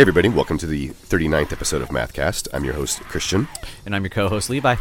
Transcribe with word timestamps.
Hey, 0.00 0.02
everybody, 0.02 0.30
welcome 0.30 0.56
to 0.56 0.66
the 0.66 0.88
39th 0.88 1.52
episode 1.52 1.82
of 1.82 1.90
Mathcast. 1.90 2.48
I'm 2.54 2.64
your 2.64 2.72
host, 2.72 3.00
Christian. 3.00 3.46
And 3.84 3.94
I'm 3.94 4.02
your 4.02 4.08
co 4.08 4.30
host, 4.30 4.48
Levi. 4.48 4.76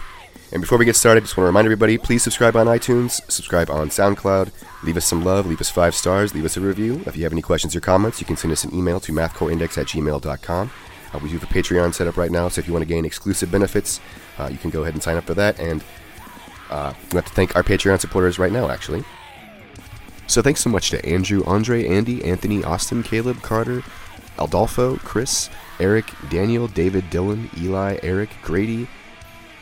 And 0.53 0.61
before 0.61 0.77
we 0.77 0.85
get 0.85 0.95
started, 0.95 1.25
just 1.25 1.35
want 1.35 1.43
to 1.43 1.47
remind 1.47 1.65
everybody 1.65 1.97
please 1.97 2.23
subscribe 2.23 2.55
on 2.55 2.67
iTunes, 2.67 3.19
subscribe 3.29 3.69
on 3.69 3.89
SoundCloud, 3.89 4.53
leave 4.81 4.95
us 4.95 5.05
some 5.05 5.25
love, 5.25 5.45
leave 5.45 5.59
us 5.59 5.69
five 5.69 5.93
stars, 5.93 6.33
leave 6.33 6.45
us 6.45 6.55
a 6.55 6.61
review. 6.61 7.03
If 7.05 7.17
you 7.17 7.23
have 7.23 7.33
any 7.33 7.41
questions 7.41 7.75
or 7.75 7.81
comments, 7.81 8.21
you 8.21 8.25
can 8.25 8.37
send 8.37 8.53
us 8.53 8.63
an 8.63 8.73
email 8.73 9.01
to 9.01 9.11
mathcoreindex 9.11 9.77
at 9.77 9.87
gmail.com. 9.87 10.71
Uh, 11.13 11.19
we 11.21 11.27
do 11.27 11.37
have 11.37 11.43
a 11.43 11.53
Patreon 11.53 11.93
set 11.93 12.07
up 12.07 12.15
right 12.15 12.31
now, 12.31 12.47
so 12.47 12.59
if 12.59 12.67
you 12.67 12.71
want 12.71 12.83
to 12.83 12.87
gain 12.87 13.03
exclusive 13.03 13.51
benefits, 13.51 13.99
uh, 14.37 14.47
you 14.49 14.57
can 14.57 14.69
go 14.69 14.83
ahead 14.83 14.93
and 14.93 15.03
sign 15.03 15.17
up 15.17 15.25
for 15.25 15.33
that. 15.33 15.59
And 15.59 15.83
uh, 16.69 16.93
we 17.11 17.17
have 17.17 17.25
to 17.25 17.33
thank 17.33 17.57
our 17.57 17.63
Patreon 17.63 17.99
supporters 17.99 18.39
right 18.39 18.53
now, 18.53 18.69
actually. 18.69 19.03
So 20.27 20.41
thanks 20.41 20.61
so 20.61 20.69
much 20.69 20.91
to 20.91 21.05
Andrew, 21.05 21.43
Andre, 21.45 21.85
Andy, 21.85 22.23
Anthony, 22.23 22.63
Austin, 22.63 23.03
Caleb, 23.03 23.41
Carter, 23.41 23.83
Aldolfo, 24.39 24.97
Chris, 24.99 25.49
Eric, 25.79 26.11
Daniel, 26.29 26.67
David, 26.67 27.05
Dylan, 27.11 27.55
Eli, 27.57 27.99
Eric, 28.01 28.29
Grady, 28.41 28.87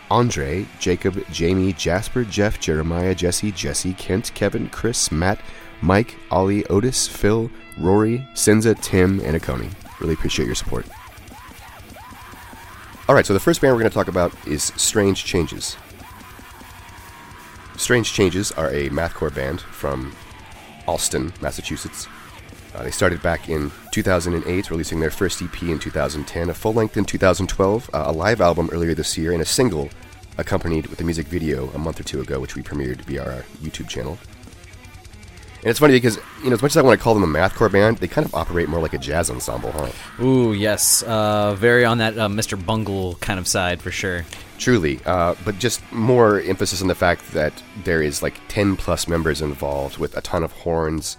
Andre, 0.09 0.65
Jacob, 0.79 1.21
Jamie, 1.31 1.73
Jasper, 1.73 2.23
Jeff, 2.23 2.59
Jeremiah, 2.59 3.13
Jesse, 3.13 3.51
Jesse, 3.51 3.93
Kent, 3.93 4.31
Kevin, 4.33 4.69
Chris, 4.69 5.11
Matt, 5.11 5.39
Mike, 5.81 6.15
Ollie, 6.31 6.65
Otis, 6.67 7.07
Phil, 7.07 7.51
Rory, 7.77 8.25
Senza, 8.33 8.73
Tim, 8.75 9.19
and 9.19 9.39
Akoni. 9.39 9.71
Really 9.99 10.13
appreciate 10.13 10.45
your 10.45 10.55
support. 10.55 10.85
Alright, 13.09 13.25
so 13.25 13.33
the 13.33 13.39
first 13.39 13.61
band 13.61 13.73
we're 13.73 13.81
going 13.81 13.91
to 13.91 13.93
talk 13.93 14.07
about 14.07 14.33
is 14.47 14.63
Strange 14.75 15.25
Changes. 15.25 15.77
Strange 17.75 18.11
Changes 18.11 18.51
are 18.53 18.69
a 18.69 18.89
mathcore 18.89 19.33
band 19.33 19.61
from 19.61 20.13
Allston, 20.87 21.33
Massachusetts. 21.41 22.07
Uh, 22.77 22.83
they 22.83 22.91
started 22.91 23.19
back 23.23 23.49
in 23.49 23.71
2008, 23.91 24.69
releasing 24.69 24.99
their 24.99 25.09
first 25.09 25.41
EP 25.41 25.63
in 25.63 25.79
2010, 25.79 26.49
a 26.49 26.53
full 26.53 26.73
length 26.73 26.95
in 26.95 27.05
2012, 27.05 27.89
uh, 27.91 28.03
a 28.05 28.11
live 28.11 28.39
album 28.39 28.69
earlier 28.71 28.93
this 28.93 29.17
year, 29.17 29.31
and 29.31 29.41
a 29.41 29.45
single 29.45 29.89
accompanied 30.37 30.85
with 30.85 31.01
a 31.01 31.03
music 31.03 31.25
video 31.25 31.71
a 31.71 31.79
month 31.79 31.99
or 31.99 32.03
two 32.03 32.21
ago, 32.21 32.39
which 32.39 32.55
we 32.55 32.61
premiered 32.61 33.01
via 33.01 33.23
our 33.23 33.41
YouTube 33.63 33.87
channel. 33.87 34.19
And 35.61 35.71
it's 35.71 35.79
funny 35.79 35.93
because, 35.93 36.17
you 36.43 36.51
know, 36.51 36.53
as 36.53 36.61
much 36.61 36.73
as 36.73 36.77
I 36.77 36.83
want 36.83 36.99
to 36.99 37.03
call 37.03 37.15
them 37.15 37.23
a 37.23 37.39
mathcore 37.39 37.71
band, 37.71 37.97
they 37.97 38.07
kind 38.07 38.27
of 38.27 38.35
operate 38.35 38.69
more 38.69 38.79
like 38.79 38.93
a 38.93 38.99
jazz 38.99 39.31
ensemble, 39.31 39.71
huh? 39.71 39.89
Ooh, 40.23 40.53
yes. 40.53 41.01
Uh, 41.01 41.55
very 41.55 41.83
on 41.83 41.97
that 41.97 42.15
uh, 42.15 42.27
Mr. 42.27 42.63
Bungle 42.63 43.15
kind 43.15 43.39
of 43.39 43.47
side 43.47 43.81
for 43.81 43.89
sure. 43.89 44.23
Truly, 44.59 44.99
uh, 45.07 45.33
but 45.43 45.57
just 45.57 45.81
more 45.91 46.41
emphasis 46.41 46.83
on 46.83 46.87
the 46.87 46.95
fact 46.95 47.33
that 47.33 47.63
there 47.83 48.03
is 48.03 48.21
like 48.21 48.39
10 48.49 48.75
plus 48.75 49.07
members 49.07 49.41
involved 49.41 49.97
with 49.97 50.15
a 50.15 50.21
ton 50.21 50.43
of 50.43 50.51
horns, 50.51 51.17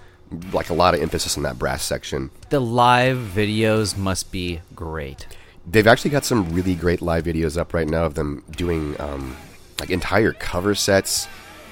like 0.52 0.70
a 0.70 0.74
lot 0.74 0.94
of 0.94 1.00
emphasis 1.00 1.36
on 1.36 1.42
that 1.44 1.58
brass 1.58 1.82
section. 1.82 2.30
The 2.50 2.60
live 2.60 3.18
videos 3.34 3.96
must 3.96 4.30
be 4.32 4.60
great. 4.74 5.26
They've 5.66 5.86
actually 5.86 6.10
got 6.10 6.24
some 6.24 6.50
really 6.52 6.74
great 6.74 7.02
live 7.02 7.24
videos 7.24 7.58
up 7.58 7.74
right 7.74 7.88
now 7.88 8.04
of 8.04 8.14
them 8.14 8.44
doing 8.50 8.98
um, 9.00 9.36
like 9.80 9.90
entire 9.90 10.32
cover 10.32 10.74
sets. 10.74 11.28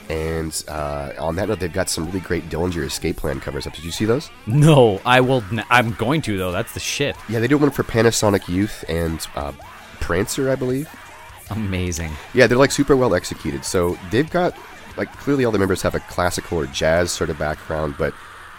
And 0.09 0.65
uh, 0.69 1.13
on 1.19 1.35
that 1.37 1.49
note, 1.49 1.59
they've 1.59 1.73
got 1.73 1.89
some 1.89 2.07
really 2.07 2.21
great 2.21 2.49
Dillinger 2.49 2.85
Escape 2.85 3.17
Plan 3.17 3.41
covers 3.41 3.67
up. 3.67 3.75
Did 3.75 3.85
you 3.85 3.91
see 3.91 4.05
those? 4.05 4.31
No, 4.47 5.01
I 5.05 5.21
will. 5.21 5.43
N- 5.51 5.65
I'm 5.69 5.95
going 5.95 6.23
to 6.23 6.39
though. 6.39 6.53
That's 6.53 6.75
the 6.75 6.81
shit. 6.81 7.17
Yeah, 7.29 7.41
they 7.41 7.49
did 7.49 7.57
one 7.57 7.71
for 7.71 7.83
Panasonic 7.83 8.47
Youth 8.49 8.85
and 8.89 9.27
uh, 9.35 9.53
Prancer, 10.01 10.51
I 10.51 10.55
believe. 10.55 10.89
Amazing. 11.51 12.13
Yeah, 12.35 12.47
they're 12.47 12.59
like 12.59 12.71
super 12.71 12.97
well 12.97 13.15
executed. 13.15 13.65
So 13.65 13.99
they've 14.11 14.31
got 14.31 14.55
like 14.97 15.13
clearly 15.17 15.45
all 15.45 15.53
the 15.53 15.59
members 15.59 15.83
have 15.83 15.95
a 15.95 16.01
classical 16.01 16.59
or 16.59 16.67
jazz 16.67 17.11
sort 17.11 17.31
of 17.31 17.39
background, 17.39 17.97
but 17.99 18.15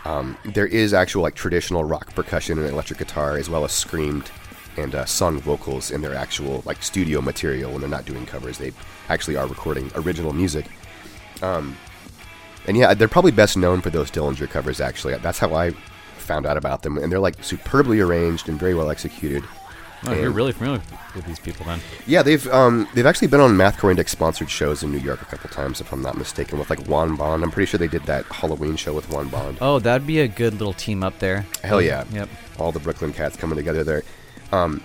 um, 0.07 0.37
there 0.45 0.65
is 0.65 0.93
actual 0.93 1.21
like 1.21 1.35
traditional 1.35 1.83
rock 1.83 2.15
percussion 2.15 2.57
and 2.57 2.69
electric 2.69 2.97
guitar, 2.97 3.35
as 3.35 3.49
well 3.49 3.65
as 3.65 3.73
screamed 3.73 4.31
and 4.77 4.95
uh, 4.95 5.03
sung 5.03 5.37
vocals 5.41 5.91
in 5.91 6.01
their 6.01 6.15
actual 6.15 6.63
like 6.65 6.81
studio 6.81 7.19
material 7.19 7.71
when 7.71 7.81
they're 7.81 7.89
not 7.89 8.05
doing 8.05 8.25
covers. 8.25 8.57
They 8.57 8.71
actually 9.09 9.35
are 9.35 9.45
recording 9.45 9.91
original 9.95 10.31
music. 10.31 10.67
Um, 11.41 11.75
and 12.67 12.77
yeah, 12.77 12.93
they're 12.93 13.09
probably 13.09 13.31
best 13.31 13.57
known 13.57 13.81
for 13.81 13.89
those 13.89 14.09
Dillinger 14.09 14.49
covers. 14.49 14.79
Actually, 14.79 15.15
that's 15.17 15.39
how 15.39 15.53
I 15.53 15.71
found 16.17 16.45
out 16.45 16.55
about 16.55 16.83
them, 16.83 16.97
and 16.97 17.11
they're 17.11 17.19
like 17.19 17.43
superbly 17.43 17.99
arranged 17.99 18.47
and 18.47 18.57
very 18.57 18.73
well 18.73 18.89
executed. 18.89 19.43
Oh, 20.05 20.13
you're 20.13 20.31
really 20.31 20.51
familiar 20.51 20.81
with 21.15 21.25
these 21.25 21.39
people 21.39 21.65
then. 21.65 21.79
Yeah, 22.05 22.21
they've 22.21 22.47
um, 22.49 22.87
they've 22.93 23.05
actually 23.05 23.29
been 23.29 23.39
on 23.39 23.51
Mathcore 23.51 23.89
Index 23.89 24.11
sponsored 24.11 24.49
shows 24.49 24.83
in 24.83 24.91
New 24.91 24.99
York 24.99 25.21
a 25.21 25.25
couple 25.25 25.49
times, 25.49 25.81
if 25.81 25.91
I'm 25.91 26.01
not 26.01 26.17
mistaken, 26.17 26.59
with 26.59 26.69
like 26.69 26.85
Juan 26.87 27.15
Bond. 27.15 27.43
I'm 27.43 27.51
pretty 27.51 27.69
sure 27.69 27.77
they 27.79 27.87
did 27.87 28.03
that 28.03 28.25
Halloween 28.25 28.75
show 28.75 28.93
with 28.93 29.09
Juan 29.09 29.27
Bond. 29.29 29.57
Oh, 29.59 29.79
that'd 29.79 30.05
be 30.05 30.19
a 30.19 30.27
good 30.27 30.53
little 30.53 30.73
team 30.73 31.03
up 31.03 31.17
there. 31.19 31.45
Hell 31.63 31.81
yeah! 31.81 32.05
Yep. 32.11 32.29
All 32.59 32.71
the 32.71 32.79
Brooklyn 32.79 33.11
cats 33.11 33.35
coming 33.35 33.57
together 33.57 33.83
there. 33.83 34.03
Um, 34.51 34.81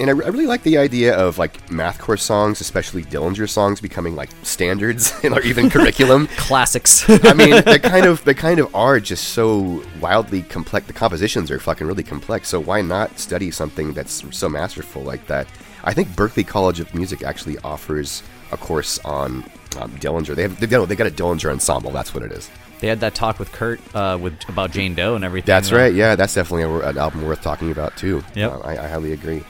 and 0.00 0.08
I, 0.10 0.12
I 0.12 0.28
really 0.28 0.46
like 0.46 0.62
the 0.62 0.78
idea 0.78 1.16
of 1.16 1.38
like 1.38 1.66
mathcore 1.68 2.18
songs, 2.18 2.60
especially 2.60 3.04
Dillinger 3.04 3.48
songs, 3.48 3.80
becoming 3.80 4.14
like 4.16 4.30
standards 4.42 5.12
in 5.24 5.32
our 5.32 5.40
even 5.42 5.70
curriculum. 5.74 6.26
Classics. 6.36 7.04
I 7.08 7.32
mean, 7.34 7.62
they 7.66 7.78
kind 7.78 8.06
of 8.06 8.24
they 8.24 8.34
kind 8.34 8.60
of 8.60 8.74
are 8.74 9.00
just 9.00 9.28
so 9.30 9.82
wildly 10.00 10.42
complex. 10.42 10.86
The 10.86 10.92
compositions 10.92 11.50
are 11.50 11.58
fucking 11.58 11.86
really 11.86 12.02
complex. 12.04 12.48
So 12.48 12.60
why 12.60 12.82
not 12.82 13.18
study 13.18 13.50
something 13.50 13.92
that's 13.92 14.24
so 14.36 14.48
masterful 14.48 15.02
like 15.02 15.26
that? 15.26 15.46
I 15.84 15.94
think 15.94 16.08
Berklee 16.08 16.46
College 16.46 16.80
of 16.80 16.94
Music 16.94 17.22
actually 17.22 17.58
offers 17.58 18.22
a 18.52 18.56
course 18.56 18.98
on 19.00 19.44
um, 19.78 19.90
Dillinger. 19.98 20.34
They 20.34 20.42
have 20.42 20.58
they, 20.60 20.66
they 20.66 20.96
got 20.96 21.06
a 21.06 21.10
Dillinger 21.10 21.50
ensemble. 21.50 21.90
That's 21.90 22.14
what 22.14 22.22
it 22.22 22.32
is. 22.32 22.50
They 22.80 22.86
had 22.86 23.00
that 23.00 23.14
talk 23.14 23.38
with 23.38 23.50
Kurt 23.52 23.80
uh, 23.94 24.18
with 24.20 24.38
about 24.48 24.70
Jane 24.70 24.94
Doe 24.94 25.16
and 25.16 25.24
everything. 25.24 25.46
That's 25.46 25.72
right. 25.72 25.92
Yeah, 25.92 26.14
that's 26.14 26.34
definitely 26.34 26.62
a, 26.62 26.88
an 26.88 26.98
album 26.98 27.22
worth 27.26 27.42
talking 27.42 27.72
about 27.72 27.96
too. 27.96 28.22
Yeah, 28.34 28.48
Uh, 28.48 28.58
I, 28.60 28.84
I 28.84 28.88
highly 28.88 29.12
agree. 29.12 29.42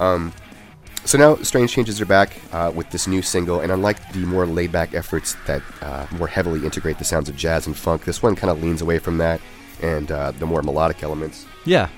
Um, 0.00 0.32
so 1.04 1.16
now 1.16 1.36
Strange 1.36 1.72
Changes 1.72 2.00
are 2.00 2.06
back 2.06 2.40
uh, 2.52 2.70
with 2.74 2.90
this 2.90 3.06
new 3.06 3.22
single, 3.22 3.60
and 3.60 3.72
unlike 3.72 4.12
the 4.12 4.20
more 4.20 4.46
laid-back 4.46 4.94
efforts 4.94 5.36
that 5.46 5.62
uh, 5.80 6.06
more 6.12 6.26
heavily 6.26 6.64
integrate 6.64 6.98
the 6.98 7.04
sounds 7.04 7.28
of 7.28 7.36
jazz 7.36 7.66
and 7.66 7.76
funk, 7.76 8.04
this 8.04 8.22
one 8.22 8.36
kind 8.36 8.50
of 8.50 8.62
leans 8.62 8.82
away 8.82 8.98
from 8.98 9.18
that 9.18 9.40
and 9.80 10.10
uh, 10.10 10.32
the 10.32 10.46
more 10.46 10.62
melodic 10.62 11.02
elements. 11.02 11.46
Yeah. 11.64 11.88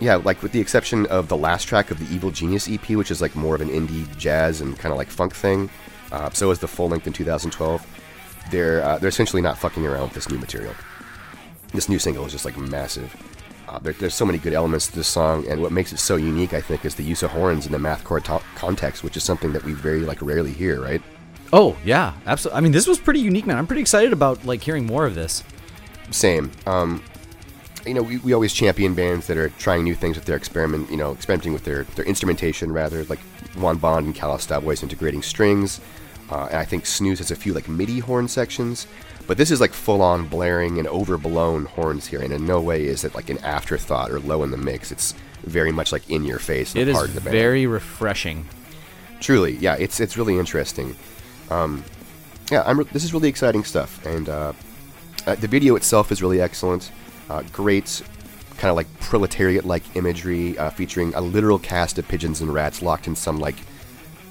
Yeah, 0.00 0.16
like 0.16 0.42
with 0.42 0.50
the 0.50 0.58
exception 0.58 1.06
of 1.06 1.28
the 1.28 1.36
last 1.36 1.68
track 1.68 1.92
of 1.92 1.98
the 2.00 2.12
Evil 2.12 2.32
Genius 2.32 2.68
EP, 2.68 2.90
which 2.90 3.12
is 3.12 3.22
like 3.22 3.36
more 3.36 3.54
of 3.54 3.60
an 3.60 3.68
indie 3.68 4.04
jazz 4.18 4.60
and 4.60 4.76
kind 4.76 4.90
of 4.90 4.98
like 4.98 5.08
funk 5.08 5.32
thing. 5.32 5.70
Uh, 6.10 6.28
so 6.30 6.50
is 6.50 6.58
the 6.58 6.66
full 6.66 6.88
length 6.88 7.06
in 7.06 7.12
2012. 7.12 7.86
They're 8.50 8.82
uh, 8.82 8.98
they're 8.98 9.08
essentially 9.08 9.42
not 9.42 9.58
fucking 9.58 9.86
around 9.86 10.02
with 10.02 10.14
this 10.14 10.28
new 10.28 10.38
material. 10.38 10.74
This 11.72 11.88
new 11.88 12.00
single 12.00 12.26
is 12.26 12.32
just 12.32 12.44
like 12.44 12.58
massive. 12.58 13.14
Uh, 13.72 13.78
there, 13.78 13.94
there's 13.94 14.14
so 14.14 14.26
many 14.26 14.36
good 14.36 14.52
elements 14.52 14.86
to 14.86 14.94
this 14.94 15.08
song, 15.08 15.46
and 15.48 15.62
what 15.62 15.72
makes 15.72 15.94
it 15.94 15.98
so 15.98 16.16
unique, 16.16 16.52
I 16.52 16.60
think, 16.60 16.84
is 16.84 16.94
the 16.94 17.02
use 17.02 17.22
of 17.22 17.30
horns 17.30 17.64
in 17.64 17.72
the 17.72 17.78
mathcore 17.78 18.22
to- 18.24 18.44
context, 18.54 19.02
which 19.02 19.16
is 19.16 19.24
something 19.24 19.50
that 19.54 19.64
we 19.64 19.72
very 19.72 20.00
like 20.00 20.20
rarely 20.20 20.52
hear, 20.52 20.82
right? 20.82 21.00
Oh 21.54 21.74
yeah, 21.82 22.12
absolutely. 22.26 22.58
I 22.58 22.60
mean, 22.60 22.72
this 22.72 22.86
was 22.86 22.98
pretty 22.98 23.20
unique, 23.20 23.46
man. 23.46 23.56
I'm 23.56 23.66
pretty 23.66 23.80
excited 23.80 24.12
about 24.12 24.44
like 24.44 24.62
hearing 24.62 24.84
more 24.84 25.06
of 25.06 25.14
this. 25.14 25.42
Same. 26.10 26.52
Um, 26.66 27.02
you 27.86 27.94
know, 27.94 28.02
we, 28.02 28.18
we 28.18 28.34
always 28.34 28.52
champion 28.52 28.94
bands 28.94 29.26
that 29.28 29.38
are 29.38 29.48
trying 29.48 29.84
new 29.84 29.94
things 29.94 30.16
with 30.16 30.26
their 30.26 30.36
experiment, 30.36 30.90
you 30.90 30.98
know, 30.98 31.12
experimenting 31.12 31.54
with 31.54 31.64
their, 31.64 31.84
their 31.84 32.04
instrumentation 32.04 32.72
rather, 32.72 33.04
like 33.04 33.20
Juan 33.56 33.78
Bond 33.78 34.04
and 34.04 34.14
Callous 34.14 34.50
integrating 34.82 35.22
strings. 35.22 35.80
Uh, 36.30 36.46
and 36.46 36.56
I 36.58 36.64
think 36.66 36.84
Snooze 36.84 37.18
has 37.18 37.30
a 37.30 37.36
few 37.36 37.54
like 37.54 37.68
MIDI 37.68 38.00
horn 38.00 38.28
sections, 38.28 38.86
but 39.26 39.36
this 39.36 39.50
is 39.50 39.60
like 39.60 39.72
full 39.72 40.02
on 40.02 40.26
blaring 40.28 40.78
and 40.78 40.88
overblown 40.88 41.64
horns 41.66 42.06
here, 42.06 42.20
and 42.20 42.32
in 42.32 42.46
no 42.46 42.60
way 42.60 42.84
is 42.84 43.04
it 43.04 43.14
like 43.14 43.30
an 43.30 43.38
afterthought 43.38 44.10
or 44.10 44.20
low 44.20 44.42
in 44.42 44.50
the 44.50 44.56
mix. 44.56 44.90
It's 44.92 45.14
very 45.44 45.72
much 45.72 45.92
like 45.92 46.08
in 46.10 46.24
your 46.24 46.38
face. 46.38 46.72
and 46.72 46.82
It 46.82 46.88
is 46.88 46.94
part 46.96 47.08
of 47.08 47.14
the 47.14 47.20
band. 47.20 47.32
very 47.32 47.66
refreshing. 47.66 48.46
Truly, 49.20 49.56
yeah, 49.56 49.76
it's 49.78 50.00
it's 50.00 50.16
really 50.16 50.38
interesting. 50.38 50.96
Um, 51.50 51.84
yeah, 52.50 52.62
I'm. 52.66 52.78
Re- 52.78 52.86
this 52.92 53.04
is 53.04 53.12
really 53.14 53.28
exciting 53.28 53.64
stuff, 53.64 54.04
and 54.04 54.28
uh, 54.28 54.52
uh, 55.26 55.34
the 55.36 55.48
video 55.48 55.76
itself 55.76 56.10
is 56.12 56.20
really 56.22 56.40
excellent. 56.40 56.90
Uh, 57.30 57.42
great, 57.52 58.02
kind 58.58 58.70
of 58.70 58.76
like 58.76 58.88
proletariat-like 59.00 59.96
imagery, 59.96 60.58
uh, 60.58 60.70
featuring 60.70 61.14
a 61.14 61.20
literal 61.20 61.58
cast 61.58 61.98
of 61.98 62.06
pigeons 62.08 62.40
and 62.40 62.52
rats 62.52 62.82
locked 62.82 63.06
in 63.06 63.14
some 63.14 63.38
like 63.38 63.56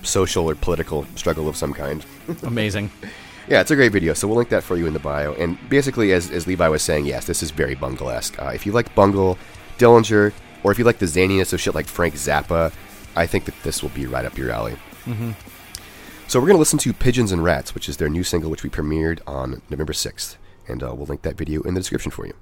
social 0.03 0.49
or 0.49 0.55
political 0.55 1.05
struggle 1.15 1.47
of 1.47 1.55
some 1.55 1.73
kind. 1.73 2.05
Amazing. 2.43 2.91
Yeah, 3.47 3.61
it's 3.61 3.71
a 3.71 3.75
great 3.75 3.91
video, 3.91 4.13
so 4.13 4.27
we'll 4.27 4.37
link 4.37 4.49
that 4.49 4.63
for 4.63 4.77
you 4.77 4.85
in 4.87 4.93
the 4.93 4.99
bio. 4.99 5.33
And 5.33 5.57
basically, 5.69 6.13
as, 6.13 6.29
as 6.29 6.47
Levi 6.47 6.67
was 6.67 6.83
saying, 6.83 7.05
yes, 7.05 7.25
this 7.25 7.41
is 7.41 7.51
very 7.51 7.75
Bungle-esque. 7.75 8.39
Uh, 8.39 8.51
if 8.53 8.65
you 8.65 8.71
like 8.71 8.93
Bungle, 8.95 9.37
Dillinger, 9.77 10.31
or 10.63 10.71
if 10.71 10.77
you 10.77 10.85
like 10.85 10.99
the 10.99 11.05
zaniness 11.05 11.51
of 11.53 11.59
shit 11.59 11.75
like 11.75 11.87
Frank 11.87 12.13
Zappa, 12.13 12.71
I 13.15 13.25
think 13.25 13.45
that 13.45 13.61
this 13.63 13.81
will 13.81 13.89
be 13.89 14.05
right 14.05 14.25
up 14.25 14.37
your 14.37 14.51
alley. 14.51 14.73
Mm-hmm. 15.05 15.31
So 16.27 16.39
we're 16.39 16.47
going 16.47 16.55
to 16.55 16.59
listen 16.59 16.79
to 16.79 16.93
Pigeons 16.93 17.31
and 17.31 17.43
Rats, 17.43 17.73
which 17.73 17.89
is 17.89 17.97
their 17.97 18.09
new 18.09 18.23
single, 18.23 18.49
which 18.49 18.63
we 18.63 18.69
premiered 18.69 19.19
on 19.27 19.61
November 19.69 19.93
6th. 19.93 20.37
And 20.67 20.83
uh, 20.83 20.93
we'll 20.95 21.07
link 21.07 21.23
that 21.23 21.35
video 21.35 21.61
in 21.63 21.73
the 21.73 21.79
description 21.79 22.11
for 22.11 22.25
you. 22.25 22.33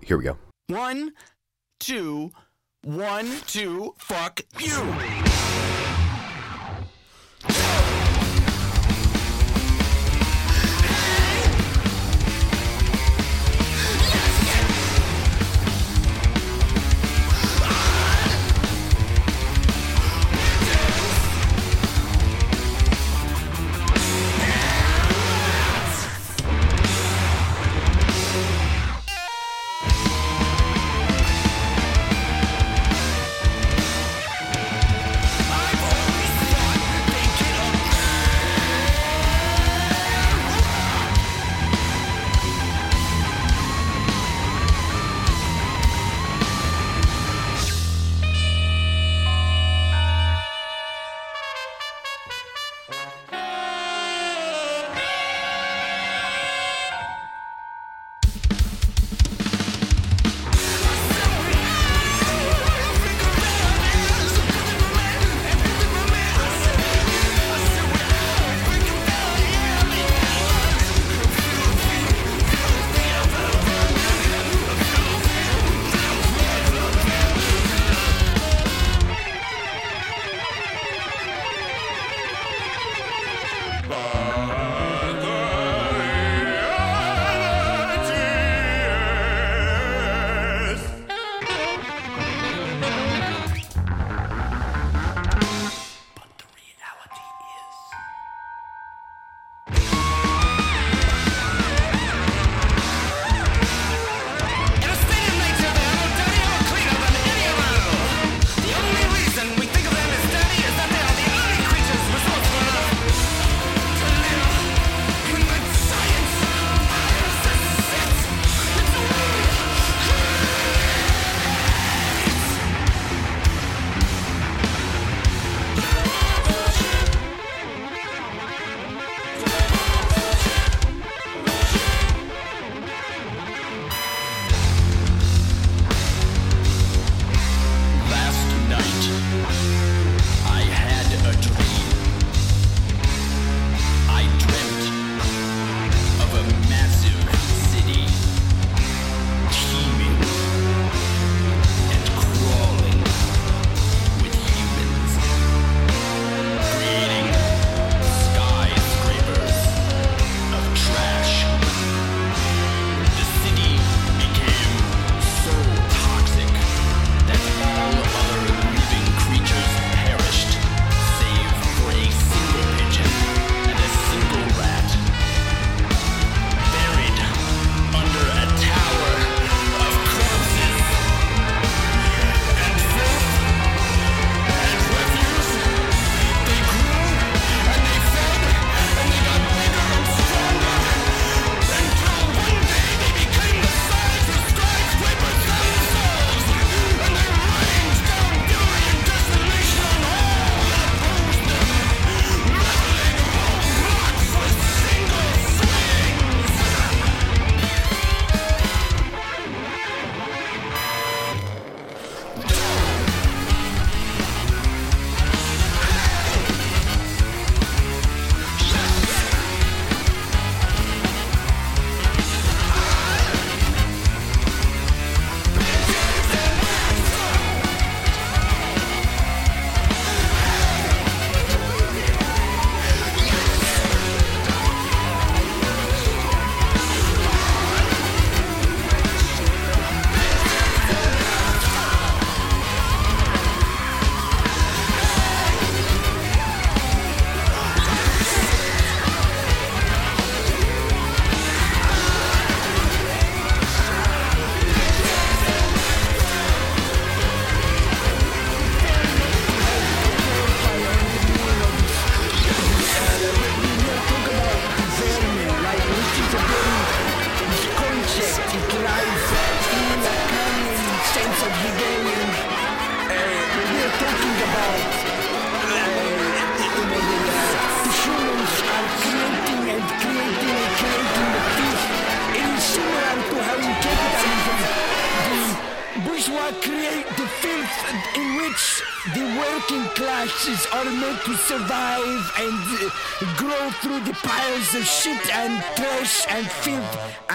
Here 0.00 0.16
we 0.16 0.24
go. 0.24 0.38
One, 0.68 1.12
two, 1.80 2.30
one, 2.82 3.30
two, 3.46 3.94
fuck 3.98 4.40
you. 4.58 5.81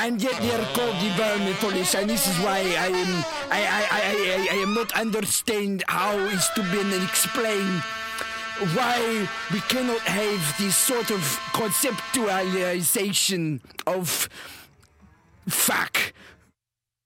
And 0.07 0.21
yet 0.23 0.39
they 0.41 0.51
are 0.51 0.65
called 0.73 0.95
the 1.03 1.09
vermin 1.17 1.53
police. 1.55 1.93
And 1.93 2.09
this 2.09 2.25
is 2.27 2.37
why 2.39 2.59
I 2.59 2.87
am 2.87 3.23
I 3.51 3.59
I, 3.59 3.87
I, 3.91 4.01
I, 4.01 4.47
I 4.55 4.57
am 4.63 4.73
not 4.73 4.91
understand 4.93 5.83
how 5.87 6.17
it's 6.17 6.49
to 6.53 6.61
be 6.71 6.79
explained 7.03 7.83
why 8.73 9.27
we 9.53 9.59
cannot 9.61 9.99
have 10.01 10.57
this 10.57 10.75
sort 10.75 11.11
of 11.11 11.19
conceptualization 11.53 13.59
of 13.85 14.27
fuck. 15.47 16.13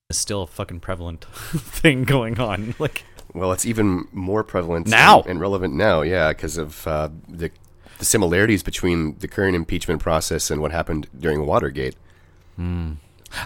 It's 0.10 0.20
still 0.20 0.44
a 0.44 0.48
fucking 0.48 0.80
prevalent 0.80 1.26
thing 1.26 2.04
going 2.04 2.40
on. 2.40 2.74
Like, 2.80 3.04
Well, 3.34 3.52
it's 3.52 3.66
even 3.66 4.08
more 4.14 4.44
prevalent 4.46 4.88
Now. 4.88 5.20
and, 5.22 5.32
and 5.32 5.40
relevant 5.42 5.74
now, 5.74 6.04
yeah, 6.04 6.30
because 6.30 6.58
of 6.58 6.88
uh, 6.88 7.10
the, 7.28 7.52
the 8.00 8.06
similarities 8.06 8.64
between 8.64 9.18
the 9.20 9.28
current 9.28 9.56
impeachment 9.56 10.02
process 10.02 10.50
and 10.52 10.62
what 10.62 10.72
happened 10.72 11.08
during 11.20 11.46
Watergate. 11.46 11.96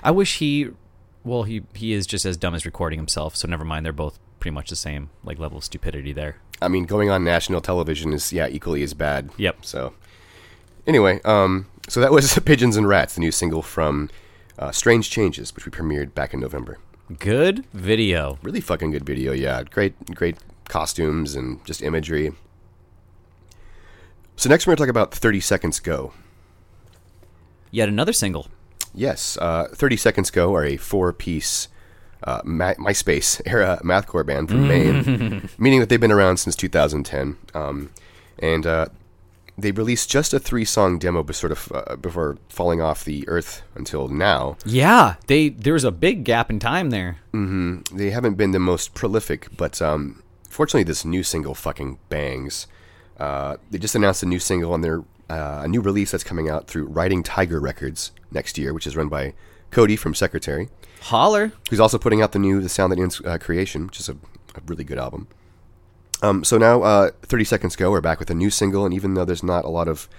I 0.03 0.11
wish 0.11 0.39
he, 0.39 0.69
well, 1.23 1.43
he 1.43 1.63
he 1.73 1.93
is 1.93 2.07
just 2.07 2.25
as 2.25 2.37
dumb 2.37 2.55
as 2.55 2.65
recording 2.65 2.99
himself. 2.99 3.35
So 3.35 3.47
never 3.47 3.63
mind. 3.63 3.85
They're 3.85 3.93
both 3.93 4.19
pretty 4.39 4.53
much 4.53 4.69
the 4.69 4.75
same 4.75 5.09
like 5.23 5.39
level 5.39 5.57
of 5.57 5.63
stupidity 5.63 6.13
there. 6.13 6.37
I 6.61 6.67
mean, 6.67 6.85
going 6.85 7.09
on 7.09 7.23
national 7.23 7.61
television 7.61 8.13
is 8.13 8.31
yeah 8.31 8.47
equally 8.47 8.83
as 8.83 8.93
bad. 8.93 9.29
Yep. 9.37 9.65
So, 9.65 9.93
anyway, 10.87 11.21
um, 11.23 11.67
so 11.87 11.99
that 11.99 12.11
was 12.11 12.37
Pigeons 12.45 12.77
and 12.77 12.87
Rats, 12.87 13.15
the 13.15 13.21
new 13.21 13.31
single 13.31 13.61
from 13.61 14.09
uh, 14.57 14.71
Strange 14.71 15.09
Changes, 15.09 15.53
which 15.55 15.65
we 15.65 15.71
premiered 15.71 16.13
back 16.13 16.33
in 16.33 16.39
November. 16.39 16.77
Good 17.19 17.65
video. 17.73 18.39
Really 18.41 18.61
fucking 18.61 18.91
good 18.91 19.05
video, 19.05 19.31
yeah. 19.31 19.63
Great, 19.63 20.15
great 20.15 20.37
costumes 20.67 21.35
and 21.35 21.63
just 21.65 21.83
imagery. 21.83 22.33
So 24.35 24.49
next 24.49 24.65
we're 24.65 24.75
gonna 24.75 24.87
talk 24.87 24.89
about 24.89 25.13
Thirty 25.13 25.39
Seconds 25.39 25.79
Go. 25.79 26.13
Yet 27.71 27.89
another 27.89 28.13
single. 28.13 28.47
Yes, 28.95 29.37
uh, 29.41 29.67
30 29.71 29.97
Seconds 29.97 30.31
Go 30.31 30.55
are 30.55 30.63
a 30.63 30.77
four 30.77 31.13
piece 31.13 31.67
uh, 32.23 32.41
Ma- 32.43 32.73
MySpace 32.75 33.41
era 33.45 33.79
mathcore 33.83 34.25
band 34.25 34.49
from 34.49 34.67
Maine, 34.67 35.49
meaning 35.57 35.79
that 35.79 35.89
they've 35.89 35.99
been 35.99 36.11
around 36.11 36.37
since 36.37 36.55
2010. 36.55 37.37
Um, 37.53 37.91
and 38.39 38.65
uh, 38.65 38.87
they 39.57 39.71
released 39.71 40.09
just 40.09 40.33
a 40.33 40.39
three 40.39 40.65
song 40.65 40.97
demo 40.99 41.25
sort 41.31 41.51
of, 41.51 41.71
uh, 41.73 41.95
before 41.97 42.37
falling 42.49 42.81
off 42.81 43.05
the 43.05 43.27
earth 43.27 43.61
until 43.75 44.07
now. 44.07 44.57
Yeah, 44.65 45.15
they 45.27 45.49
there 45.49 45.73
was 45.73 45.83
a 45.83 45.91
big 45.91 46.23
gap 46.23 46.49
in 46.49 46.59
time 46.59 46.89
there. 46.89 47.17
They 47.93 48.09
haven't 48.09 48.35
been 48.35 48.51
the 48.51 48.59
most 48.59 48.93
prolific, 48.93 49.47
but 49.55 49.81
um, 49.81 50.23
fortunately, 50.49 50.83
this 50.83 51.05
new 51.05 51.23
single 51.23 51.53
fucking 51.53 51.99
bangs. 52.09 52.67
Uh, 53.17 53.55
they 53.71 53.77
just 53.77 53.95
announced 53.95 54.23
a 54.23 54.25
new 54.25 54.39
single 54.39 54.73
on 54.73 54.81
their 54.81 55.03
uh, 55.29 55.61
a 55.63 55.67
new 55.67 55.81
release 55.81 56.11
that's 56.11 56.23
coming 56.23 56.49
out 56.49 56.67
through 56.67 56.85
Riding 56.85 57.23
Tiger 57.23 57.59
Records 57.59 58.11
next 58.31 58.57
year, 58.57 58.73
which 58.73 58.87
is 58.87 58.95
run 58.95 59.09
by 59.09 59.33
Cody 59.71 59.95
from 59.95 60.13
Secretary. 60.13 60.69
Holler. 61.01 61.51
who's 61.69 61.79
also 61.79 61.99
putting 61.99 62.21
out 62.21 62.31
the 62.31 62.39
new 62.39 62.61
The 62.61 62.69
Sound 62.69 62.91
That 62.91 62.99
Ends 62.99 63.21
uh, 63.23 63.37
Creation, 63.37 63.85
which 63.85 63.99
is 63.99 64.09
a, 64.09 64.13
a 64.13 64.61
really 64.65 64.83
good 64.83 64.97
album. 64.97 65.27
Um, 66.23 66.43
so 66.43 66.57
now, 66.57 66.81
uh, 66.81 67.11
30 67.21 67.43
Seconds 67.43 67.75
Go, 67.75 67.91
we're 67.91 68.01
back 68.01 68.19
with 68.19 68.29
a 68.29 68.33
new 68.33 68.49
single, 68.49 68.85
and 68.85 68.93
even 68.93 69.13
though 69.13 69.25
there's 69.25 69.43
not 69.43 69.65
a 69.65 69.69
lot 69.69 69.87
of, 69.87 70.09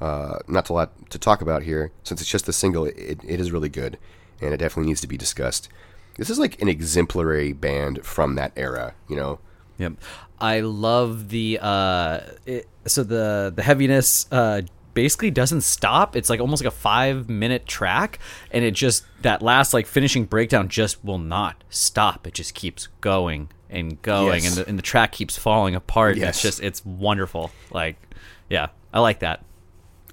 uh, 0.00 0.38
not 0.46 0.68
a 0.68 0.72
lot 0.72 1.10
to 1.10 1.18
talk 1.18 1.40
about 1.40 1.64
here, 1.64 1.90
since 2.04 2.20
it's 2.20 2.30
just 2.30 2.48
a 2.48 2.52
single, 2.52 2.84
it, 2.84 3.20
it 3.24 3.40
is 3.40 3.50
really 3.50 3.68
good, 3.68 3.98
and 4.40 4.54
it 4.54 4.58
definitely 4.58 4.88
needs 4.88 5.00
to 5.00 5.08
be 5.08 5.16
discussed. 5.16 5.68
This 6.16 6.30
is 6.30 6.38
like 6.38 6.60
an 6.62 6.68
exemplary 6.68 7.52
band 7.52 8.04
from 8.04 8.36
that 8.36 8.52
era, 8.56 8.94
you 9.08 9.16
know? 9.16 9.40
Yep. 9.78 9.94
I 10.40 10.60
love 10.60 11.28
the 11.30 11.58
uh 11.62 12.20
it, 12.44 12.66
so 12.86 13.02
the 13.02 13.52
the 13.54 13.62
heaviness 13.62 14.26
uh 14.30 14.62
basically 14.94 15.30
doesn't 15.30 15.60
stop. 15.60 16.16
It's 16.16 16.30
like 16.30 16.40
almost 16.40 16.62
like 16.64 16.72
a 16.72 16.76
5 16.76 17.28
minute 17.28 17.66
track 17.66 18.18
and 18.50 18.64
it 18.64 18.72
just 18.72 19.04
that 19.22 19.42
last 19.42 19.74
like 19.74 19.86
finishing 19.86 20.24
breakdown 20.24 20.68
just 20.68 21.04
will 21.04 21.18
not 21.18 21.62
stop. 21.68 22.26
It 22.26 22.34
just 22.34 22.54
keeps 22.54 22.88
going 23.00 23.50
and 23.68 24.00
going 24.02 24.42
Yes. 24.44 24.56
and 24.56 24.64
the 24.64 24.68
and 24.70 24.78
the 24.78 24.82
track 24.82 25.12
keeps 25.12 25.36
falling 25.36 25.74
apart. 25.74 26.16
Yes. 26.16 26.36
It's 26.36 26.42
just 26.42 26.62
it's 26.62 26.84
wonderful. 26.84 27.50
Like 27.70 27.96
yeah, 28.48 28.68
I 28.94 29.00
like 29.00 29.18
that. 29.20 29.42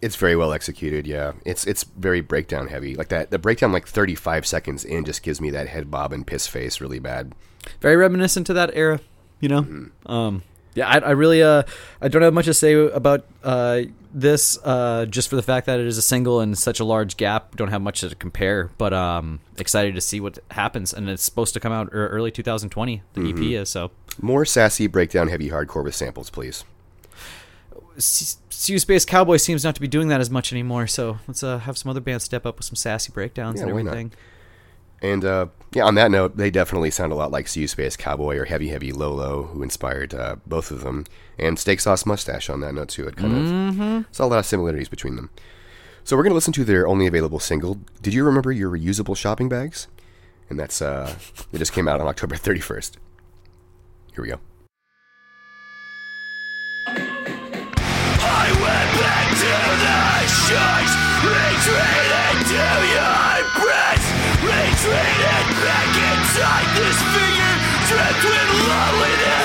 It's 0.02 0.18
very 0.18 0.36
well 0.36 0.52
executed, 0.52 1.08
yeah. 1.08 1.32
It's 1.46 1.66
it's 1.66 1.84
very 1.86 2.20
breakdown 2.20 2.68
heavy. 2.68 2.94
Like 2.96 3.08
that, 3.08 3.32
the 3.32 3.40
breakdown 3.40 3.72
like 3.72 3.88
35 3.88 4.46
seconds 4.46 4.84
in 4.84 5.06
just 5.06 5.24
gives 5.24 5.40
me 5.40 5.50
that 5.52 5.70
head 5.70 5.90
bob 5.90 6.12
and 6.12 6.28
piss 6.28 6.46
face 6.46 6.82
really 6.82 7.00
bad. 7.00 7.34
very 7.80 7.96
reminiscent 7.96 8.46
to 8.48 8.54
that 8.54 8.72
era, 8.74 9.00
you 9.44 9.50
know. 9.50 9.90
Um, 10.06 10.42
yeah, 10.74 10.88
I, 10.88 10.98
I 11.00 11.12
really 11.12 11.44
uh, 11.44 11.64
I 12.02 12.08
don't 12.08 12.22
have 12.22 12.34
much 12.34 12.46
to 12.46 12.54
say 12.54 12.74
about 12.74 13.26
uh, 13.44 13.82
this, 14.14 14.58
uh, 14.64 15.06
just 15.06 15.30
for 15.30 15.36
the 15.36 15.42
fact 15.44 15.68
that 15.68 15.80
it 15.80 15.86
is 15.86 15.98
a 15.98 16.02
single 16.02 16.40
and 16.40 16.58
such 16.58 16.80
a 16.80 16.86
large 16.86 17.18
gap. 17.18 17.56
Don't 17.56 17.68
have 17.68 17.82
much 17.82 18.00
to 18.00 18.16
compare, 18.16 18.72
but 18.78 18.94
um, 18.94 19.40
excited 19.58 19.96
to 19.96 20.02
see 20.02 20.20
what 20.20 20.40
happens. 20.52 20.94
And 20.94 21.10
it's 21.10 21.24
supposed 21.24 21.54
to 21.56 21.60
come 21.60 21.72
out 21.74 21.90
early 21.92 22.32
2020. 22.32 23.04
The 23.14 23.30
EP 23.30 23.62
is 23.62 23.70
so. 23.70 23.92
More 24.22 24.46
sassy 24.46 24.88
breakdown 24.88 25.28
heavy 25.28 25.50
hardcore 25.50 25.84
with 25.84 25.96
samples, 25.96 26.30
please. 26.30 26.64
Sea 27.98 28.78
Space 28.80 29.06
Cowboy 29.06 29.38
seems 29.38 29.64
not 29.64 29.76
to 29.76 29.82
be 29.82 29.88
doing 29.88 30.08
that 30.08 30.22
as 30.22 30.30
much 30.30 30.52
anymore. 30.52 30.88
So 30.88 31.20
let's 31.28 31.44
uh, 31.44 31.60
have 31.60 31.78
some 31.78 31.90
other 31.92 32.02
bands 32.02 32.24
step 32.24 32.46
up 32.46 32.58
with 32.58 32.66
some 32.66 32.76
sassy 32.76 33.12
breakdowns 33.12 33.60
Yeah, 33.60 33.68
and 33.68 33.76
why 33.76 33.82
not? 33.84 33.94
Everything. 35.04 35.14
And 35.14 35.26
uh, 35.26 35.48
yeah, 35.74 35.84
on 35.84 35.96
that 35.96 36.12
note, 36.12 36.38
they 36.38 36.50
definitely 36.50 36.92
sound 36.92 37.12
a 37.12 37.16
lot 37.16 37.32
like 37.32 37.48
See 37.48 37.62
You 37.62 37.68
Space 37.68 37.98
Cowboy 37.98 38.38
or 38.38 38.46
Heavy 38.46 38.70
Heavy 38.70 38.92
Low 38.92 39.14
Low, 39.14 39.44
who 39.44 39.64
inspired 39.64 40.14
uh, 40.14 40.38
both 40.46 40.72
of 40.72 40.82
them, 40.82 41.06
and 41.38 41.58
Steak 41.60 41.80
Sauce 41.80 42.06
Mustache 42.06 42.50
on 42.50 42.62
that 42.62 42.74
note 42.74 42.90
too. 42.90 43.08
It 43.08 43.16
kind 43.16 43.34
of 43.82 44.06
saw 44.12 44.26
a 44.26 44.28
lot 44.28 44.40
of 44.40 44.46
similarities 44.46 44.90
between 44.90 45.16
them. 45.16 45.30
So 46.04 46.16
we're 46.18 46.24
gonna 46.24 46.36
listen 46.36 46.54
to 46.54 46.64
their 46.64 46.88
only 46.88 47.08
available 47.08 47.40
single. 47.40 47.80
Did 48.02 48.14
you 48.14 48.24
remember 48.24 48.52
your 48.52 48.70
reusable 48.70 49.16
shopping 49.16 49.50
bags? 49.50 49.88
And 50.50 50.60
that's 50.60 50.82
uh, 50.82 51.16
it 51.52 51.58
just 51.60 51.74
came 51.74 51.88
out 51.88 52.02
on 52.02 52.08
October 52.08 52.36
31st. 52.36 52.98
Here 54.14 54.22
we 54.22 54.30
go. 54.30 54.40
I 56.86 58.50
went 58.52 58.92
back 59.00 59.30
to 59.42 59.54
the 59.82 60.28
shores, 60.28 60.94
retreated 61.24 62.46
to 62.52 62.62
your 62.94 63.44
breast, 63.64 63.83
retreated 64.84 65.48
back 65.64 65.96
inside 65.96 66.68
this 66.76 67.00
figure, 67.16 67.56
drenched 67.88 68.26
with 68.26 68.68
loneliness. 68.68 69.43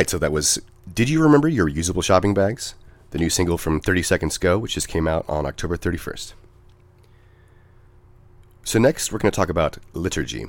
Right, 0.00 0.08
so 0.08 0.16
that 0.16 0.32
was 0.32 0.58
Did 0.90 1.10
You 1.10 1.22
Remember 1.22 1.46
Your 1.46 1.68
Usable 1.68 2.00
Shopping 2.00 2.32
Bags? 2.32 2.74
The 3.10 3.18
new 3.18 3.28
single 3.28 3.58
from 3.58 3.80
30 3.80 4.02
Seconds 4.02 4.38
Go, 4.38 4.56
which 4.56 4.72
just 4.72 4.88
came 4.88 5.06
out 5.06 5.26
on 5.28 5.44
October 5.44 5.76
31st. 5.76 6.32
So, 8.64 8.78
next, 8.78 9.12
we're 9.12 9.18
going 9.18 9.30
to 9.30 9.36
talk 9.36 9.50
about 9.50 9.76
Liturgy. 9.92 10.46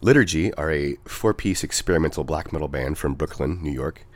Liturgy 0.00 0.52
are 0.54 0.72
a 0.72 0.96
four 1.04 1.32
piece 1.32 1.62
experimental 1.62 2.24
black 2.24 2.52
metal 2.52 2.66
band 2.66 2.98
from 2.98 3.14
Brooklyn, 3.14 3.62
New 3.62 3.70
York. 3.70 4.06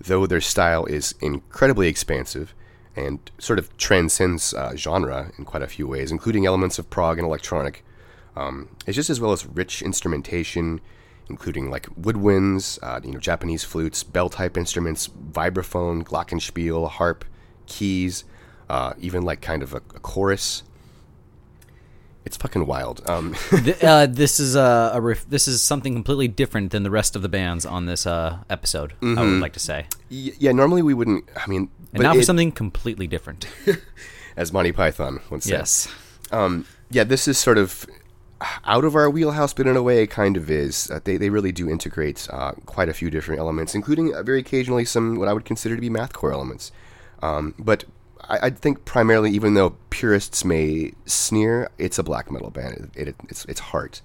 Though 0.00 0.26
their 0.26 0.40
style 0.40 0.84
is 0.86 1.14
incredibly 1.20 1.86
expansive 1.86 2.54
and 2.96 3.20
sort 3.38 3.60
of 3.60 3.76
transcends 3.76 4.52
uh, 4.52 4.74
genre 4.74 5.30
in 5.38 5.44
quite 5.44 5.62
a 5.62 5.68
few 5.68 5.86
ways, 5.86 6.10
including 6.10 6.44
elements 6.44 6.80
of 6.80 6.90
prog 6.90 7.18
and 7.18 7.26
electronic, 7.26 7.84
um, 8.34 8.70
it's 8.84 8.96
just 8.96 9.10
as 9.10 9.20
well 9.20 9.30
as 9.30 9.46
rich 9.46 9.80
instrumentation, 9.80 10.80
including 11.28 11.70
like 11.70 11.86
woodwinds, 12.00 12.78
uh, 12.82 13.00
you 13.04 13.12
know, 13.12 13.18
Japanese 13.18 13.64
flutes, 13.64 14.02
bell-type 14.04 14.56
instruments, 14.56 15.08
vibraphone, 15.08 16.02
glockenspiel, 16.04 16.88
harp, 16.88 17.24
keys, 17.66 18.24
uh, 18.68 18.92
even 18.98 19.22
like 19.22 19.40
kind 19.40 19.62
of 19.62 19.72
a, 19.74 19.78
a 19.78 20.00
chorus. 20.00 20.62
It's 22.24 22.36
fucking 22.36 22.66
wild. 22.66 23.08
Um, 23.08 23.36
Th- 23.50 23.82
uh, 23.84 24.06
this 24.06 24.40
is 24.40 24.56
a, 24.56 24.90
a 24.94 25.00
ref- 25.00 25.28
this 25.28 25.46
is 25.46 25.62
something 25.62 25.94
completely 25.94 26.26
different 26.26 26.72
than 26.72 26.82
the 26.82 26.90
rest 26.90 27.14
of 27.14 27.22
the 27.22 27.28
bands 27.28 27.64
on 27.64 27.86
this 27.86 28.04
uh, 28.04 28.38
episode. 28.50 28.94
I 29.00 29.06
would 29.22 29.40
like 29.40 29.52
to 29.52 29.60
say, 29.60 29.86
y- 30.10 30.32
yeah, 30.38 30.50
normally 30.50 30.82
we 30.82 30.92
wouldn't. 30.92 31.28
I 31.36 31.46
mean, 31.48 31.70
and 31.92 32.02
now 32.02 32.14
for 32.14 32.22
something 32.22 32.50
completely 32.50 33.06
different. 33.06 33.46
as 34.36 34.52
Monty 34.52 34.72
Python 34.72 35.20
once 35.30 35.44
said. 35.44 35.52
yes, 35.52 35.88
Um, 36.32 36.66
yeah, 36.90 37.04
this 37.04 37.28
is 37.28 37.38
sort 37.38 37.58
of 37.58 37.86
out 38.64 38.84
of 38.84 38.94
our 38.94 39.08
wheelhouse, 39.08 39.52
but 39.52 39.66
in 39.66 39.76
a 39.76 39.82
way, 39.82 40.02
it 40.02 40.10
kind 40.10 40.36
of 40.36 40.50
is. 40.50 40.90
Uh, 40.90 41.00
they 41.04 41.16
they 41.16 41.30
really 41.30 41.52
do 41.52 41.68
integrate 41.68 42.28
uh, 42.30 42.52
quite 42.66 42.88
a 42.88 42.94
few 42.94 43.10
different 43.10 43.40
elements, 43.40 43.74
including 43.74 44.14
uh, 44.14 44.22
very 44.22 44.40
occasionally 44.40 44.84
some 44.84 45.16
what 45.16 45.28
I 45.28 45.32
would 45.32 45.44
consider 45.44 45.74
to 45.74 45.80
be 45.80 45.90
mathcore 45.90 46.32
elements. 46.32 46.72
Um, 47.22 47.54
but 47.58 47.84
I, 48.28 48.38
I 48.42 48.50
think 48.50 48.84
primarily, 48.84 49.30
even 49.30 49.54
though 49.54 49.70
purists 49.90 50.44
may 50.44 50.92
sneer, 51.06 51.70
it's 51.78 51.98
a 51.98 52.02
black 52.02 52.30
metal 52.30 52.50
band. 52.50 52.90
It, 52.94 53.08
it, 53.08 53.16
it's 53.28 53.44
its 53.46 53.60
heart. 53.60 54.02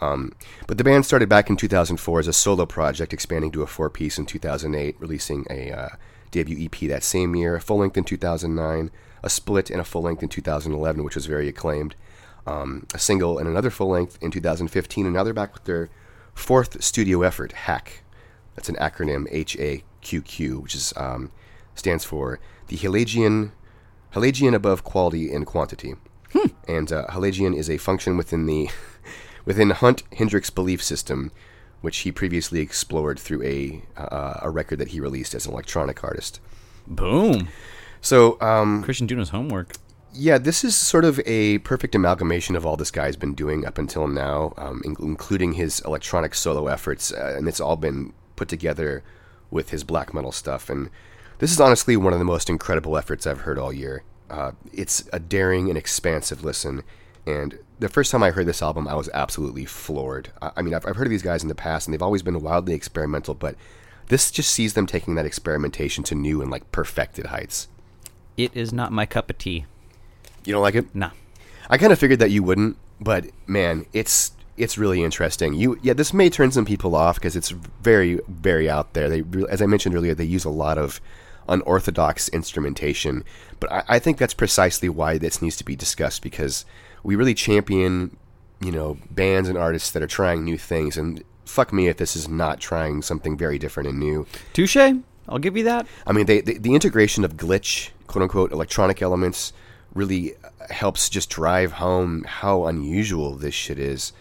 Um, 0.00 0.32
but 0.66 0.78
the 0.78 0.84
band 0.84 1.04
started 1.04 1.28
back 1.28 1.50
in 1.50 1.56
2004 1.56 2.20
as 2.20 2.26
a 2.26 2.32
solo 2.32 2.64
project, 2.64 3.12
expanding 3.12 3.50
to 3.52 3.62
a 3.62 3.66
four 3.66 3.90
piece 3.90 4.18
in 4.18 4.26
2008, 4.26 4.96
releasing 4.98 5.46
a 5.50 5.72
uh, 5.72 5.88
debut 6.30 6.64
EP 6.64 6.88
that 6.88 7.04
same 7.04 7.36
year, 7.36 7.56
a 7.56 7.60
full 7.60 7.78
length 7.78 7.98
in 7.98 8.04
2009, 8.04 8.90
a 9.22 9.30
split, 9.30 9.70
and 9.70 9.80
a 9.80 9.84
full 9.84 10.02
length 10.02 10.22
in 10.22 10.28
2011, 10.28 11.04
which 11.04 11.14
was 11.14 11.26
very 11.26 11.48
acclaimed. 11.48 11.94
Um, 12.50 12.86
a 12.92 12.98
single 12.98 13.38
and 13.38 13.46
another 13.48 13.70
full 13.70 13.90
length 13.90 14.18
in 14.20 14.30
2015, 14.30 15.06
and 15.06 15.14
now 15.14 15.22
they're 15.22 15.32
back 15.32 15.54
with 15.54 15.64
their 15.64 15.88
fourth 16.34 16.82
studio 16.82 17.22
effort, 17.22 17.52
Hack. 17.52 18.02
That's 18.56 18.68
an 18.68 18.76
acronym 18.76 19.26
H 19.30 19.56
A 19.58 19.84
Q 20.00 20.20
Q, 20.22 20.60
which 20.60 20.74
is 20.74 20.92
um, 20.96 21.30
stands 21.74 22.04
for 22.04 22.40
the 22.68 22.76
Haelegen 22.76 23.52
Haelegen 24.14 24.54
above 24.54 24.82
quality 24.84 25.32
and 25.32 25.46
quantity. 25.46 25.94
And 26.68 26.92
uh, 26.92 27.06
Haelegen 27.08 27.56
is 27.56 27.68
a 27.68 27.78
function 27.78 28.16
within 28.16 28.46
the 28.46 28.68
within 29.44 29.70
Hunt 29.70 30.02
Hendricks' 30.16 30.50
belief 30.50 30.82
system, 30.82 31.32
which 31.80 31.98
he 31.98 32.12
previously 32.12 32.60
explored 32.60 33.18
through 33.18 33.42
a 33.42 33.82
uh, 33.96 34.40
a 34.42 34.50
record 34.50 34.78
that 34.78 34.88
he 34.88 35.00
released 35.00 35.34
as 35.34 35.46
an 35.46 35.52
electronic 35.52 36.02
artist. 36.04 36.40
boom. 36.86 37.48
So 38.00 38.40
um, 38.40 38.82
Christian 38.82 39.06
doing 39.06 39.20
his 39.20 39.30
homework. 39.30 39.74
Yeah, 40.12 40.38
this 40.38 40.64
is 40.64 40.74
sort 40.74 41.04
of 41.04 41.20
a 41.26 41.58
perfect 41.58 41.94
amalgamation 41.94 42.56
of 42.56 42.66
all 42.66 42.76
this 42.76 42.90
guy's 42.90 43.16
been 43.16 43.34
doing 43.34 43.66
up 43.66 43.78
until 43.78 44.06
now, 44.08 44.52
um, 44.56 44.82
in- 44.84 44.96
including 44.98 45.52
his 45.52 45.80
electronic 45.80 46.34
solo 46.34 46.66
efforts, 46.66 47.12
uh, 47.12 47.34
and 47.36 47.48
it's 47.48 47.60
all 47.60 47.76
been 47.76 48.12
put 48.36 48.48
together 48.48 49.02
with 49.50 49.70
his 49.70 49.84
black 49.84 50.12
metal 50.14 50.32
stuff. 50.32 50.70
And 50.70 50.90
this 51.38 51.52
is 51.52 51.60
honestly 51.60 51.96
one 51.96 52.12
of 52.12 52.18
the 52.18 52.24
most 52.24 52.48
incredible 52.48 52.96
efforts 52.96 53.26
I've 53.26 53.40
heard 53.40 53.58
all 53.58 53.72
year. 53.72 54.02
Uh, 54.28 54.52
it's 54.72 55.08
a 55.12 55.18
daring 55.18 55.68
and 55.68 55.78
expansive 55.78 56.44
listen, 56.44 56.82
and 57.26 57.58
the 57.78 57.88
first 57.88 58.10
time 58.10 58.22
I 58.22 58.30
heard 58.30 58.46
this 58.46 58.62
album, 58.62 58.86
I 58.86 58.94
was 58.94 59.08
absolutely 59.14 59.64
floored. 59.64 60.30
I, 60.40 60.50
I 60.56 60.62
mean, 60.62 60.74
I've, 60.74 60.86
I've 60.86 60.96
heard 60.96 61.06
of 61.06 61.10
these 61.10 61.22
guys 61.22 61.42
in 61.42 61.48
the 61.48 61.54
past, 61.54 61.86
and 61.86 61.94
they've 61.94 62.02
always 62.02 62.22
been 62.22 62.40
wildly 62.40 62.74
experimental, 62.74 63.34
but 63.34 63.56
this 64.08 64.30
just 64.30 64.50
sees 64.50 64.74
them 64.74 64.86
taking 64.86 65.14
that 65.14 65.26
experimentation 65.26 66.02
to 66.04 66.14
new 66.14 66.42
and 66.42 66.50
like 66.50 66.70
perfected 66.72 67.26
heights. 67.26 67.68
It 68.36 68.56
is 68.56 68.72
not 68.72 68.92
my 68.92 69.06
cup 69.06 69.30
of 69.30 69.38
tea. 69.38 69.66
You 70.44 70.52
don't 70.52 70.62
like 70.62 70.74
it? 70.74 70.94
Nah. 70.94 71.10
I 71.68 71.78
kind 71.78 71.92
of 71.92 71.98
figured 71.98 72.18
that 72.18 72.30
you 72.30 72.42
wouldn't, 72.42 72.76
but 73.00 73.26
man, 73.46 73.86
it's 73.92 74.32
it's 74.56 74.76
really 74.76 75.02
interesting. 75.02 75.54
You 75.54 75.78
yeah, 75.82 75.92
this 75.92 76.12
may 76.12 76.28
turn 76.28 76.50
some 76.50 76.64
people 76.64 76.96
off 76.96 77.16
because 77.16 77.36
it's 77.36 77.50
very 77.50 78.20
very 78.28 78.68
out 78.68 78.92
there. 78.94 79.08
They 79.08 79.22
as 79.48 79.62
I 79.62 79.66
mentioned 79.66 79.94
earlier, 79.94 80.14
they 80.14 80.24
use 80.24 80.44
a 80.44 80.50
lot 80.50 80.78
of 80.78 81.00
unorthodox 81.48 82.28
instrumentation, 82.28 83.24
but 83.60 83.72
I, 83.72 83.84
I 83.88 83.98
think 83.98 84.18
that's 84.18 84.34
precisely 84.34 84.88
why 84.88 85.18
this 85.18 85.40
needs 85.40 85.56
to 85.56 85.64
be 85.64 85.76
discussed 85.76 86.22
because 86.22 86.64
we 87.02 87.16
really 87.16 87.34
champion 87.34 88.16
you 88.60 88.72
know 88.72 88.98
bands 89.10 89.48
and 89.48 89.56
artists 89.56 89.90
that 89.92 90.02
are 90.02 90.08
trying 90.08 90.44
new 90.44 90.58
things 90.58 90.96
and. 90.96 91.24
Fuck 91.46 91.72
me 91.72 91.88
if 91.88 91.96
this 91.96 92.14
is 92.14 92.28
not 92.28 92.60
trying 92.60 93.02
something 93.02 93.36
very 93.36 93.58
different 93.58 93.88
and 93.88 93.98
new. 93.98 94.24
Touche. 94.52 94.76
I'll 95.28 95.40
give 95.40 95.56
you 95.56 95.64
that. 95.64 95.84
I 96.06 96.12
mean, 96.12 96.26
they, 96.26 96.40
they, 96.40 96.54
the 96.54 96.76
integration 96.76 97.24
of 97.24 97.36
glitch, 97.36 97.90
quote 98.06 98.22
unquote, 98.22 98.52
electronic 98.52 99.02
elements 99.02 99.52
really 99.94 100.34
helps 100.68 101.08
just 101.08 101.30
drive 101.30 101.72
home 101.72 102.24
how 102.24 102.66
unusual 102.66 103.34
this 103.34 103.54
shit 103.54 103.78
is. 103.78 104.12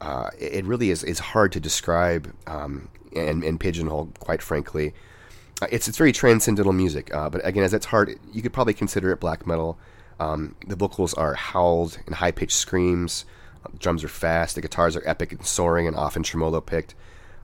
Uh, 0.00 0.30
it 0.38 0.64
really 0.64 0.90
is, 0.90 1.02
is 1.02 1.18
hard 1.18 1.52
to 1.52 1.60
describe 1.60 2.32
um, 2.46 2.88
and, 3.14 3.42
and 3.42 3.58
pigeonhole, 3.58 4.06
quite 4.18 4.42
frankly. 4.42 4.94
Uh, 5.62 5.66
it's, 5.70 5.88
it's 5.88 5.98
very 5.98 6.12
transcendental 6.12 6.72
music, 6.72 7.12
uh, 7.14 7.30
but 7.30 7.44
again, 7.46 7.64
as 7.64 7.72
it's 7.72 7.86
hard, 7.86 8.18
you 8.32 8.42
could 8.42 8.52
probably 8.52 8.74
consider 8.74 9.10
it 9.10 9.20
black 9.20 9.46
metal. 9.46 9.78
Um, 10.20 10.54
the 10.66 10.76
vocals 10.76 11.14
are 11.14 11.34
howled 11.34 11.98
and 12.06 12.14
high 12.14 12.30
pitched 12.30 12.56
screams. 12.56 13.24
Drums 13.78 14.04
are 14.04 14.08
fast. 14.08 14.54
The 14.54 14.60
guitars 14.60 14.96
are 14.96 15.02
epic 15.06 15.32
and 15.32 15.44
soaring 15.44 15.86
and 15.86 15.96
often 15.96 16.22
tremolo 16.22 16.60
picked. 16.60 16.94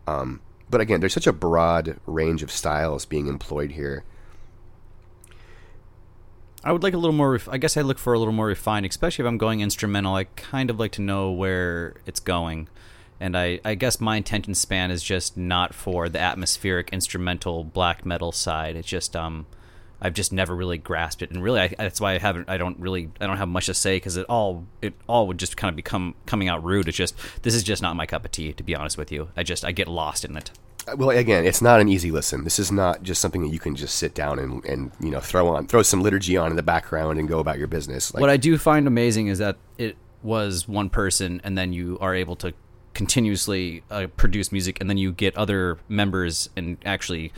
Um, 0.07 0.41
but 0.71 0.81
again, 0.81 1.01
there's 1.01 1.13
such 1.13 1.27
a 1.27 1.33
broad 1.33 1.99
range 2.07 2.43
of 2.43 2.51
styles 2.51 3.05
being 3.05 3.27
employed 3.27 3.73
here. 3.73 4.05
I 6.65 6.73
would 6.73 6.83
like 6.83 6.95
a 6.95 6.99
little 6.99 7.15
more. 7.15 7.33
Ref- 7.33 7.49
I 7.49 7.59
guess 7.59 7.77
I 7.77 7.83
look 7.83 7.99
for 7.99 8.13
a 8.13 8.19
little 8.19 8.33
more 8.33 8.47
refined, 8.47 8.87
especially 8.87 9.25
if 9.25 9.29
I'm 9.29 9.39
going 9.39 9.61
instrumental. 9.61 10.15
I 10.15 10.25
kind 10.25 10.71
of 10.71 10.79
like 10.79 10.93
to 10.93 11.03
know 11.03 11.33
where 11.33 11.95
it's 12.07 12.21
going, 12.21 12.69
and 13.19 13.37
I, 13.37 13.61
I 13.65 13.75
guess 13.75 14.01
my 14.01 14.17
attention 14.17 14.55
span 14.55 14.91
is 14.91 15.03
just 15.03 15.37
not 15.37 15.75
for 15.75 16.09
the 16.09 16.21
atmospheric 16.21 16.91
instrumental 16.93 17.65
black 17.65 18.07
metal 18.07 18.31
side. 18.31 18.77
It's 18.77 18.87
just 18.87 19.17
um, 19.17 19.47
I've 20.01 20.15
just 20.15 20.33
never 20.33 20.55
really 20.55 20.79
grasped 20.79 21.23
it, 21.23 21.31
and 21.31 21.43
really 21.43 21.61
I, 21.61 21.69
that's 21.69 22.01
why 22.01 22.15
I 22.15 22.19
haven't. 22.19 22.49
I 22.49 22.59
don't 22.59 22.79
really. 22.79 23.11
I 23.21 23.27
don't 23.27 23.39
have 23.39 23.49
much 23.49 23.67
to 23.67 23.75
say 23.75 23.97
because 23.97 24.17
it 24.17 24.27
all 24.29 24.65
it 24.81 24.95
all 25.09 25.27
would 25.27 25.39
just 25.39 25.57
kind 25.57 25.71
of 25.71 25.77
become 25.77 26.15
coming 26.27 26.49
out 26.49 26.63
rude. 26.63 26.87
It's 26.87 26.97
just 26.97 27.17
this 27.43 27.55
is 27.55 27.65
just 27.65 27.83
not 27.83 27.97
my 27.97 28.07
cup 28.07 28.25
of 28.25 28.31
tea, 28.31 28.53
to 28.53 28.63
be 28.63 28.77
honest 28.77 28.97
with 28.97 29.11
you. 29.11 29.31
I 29.37 29.43
just 29.43 29.65
I 29.65 29.73
get 29.73 29.89
lost 29.89 30.25
in 30.25 30.37
it. 30.37 30.53
Well, 30.97 31.11
again, 31.11 31.45
it's 31.45 31.63
not 31.63 31.81
an 31.81 31.89
easy 31.89 32.11
listen. 32.11 32.45
This 32.45 32.59
is 32.59 32.73
not 32.73 33.03
just 33.03 33.21
something 33.21 33.43
that 33.43 33.49
you 33.53 33.59
can 33.59 33.77
just 33.77 33.95
sit 33.97 34.15
down 34.15 34.39
and, 34.39 34.65
and 34.65 34.91
you 35.01 35.11
know 35.11 35.21
throw 35.21 35.49
on, 35.49 35.67
throw 35.67 35.83
some 35.83 36.03
liturgy 36.03 36.37
on 36.37 36.51
in 36.51 36.57
the 36.57 36.63
background 36.63 37.19
and 37.19 37.29
go 37.29 37.39
about 37.39 37.59
your 37.59 37.69
business. 37.69 38.13
Like, 38.13 38.21
what 38.21 38.31
I 38.31 38.37
do 38.37 38.59
find 38.59 38.87
amazing 38.87 39.29
is 39.29 39.39
that 39.39 39.57
it 39.79 39.97
was 40.23 40.67
one 40.67 40.91
person, 40.91 41.41
and 41.45 41.57
then 41.57 41.73
you 41.73 41.99
are 42.01 42.15
able 42.15 42.37
to 42.37 42.53
continuously 42.95 43.83
uh, 43.91 44.09
produce 44.17 44.51
music, 44.51 44.81
and 44.81 44.91
then 44.91 44.97
you 44.97 45.13
get 45.13 45.37
other 45.37 45.79
members 45.89 46.51
and 46.57 46.77
actually 46.85 47.33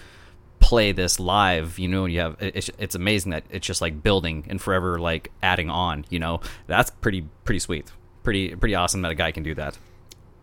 play 0.61 0.93
this 0.93 1.21
live. 1.21 1.79
You 1.79 1.89
know, 1.89 2.07
you 2.07 2.21
have 2.21 2.37
it's, 2.41 2.71
it's 2.79 2.95
amazing 2.95 3.33
that 3.33 3.45
it's 3.51 3.67
just 3.67 3.83
like 3.83 4.03
building 4.03 4.47
and 4.49 4.61
forever 4.61 4.99
like 4.99 5.31
adding 5.43 5.69
on. 5.69 6.07
You 6.09 6.19
know, 6.19 6.41
that's 6.67 6.91
pretty 6.91 7.27
pretty 7.45 7.59
sweet, 7.59 7.93
pretty 8.23 8.57
pretty 8.57 8.75
awesome 8.75 9.03
that 9.03 9.13
a 9.13 9.15
guy 9.15 9.33
can 9.33 9.43
do 9.43 9.55
that. 9.57 9.77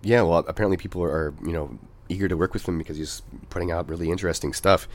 yeah, 0.04 0.22
well, 0.22 0.40
apparently 0.48 0.78
people 0.78 1.04
are 1.04 1.34
you 1.44 1.52
know 1.52 1.80
eager 2.12 2.28
to 2.28 2.36
work 2.38 2.54
with 2.54 2.68
him 2.68 2.78
because 2.78 2.98
he's 2.98 3.22
putting 3.50 3.72
out 3.72 3.90
really 3.90 4.12
interesting 4.12 4.54
stuff. 4.54 4.88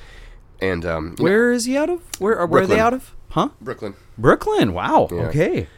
And 0.60 0.84
um, 0.86 1.04
you 1.18 1.24
know, 1.24 1.24
Where 1.24 1.52
is 1.52 1.64
he 1.64 1.76
out 1.76 1.90
of? 1.90 2.00
Where 2.20 2.44
where 2.46 2.62
are 2.62 2.66
they 2.66 2.78
out 2.80 2.94
of? 2.94 3.14
Huh? 3.30 3.50
Brooklyn. 3.60 3.94
Brooklyn. 4.16 4.72
Wow. 4.72 5.08
Yeah. 5.10 5.18
Okay. 5.28 5.68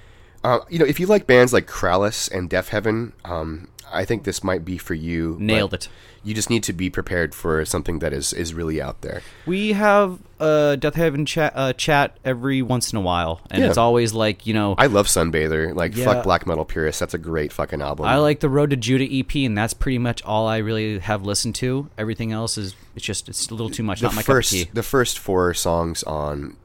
Uh, 0.44 0.61
you 0.68 0.79
know, 0.79 0.85
if 0.85 1.01
you 1.01 1.07
like 1.07 1.27
bands 1.27 1.53
like 1.53 1.66
Krallice 1.66 2.31
and 2.31 2.48
Deafheaven, 2.48 3.12
um, 3.24 3.68
I 3.92 4.05
think 4.05 4.24
this 4.24 4.44
might 4.44 4.64
be 4.64 4.79
for 4.79 4.94
you. 4.94 5.37
Nailed 5.40 5.74
it. 5.74 5.88
You 6.24 6.35
just 6.35 6.51
need 6.51 6.62
to 6.64 6.72
be 6.72 6.90
prepared 6.90 7.35
for 7.35 7.64
something 7.64 8.01
that 8.01 8.12
is 8.12 8.33
is 8.33 8.53
really 8.53 8.83
out 8.83 9.01
there. 9.01 9.22
We 9.46 9.72
have 9.72 10.18
a 10.40 10.77
Death 10.79 10.94
Heaven 10.96 11.24
chat 11.24 11.53
uh, 11.55 11.72
chat 11.72 12.18
every 12.24 12.61
once 12.61 12.92
in 12.92 12.98
a 12.98 13.01
while, 13.01 13.40
and 13.51 13.62
Yeah. 13.62 13.68
it's 13.68 13.79
always 13.79 14.12
like 14.12 14.44
you 14.46 14.53
know 14.53 14.74
I 14.77 14.87
love 14.88 15.07
Sunbather. 15.07 15.74
Like 15.74 15.96
Yeah. 15.96 16.05
fuck 16.05 16.24
black 16.24 16.46
metal 16.46 16.64
purists. 16.66 16.98
That's 17.01 17.14
a 17.14 17.18
great 17.18 17.53
fucking 17.53 17.81
album. 17.81 18.05
I 18.07 18.16
like 18.16 18.40
the 18.40 18.48
Road 18.51 18.70
to 18.70 18.77
Judah 18.77 19.07
EP, 19.11 19.35
and 19.46 19.57
that's 19.57 19.72
pretty 19.74 19.98
much 19.98 20.22
all 20.24 20.46
I 20.46 20.59
really 20.59 20.98
have 20.98 21.22
listened 21.24 21.55
to. 21.57 21.88
Everything 21.96 22.33
else 22.33 22.59
is 22.59 22.74
it's 22.94 23.05
just 23.07 23.29
it's 23.29 23.48
a 23.48 23.53
little 23.55 23.70
too 23.70 23.85
much. 23.85 24.01
the 24.01 24.07
not 24.09 24.16
my 24.16 24.22
first 24.22 24.51
cup 24.51 24.61
of 24.61 24.64
tea. 24.66 24.70
the 24.74 24.83
first 24.83 25.18
four 25.18 25.55
songs 25.55 26.03
on 26.03 26.57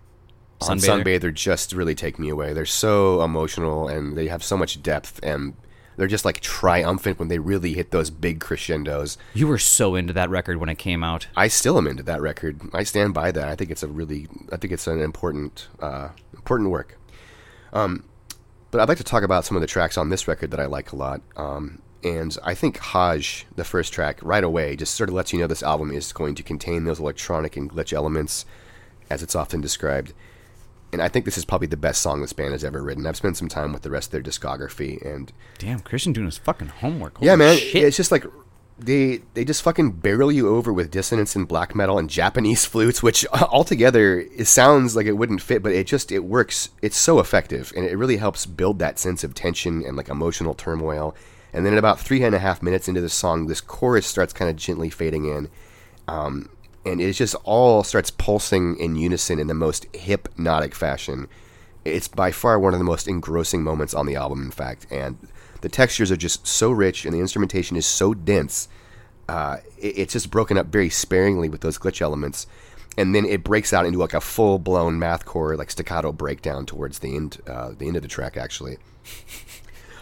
on 0.70 0.80
Sunbather? 0.80 1.04
Sunbather 1.04 1.34
just 1.34 1.74
really 1.74 1.96
take 1.96 2.20
me 2.20 2.30
away. 2.30 2.54
They're 2.54 2.66
so 2.66 3.22
emotional 3.22 3.88
and 3.88 4.18
they 4.18 4.28
have 4.28 4.44
so 4.44 4.58
much 4.58 4.82
depth 4.82 5.20
and 5.24 5.56
they're 5.98 6.08
just 6.08 6.26
like 6.26 6.40
triumphant 6.40 7.20
when 7.20 7.28
they 7.28 7.40
really 7.40 7.74
hit 7.74 7.92
those 7.92 8.10
big 8.10 8.40
crescendos. 8.40 9.18
You 9.34 9.48
were 9.48 9.60
so 9.60 9.96
into 9.96 10.14
that 10.14 10.30
record 10.30 10.58
when 10.58 10.70
it 10.70 10.78
came 10.78 11.04
out. 11.04 11.28
I 11.36 11.48
still 11.48 11.78
am 11.78 11.88
into 11.88 12.04
that 12.04 12.22
record. 12.22 12.62
I 12.74 12.84
stand 12.84 13.14
by 13.14 13.32
that. 13.32 13.48
I 13.48 13.56
think 13.56 13.70
it's 13.70 13.84
a 13.84 13.88
really 13.88 14.28
I 14.52 14.58
think 14.58 14.74
it's 14.74 14.88
an 14.88 15.02
important 15.02 15.68
uh, 15.80 16.10
important 16.34 16.72
work. 16.72 17.00
Um, 17.74 18.06
but 18.72 18.82
I'd 18.82 18.90
like 18.90 18.98
to 18.98 19.04
talk 19.04 19.24
about 19.24 19.46
some 19.46 19.56
of 19.56 19.62
the 19.62 19.68
tracks 19.68 19.98
on 19.98 20.10
this 20.10 20.28
record 20.28 20.52
that 20.52 20.60
I 20.60 20.66
like 20.66 20.92
a 20.92 20.96
lot. 20.96 21.22
Um, 21.36 21.82
and 22.04 22.36
I 22.44 22.54
think 22.54 22.80
Hajj, 22.80 23.46
the 23.56 23.64
first 23.64 23.94
track, 23.94 24.20
right 24.22 24.44
away 24.44 24.76
just 24.76 24.96
sort 24.96 25.10
of 25.10 25.16
lets 25.16 25.32
you 25.32 25.40
know 25.40 25.48
this 25.48 25.64
album 25.64 25.92
is 25.92 26.12
going 26.12 26.36
to 26.36 26.44
contain 26.44 26.84
those 26.84 27.00
electronic 27.00 27.56
and 27.56 27.70
glitch 27.70 27.94
elements, 27.94 28.46
as 29.10 29.24
it's 29.24 29.36
often 29.36 29.62
described. 29.62 30.14
And 30.94 31.02
I 31.02 31.10
think 31.10 31.26
this 31.26 31.38
is 31.38 31.46
probably 31.46 31.68
the 31.68 31.76
best 31.78 32.02
song 32.02 32.22
this 32.22 32.34
band 32.34 32.52
has 32.54 32.64
ever 32.64 32.82
written. 32.84 33.06
I've 33.08 33.18
spent 33.18 33.36
some 33.36 33.50
time 33.50 33.74
with 33.74 33.82
the 33.82 33.90
rest 33.90 34.08
of 34.08 34.12
their 34.12 34.22
discography, 34.32 35.04
and 35.06 35.34
Damn, 35.58 35.80
Christian 35.80 36.14
doing 36.14 36.28
his 36.28 36.38
fucking 36.38 36.68
homework. 36.70 37.18
yeah, 37.20 37.36
man, 37.36 37.58
shit. 37.58 37.84
it's 37.84 37.98
just 37.98 38.12
like 38.12 38.26
they 38.80 39.22
they 39.34 39.46
just 39.46 39.62
fucking 39.62 39.92
barrel 39.92 40.32
you 40.32 40.50
over 40.50 40.74
with 40.74 40.90
dissonance 40.92 41.36
and 41.36 41.48
black 41.48 41.76
metal 41.76 41.98
and 41.98 42.10
Japanese 42.10 42.66
flutes, 42.72 43.02
which 43.04 43.26
altogether 43.34 44.20
it 44.20 44.46
sounds 44.46 44.96
like 44.96 45.06
it 45.06 45.14
wouldn't 45.18 45.42
fit, 45.42 45.64
but 45.64 45.72
it 45.72 45.88
just 45.88 46.12
it 46.12 46.24
works. 46.24 46.70
It's 46.82 46.98
so 46.98 47.20
effective, 47.20 47.74
and 47.76 47.86
it 47.86 47.98
really 47.98 48.18
helps 48.18 48.46
build 48.46 48.80
that 48.80 49.00
sense 49.00 49.24
of 49.24 49.34
tension 49.34 49.84
and 49.86 49.98
like 49.98 50.10
emotional 50.10 50.54
turmoil. 50.54 51.16
And 51.56 51.66
then, 51.66 51.74
at 51.74 51.80
about 51.80 52.00
three 52.00 52.24
and 52.24 52.34
a 52.34 52.40
half 52.40 52.64
minutes 52.64 52.88
into 52.88 53.02
the 53.02 53.10
song, 53.10 53.46
this 53.46 53.62
chorus 53.62 54.08
starts 54.08 54.34
kind 54.34 54.50
of 54.50 54.56
gently 54.56 54.90
fading 54.90 55.26
in, 55.26 55.50
um, 56.08 56.50
and 56.86 57.00
it 57.02 57.14
just 57.14 57.36
all 57.44 57.84
starts 57.84 58.10
pulsing 58.12 58.76
in 58.78 58.96
unison 58.96 59.40
in 59.40 59.48
the 59.48 59.54
most 59.54 59.86
hypnotic 59.96 60.76
fashion. 60.76 61.28
It's 61.86 62.08
by 62.08 62.32
far 62.32 62.60
one 62.60 62.74
of 62.74 62.80
the 62.80 62.86
most 62.86 63.08
engrossing 63.08 63.64
moments 63.64 63.94
on 63.94 64.06
the 64.06 64.16
album, 64.16 64.42
in 64.44 64.52
fact, 64.52 64.88
and 64.92 65.18
the 65.62 65.70
textures 65.70 66.12
are 66.12 66.18
just 66.18 66.46
so 66.48 66.72
rich 66.72 67.06
and 67.06 67.14
the 67.14 67.20
instrumentation 67.20 67.78
is 67.78 67.86
so 67.86 68.14
dense. 68.14 68.68
Uh, 69.30 69.58
it- 69.78 69.98
it's 69.98 70.14
just 70.14 70.30
broken 70.32 70.58
up 70.58 70.68
very 70.68 70.90
sparingly 70.90 71.48
with 71.50 71.62
those 71.62 71.78
glitch 71.78 72.02
elements, 72.02 72.48
and 72.98 73.16
then 73.16 73.26
it 73.26 73.44
breaks 73.44 73.72
out 73.74 73.86
into 73.86 73.98
like 74.00 74.14
a 74.14 74.22
full 74.22 74.60
blown 74.60 75.00
mathcore 75.00 75.58
like 75.58 75.72
staccato 75.72 76.12
breakdown 76.12 76.66
towards 76.66 77.00
the 77.00 77.16
end, 77.16 77.38
uh, 77.48 77.72
the 77.78 77.88
end 77.88 77.96
of 77.96 78.02
the 78.02 78.08
track 78.10 78.36
actually. 78.38 78.78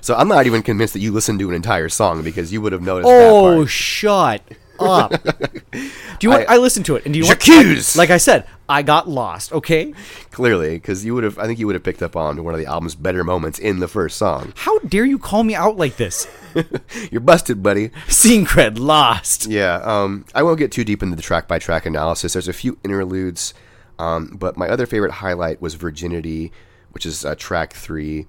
So 0.02 0.16
I'm 0.16 0.28
not 0.28 0.48
even 0.48 0.64
convinced 0.64 0.94
that 0.94 1.00
you 1.00 1.12
listened 1.12 1.38
to 1.40 1.50
an 1.50 1.56
entire 1.56 1.88
song 1.90 2.24
because 2.24 2.52
you 2.52 2.60
would 2.62 2.72
have 2.74 2.82
noticed 2.82 3.08
that 3.10 3.30
Oh, 3.32 3.66
shut 3.68 4.42
up. 4.86 5.12
do 5.72 5.80
you 6.22 6.30
want? 6.30 6.50
I, 6.50 6.56
I- 6.56 6.58
listened 6.58 6.86
to 6.88 6.96
it, 6.96 7.06
and 7.06 7.14
do 7.14 7.20
you 7.20 7.26
want? 7.26 7.40
J'accuse! 7.40 7.96
Like 7.96 8.10
I 8.10 8.18
said, 8.18 8.48
I 8.70 8.84
got 8.84 9.08
lost. 9.08 9.52
Okay. 9.52 9.94
Clearly, 10.32 10.76
because 10.76 11.04
you 11.04 11.14
would 11.16 11.24
have, 11.24 11.38
I 11.40 11.46
think 11.46 11.60
you 11.60 11.66
would 11.68 11.76
have 11.76 11.84
picked 11.84 12.02
up 12.02 12.16
on 12.16 12.44
one 12.44 12.54
of 12.54 12.60
the 12.60 12.66
album's 12.68 12.96
better 12.96 13.24
moments 13.24 13.60
in 13.60 13.80
the 13.80 13.88
first 13.88 14.18
song. 14.18 14.54
How 14.56 14.80
dare 14.80 15.06
you 15.06 15.20
call 15.20 15.44
me 15.44 15.56
out 15.56 15.78
like 15.78 15.98
this? 15.98 16.28
You're 17.12 17.22
busted, 17.22 17.62
buddy. 17.64 17.92
Scene 18.08 18.46
cred 18.46 18.78
lost. 18.80 19.48
Yeah, 19.48 19.76
um, 19.84 20.26
I 20.36 20.44
won't 20.44 20.60
get 20.60 20.72
too 20.72 20.84
deep 20.84 21.02
into 21.04 21.16
the 21.16 21.22
track 21.22 21.48
by 21.48 21.60
track 21.60 21.86
analysis. 21.86 22.34
There's 22.34 22.48
a 22.48 22.54
few 22.54 22.78
interludes, 22.84 23.54
um, 24.00 24.36
but 24.40 24.58
my 24.58 24.68
other 24.70 24.86
favorite 24.86 25.12
highlight 25.12 25.62
was 25.62 25.74
Virginity, 25.76 26.52
which 26.92 27.06
is 27.06 27.26
uh, 27.26 27.36
track 27.36 27.74
three. 27.74 28.28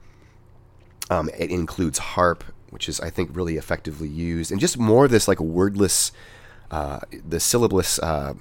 Um, 1.11 1.29
it 1.37 1.51
includes 1.51 1.99
harp, 1.99 2.43
which 2.71 2.89
is 2.89 3.01
I 3.01 3.11
think 3.11 3.31
really 3.37 3.57
effectively 3.57 4.09
used, 4.09 4.51
and 4.51 4.61
just 4.61 4.79
more 4.79 5.05
of 5.05 5.11
this 5.11 5.29
like 5.29 5.41
wordless, 5.41 6.11
uh, 6.73 7.01
the 7.29 7.39
syllabless, 7.39 7.99
uh, 8.01 8.35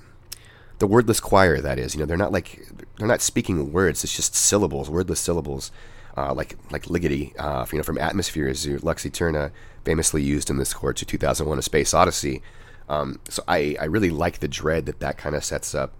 the 0.79 0.87
wordless 0.87 1.19
choir. 1.19 1.59
That 1.61 1.77
is, 1.77 1.93
you 1.93 1.99
know, 1.99 2.05
they're 2.05 2.17
not 2.17 2.31
like 2.31 2.67
they're 2.97 3.07
not 3.07 3.21
speaking 3.21 3.71
words. 3.71 4.03
It's 4.03 4.15
just 4.15 4.33
syllables, 4.33 4.89
wordless 4.89 5.19
syllables, 5.19 5.71
uh, 6.17 6.33
like 6.33 6.55
like 6.71 6.85
Ligeti, 6.85 7.33
uh, 7.37 7.65
you 7.71 7.77
know, 7.77 7.83
from 7.83 7.97
Atmospheres, 7.97 8.65
Lux 8.83 9.05
Aeterna, 9.05 9.51
famously 9.83 10.23
used 10.23 10.49
in 10.49 10.57
the 10.57 10.65
score 10.65 10.93
to 10.93 11.05
2001: 11.05 11.59
A 11.59 11.61
Space 11.61 11.93
Odyssey. 11.93 12.41
Um, 12.89 13.19
so 13.29 13.43
I, 13.47 13.77
I 13.79 13.85
really 13.85 14.09
like 14.09 14.39
the 14.39 14.49
dread 14.49 14.85
that 14.87 14.99
that 14.99 15.17
kind 15.17 15.35
of 15.35 15.45
sets 15.45 15.73
up. 15.75 15.93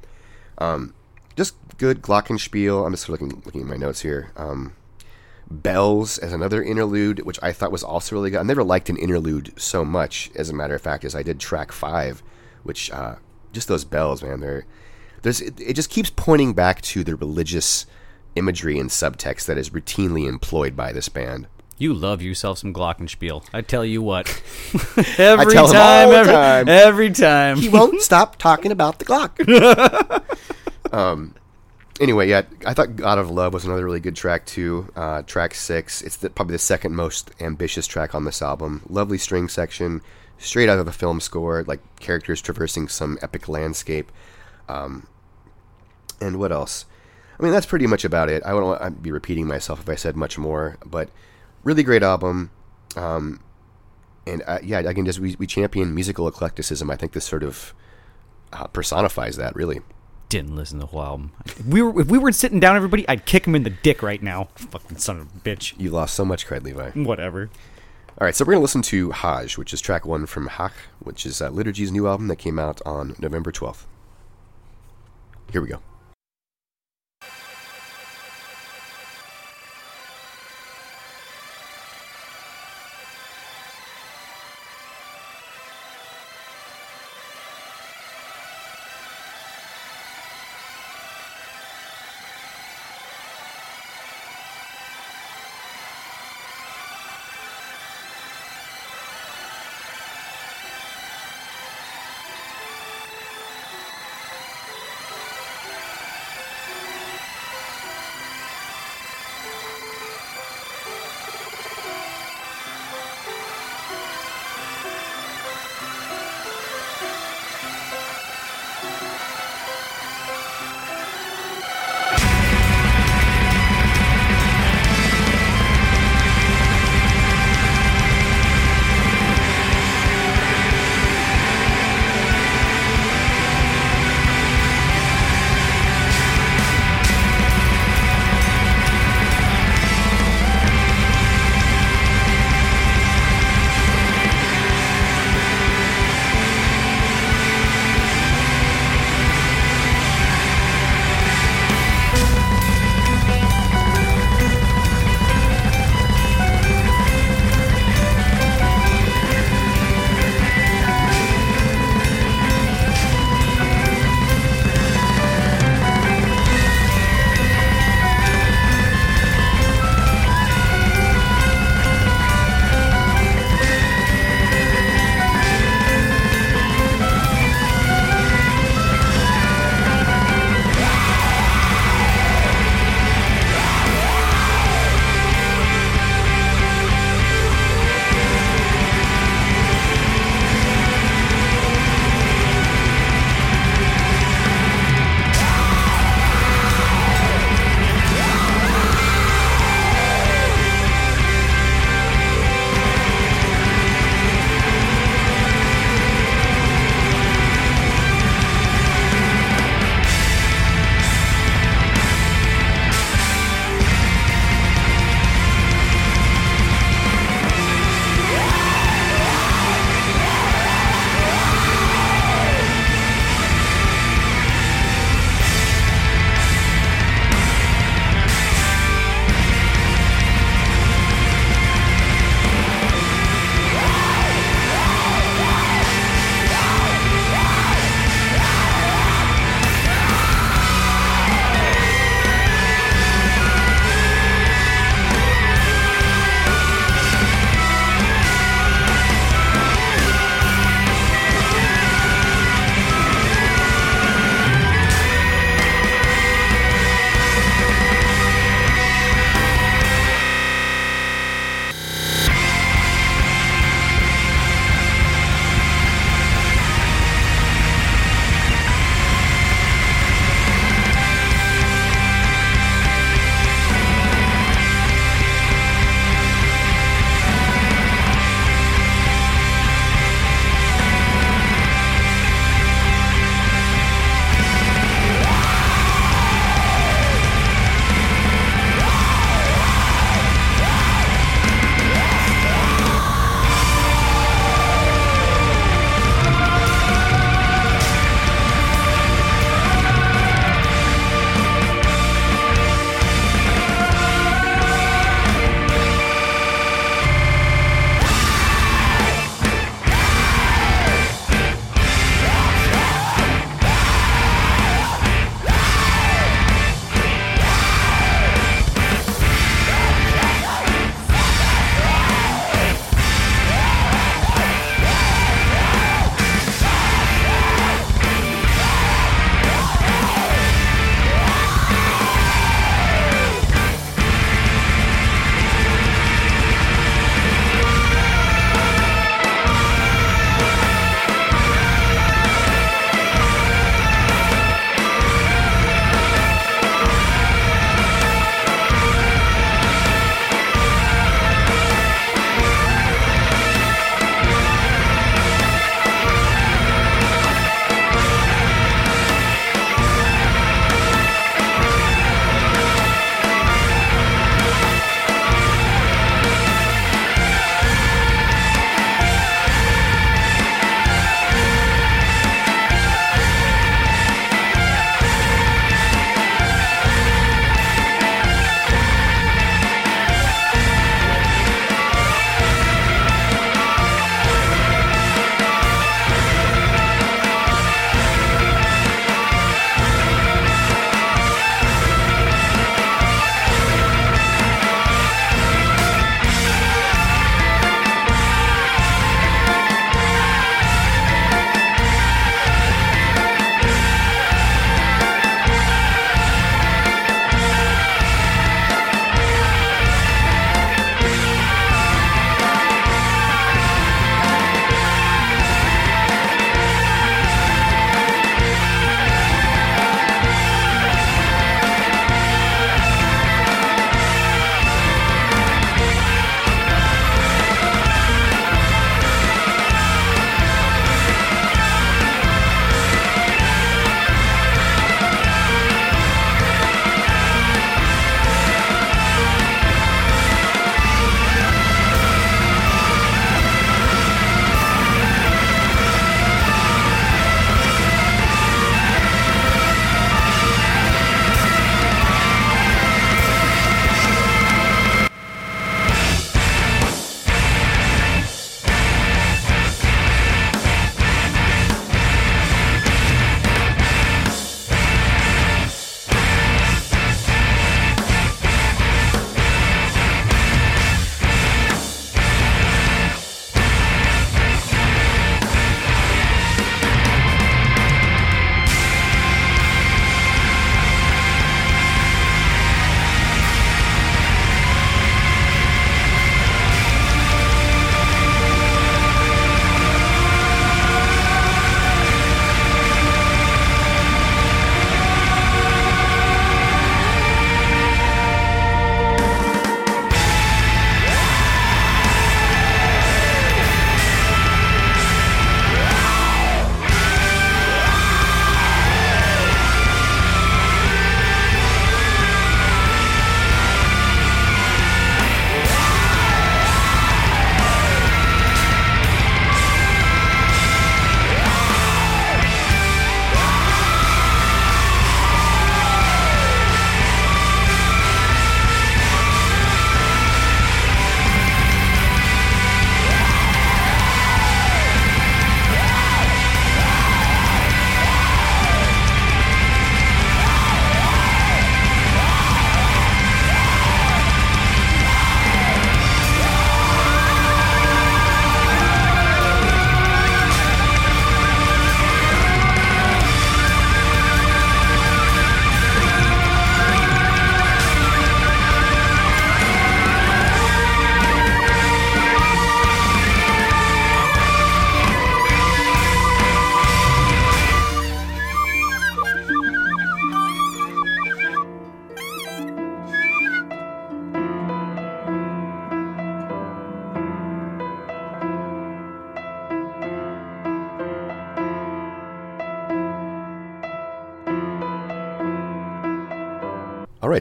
Um, 0.58 0.94
just 1.38 1.56
good 1.78 2.02
glockenspiel. 2.02 2.86
I'm 2.86 2.94
just 2.94 3.10
looking 3.10 3.42
looking 3.46 3.62
at 3.62 3.68
my 3.68 3.78
notes 3.78 4.02
here. 4.02 4.32
Um, 4.36 4.74
Bells 5.52 6.18
as 6.18 6.34
another 6.34 6.64
interlude, 6.64 7.26
which 7.26 7.40
I 7.42 7.52
thought 7.52 7.72
was 7.72 7.84
also 7.84 8.16
really 8.16 8.32
good. 8.32 8.40
I 8.40 8.44
never 8.44 8.64
liked 8.64 8.90
an 8.90 8.98
interlude 8.98 9.54
so 9.60 9.86
much, 9.86 10.32
as 10.36 10.50
a 10.50 10.54
matter 10.54 10.76
of 10.76 10.82
fact, 10.82 11.06
as 11.06 11.16
I 11.16 11.24
did 11.24 11.40
track 11.40 11.72
five, 11.72 12.24
which 12.64 12.90
uh, 12.92 13.16
just 13.52 13.68
those 13.68 13.86
bells, 13.86 14.24
man. 14.24 14.40
They're 14.40 14.66
there's 15.22 15.42
it, 15.42 15.60
it 15.60 15.74
just 15.74 15.90
keeps 15.90 16.10
pointing 16.10 16.54
back 16.54 16.82
to 16.82 17.04
the 17.04 17.16
religious 17.16 17.86
imagery 18.36 18.80
and 18.80 18.90
subtext 18.90 19.46
that 19.46 19.58
is 19.58 19.70
routinely 19.70 20.28
employed 20.28 20.76
by 20.76 20.92
this 20.92 21.10
band. 21.10 21.48
You 21.78 21.94
love 21.94 22.22
yourself 22.22 22.60
some 22.60 22.74
Glockenspiel. 22.74 23.44
I 23.54 23.62
tell 23.62 23.84
you 23.84 24.02
what. 24.02 24.28
every 25.18 25.56
time, 25.56 26.12
every, 26.12 26.32
time. 26.32 26.70
every 26.70 27.10
time. 27.10 27.58
He 27.58 27.70
won't 27.70 28.02
stop 28.04 28.36
talking 28.38 28.72
about 28.72 29.00
the 29.00 29.06
clock. 29.06 29.40
um, 30.94 31.34
anyway, 32.02 32.28
yeah, 32.28 32.42
I 32.66 32.74
thought 32.74 32.96
"God 32.98 33.18
of 33.18 33.30
Love" 33.30 33.54
was 33.54 33.64
another 33.64 33.86
really 33.86 34.00
good 34.02 34.16
track 34.16 34.46
too. 34.46 34.92
Uh, 34.96 35.22
track 35.22 35.54
six, 35.54 36.02
it's 36.02 36.18
the, 36.18 36.30
probably 36.30 36.54
the 36.54 36.60
second 36.60 36.96
most 36.96 37.32
ambitious 37.40 37.88
track 37.88 38.14
on 38.14 38.26
this 38.26 38.42
album. 38.42 38.82
Lovely 38.90 39.18
string 39.18 39.48
section, 39.48 40.02
straight 40.38 40.68
out 40.68 40.80
of 40.80 40.86
the 40.86 40.92
film 40.92 41.22
score, 41.22 41.64
like 41.66 41.80
characters 42.00 42.42
traversing 42.42 42.88
some 42.88 43.18
epic 43.22 43.48
landscape. 43.48 44.12
Um, 44.68 45.08
and 46.20 46.38
what 46.38 46.52
else? 46.52 46.86
I 47.40 47.44
mean, 47.44 47.54
that's 47.54 47.66
pretty 47.66 47.88
much 47.88 48.04
about 48.04 48.30
it. 48.30 48.44
I 48.44 48.54
wouldn't 48.54 48.82
I'd 48.82 49.02
be 49.02 49.12
repeating 49.12 49.48
myself 49.48 49.80
if 49.80 49.90
I 49.90 49.96
said 49.96 50.16
much 50.16 50.38
more, 50.38 50.78
but 50.86 51.10
really 51.64 51.84
great 51.84 52.04
album. 52.04 52.52
Um, 52.96 53.40
and 54.28 54.44
uh, 54.46 54.60
yeah, 54.62 54.82
can 54.94 55.06
just 55.06 55.20
we, 55.20 55.36
we 55.38 55.48
champion 55.48 55.96
musical 55.96 56.28
eclecticism. 56.28 56.92
I 56.92 56.96
think 56.96 57.14
this 57.14 57.26
sort 57.26 57.44
of 57.44 57.74
uh, 58.54 58.68
personifies 58.68 59.38
that, 59.38 59.56
really. 59.56 59.82
Didn't 60.32 60.56
listen 60.56 60.80
to 60.80 60.86
the 60.86 60.92
whole 60.92 61.04
album. 61.04 61.34
If 61.46 61.66
we 61.66 61.82
were, 61.82 62.00
if 62.00 62.08
we 62.08 62.18
were 62.18 62.32
sitting 62.32 62.62
down, 62.62 62.78
everybody, 62.78 63.06
I'd 63.10 63.26
kick 63.26 63.46
him 63.46 63.54
in 63.54 63.64
the 63.64 63.70
dick 63.70 64.02
right 64.02 64.24
now. 64.24 64.48
Fucking 64.56 64.98
son 64.98 65.20
of 65.20 65.28
a 65.28 65.40
bitch. 65.40 65.78
You 65.78 65.90
lost 65.90 66.16
so 66.16 66.24
much 66.24 66.48
cred, 66.48 66.64
Levi. 66.64 66.92
Whatever. 66.92 67.50
All 68.18 68.26
right, 68.26 68.34
so 68.34 68.46
we're 68.46 68.54
going 68.54 68.60
to 68.60 68.62
listen 68.62 68.82
to 68.84 69.12
Hajj, 69.12 69.58
which 69.58 69.74
is 69.74 69.82
track 69.82 70.06
one 70.06 70.26
from 70.26 70.48
Hach, 70.48 70.72
which 71.00 71.26
is 71.26 71.42
uh, 71.42 71.50
Liturgy's 71.50 71.92
new 71.92 72.08
album 72.08 72.30
that 72.30 72.38
came 72.38 72.60
out 72.60 72.82
on 72.86 73.14
November 73.20 73.52
12th. 73.52 73.84
Here 75.52 75.62
we 75.62 75.68
go. 75.68 75.82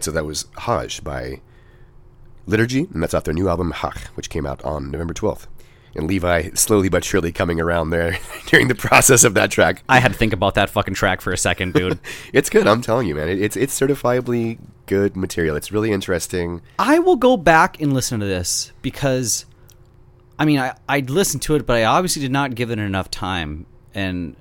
Right, 0.01 0.05
so 0.07 0.13
that 0.13 0.25
was 0.25 0.47
Hajj 0.57 1.05
by 1.05 1.43
Liturgy, 2.47 2.89
and 2.95 3.03
that's 3.03 3.13
off 3.13 3.25
their 3.25 3.35
new 3.35 3.51
album 3.51 3.75
H.A.Q.Q., 3.77 4.13
which 4.15 4.31
came 4.31 4.47
out 4.47 4.65
on 4.65 4.91
November 4.91 5.13
12th. 5.13 5.47
And 5.95 6.07
Levi 6.07 6.53
slowly 6.55 6.89
but 6.89 7.05
surely 7.05 7.33
coming 7.33 7.61
around 7.61 7.91
there 7.91 8.19
during 8.47 8.69
the 8.69 8.75
process 8.75 9.25
of 9.25 9.35
that 9.35 9.51
track. 9.51 9.83
I 9.91 9.99
had 9.99 10.13
to 10.13 10.17
think 10.17 10.33
about 10.33 10.55
that 10.55 10.71
fucking 10.71 10.95
track 10.95 11.21
for 11.21 11.35
a 11.35 11.37
second, 11.37 11.75
dude. 11.75 11.99
It's 12.33 12.49
good, 12.49 12.67
I'm 12.67 12.81
telling 12.81 13.09
you, 13.09 13.15
man. 13.15 13.29
It, 13.29 13.43
it's 13.43 13.59
it's 13.59 13.79
certifiably 13.79 14.59
good 14.87 15.19
material. 15.19 15.55
It's 15.55 15.71
really 15.71 15.93
interesting. 15.93 16.63
I 16.79 16.99
will 16.99 17.17
go 17.17 17.37
back 17.37 17.79
and 17.79 17.93
listen 17.93 18.21
to 18.21 18.27
this 18.27 18.73
because, 18.81 19.45
I 20.39 20.47
mean, 20.47 20.61
I 20.61 20.77
I 20.89 21.01
listened 21.01 21.43
to 21.43 21.57
it, 21.57 21.67
but 21.67 21.77
I 21.77 21.85
obviously 21.85 22.23
did 22.23 22.33
not 22.33 22.55
give 22.55 22.71
it 22.71 22.79
enough 22.79 23.11
time, 23.11 23.67
and 23.93 24.35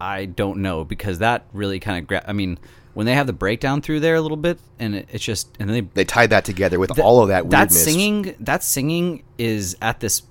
I 0.00 0.24
don't 0.24 0.62
know 0.62 0.82
because 0.82 1.20
that 1.20 1.46
really 1.52 1.78
kind 1.78 1.98
of 1.98 2.08
gra- 2.08 2.24
I 2.26 2.32
mean, 2.32 2.58
when 2.94 3.06
they 3.06 3.14
have 3.14 3.26
the 3.26 3.32
breakdown 3.32 3.80
through 3.80 4.00
there 4.00 4.14
a 4.16 4.20
little 4.20 4.36
bit, 4.36 4.58
and 4.78 4.94
it, 4.96 5.08
it's 5.12 5.24
just 5.24 5.48
and 5.58 5.68
then 5.68 5.74
they 5.74 5.80
They 5.94 6.04
tied 6.04 6.30
that 6.30 6.44
together 6.44 6.78
with 6.78 6.98
all 6.98 7.22
of 7.22 7.28
that 7.28 7.48
that 7.50 7.70
weirdness. 7.70 7.84
singing 7.84 8.34
that 8.40 8.62
singing 8.62 9.22
is 9.38 9.76
at 9.80 10.00
this 10.00 10.22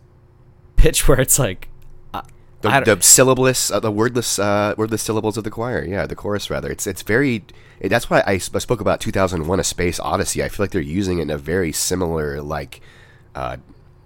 pitch 0.76 1.08
where 1.08 1.20
it's 1.20 1.40
like 1.40 1.70
uh, 2.14 2.22
the, 2.62 2.70
the 2.82 2.96
syllableless, 2.98 3.72
uh, 3.72 3.80
the 3.80 3.92
wordless, 3.92 4.38
uh, 4.40 4.74
wordless 4.78 5.02
syllables 5.02 5.38
of 5.38 5.44
the 5.44 5.52
choir. 5.52 5.84
Yeah, 5.86 6.06
the 6.06 6.16
chorus 6.16 6.50
rather. 6.50 6.70
It's 6.70 6.86
it's 6.88 7.02
very. 7.02 7.44
It, 7.80 7.88
that's 7.88 8.10
why 8.10 8.22
I, 8.28 8.38
sp- 8.44 8.58
I 8.58 8.60
spoke 8.60 8.82
about 8.82 9.00
2001: 9.00 9.60
A 9.60 9.64
Space 9.64 10.00
Odyssey. 10.00 10.44
I 10.44 10.50
feel 10.50 10.66
like 10.66 10.72
they're 10.72 10.82
using 10.82 11.20
it 11.20 11.24
in 11.24 11.30
a 11.30 11.38
very 11.38 11.72
similar 11.72 12.42
like 12.42 12.82
uh, 13.36 13.56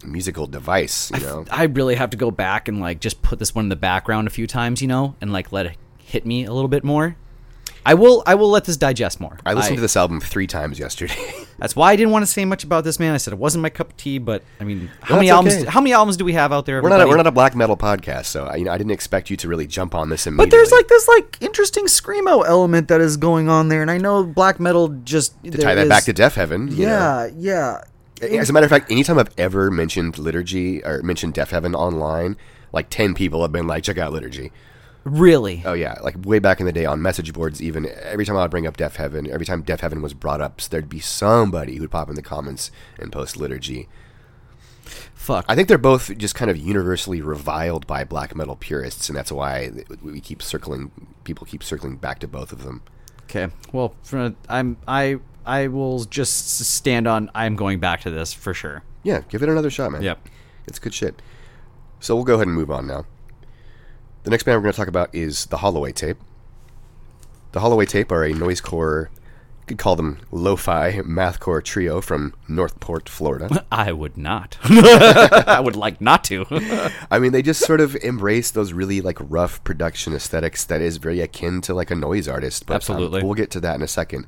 musical 0.06 0.46
device. 0.46 1.10
You 1.12 1.22
know, 1.22 1.46
I 1.50 1.64
really 1.64 1.96
have 1.96 2.12
to 2.12 2.18
go 2.18 2.30
back 2.30 2.68
and 2.68 2.80
like 2.80 3.00
just 3.00 3.24
put 3.24 3.40
this 3.40 3.56
one 3.56 3.66
in 3.66 3.70
the 3.70 3.76
background 3.76 4.28
a 4.28 4.32
few 4.32 4.46
times, 4.46 4.82
you 4.82 4.88
know, 4.88 5.16
and 5.22 5.34
like 5.34 5.52
let 5.52 5.66
it 5.66 5.78
hit 5.98 6.24
me 6.26 6.46
a 6.46 6.54
little 6.54 6.68
bit 6.68 6.84
more. 6.84 7.16
I 7.86 7.94
will 7.96 8.24
I 8.26 8.36
will 8.36 8.50
let 8.50 8.66
this 8.66 8.78
digest 8.78 9.20
more. 9.20 9.38
I 9.46 9.54
listened 9.54 9.78
to 9.78 9.82
this 9.82 9.98
album 9.98 10.20
three 10.22 10.48
times 10.48 10.80
yesterday. 10.80 11.16
That's 11.60 11.76
why 11.76 11.92
I 11.92 11.96
didn't 11.96 12.12
want 12.12 12.24
to 12.24 12.32
say 12.32 12.46
much 12.46 12.64
about 12.64 12.84
this 12.84 13.00
man. 13.00 13.14
I 13.14 13.18
said 13.18 13.34
it 13.34 13.40
wasn't 13.40 13.62
my 13.62 13.70
cup 13.70 13.92
of 13.92 13.98
tea, 13.98 14.18
but 14.18 14.44
I 14.60 14.64
mean, 14.64 14.90
how 15.02 15.16
many 15.16 15.30
albums? 15.30 15.56
okay. 15.56 15.66
How 15.66 15.82
many 15.82 15.94
albums 15.94 16.18
do 16.18 16.26
we 16.26 16.34
have 16.34 16.52
out 16.52 16.66
there? 16.66 16.82
we're 16.82 16.90
not 16.90 17.02
a, 17.02 17.08
we're 17.08 17.18
not 17.18 17.28
a 17.28 17.32
black 17.32 17.56
metal 17.56 17.78
podcast, 17.78 18.26
so 18.26 18.46
I, 18.46 18.56
you 18.56 18.66
know 18.66 18.72
I 18.72 18.78
didn't 18.78 18.92
expect 18.92 19.30
you 19.30 19.38
to 19.38 19.48
really 19.48 19.68
jump 19.68 19.96
on 19.96 20.10
this 20.10 20.26
immediately. 20.26 20.46
But 20.46 20.52
there's 20.52 20.72
like 20.72 20.88
this 20.88 21.08
like 21.08 21.38
interesting 21.42 21.86
screamo 21.86 22.46
element 22.46 22.88
that 22.88 23.02
is 23.02 23.18
going 23.18 23.50
on 23.50 23.68
there, 23.70 23.82
and 23.82 23.92
I 23.92 23.98
know 23.98 24.24
black 24.24 24.60
metal 24.60 24.90
just 25.04 25.42
to 25.44 25.52
tie 25.52 25.76
that 25.76 25.90
back 25.90 26.04
to 26.06 26.14
Deaf 26.14 26.36
Heaven. 26.36 26.70
you 26.70 26.86
know. 26.86 27.30
yeah, 27.38 27.82
yeah. 28.22 28.40
As 28.40 28.50
a 28.50 28.54
matter 28.54 28.66
of 28.66 28.70
fact, 28.70 28.90
anytime 28.90 29.20
I've 29.20 29.34
ever 29.38 29.70
mentioned 29.70 30.18
liturgy 30.18 30.84
or 30.86 31.02
mentioned 31.04 31.34
Deafheaven 31.34 31.76
online, 31.76 32.38
like 32.72 32.90
ten 32.90 33.14
people 33.14 33.42
have 33.42 33.52
been 33.52 33.68
like, 33.68 33.84
"Check 33.84 33.98
out 33.98 34.14
liturgy." 34.14 34.52
Really? 35.04 35.64
Oh 35.66 35.74
yeah, 35.74 35.98
like 36.02 36.16
way 36.26 36.40
back 36.40 36.60
in 36.60 36.66
the 36.66 36.72
day 36.72 36.86
on 36.86 37.02
message 37.02 37.34
boards. 37.34 37.62
Even 37.62 37.90
every 38.04 38.26
time 38.26 38.38
I 38.38 38.42
would 38.44 38.52
bring 38.52 38.68
up 38.68 38.78
Deafheaven, 38.78 39.28
every 39.28 39.46
time 39.46 39.64
Deafheaven 39.64 40.02
was 40.02 40.14
brought 40.14 40.40
up, 40.40 40.62
there'd 40.62 40.90
be 40.90 41.00
somebody 41.00 41.76
who'd 41.76 41.92
pop 41.92 42.10
in 42.10 42.16
the 42.16 42.22
comments 42.22 42.72
and 42.98 43.12
post 43.12 43.36
liturgy. 43.36 43.90
Fuck. 45.14 45.46
I 45.48 45.56
think 45.56 45.68
they're 45.68 45.78
both 45.78 46.18
just 46.18 46.36
kind 46.36 46.52
of 46.52 46.58
universally 46.58 47.22
reviled 47.22 47.88
by 47.88 48.04
black 48.04 48.36
metal 48.36 48.56
purists, 48.56 49.10
and 49.10 49.18
that's 49.18 49.32
why 49.32 49.72
we 50.02 50.20
keep 50.20 50.42
circling. 50.42 50.92
People 51.24 51.48
keep 51.48 51.64
circling 51.64 51.98
back 51.98 52.20
to 52.20 52.28
both 52.28 52.52
of 52.52 52.64
them. 52.64 52.82
Okay. 53.24 53.48
Well, 53.72 53.96
I'm 54.50 54.78
I 54.88 55.20
I 55.46 55.68
will 55.68 56.06
just 56.06 56.60
stand 56.60 57.08
on. 57.08 57.30
I'm 57.36 57.56
going 57.56 57.80
back 57.80 58.02
to 58.02 58.10
this 58.10 58.34
for 58.34 58.54
sure. 58.54 58.84
Yeah, 59.04 59.22
give 59.30 59.44
it 59.44 59.50
another 59.50 59.70
shot, 59.70 59.92
man. 59.92 60.02
Yep. 60.02 60.30
It's 60.68 60.80
good 60.80 60.94
shit. 60.94 61.22
So 62.00 62.16
we'll 62.16 62.26
go 62.26 62.36
ahead 62.36 62.48
and 62.48 62.56
move 62.56 62.72
on 62.72 62.88
now. 62.88 63.06
The 64.24 64.30
next 64.30 64.44
band 64.44 64.58
we're 64.58 64.64
going 64.64 64.74
to 64.74 64.78
talk 64.78 64.88
about 64.88 65.14
is 65.14 65.48
the 65.48 65.58
Holloway 65.58 65.92
Tape. 65.92 66.18
The 67.52 67.60
Holloway 67.60 67.86
Tape 67.86 68.12
are 68.12 68.24
a 68.24 68.32
noisecore, 68.32 69.10
you 69.10 69.68
could 69.68 69.78
call 69.78 69.96
them 69.98 70.20
lo-fi 70.32 70.94
mathcore 71.04 71.64
trio 71.64 72.00
from 72.00 72.34
Northport, 72.48 73.10
Florida. 73.10 73.66
I 73.72 73.92
would 73.92 74.18
not. 74.18 74.58
I 74.64 75.60
would 75.60 75.76
like 75.76 76.00
not 76.00 76.24
to. 76.26 76.46
I 77.12 77.20
mean, 77.20 77.34
they 77.34 77.42
just 77.42 77.66
sort 77.66 77.82
of 77.82 77.96
embrace 77.98 78.50
those 78.50 78.72
really 78.72 79.02
like 79.02 79.18
rough 79.20 79.62
production 79.66 80.14
aesthetics 80.14 80.64
that 80.66 80.82
is 80.82 80.98
very 80.98 81.20
akin 81.20 81.60
to 81.62 81.74
like 81.74 81.92
a 81.92 81.96
noise 81.96 82.28
artist. 82.30 82.66
But, 82.66 82.74
um, 82.74 82.78
Absolutely. 82.78 83.24
we'll 83.24 83.34
get 83.36 83.52
to 83.52 83.60
that 83.60 83.76
in 83.76 83.82
a 83.82 83.88
second. 83.88 84.26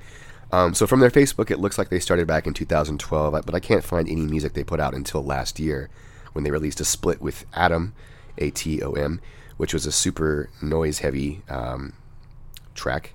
Um, 0.52 0.74
so 0.74 0.86
from 0.86 1.00
their 1.00 1.10
Facebook, 1.10 1.50
it 1.52 1.60
looks 1.60 1.78
like 1.78 1.90
they 1.90 2.00
started 2.00 2.28
back 2.28 2.48
in 2.48 2.54
2012, 2.54 3.46
but 3.46 3.56
I 3.56 3.60
can't 3.60 3.84
find 3.84 4.08
any 4.10 4.26
music 4.26 4.54
they 4.54 4.64
put 4.64 4.80
out 4.80 4.94
until 4.94 5.24
last 5.24 5.60
year 5.60 5.90
when 6.34 6.44
they 6.44 6.52
released 6.52 6.82
a 6.82 6.86
split 6.86 7.22
with 7.22 7.46
Atom, 7.54 7.94
A 8.38 8.52
T 8.52 8.82
O 8.82 8.92
M, 8.92 9.22
which 9.58 9.74
was 9.74 9.86
a 9.86 9.92
super 9.92 10.50
noise 10.62 11.00
heavy 11.00 11.42
um, 11.50 11.94
track, 12.74 13.14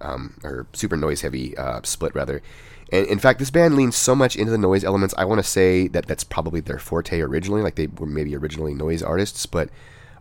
um, 0.00 0.38
or 0.42 0.66
super 0.72 0.96
noise 0.96 1.22
heavy 1.22 1.56
uh, 1.56 1.80
split 1.84 2.14
rather. 2.14 2.42
And 2.90 3.06
in 3.06 3.18
fact, 3.18 3.38
this 3.38 3.50
band 3.50 3.76
leans 3.76 3.96
so 3.96 4.14
much 4.14 4.36
into 4.36 4.50
the 4.50 4.58
noise 4.58 4.82
elements. 4.82 5.14
I 5.18 5.24
want 5.24 5.38
to 5.40 5.48
say 5.48 5.88
that 5.88 6.06
that's 6.06 6.24
probably 6.24 6.60
their 6.60 6.78
forte 6.78 7.20
originally. 7.20 7.62
Like 7.62 7.74
they 7.74 7.86
were 7.86 8.06
maybe 8.06 8.34
originally 8.34 8.74
noise 8.74 9.02
artists, 9.02 9.44
but 9.46 9.68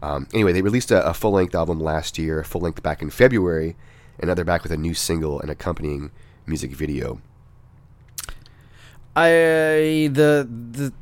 um, 0.01 0.28
anyway, 0.34 0.53
they 0.53 0.62
released 0.62 0.91
a, 0.91 1.08
a 1.08 1.14
full 1.14 1.32
length 1.32 1.55
album 1.55 1.80
last 1.80 2.18
year, 2.18 2.43
full 2.43 2.62
length 2.62 2.84
back 2.84 3.01
in 3.01 3.10
February, 3.10 3.76
and 4.20 4.28
now 4.28 4.34
they're 4.34 4.45
back 4.45 4.64
with 4.64 4.72
a 4.72 4.78
new 4.78 4.93
single 4.93 5.39
and 5.39 5.49
accompanying 5.49 6.12
music 6.45 6.72
video. 6.72 7.22
I 9.16 10.10
the 10.14 10.47
the 10.47 10.93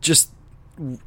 just 0.00 0.30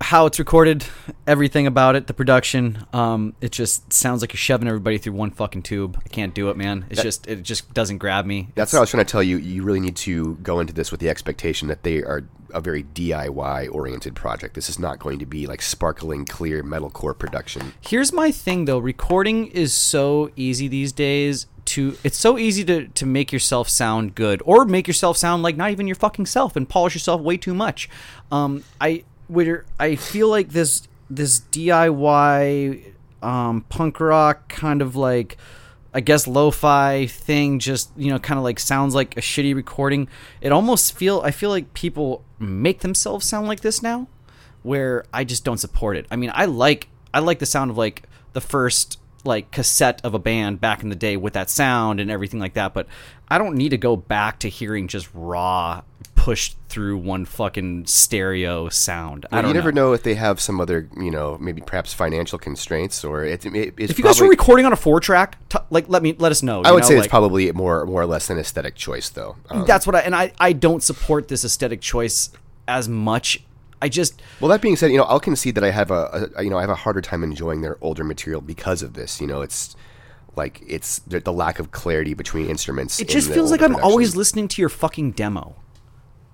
how 0.01 0.25
it's 0.25 0.39
recorded, 0.39 0.83
everything 1.25 1.67
about 1.67 1.95
it, 1.95 2.07
the 2.07 2.13
production. 2.13 2.85
Um, 2.93 3.33
it 3.41 3.51
just 3.51 3.91
sounds 3.93 4.21
like 4.21 4.33
you're 4.33 4.37
shoving 4.37 4.67
everybody 4.67 4.97
through 4.97 5.13
one 5.13 5.31
fucking 5.31 5.63
tube. 5.63 6.01
I 6.05 6.09
can't 6.09 6.33
do 6.33 6.49
it, 6.49 6.57
man. 6.57 6.85
It's 6.89 6.97
That- 6.97 7.03
just 7.03 7.27
it 7.27 7.43
just 7.43 7.73
doesn't 7.73 7.99
grab 7.99 8.25
me. 8.25 8.49
That's 8.55 8.73
what 8.73 8.79
I 8.79 8.81
was 8.81 8.89
trying 8.89 9.05
to 9.05 9.11
tell 9.11 9.23
you. 9.23 9.37
You 9.37 9.63
really 9.63 9.79
need 9.79 9.95
to 9.97 10.35
go 10.43 10.59
into 10.59 10.73
this 10.73 10.91
with 10.91 10.99
the 10.99 11.09
expectation 11.09 11.67
that 11.69 11.83
they 11.83 11.97
are 12.03 12.23
a 12.53 12.59
very 12.59 12.83
DIY 12.83 13.69
oriented 13.71 14.13
project. 14.13 14.55
This 14.55 14.69
is 14.69 14.77
not 14.77 14.99
going 14.99 15.19
to 15.19 15.25
be 15.25 15.47
like 15.47 15.61
sparkling, 15.61 16.25
clear 16.25 16.63
metalcore 16.63 17.17
production. 17.17 17.73
Here's 17.79 18.11
my 18.11 18.29
thing 18.31 18.65
though, 18.65 18.79
recording 18.79 19.47
is 19.47 19.73
so 19.73 20.31
easy 20.35 20.67
these 20.67 20.91
days 20.91 21.47
to 21.63 21.95
it's 22.03 22.17
so 22.17 22.37
easy 22.37 22.65
to 22.65 22.87
to 22.87 23.05
make 23.05 23.31
yourself 23.31 23.69
sound 23.69 24.15
good 24.15 24.41
or 24.45 24.65
make 24.65 24.87
yourself 24.87 25.15
sound 25.15 25.43
like 25.43 25.55
not 25.55 25.69
even 25.71 25.87
your 25.87 25.95
fucking 25.95 26.25
self 26.25 26.55
and 26.55 26.67
polish 26.67 26.95
yourself 26.95 27.21
way 27.21 27.37
too 27.37 27.53
much. 27.53 27.87
Um 28.31 28.63
I 28.81 29.03
where 29.31 29.65
I 29.79 29.95
feel 29.95 30.27
like 30.27 30.49
this 30.49 30.87
this 31.09 31.39
DIY 31.51 32.93
um 33.21 33.61
punk 33.69 33.99
rock 33.99 34.49
kind 34.49 34.81
of 34.81 34.95
like 34.95 35.37
I 35.93 35.99
guess 36.01 36.27
lo-fi 36.27 37.05
thing 37.05 37.59
just 37.59 37.91
you 37.97 38.09
know 38.09 38.19
kind 38.19 38.37
of 38.37 38.43
like 38.43 38.59
sounds 38.59 38.93
like 38.93 39.17
a 39.17 39.21
shitty 39.21 39.55
recording. 39.55 40.07
It 40.41 40.51
almost 40.51 40.97
feel 40.97 41.21
I 41.23 41.31
feel 41.31 41.49
like 41.49 41.73
people 41.73 42.23
make 42.39 42.79
themselves 42.79 43.25
sound 43.25 43.47
like 43.47 43.61
this 43.61 43.81
now 43.81 44.07
where 44.63 45.05
I 45.13 45.23
just 45.23 45.43
don't 45.43 45.57
support 45.57 45.97
it. 45.97 46.05
I 46.11 46.17
mean, 46.17 46.31
I 46.33 46.45
like 46.45 46.89
I 47.13 47.19
like 47.19 47.39
the 47.39 47.45
sound 47.45 47.71
of 47.71 47.77
like 47.77 48.03
the 48.33 48.41
first 48.41 48.99
like 49.25 49.51
cassette 49.51 50.01
of 50.03 50.13
a 50.13 50.19
band 50.19 50.61
back 50.61 50.83
in 50.83 50.89
the 50.89 50.95
day 50.95 51.17
with 51.17 51.33
that 51.33 51.49
sound 51.49 51.99
and 51.99 52.09
everything 52.09 52.39
like 52.39 52.53
that, 52.53 52.73
but 52.73 52.87
I 53.29 53.37
don't 53.37 53.55
need 53.55 53.69
to 53.69 53.77
go 53.77 53.95
back 53.95 54.39
to 54.39 54.49
hearing 54.49 54.87
just 54.87 55.09
raw 55.13 55.81
pushed 56.21 56.55
through 56.69 56.97
one 56.97 57.25
fucking 57.25 57.83
stereo 57.87 58.69
sound. 58.69 59.25
I 59.31 59.41
don't 59.41 59.49
you 59.49 59.53
never 59.55 59.71
know. 59.71 59.87
know 59.87 59.93
if 59.93 60.03
they 60.03 60.13
have 60.13 60.39
some 60.39 60.61
other, 60.61 60.87
you 60.95 61.09
know, 61.09 61.35
maybe 61.39 61.61
perhaps 61.61 61.95
financial 61.95 62.37
constraints 62.37 63.03
or 63.03 63.23
it, 63.23 63.43
it, 63.43 63.73
it's 63.75 63.91
If 63.91 63.97
you 63.97 64.03
guys 64.03 64.21
were 64.21 64.29
recording 64.29 64.67
on 64.67 64.71
a 64.71 64.75
four 64.75 64.99
track, 64.99 65.37
t- 65.49 65.57
like 65.71 65.89
let 65.89 66.03
me 66.03 66.13
let 66.19 66.31
us 66.31 66.43
know. 66.43 66.61
I 66.61 66.71
would 66.71 66.83
know, 66.83 66.89
say 66.89 66.97
it's 66.97 67.07
probably 67.07 67.51
more 67.53 67.87
more 67.87 68.03
or 68.03 68.05
less 68.05 68.29
an 68.29 68.37
aesthetic 68.37 68.75
choice, 68.75 69.09
though. 69.09 69.35
Um, 69.49 69.65
that's 69.65 69.87
what 69.87 69.95
I 69.95 70.01
and 70.01 70.15
I 70.15 70.31
I 70.39 70.53
don't 70.53 70.83
support 70.83 71.27
this 71.27 71.43
aesthetic 71.43 71.81
choice 71.81 72.29
as 72.67 72.87
much. 72.87 73.43
I 73.81 73.89
just 73.89 74.21
well, 74.39 74.49
that 74.49 74.61
being 74.61 74.75
said, 74.75 74.91
you 74.91 74.97
know, 74.97 75.03
I'll 75.03 75.19
concede 75.19 75.55
that 75.55 75.63
I 75.63 75.71
have 75.71 75.91
a, 75.91 76.29
a 76.35 76.43
you 76.43 76.49
know 76.49 76.57
I 76.57 76.61
have 76.61 76.69
a 76.69 76.75
harder 76.75 77.01
time 77.01 77.23
enjoying 77.23 77.61
their 77.61 77.77
older 77.81 78.03
material 78.03 78.41
because 78.41 78.81
of 78.81 78.93
this. 78.93 79.19
You 79.19 79.27
know, 79.27 79.41
it's 79.41 79.75
like 80.35 80.61
it's 80.65 80.99
the, 80.99 81.19
the 81.19 81.33
lack 81.33 81.59
of 81.59 81.71
clarity 81.71 82.13
between 82.13 82.47
instruments. 82.47 82.99
It 82.99 83.09
just 83.09 83.31
feels 83.31 83.51
like 83.51 83.61
I'm 83.61 83.75
always 83.77 84.15
listening 84.15 84.47
to 84.49 84.61
your 84.61 84.69
fucking 84.69 85.11
demo. 85.11 85.55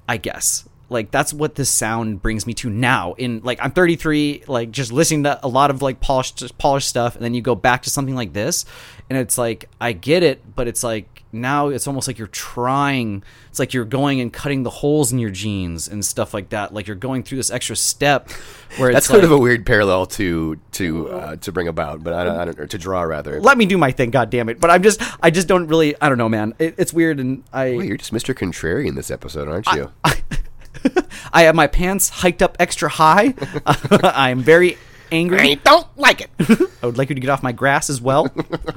I 0.09 0.17
guess. 0.17 0.67
Like 0.89 1.11
that's 1.11 1.33
what 1.33 1.55
this 1.55 1.69
sound 1.69 2.21
brings 2.21 2.45
me 2.45 2.53
to 2.55 2.69
now. 2.69 3.13
In 3.13 3.41
like 3.43 3.59
I'm 3.61 3.71
33, 3.71 4.43
like 4.47 4.71
just 4.71 4.91
listening 4.91 5.23
to 5.23 5.39
a 5.45 5.47
lot 5.47 5.69
of 5.69 5.81
like 5.81 5.99
polished 5.99 6.57
polished 6.57 6.87
stuff, 6.87 7.15
and 7.15 7.23
then 7.23 7.33
you 7.33 7.41
go 7.41 7.55
back 7.55 7.83
to 7.83 7.89
something 7.89 8.15
like 8.15 8.33
this, 8.33 8.65
and 9.09 9.19
it's 9.19 9.37
like 9.37 9.69
I 9.81 9.91
get 9.91 10.23
it, 10.23 10.55
but 10.55 10.67
it's 10.67 10.83
like 10.83 11.16
now 11.32 11.67
it's 11.67 11.88
almost 11.88 12.07
like 12.07 12.17
you're 12.17 12.28
trying. 12.28 13.23
It's 13.49 13.59
like 13.59 13.73
you're 13.73 13.86
going 13.86 14.21
and 14.21 14.32
cutting 14.32 14.63
the 14.63 14.69
holes 14.69 15.11
in 15.11 15.19
your 15.19 15.30
jeans 15.30 15.88
and 15.88 16.03
stuff 16.03 16.34
like 16.34 16.49
that. 16.49 16.73
Like 16.73 16.88
you're 16.88 16.95
going 16.95 17.23
through 17.23 17.38
this 17.38 17.51
extra 17.51 17.75
step 17.75 18.30
where 18.78 18.91
That's 18.93 19.07
kind 19.07 19.19
like, 19.19 19.25
of 19.25 19.32
a 19.32 19.38
weird 19.38 19.65
parallel 19.65 20.05
to 20.07 20.59
to 20.73 21.09
uh, 21.09 21.36
to 21.38 21.51
bring 21.51 21.67
about, 21.67 22.03
but 22.03 22.13
I 22.13 22.23
don't, 22.23 22.38
I 22.38 22.45
don't 22.45 22.59
or 22.59 22.67
to 22.67 22.78
draw 22.78 23.01
rather. 23.01 23.39
let 23.39 23.57
me 23.57 23.65
do 23.65 23.78
my 23.78 23.91
thing, 23.91 24.11
god 24.11 24.30
damn 24.30 24.49
it. 24.49 24.59
But 24.59 24.71
I'm 24.71 24.84
just 24.84 25.01
I 25.21 25.30
just 25.30 25.47
don't 25.47 25.67
really 25.67 25.95
I 26.01 26.09
don't 26.09 26.17
know, 26.17 26.30
man. 26.30 26.53
It, 26.59 26.75
it's 26.78 26.93
weird, 26.93 27.19
and 27.19 27.43
I 27.51 27.71
Well, 27.75 27.84
you're 27.84 27.97
just 27.97 28.13
Mr. 28.13 28.34
Contrarian 28.34 28.95
this 28.95 29.11
episode, 29.11 29.47
aren't 29.47 29.67
you? 29.73 29.91
I 31.34 31.43
have 31.43 31.55
my 31.55 31.67
pants 31.67 32.09
hiked 32.09 32.41
up 32.41 32.55
extra 32.59 32.89
high. 32.89 33.34
I'm 33.65 34.39
very 34.39 34.78
angry. 35.11 35.39
I 35.39 35.53
don't 35.55 35.87
like 35.97 36.21
it. 36.21 36.29
I 36.81 36.85
would 36.85 36.97
like 36.97 37.09
you 37.09 37.15
to 37.15 37.21
get 37.21 37.29
off 37.29 37.43
my 37.43 37.51
grass 37.51 37.89
as 37.89 38.01
well. 38.01 38.31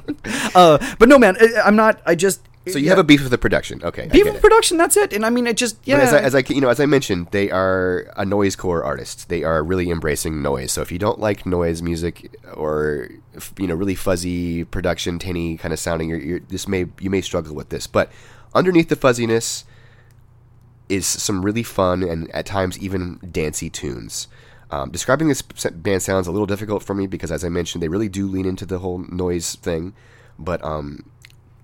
uh, 0.55 0.77
but 0.99 1.09
no, 1.09 1.17
man, 1.19 1.35
I- 1.39 1.61
I'm 1.65 1.75
not. 1.75 2.01
I 2.05 2.15
just 2.15 2.41
So 2.67 2.77
you 2.77 2.89
have 2.89 2.99
a 2.99 3.03
beef 3.03 3.21
with 3.21 3.31
the 3.31 3.37
production. 3.37 3.81
Okay. 3.83 4.07
Beef 4.07 4.25
with 4.25 4.41
production. 4.41 4.77
That's 4.77 4.95
it. 4.97 5.13
And 5.13 5.25
I 5.25 5.29
mean, 5.29 5.47
it 5.47 5.57
just 5.57 5.77
yeah. 5.83 5.97
As 5.97 6.13
I, 6.13 6.19
as 6.19 6.35
I, 6.35 6.43
you 6.47 6.61
know, 6.61 6.69
as 6.69 6.79
I 6.79 6.85
mentioned, 6.85 7.27
they 7.31 7.49
are 7.49 8.11
a 8.15 8.25
noise 8.25 8.55
core 8.55 8.83
artist. 8.83 9.29
They 9.29 9.43
are 9.43 9.63
really 9.63 9.89
embracing 9.89 10.41
noise. 10.41 10.71
So 10.71 10.81
if 10.81 10.91
you 10.91 10.99
don't 10.99 11.19
like 11.19 11.45
noise 11.45 11.81
music 11.81 12.35
or 12.53 13.09
you 13.57 13.67
know 13.67 13.75
really 13.75 13.95
fuzzy 13.95 14.63
production, 14.63 15.19
tinny 15.19 15.57
kind 15.57 15.73
of 15.73 15.79
sounding, 15.79 16.09
you're, 16.09 16.19
you're, 16.19 16.39
this 16.39 16.67
may 16.67 16.85
you 16.99 17.09
may 17.09 17.21
struggle 17.21 17.55
with 17.55 17.69
this. 17.69 17.87
But 17.87 18.11
underneath 18.53 18.89
the 18.89 18.95
fuzziness 18.95 19.65
is 20.89 21.07
some 21.07 21.43
really 21.43 21.63
fun 21.63 22.03
and 22.03 22.29
at 22.31 22.45
times 22.45 22.77
even 22.79 23.17
dancey 23.31 23.69
tunes. 23.69 24.27
Um, 24.71 24.89
describing 24.89 25.27
this 25.27 25.41
band 25.41 26.01
sounds 26.01 26.27
a 26.27 26.31
little 26.31 26.47
difficult 26.47 26.81
for 26.81 26.93
me 26.93 27.05
because, 27.05 27.29
as 27.31 27.43
I 27.43 27.49
mentioned, 27.49 27.83
they 27.83 27.89
really 27.89 28.07
do 28.07 28.25
lean 28.25 28.45
into 28.45 28.65
the 28.65 28.79
whole 28.79 28.99
noise 28.99 29.55
thing. 29.55 29.93
But 30.39 30.63
um, 30.63 31.11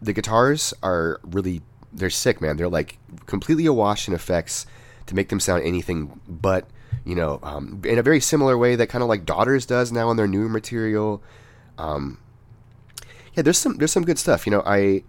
the 0.01 0.11
guitars 0.11 0.73
are 0.83 1.21
really 1.23 1.61
they're 1.93 2.09
sick, 2.09 2.41
man. 2.41 2.57
They're 2.57 2.67
like 2.67 2.99
completely 3.25 3.65
awash 3.65 4.09
in 4.09 4.13
effects 4.13 4.65
to 5.05 5.15
make 5.15 5.29
them 5.29 5.39
sound 5.39 5.63
anything 5.63 6.19
but 6.27 6.67
you 7.05 7.15
know 7.15 7.39
um, 7.41 7.81
in 7.85 7.97
a 7.97 8.03
very 8.03 8.19
similar 8.19 8.57
way 8.57 8.75
that 8.75 8.87
kind 8.87 9.01
of 9.01 9.07
like 9.07 9.25
Daughters 9.25 9.65
does 9.65 9.89
now 9.89 10.09
on 10.09 10.17
their 10.17 10.27
new 10.27 10.49
material. 10.49 11.23
Um, 11.77 12.19
yeah, 13.35 13.43
there's 13.43 13.57
some 13.57 13.77
there's 13.77 13.91
some 13.91 14.03
good 14.03 14.19
stuff. 14.19 14.45
You 14.45 14.51
know, 14.51 14.63
I. 14.65 15.03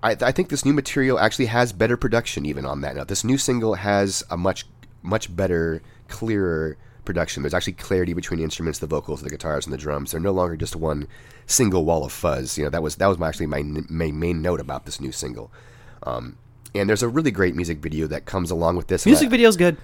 I, 0.00 0.12
I 0.22 0.30
think 0.30 0.48
this 0.48 0.64
new 0.64 0.72
material 0.72 1.18
actually 1.18 1.46
has 1.46 1.72
better 1.72 1.96
production 1.96 2.46
even 2.46 2.64
on 2.64 2.82
that 2.82 2.94
note. 2.94 3.08
This 3.08 3.24
new 3.24 3.36
single 3.36 3.74
has 3.74 4.22
a 4.30 4.36
much 4.36 4.64
much 5.02 5.34
better, 5.34 5.82
clearer 6.06 6.76
production. 7.08 7.42
There's 7.42 7.54
actually 7.54 7.72
clarity 7.72 8.12
between 8.12 8.36
the 8.36 8.44
instruments, 8.44 8.80
the 8.80 8.86
vocals, 8.86 9.22
the 9.22 9.30
guitars, 9.30 9.64
and 9.64 9.72
the 9.72 9.78
drums. 9.78 10.10
They're 10.10 10.20
no 10.20 10.32
longer 10.32 10.56
just 10.56 10.76
one 10.76 11.08
single 11.46 11.86
wall 11.86 12.04
of 12.04 12.12
fuzz. 12.12 12.58
You 12.58 12.64
know 12.64 12.70
that 12.70 12.82
was 12.82 12.96
that 12.96 13.06
was 13.06 13.16
my, 13.18 13.28
actually 13.28 13.46
my, 13.46 13.62
my 13.62 14.10
main 14.10 14.42
note 14.42 14.60
about 14.60 14.84
this 14.84 15.00
new 15.00 15.10
single. 15.10 15.50
Um, 16.02 16.36
and 16.74 16.86
there's 16.86 17.02
a 17.02 17.08
really 17.08 17.30
great 17.30 17.54
music 17.54 17.78
video 17.78 18.06
that 18.08 18.26
comes 18.26 18.50
along 18.50 18.76
with 18.76 18.88
this. 18.88 19.06
music 19.06 19.28
I- 19.28 19.30
video's 19.30 19.56
good. 19.56 19.78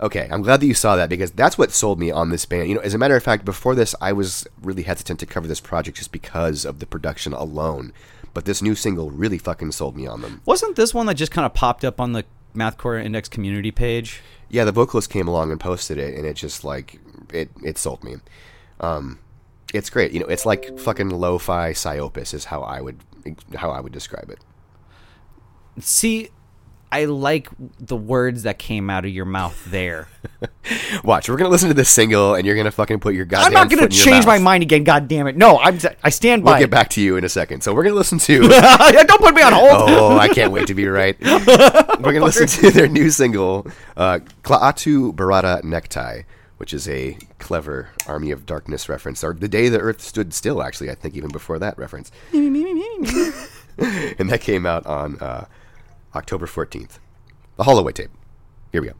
Okay, 0.00 0.26
I'm 0.30 0.40
glad 0.40 0.60
that 0.60 0.66
you 0.66 0.72
saw 0.72 0.96
that 0.96 1.10
because 1.10 1.30
that's 1.30 1.58
what 1.58 1.72
sold 1.72 2.00
me 2.00 2.10
on 2.10 2.30
this 2.30 2.46
band. 2.46 2.70
You 2.70 2.76
know, 2.76 2.80
as 2.80 2.94
a 2.94 2.98
matter 2.98 3.16
of 3.16 3.22
fact, 3.22 3.44
before 3.44 3.74
this, 3.74 3.94
I 4.00 4.12
was 4.14 4.46
really 4.62 4.84
hesitant 4.84 5.20
to 5.20 5.26
cover 5.26 5.46
this 5.46 5.60
project 5.60 5.98
just 5.98 6.10
because 6.10 6.64
of 6.64 6.78
the 6.78 6.86
production 6.86 7.34
alone. 7.34 7.92
But 8.32 8.46
this 8.46 8.62
new 8.62 8.74
single 8.74 9.10
really 9.10 9.36
fucking 9.36 9.72
sold 9.72 9.96
me 9.98 10.06
on 10.06 10.22
them. 10.22 10.40
Wasn't 10.46 10.76
this 10.76 10.94
one 10.94 11.04
that 11.04 11.16
just 11.16 11.32
kind 11.32 11.44
of 11.44 11.52
popped 11.52 11.84
up 11.84 12.00
on 12.00 12.12
the 12.12 12.24
Mathcore 12.54 13.04
Index 13.04 13.28
community 13.28 13.70
page? 13.70 14.22
Yeah, 14.50 14.64
the 14.64 14.72
vocalist 14.72 15.10
came 15.10 15.28
along 15.28 15.50
and 15.50 15.60
posted 15.60 15.96
it, 15.96 16.14
and 16.16 16.26
it 16.26 16.34
just 16.34 16.64
like 16.64 17.00
it 17.32 17.50
it 17.64 17.78
sold 17.78 18.02
me. 18.04 18.16
Um, 18.80 19.18
it's 19.72 19.90
great. 19.90 20.12
You 20.12 20.20
know, 20.20 20.26
it's 20.26 20.44
like 20.44 20.78
fucking 20.78 21.10
lo-fi 21.10 21.72
psyopus 21.72 22.34
is 22.34 22.46
how 22.46 22.62
I 22.62 22.80
would 22.80 22.98
how 23.54 23.70
I 23.70 23.80
would 23.80 23.92
describe 23.92 24.30
it. 24.30 24.40
See, 25.78 26.30
I 26.92 27.04
like 27.04 27.48
the 27.78 27.96
words 27.96 28.42
that 28.42 28.58
came 28.58 28.90
out 28.90 29.04
of 29.04 29.12
your 29.12 29.24
mouth 29.24 29.64
there. 29.70 30.08
Watch, 31.04 31.28
we're 31.28 31.36
gonna 31.36 31.50
listen 31.50 31.68
to 31.68 31.74
this 31.74 31.88
single, 31.88 32.34
and 32.34 32.44
you're 32.44 32.56
gonna 32.56 32.70
fucking 32.72 32.98
put 32.98 33.14
your 33.14 33.24
goddamn. 33.24 33.46
I'm 33.46 33.52
not 33.52 33.70
going 33.70 33.80
foot 33.80 33.92
to 33.92 33.96
in 33.96 34.04
change 34.04 34.26
my 34.26 34.38
mind 34.38 34.62
again. 34.64 34.82
God 34.82 35.06
damn 35.06 35.26
it! 35.28 35.36
No, 35.36 35.58
I'm. 35.58 35.78
I 36.02 36.10
stand 36.10 36.44
by. 36.44 36.52
We'll 36.52 36.60
get 36.60 36.70
back 36.70 36.90
to 36.90 37.00
you 37.00 37.16
in 37.16 37.24
a 37.24 37.28
second. 37.28 37.62
So 37.62 37.72
we're 37.72 37.84
gonna 37.84 37.94
listen 37.94 38.18
to. 38.18 38.40
Don't 38.48 39.20
put 39.20 39.34
me 39.34 39.42
on 39.42 39.52
hold. 39.52 39.70
oh, 39.70 40.18
I 40.18 40.28
can't 40.28 40.52
wait 40.52 40.66
to 40.66 40.74
be 40.74 40.86
right. 40.88 41.16
We're 42.00 42.12
gonna 42.12 42.24
listen 42.24 42.46
to 42.48 42.70
their 42.70 42.88
new 42.88 43.10
single, 43.10 43.66
uh, 43.96 44.18
"Klaatu 44.42 45.14
Barada 45.14 45.62
Necktie," 45.62 46.22
which 46.56 46.74
is 46.74 46.88
a 46.88 47.16
clever 47.38 47.90
Army 48.06 48.32
of 48.32 48.46
Darkness 48.46 48.88
reference, 48.88 49.22
or 49.22 49.32
the 49.32 49.48
day 49.48 49.68
the 49.68 49.78
Earth 49.78 50.00
stood 50.00 50.34
still. 50.34 50.60
Actually, 50.62 50.90
I 50.90 50.96
think 50.96 51.14
even 51.14 51.30
before 51.30 51.58
that 51.60 51.78
reference, 51.78 52.10
and 52.32 54.28
that 54.30 54.40
came 54.40 54.66
out 54.66 54.86
on 54.86 55.18
uh, 55.20 55.46
October 56.14 56.46
fourteenth. 56.46 56.98
The 57.56 57.64
Holloway 57.64 57.92
tape. 57.92 58.10
Here 58.72 58.80
we 58.80 58.88
go. 58.88 58.94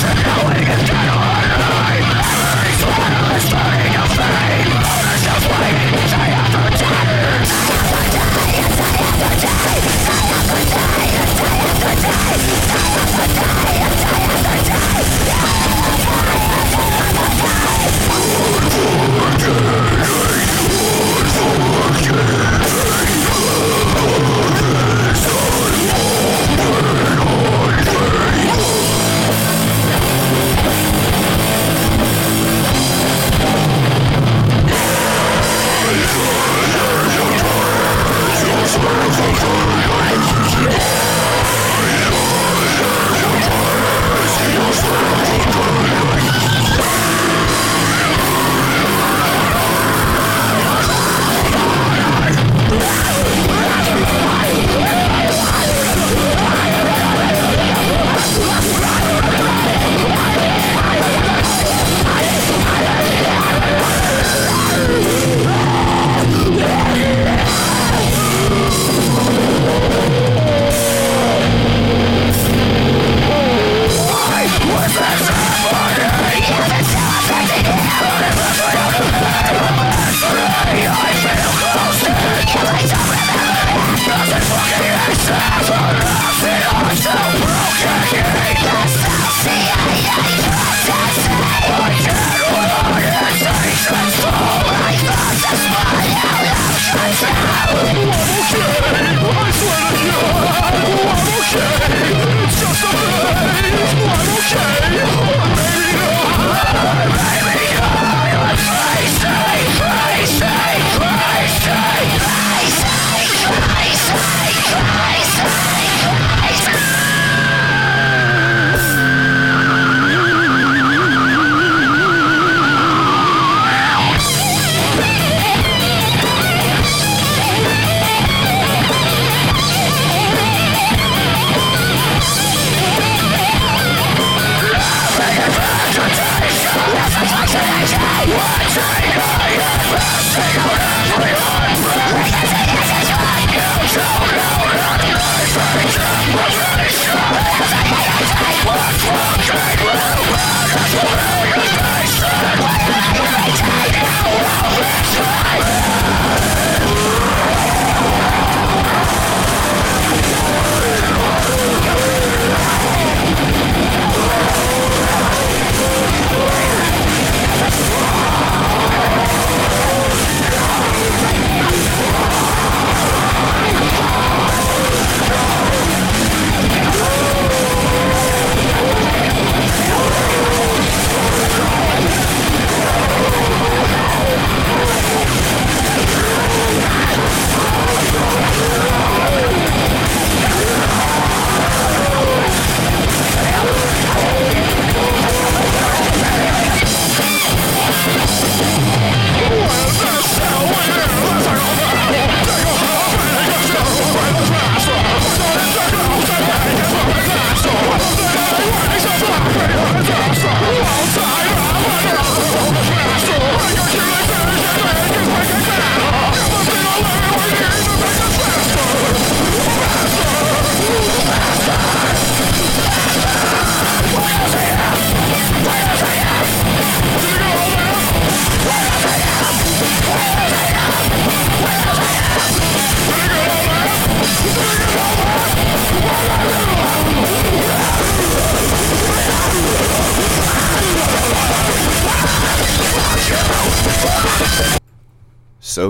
Thank 0.00 0.17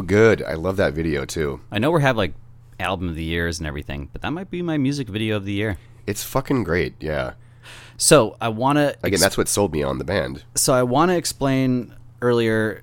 good. 0.09 0.43
I 0.43 0.55
love 0.55 0.77
that 0.79 0.93
video 0.95 1.25
too. 1.25 1.61
I 1.71 1.79
know 1.79 1.91
we 1.93 2.03
have 2.03 2.17
like 2.17 2.35
album 2.81 3.09
of 3.09 3.15
the 3.15 3.23
years 3.25 3.59
and 3.61 3.67
everything, 3.67 4.09
but 4.13 4.23
that 4.23 4.31
might 4.31 4.51
be 4.51 4.63
my 4.63 4.77
music 4.79 5.09
video 5.09 5.37
of 5.37 5.45
the 5.45 5.53
year. 5.53 5.79
It's 6.07 6.25
fucking 6.25 6.65
great. 6.65 6.95
Yeah. 7.01 7.35
So 7.97 8.37
I 8.41 8.49
want 8.49 8.79
to 8.79 8.97
Again, 9.03 9.21
that's 9.21 9.37
what 9.37 9.49
sold 9.49 9.73
me 9.73 9.83
on 9.83 9.99
the 9.99 10.05
band. 10.05 10.43
so 10.55 10.73
I 10.73 10.83
want 10.83 11.11
to 11.11 11.17
explain 11.17 11.95
earlier. 12.23 12.83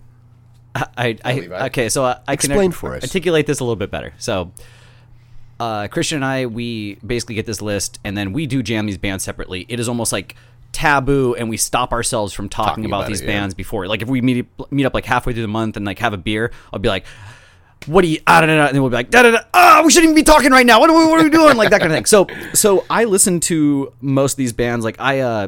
I, 0.76 0.88
I, 0.98 1.18
I 1.24 1.66
okay, 1.68 1.88
so 1.90 2.04
I, 2.04 2.20
I 2.28 2.36
can 2.36 2.52
Explain 2.52 2.72
for 2.72 2.96
us. 2.96 3.04
articulate 3.04 3.48
this 3.48 3.62
a 3.62 3.64
little 3.64 3.78
bit 3.78 3.90
better. 3.92 4.14
So, 4.18 4.52
uh, 5.58 5.88
Christian 5.88 6.18
and 6.18 6.26
I, 6.26 6.48
we 6.48 6.96
basically 6.96 7.36
get 7.36 7.46
this 7.46 7.62
list, 7.62 7.98
and 8.04 8.18
then 8.18 8.34
we 8.34 8.46
do 8.46 8.62
jam 8.62 8.86
these 8.86 8.98
bands 8.98 9.24
separately. 9.24 9.66
It 9.70 9.80
is 9.80 9.88
almost 9.88 10.12
like 10.12 10.36
taboo, 10.76 11.36
and 11.36 11.50
we 11.50 11.58
stop 11.58 11.92
ourselves 11.94 12.34
from 12.34 12.50
talking, 12.50 12.70
Talking 12.70 12.86
about, 12.86 13.00
about 13.00 13.08
these 13.08 13.22
it, 13.22 13.26
yeah. 13.26 13.32
bands 13.32 13.56
before. 13.56 13.88
Like 13.88 14.02
if 14.02 14.08
we 14.08 14.22
meet 14.22 14.46
meet 14.70 14.86
up 14.86 14.94
like 14.94 15.06
halfway 15.06 15.34
through 15.34 15.42
the 15.42 15.48
month 15.48 15.78
and 15.78 15.86
like 15.86 16.00
have 16.00 16.14
a 16.14 16.18
beer, 16.18 16.52
I'll 16.72 16.80
be 16.80 16.90
like. 16.90 17.06
What 17.88 18.02
do 18.02 18.08
you? 18.08 18.20
Ah, 18.26 18.42
da, 18.42 18.48
da, 18.48 18.56
da, 18.56 18.66
and 18.66 18.74
then 18.74 18.82
we'll 18.82 18.90
be 18.90 18.96
like, 18.96 19.12
da, 19.12 19.22
da, 19.22 19.30
da, 19.30 19.40
ah, 19.54 19.84
we 19.86 19.92
shouldn't 19.92 20.06
even 20.06 20.16
be 20.16 20.24
talking 20.24 20.50
right 20.50 20.66
now. 20.66 20.80
What 20.80 20.90
are 20.90 20.98
we? 20.98 21.06
What 21.06 21.20
are 21.20 21.24
we 21.24 21.30
doing? 21.30 21.56
Like 21.56 21.70
that 21.70 21.82
kind 21.82 21.92
of 21.92 21.96
thing. 21.96 22.06
So, 22.06 22.26
so 22.54 22.84
I 22.90 23.04
listen 23.04 23.42
to 23.42 23.94
most 24.02 24.34
of 24.34 24.38
these 24.38 24.54
bands. 24.54 24.84
Like 24.84 25.00
I, 25.00 25.20
uh, 25.20 25.48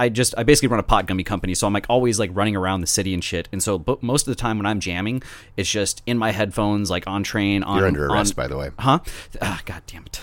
I, 0.00 0.08
just 0.08 0.34
I 0.38 0.42
basically 0.42 0.68
run 0.68 0.80
a 0.80 0.82
pot 0.84 1.06
gummy 1.06 1.22
company, 1.24 1.54
so 1.54 1.66
I'm 1.66 1.72
like 1.72 1.86
always 1.88 2.18
like 2.18 2.30
running 2.32 2.56
around 2.56 2.80
the 2.80 2.86
city 2.86 3.12
and 3.14 3.22
shit. 3.22 3.48
And 3.52 3.62
so, 3.62 3.78
but 3.78 4.02
most 4.02 4.26
of 4.26 4.32
the 4.34 4.40
time 4.40 4.56
when 4.58 4.66
I'm 4.66 4.80
jamming, 4.80 5.22
it's 5.56 5.70
just 5.70 6.02
in 6.06 6.18
my 6.18 6.30
headphones, 6.32 6.90
like 6.90 7.06
on 7.06 7.22
train. 7.22 7.62
On 7.62 7.78
You're 7.78 7.86
under 7.86 8.06
arrest, 8.06 8.32
on- 8.32 8.36
by 8.42 8.48
the 8.48 8.56
way. 8.56 8.70
Huh? 8.78 9.00
Ah, 9.42 9.60
God 9.64 9.82
damn 9.86 10.04
it! 10.06 10.20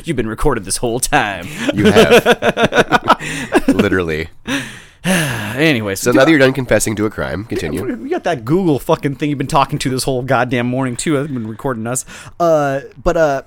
You've 0.06 0.16
been 0.16 0.28
recorded 0.28 0.64
this 0.64 0.76
whole 0.76 1.00
time. 1.00 1.46
You 1.74 1.86
have. 1.90 3.66
Literally. 3.68 4.28
Anyway, 5.04 5.94
So 5.96 6.12
now 6.12 6.24
that 6.24 6.30
you're 6.30 6.38
done 6.38 6.52
confessing 6.52 6.94
to 6.96 7.06
a 7.06 7.10
crime, 7.10 7.44
continue. 7.44 7.96
we 7.96 8.08
got 8.08 8.22
that 8.24 8.44
Google 8.44 8.78
fucking 8.78 9.16
thing 9.16 9.30
you've 9.30 9.38
been 9.38 9.46
talking 9.48 9.78
to 9.80 9.90
this 9.90 10.04
whole 10.04 10.22
goddamn 10.22 10.66
morning 10.66 10.94
too. 10.96 11.18
I've 11.18 11.26
been 11.28 11.46
recording 11.48 11.86
us. 11.88 12.04
Uh, 12.38 12.82
but 13.02 13.16
uh, 13.16 13.42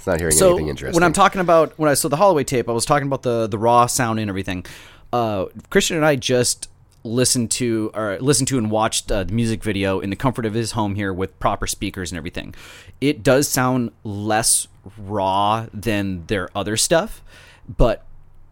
It's 0.00 0.06
not 0.06 0.18
hearing 0.18 0.34
so 0.34 0.52
anything 0.52 0.68
interesting. 0.68 0.94
when 0.94 1.04
I'm 1.04 1.12
talking 1.12 1.42
about 1.42 1.78
when 1.78 1.90
I 1.90 1.94
saw 1.94 2.08
the 2.08 2.16
Holloway 2.16 2.42
tape, 2.42 2.70
I 2.70 2.72
was 2.72 2.86
talking 2.86 3.06
about 3.06 3.20
the 3.20 3.46
the 3.46 3.58
raw 3.58 3.84
sound 3.84 4.18
and 4.18 4.30
everything. 4.30 4.64
Uh, 5.12 5.46
Christian 5.68 5.98
and 5.98 6.06
I 6.06 6.16
just 6.16 6.70
listened 7.04 7.50
to 7.50 7.90
or 7.92 8.18
listened 8.18 8.48
to 8.48 8.56
and 8.56 8.70
watched 8.70 9.12
uh, 9.12 9.24
the 9.24 9.32
music 9.34 9.62
video 9.62 10.00
in 10.00 10.08
the 10.08 10.16
comfort 10.16 10.46
of 10.46 10.54
his 10.54 10.72
home 10.72 10.94
here 10.94 11.12
with 11.12 11.38
proper 11.38 11.66
speakers 11.66 12.10
and 12.10 12.16
everything. 12.16 12.54
It 13.02 13.22
does 13.22 13.46
sound 13.46 13.90
less 14.02 14.68
raw 14.96 15.66
than 15.74 16.24
their 16.28 16.48
other 16.54 16.78
stuff, 16.78 17.22
but 17.68 18.06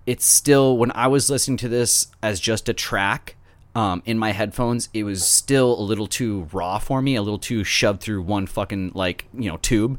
it's 0.05 0.27
still 0.27 0.77
when 0.77 0.93
I 0.93 1.07
was 1.07 1.31
listening 1.31 1.57
to 1.59 1.69
this 1.71 2.09
as 2.23 2.41
just 2.41 2.69
a 2.69 2.75
track 2.75 3.37
um, 3.75 4.03
in 4.05 4.19
my 4.19 4.33
headphones, 4.33 4.91
it 4.93 5.05
was 5.05 5.27
still 5.27 5.81
a 5.81 5.81
little 5.81 6.09
too 6.09 6.47
raw 6.53 6.79
for 6.79 7.01
me, 7.01 7.17
a 7.17 7.23
little 7.23 7.39
too 7.39 7.65
shoved 7.65 8.03
through 8.03 8.21
one 8.21 8.47
fucking 8.47 8.93
like 8.95 9.25
you 9.33 9.51
know 9.51 9.57
tube. 9.57 9.99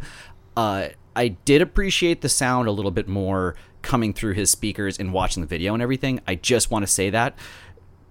Uh, 0.56 0.90
I 1.16 1.30
did 1.30 1.62
appreciate 1.62 2.22
the 2.22 2.30
sound 2.30 2.68
a 2.68 2.72
little 2.72 2.92
bit 2.92 3.08
more 3.08 3.56
coming 3.82 4.14
through 4.14 4.34
his 4.34 4.50
speakers 4.52 5.00
and 5.00 5.14
watching 5.14 5.42
the 5.42 5.48
video 5.48 5.74
and 5.74 5.82
everything. 5.82 6.20
I 6.28 6.36
just 6.36 6.70
want 6.72 6.84
to 6.84 6.88
say 6.92 7.10
that, 7.10 7.38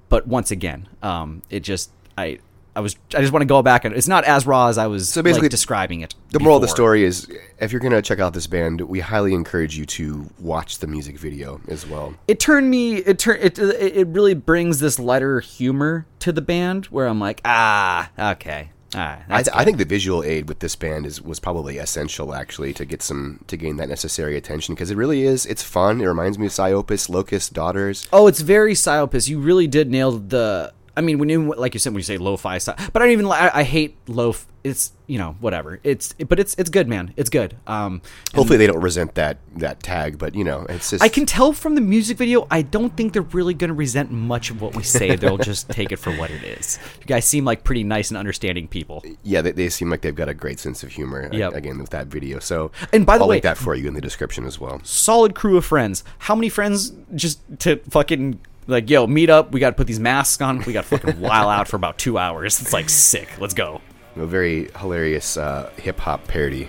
but 0.08 0.26
once 0.26 0.50
again, 0.50 0.88
um, 1.02 1.42
it 1.50 1.60
just 1.60 1.90
I. 2.16 2.38
I 2.76 2.80
was. 2.80 2.94
I 3.12 3.20
just 3.22 3.32
want 3.32 3.40
to 3.42 3.46
go 3.46 3.60
back 3.60 3.84
and 3.84 3.92
it's 3.92 4.06
not 4.06 4.22
as 4.22 4.46
raw 4.46 4.68
as 4.68 4.78
I 4.78 4.86
was 4.86 5.08
So 5.08 5.20
basically, 5.20 5.46
like, 5.46 5.50
describing 5.50 6.02
it. 6.02 6.14
the 6.30 6.38
moral 6.38 6.58
of 6.58 6.62
the 6.62 6.68
story 6.68 7.02
is 7.02 7.26
if 7.58 7.72
you're 7.72 7.80
going 7.80 7.92
to 7.92 8.00
check 8.02 8.20
out 8.20 8.34
this 8.34 8.46
band, 8.46 8.82
we 8.82 9.00
highly 9.00 9.34
encourage 9.34 9.76
you 9.76 9.84
to 9.86 10.30
watch 10.38 10.78
the 10.78 10.86
music 10.86 11.18
video 11.18 11.60
as 11.66 11.84
well. 11.84 12.14
it 12.28 12.38
turned 12.38 12.70
me 12.70 12.98
it 12.98 13.18
turned 13.18 13.42
it 13.42 13.58
it 13.58 14.06
really 14.08 14.34
brings 14.34 14.78
this 14.78 15.00
lighter 15.00 15.40
humor 15.40 16.06
to 16.20 16.30
the 16.30 16.42
band 16.42 16.86
where 16.86 17.08
I'm 17.08 17.18
like 17.18 17.40
ah 17.44 18.10
okay 18.16 18.70
ah 18.94 19.18
I, 19.28 19.42
that's 19.42 19.48
I 19.50 19.64
think 19.64 19.78
the 19.78 19.84
visual 19.84 20.22
aid 20.22 20.48
with 20.48 20.60
this 20.60 20.76
band 20.76 21.06
is 21.06 21.20
was 21.20 21.40
probably 21.40 21.78
essential 21.78 22.34
actually 22.34 22.72
to 22.74 22.84
get 22.84 23.02
some 23.02 23.44
to 23.46 23.56
gain 23.56 23.76
that 23.76 23.88
necessary 23.88 24.36
attention 24.36 24.74
because 24.74 24.90
it 24.90 24.96
really 24.96 25.22
is 25.22 25.46
it's 25.46 25.62
fun. 25.62 26.00
It 26.00 26.06
reminds 26.06 26.38
me 26.38 26.46
of 26.46 26.52
Psyopus, 26.52 27.08
Locust, 27.08 27.52
Daughters. 27.52 28.06
oh 28.12 28.26
it's 28.26 28.40
very 28.40 28.74
Psyopus 28.74 29.28
you 29.28 29.38
really 29.38 29.66
did 29.66 29.90
nail 29.90 30.12
the 30.12 30.72
I 30.98 31.00
mean 31.00 31.18
when 31.18 31.28
you 31.28 31.54
like 31.54 31.74
you 31.74 31.80
said 31.80 31.92
when 31.92 32.00
you 32.00 32.04
say 32.04 32.18
lo-fi 32.18 32.58
stuff, 32.58 32.90
but 32.92 33.00
I 33.00 33.04
don't 33.06 33.12
even 33.12 33.26
I, 33.26 33.50
I 33.54 33.62
hate 33.62 33.96
lo 34.08 34.34
it's 34.64 34.90
you 35.06 35.16
know 35.18 35.36
whatever 35.38 35.78
it's 35.84 36.12
but 36.14 36.40
it's 36.40 36.54
it's 36.58 36.68
good 36.68 36.88
man 36.88 37.14
it's 37.16 37.30
good 37.30 37.56
um 37.68 38.02
Hopefully 38.34 38.58
they 38.58 38.66
don't 38.66 38.80
resent 38.80 39.14
that 39.14 39.38
that 39.56 39.80
tag, 39.82 40.18
but 40.18 40.34
you 40.34 40.42
know 40.42 40.66
it's 40.68 40.90
just 40.90 41.02
I 41.02 41.08
can 41.08 41.24
tell 41.26 41.52
from 41.52 41.76
the 41.76 41.80
music 41.80 42.18
video 42.18 42.46
I 42.50 42.62
don't 42.62 42.94
think 42.96 43.12
they're 43.12 43.22
really 43.22 43.54
going 43.54 43.68
to 43.68 43.74
resent 43.74 44.10
much 44.10 44.50
of 44.50 44.60
what 44.60 44.74
we 44.74 44.82
say 44.82 45.14
they'll 45.14 45.38
just 45.38 45.68
take 45.78 45.92
it 45.92 45.96
for 45.98 46.12
what 46.14 46.30
it 46.32 46.42
is 46.42 46.78
you 47.00 47.06
guys 47.06 47.24
seem 47.24 47.44
like 47.44 47.62
pretty 47.62 47.84
nice 47.84 48.10
and 48.10 48.18
understanding 48.18 48.66
people 48.66 49.04
yeah 49.22 49.40
they, 49.40 49.52
they 49.52 49.68
seem 49.68 49.90
like 49.90 50.00
they've 50.00 50.16
got 50.16 50.28
a 50.28 50.34
great 50.34 50.58
sense 50.58 50.82
of 50.82 50.90
humor. 50.90 51.30
Yep. 51.32 51.54
Again 51.54 51.78
with 51.78 51.90
that 51.90 52.08
video, 52.08 52.40
so 52.40 52.72
And 52.92 53.06
by 53.06 53.16
the 53.16 53.20
way 53.20 53.22
I'll 53.24 53.28
way- 53.28 53.34
link 53.36 53.42
that 53.44 53.58
for 53.58 53.76
you 53.76 53.86
in 53.86 53.94
the 53.94 54.00
description 54.00 54.44
as 54.44 54.58
well. 54.58 54.80
solid 54.82 55.36
crew 55.36 55.56
of 55.56 55.64
friends. 55.64 56.02
How 56.26 56.34
many 56.34 56.48
friends 56.48 56.92
just 57.14 57.38
to 57.60 57.76
fucking 57.88 58.40
like, 58.68 58.88
yo, 58.88 59.06
meet 59.06 59.30
up. 59.30 59.50
We 59.50 59.60
got 59.60 59.70
to 59.70 59.76
put 59.76 59.86
these 59.86 59.98
masks 59.98 60.40
on. 60.40 60.58
We 60.64 60.72
got 60.72 60.84
to 60.84 60.98
fucking 60.98 61.20
while 61.20 61.48
out 61.48 61.66
for 61.66 61.76
about 61.76 61.98
two 61.98 62.18
hours. 62.18 62.60
It's 62.60 62.72
like 62.72 62.88
sick. 62.88 63.28
Let's 63.40 63.54
go. 63.54 63.80
A 64.16 64.26
very 64.26 64.70
hilarious 64.78 65.36
uh, 65.36 65.70
hip 65.76 65.98
hop 65.98 66.26
parody. 66.28 66.68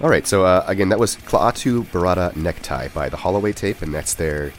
All 0.00 0.10
right, 0.10 0.26
so 0.26 0.44
uh, 0.44 0.62
again, 0.66 0.90
that 0.90 0.98
was 0.98 1.16
Klaatu 1.16 1.84
Barada 1.86 2.36
Necktie 2.36 2.88
by 2.88 3.08
the 3.08 3.16
Holloway 3.16 3.52
Tape, 3.52 3.80
and 3.80 3.94
that's 3.94 4.12
their 4.12 4.52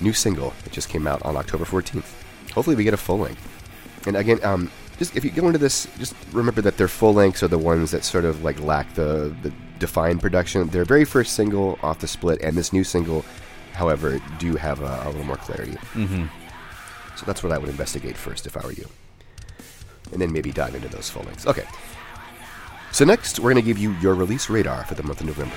new 0.00 0.12
single. 0.12 0.52
It 0.64 0.70
just 0.70 0.88
came 0.88 1.08
out 1.08 1.22
on 1.22 1.36
October 1.36 1.64
14th. 1.64 2.04
Hopefully, 2.52 2.76
we 2.76 2.84
get 2.84 2.94
a 2.94 2.98
full 2.98 3.18
length. 3.18 3.42
And 4.06 4.16
again, 4.16 4.38
um, 4.44 4.70
just 4.98 5.16
if 5.16 5.24
you 5.24 5.30
go 5.30 5.46
into 5.48 5.58
this, 5.58 5.88
just 5.98 6.14
remember 6.32 6.62
that 6.62 6.76
their 6.76 6.86
full 6.86 7.12
lengths 7.12 7.42
are 7.42 7.48
the 7.48 7.58
ones 7.58 7.90
that 7.90 8.04
sort 8.04 8.24
of 8.24 8.44
like 8.44 8.60
lack 8.60 8.94
the 8.94 9.34
the 9.42 9.52
defined 9.78 10.20
production. 10.20 10.68
Their 10.68 10.84
very 10.84 11.04
first 11.04 11.34
single 11.34 11.78
off 11.82 11.98
the 11.98 12.06
split, 12.06 12.40
and 12.40 12.56
this 12.56 12.72
new 12.72 12.84
single, 12.84 13.24
however, 13.76 14.18
do 14.38 14.56
have 14.56 14.80
a, 14.80 15.02
a 15.04 15.08
little 15.10 15.24
more 15.24 15.36
clarity. 15.36 15.76
Mm-hmm. 15.94 16.26
So 17.16 17.24
that's 17.26 17.42
what 17.42 17.52
I 17.52 17.58
would 17.58 17.68
investigate 17.70 18.16
first 18.16 18.46
if 18.46 18.56
I 18.56 18.60
were 18.64 18.72
you 18.72 18.88
and 20.12 20.20
then 20.20 20.32
maybe 20.32 20.52
dive 20.52 20.74
into 20.74 20.88
those 20.88 21.10
full 21.10 21.22
lengths. 21.24 21.46
Okay. 21.46 21.64
So 22.92 23.04
next, 23.04 23.38
we're 23.40 23.52
going 23.52 23.62
to 23.62 23.66
give 23.68 23.78
you 23.78 23.92
your 24.00 24.14
release 24.14 24.48
radar 24.48 24.84
for 24.84 24.94
the 24.94 25.02
month 25.02 25.20
of 25.20 25.26
November. 25.26 25.54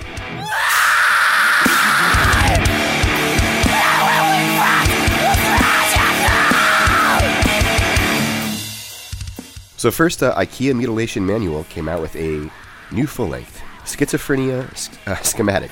So 9.77 9.91
first, 9.91 10.21
uh, 10.21 10.35
IKEA 10.35 10.75
Mutilation 10.75 11.25
Manual 11.25 11.63
came 11.65 11.87
out 11.87 12.01
with 12.01 12.13
a 12.17 12.49
new 12.91 13.07
full-length 13.07 13.61
schizophrenia 13.85 14.69
s- 14.71 14.89
uh, 15.07 15.15
schematic, 15.21 15.71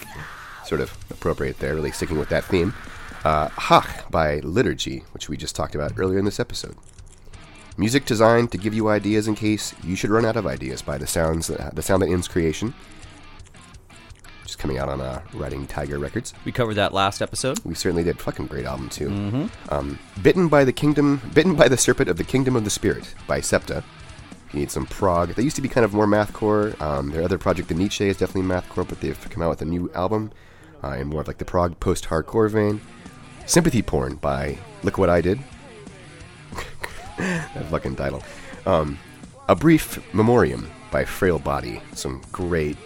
sort 0.68 0.82
of 0.82 0.96
appropriate 1.10 1.60
there, 1.60 1.76
really 1.76 1.92
sticking 1.92 2.20
with 2.20 2.30
that 2.30 2.44
theme. 2.46 2.74
Uh, 3.24 3.50
H.A.Q.Q. 3.58 4.06
by 4.10 4.40
Liturgy, 4.40 5.04
which 5.12 5.28
we 5.30 5.38
just 5.38 5.56
talked 5.56 5.76
about 5.76 5.94
earlier 5.98 6.20
in 6.20 6.26
this 6.26 6.40
episode. 6.40 6.76
Music 7.78 8.06
designed 8.06 8.52
to 8.52 8.58
give 8.58 8.74
you 8.74 8.88
ideas 8.90 9.28
in 9.28 9.36
case 9.36 9.74
you 9.84 9.96
should 9.96 10.10
run 10.10 10.26
out 10.26 10.36
of 10.36 10.48
ideas 10.48 10.82
by 10.82 10.98
the 10.98 11.06
sounds, 11.06 11.50
uh, 11.50 11.70
the 11.74 11.82
sound 11.82 12.02
that 12.02 12.10
ends 12.10 12.28
creation. 12.28 12.74
Just 14.44 14.58
coming 14.58 14.78
out 14.78 14.90
on 14.90 15.02
uh, 15.02 15.22
Riding 15.34 15.68
Tiger 15.68 16.00
Records. 16.00 16.34
We 16.46 16.52
covered 16.52 16.76
that 16.76 16.94
last 16.94 17.22
episode. 17.22 17.60
We 17.66 17.76
certainly 17.76 18.04
did. 18.04 18.20
Fucking 18.20 18.48
great 18.48 18.66
album 18.66 18.90
too. 18.90 19.50
Um, 19.70 20.00
Bitten 20.22 20.48
by 20.48 20.64
the 20.64 20.74
Kingdom, 20.74 21.22
Bitten 21.34 21.56
by 21.56 21.68
the 21.68 21.78
Serpent 21.78 22.10
of 22.10 22.18
the 22.18 22.24
Kingdom 22.24 22.56
of 22.56 22.64
the 22.64 22.70
Spirit 22.70 23.14
by 23.28 23.42
Septa. 23.42 23.84
You 24.54 24.60
need 24.60 24.72
some 24.72 24.86
prog. 24.86 25.36
They 25.36 25.44
used 25.44 25.58
to 25.58 25.62
be 25.62 25.68
kind 25.70 25.84
of 25.84 25.94
more 25.94 26.08
mathcore. 26.08 26.80
Um, 26.82 27.10
their 27.12 27.24
other 27.24 27.38
project, 27.38 27.68
the 27.68 27.76
Nietzsche, 27.76 28.08
is 28.08 28.18
definitely 28.18 28.50
mathcore, 28.50 28.88
but 28.88 29.02
they've 29.02 29.30
come 29.30 29.44
out 29.44 29.50
with 29.50 29.62
a 29.62 29.66
new 29.66 29.92
album 29.94 30.32
uh, 30.84 30.90
in 31.00 31.08
more 31.08 31.22
of 31.22 31.28
like 31.28 31.38
the 31.38 31.46
prog 31.46 31.80
post-hardcore 31.80 32.50
vein. 32.50 32.82
Sympathy 33.46 33.82
Porn 33.82 34.16
by 34.16 34.58
Look 34.84 34.98
What 34.98 35.10
I 35.10 35.22
Did. 35.22 35.40
that 37.18 37.66
fucking 37.70 37.96
title. 37.96 38.24
Um, 38.66 38.98
a 39.48 39.56
Brief 39.56 40.00
Memoriam 40.14 40.70
by 40.92 41.06
Frail 41.06 41.40
Body. 41.40 41.82
Some 41.94 42.22
great, 42.32 42.78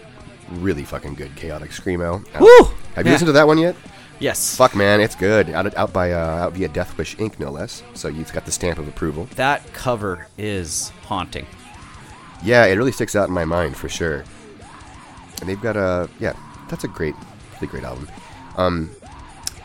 really 0.49 0.83
fucking 0.83 1.15
good 1.15 1.35
chaotic 1.35 1.71
screamo. 1.71 2.23
Uh, 2.35 2.39
Woo! 2.39 2.63
Have 2.95 3.05
you 3.05 3.09
Yeah. 3.09 3.11
listened 3.13 3.27
to 3.27 3.33
that 3.33 3.47
one 3.47 3.57
yet? 3.57 3.75
Yes. 4.19 4.55
Fuck 4.55 4.75
man, 4.75 5.01
it's 5.01 5.15
good. 5.15 5.49
Out 5.49 5.75
out 5.75 5.91
by 5.91 6.11
uh, 6.11 6.17
out 6.45 6.53
via 6.53 6.69
Deathwish 6.69 7.15
Inc. 7.17 7.39
no 7.39 7.49
less. 7.49 7.81
So 7.95 8.07
you've 8.07 8.31
got 8.31 8.45
the 8.45 8.51
stamp 8.51 8.77
of 8.77 8.87
approval. 8.87 9.27
That 9.35 9.73
cover 9.73 10.27
is 10.37 10.89
haunting. 11.05 11.47
Yeah, 12.43 12.65
it 12.65 12.75
really 12.75 12.91
sticks 12.91 13.15
out 13.15 13.27
in 13.29 13.33
my 13.33 13.45
mind 13.45 13.75
for 13.75 13.89
sure. 13.89 14.23
And 15.39 15.49
they've 15.49 15.59
got 15.61 15.75
a 15.75 16.07
yeah, 16.19 16.33
that's 16.69 16.83
a 16.83 16.87
great, 16.87 17.15
great 17.67 17.83
album. 17.83 18.07
Um, 18.57 18.89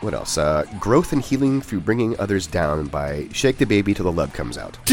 what 0.00 0.14
else? 0.14 0.38
Uh, 0.38 0.64
Growth 0.78 1.12
and 1.12 1.22
healing 1.22 1.60
through 1.60 1.80
bringing 1.80 2.18
others 2.20 2.46
down 2.46 2.86
by 2.86 3.28
Shake 3.32 3.58
the 3.58 3.64
Baby 3.64 3.94
till 3.94 4.04
the 4.04 4.12
love 4.12 4.32
comes 4.32 4.58
out. 4.58 4.78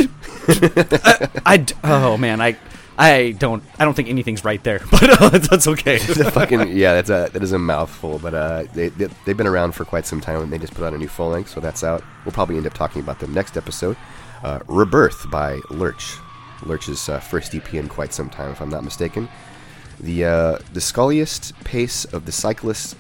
I 1.45 1.58
d- 1.58 1.74
oh 1.84 2.18
man, 2.18 2.41
I 2.41 2.58
I 2.97 3.36
don't 3.38 3.64
I 3.80 3.86
don't 3.86 3.93
think 3.93 4.10
anything's 4.10 4.45
right 4.45 4.64
there, 4.64 4.80
but 4.91 5.22
uh, 5.22 5.30
that's 5.38 5.68
okay. 5.68 5.97
fucking 5.99 6.76
yeah, 6.76 6.93
that's 6.93 7.10
a 7.10 7.30
that 7.34 7.43
is 7.43 7.51
a 7.51 7.60
mouthful. 7.60 8.20
But 8.20 8.34
uh, 8.34 8.64
they, 8.74 8.89
they 8.89 9.08
they've 9.26 9.38
been 9.38 9.47
around 9.47 9.74
for 9.74 9.86
quite 9.86 10.06
some 10.06 10.22
time, 10.22 10.41
and 10.41 10.54
they 10.54 10.58
just 10.58 10.74
put 10.74 10.84
out 10.84 10.93
a 10.93 10.97
new 10.97 11.08
full 11.08 11.30
length, 11.30 11.49
so 11.49 11.60
that's 11.60 11.84
out. 11.84 12.04
We'll 12.26 12.34
probably 12.34 12.58
end 12.58 12.68
up 12.68 12.74
talking 12.74 13.01
about 13.01 13.20
them 13.20 13.34
next 13.34 13.58
episode. 13.58 13.97
Uh, 14.43 14.60
Rebirth 14.68 15.30
by 15.30 15.60
Lurch. 15.70 16.18
Lurch's 16.66 17.10
uh, 17.10 17.20
first 17.20 17.54
EP 17.56 17.74
in 17.74 17.89
quite 17.89 18.14
some 18.14 18.30
time, 18.30 18.51
if 18.51 18.62
I'm 18.62 18.70
not 18.70 18.84
mistaken. 18.84 19.28
The 20.04 20.26
uh, 20.26 20.58
the 20.74 20.82
sculliest 20.82 21.54
pace 21.64 22.06
of 22.06 22.26
the 22.26 22.32
cyclist. 22.32 22.95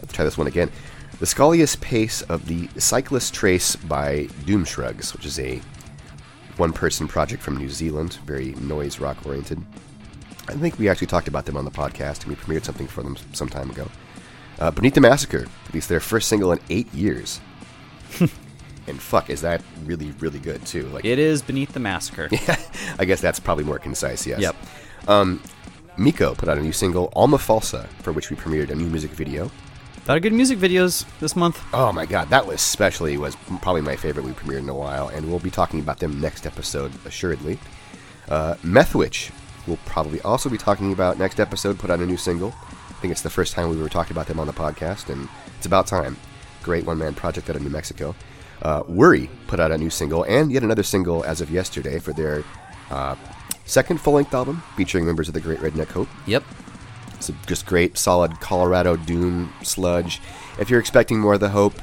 Let's 0.00 0.12
try 0.12 0.24
this 0.24 0.38
one 0.38 0.46
again. 0.46 0.70
The 1.18 1.26
sculliest 1.26 1.82
pace 1.82 2.22
of 2.22 2.46
the 2.46 2.68
cyclist 2.80 3.34
trace 3.34 3.76
by 3.76 4.28
Doom 4.46 4.64
Shrugs, 4.64 5.12
which 5.12 5.26
is 5.26 5.38
a 5.38 5.60
one-person 6.56 7.06
project 7.08 7.42
from 7.42 7.58
New 7.58 7.68
Zealand, 7.68 8.14
very 8.24 8.52
noise 8.52 8.98
rock 8.98 9.18
oriented. 9.26 9.62
I 10.48 10.54
think 10.54 10.78
we 10.78 10.88
actually 10.88 11.08
talked 11.08 11.28
about 11.28 11.44
them 11.44 11.58
on 11.58 11.66
the 11.66 11.70
podcast, 11.70 12.22
and 12.22 12.28
we 12.28 12.34
premiered 12.36 12.64
something 12.64 12.86
for 12.86 13.02
them 13.02 13.16
some 13.34 13.50
time 13.50 13.70
ago. 13.70 13.86
Uh, 14.58 14.70
Beneath 14.70 14.94
the 14.94 15.00
Massacre 15.00 15.46
released 15.68 15.90
their 15.90 16.00
first 16.00 16.28
single 16.28 16.52
in 16.52 16.60
eight 16.70 16.92
years. 16.94 17.40
and 18.86 19.00
fuck, 19.00 19.30
is 19.30 19.42
that 19.42 19.62
really, 19.84 20.12
really 20.20 20.38
good 20.38 20.64
too? 20.66 20.86
Like, 20.88 21.04
It 21.04 21.18
is 21.18 21.42
Beneath 21.42 21.72
the 21.72 21.80
Massacre. 21.80 22.28
I 22.98 23.04
guess 23.04 23.20
that's 23.20 23.40
probably 23.40 23.64
more 23.64 23.78
concise. 23.78 24.26
Yes. 24.26 24.40
Yep. 24.40 24.56
Um, 25.08 25.42
Miko 26.00 26.34
put 26.34 26.48
out 26.48 26.56
a 26.56 26.62
new 26.62 26.72
single, 26.72 27.12
Alma 27.14 27.36
Falsa, 27.36 27.86
for 28.02 28.10
which 28.10 28.30
we 28.30 28.36
premiered 28.36 28.70
a 28.70 28.74
new 28.74 28.86
music 28.86 29.10
video. 29.10 29.44
A 29.46 30.08
lot 30.08 30.16
of 30.16 30.22
good 30.22 30.32
music 30.32 30.58
videos 30.58 31.04
this 31.20 31.36
month. 31.36 31.62
Oh 31.74 31.92
my 31.92 32.06
god, 32.06 32.30
that 32.30 32.46
was 32.46 32.54
especially 32.54 33.18
was 33.18 33.36
probably 33.60 33.82
my 33.82 33.96
favorite 33.96 34.24
we 34.24 34.32
premiered 34.32 34.60
in 34.60 34.68
a 34.70 34.74
while, 34.74 35.08
and 35.08 35.28
we'll 35.28 35.38
be 35.38 35.50
talking 35.50 35.78
about 35.78 35.98
them 35.98 36.18
next 36.18 36.46
episode, 36.46 36.90
assuredly. 37.04 37.58
Uh, 38.30 38.54
Methwitch 38.62 39.30
we'll 39.66 39.78
probably 39.84 40.22
also 40.22 40.48
be 40.48 40.56
talking 40.56 40.90
about 40.92 41.18
next 41.18 41.38
episode. 41.38 41.78
Put 41.78 41.90
out 41.90 42.00
a 42.00 42.06
new 42.06 42.16
single. 42.16 42.54
I 42.88 42.94
think 42.94 43.12
it's 43.12 43.22
the 43.22 43.28
first 43.28 43.52
time 43.52 43.68
we 43.68 43.76
were 43.76 43.90
talking 43.90 44.14
about 44.14 44.26
them 44.26 44.40
on 44.40 44.46
the 44.46 44.54
podcast, 44.54 45.10
and 45.10 45.28
it's 45.58 45.66
about 45.66 45.86
time. 45.86 46.16
Great 46.62 46.86
one 46.86 46.96
man 46.96 47.14
project 47.14 47.50
out 47.50 47.56
of 47.56 47.62
New 47.62 47.68
Mexico. 47.68 48.14
Uh, 48.62 48.82
Worry 48.88 49.28
put 49.46 49.60
out 49.60 49.70
a 49.70 49.76
new 49.76 49.90
single 49.90 50.22
and 50.24 50.50
yet 50.50 50.62
another 50.62 50.82
single 50.82 51.24
as 51.24 51.40
of 51.40 51.50
yesterday 51.50 51.98
for 51.98 52.12
their 52.12 52.42
uh, 52.90 53.16
second 53.70 54.00
full 54.00 54.14
length 54.14 54.34
album 54.34 54.62
featuring 54.76 55.06
members 55.06 55.28
of 55.28 55.34
the 55.34 55.40
Great 55.40 55.60
Redneck 55.60 55.88
Hope. 55.88 56.08
Yep. 56.26 56.44
It's 57.14 57.28
a 57.28 57.34
just 57.46 57.66
great, 57.66 57.96
solid 57.96 58.40
Colorado 58.40 58.96
doom 58.96 59.52
sludge. 59.62 60.20
If 60.58 60.70
you're 60.70 60.80
expecting 60.80 61.20
more 61.20 61.34
of 61.34 61.40
the 61.40 61.50
Hope, 61.50 61.74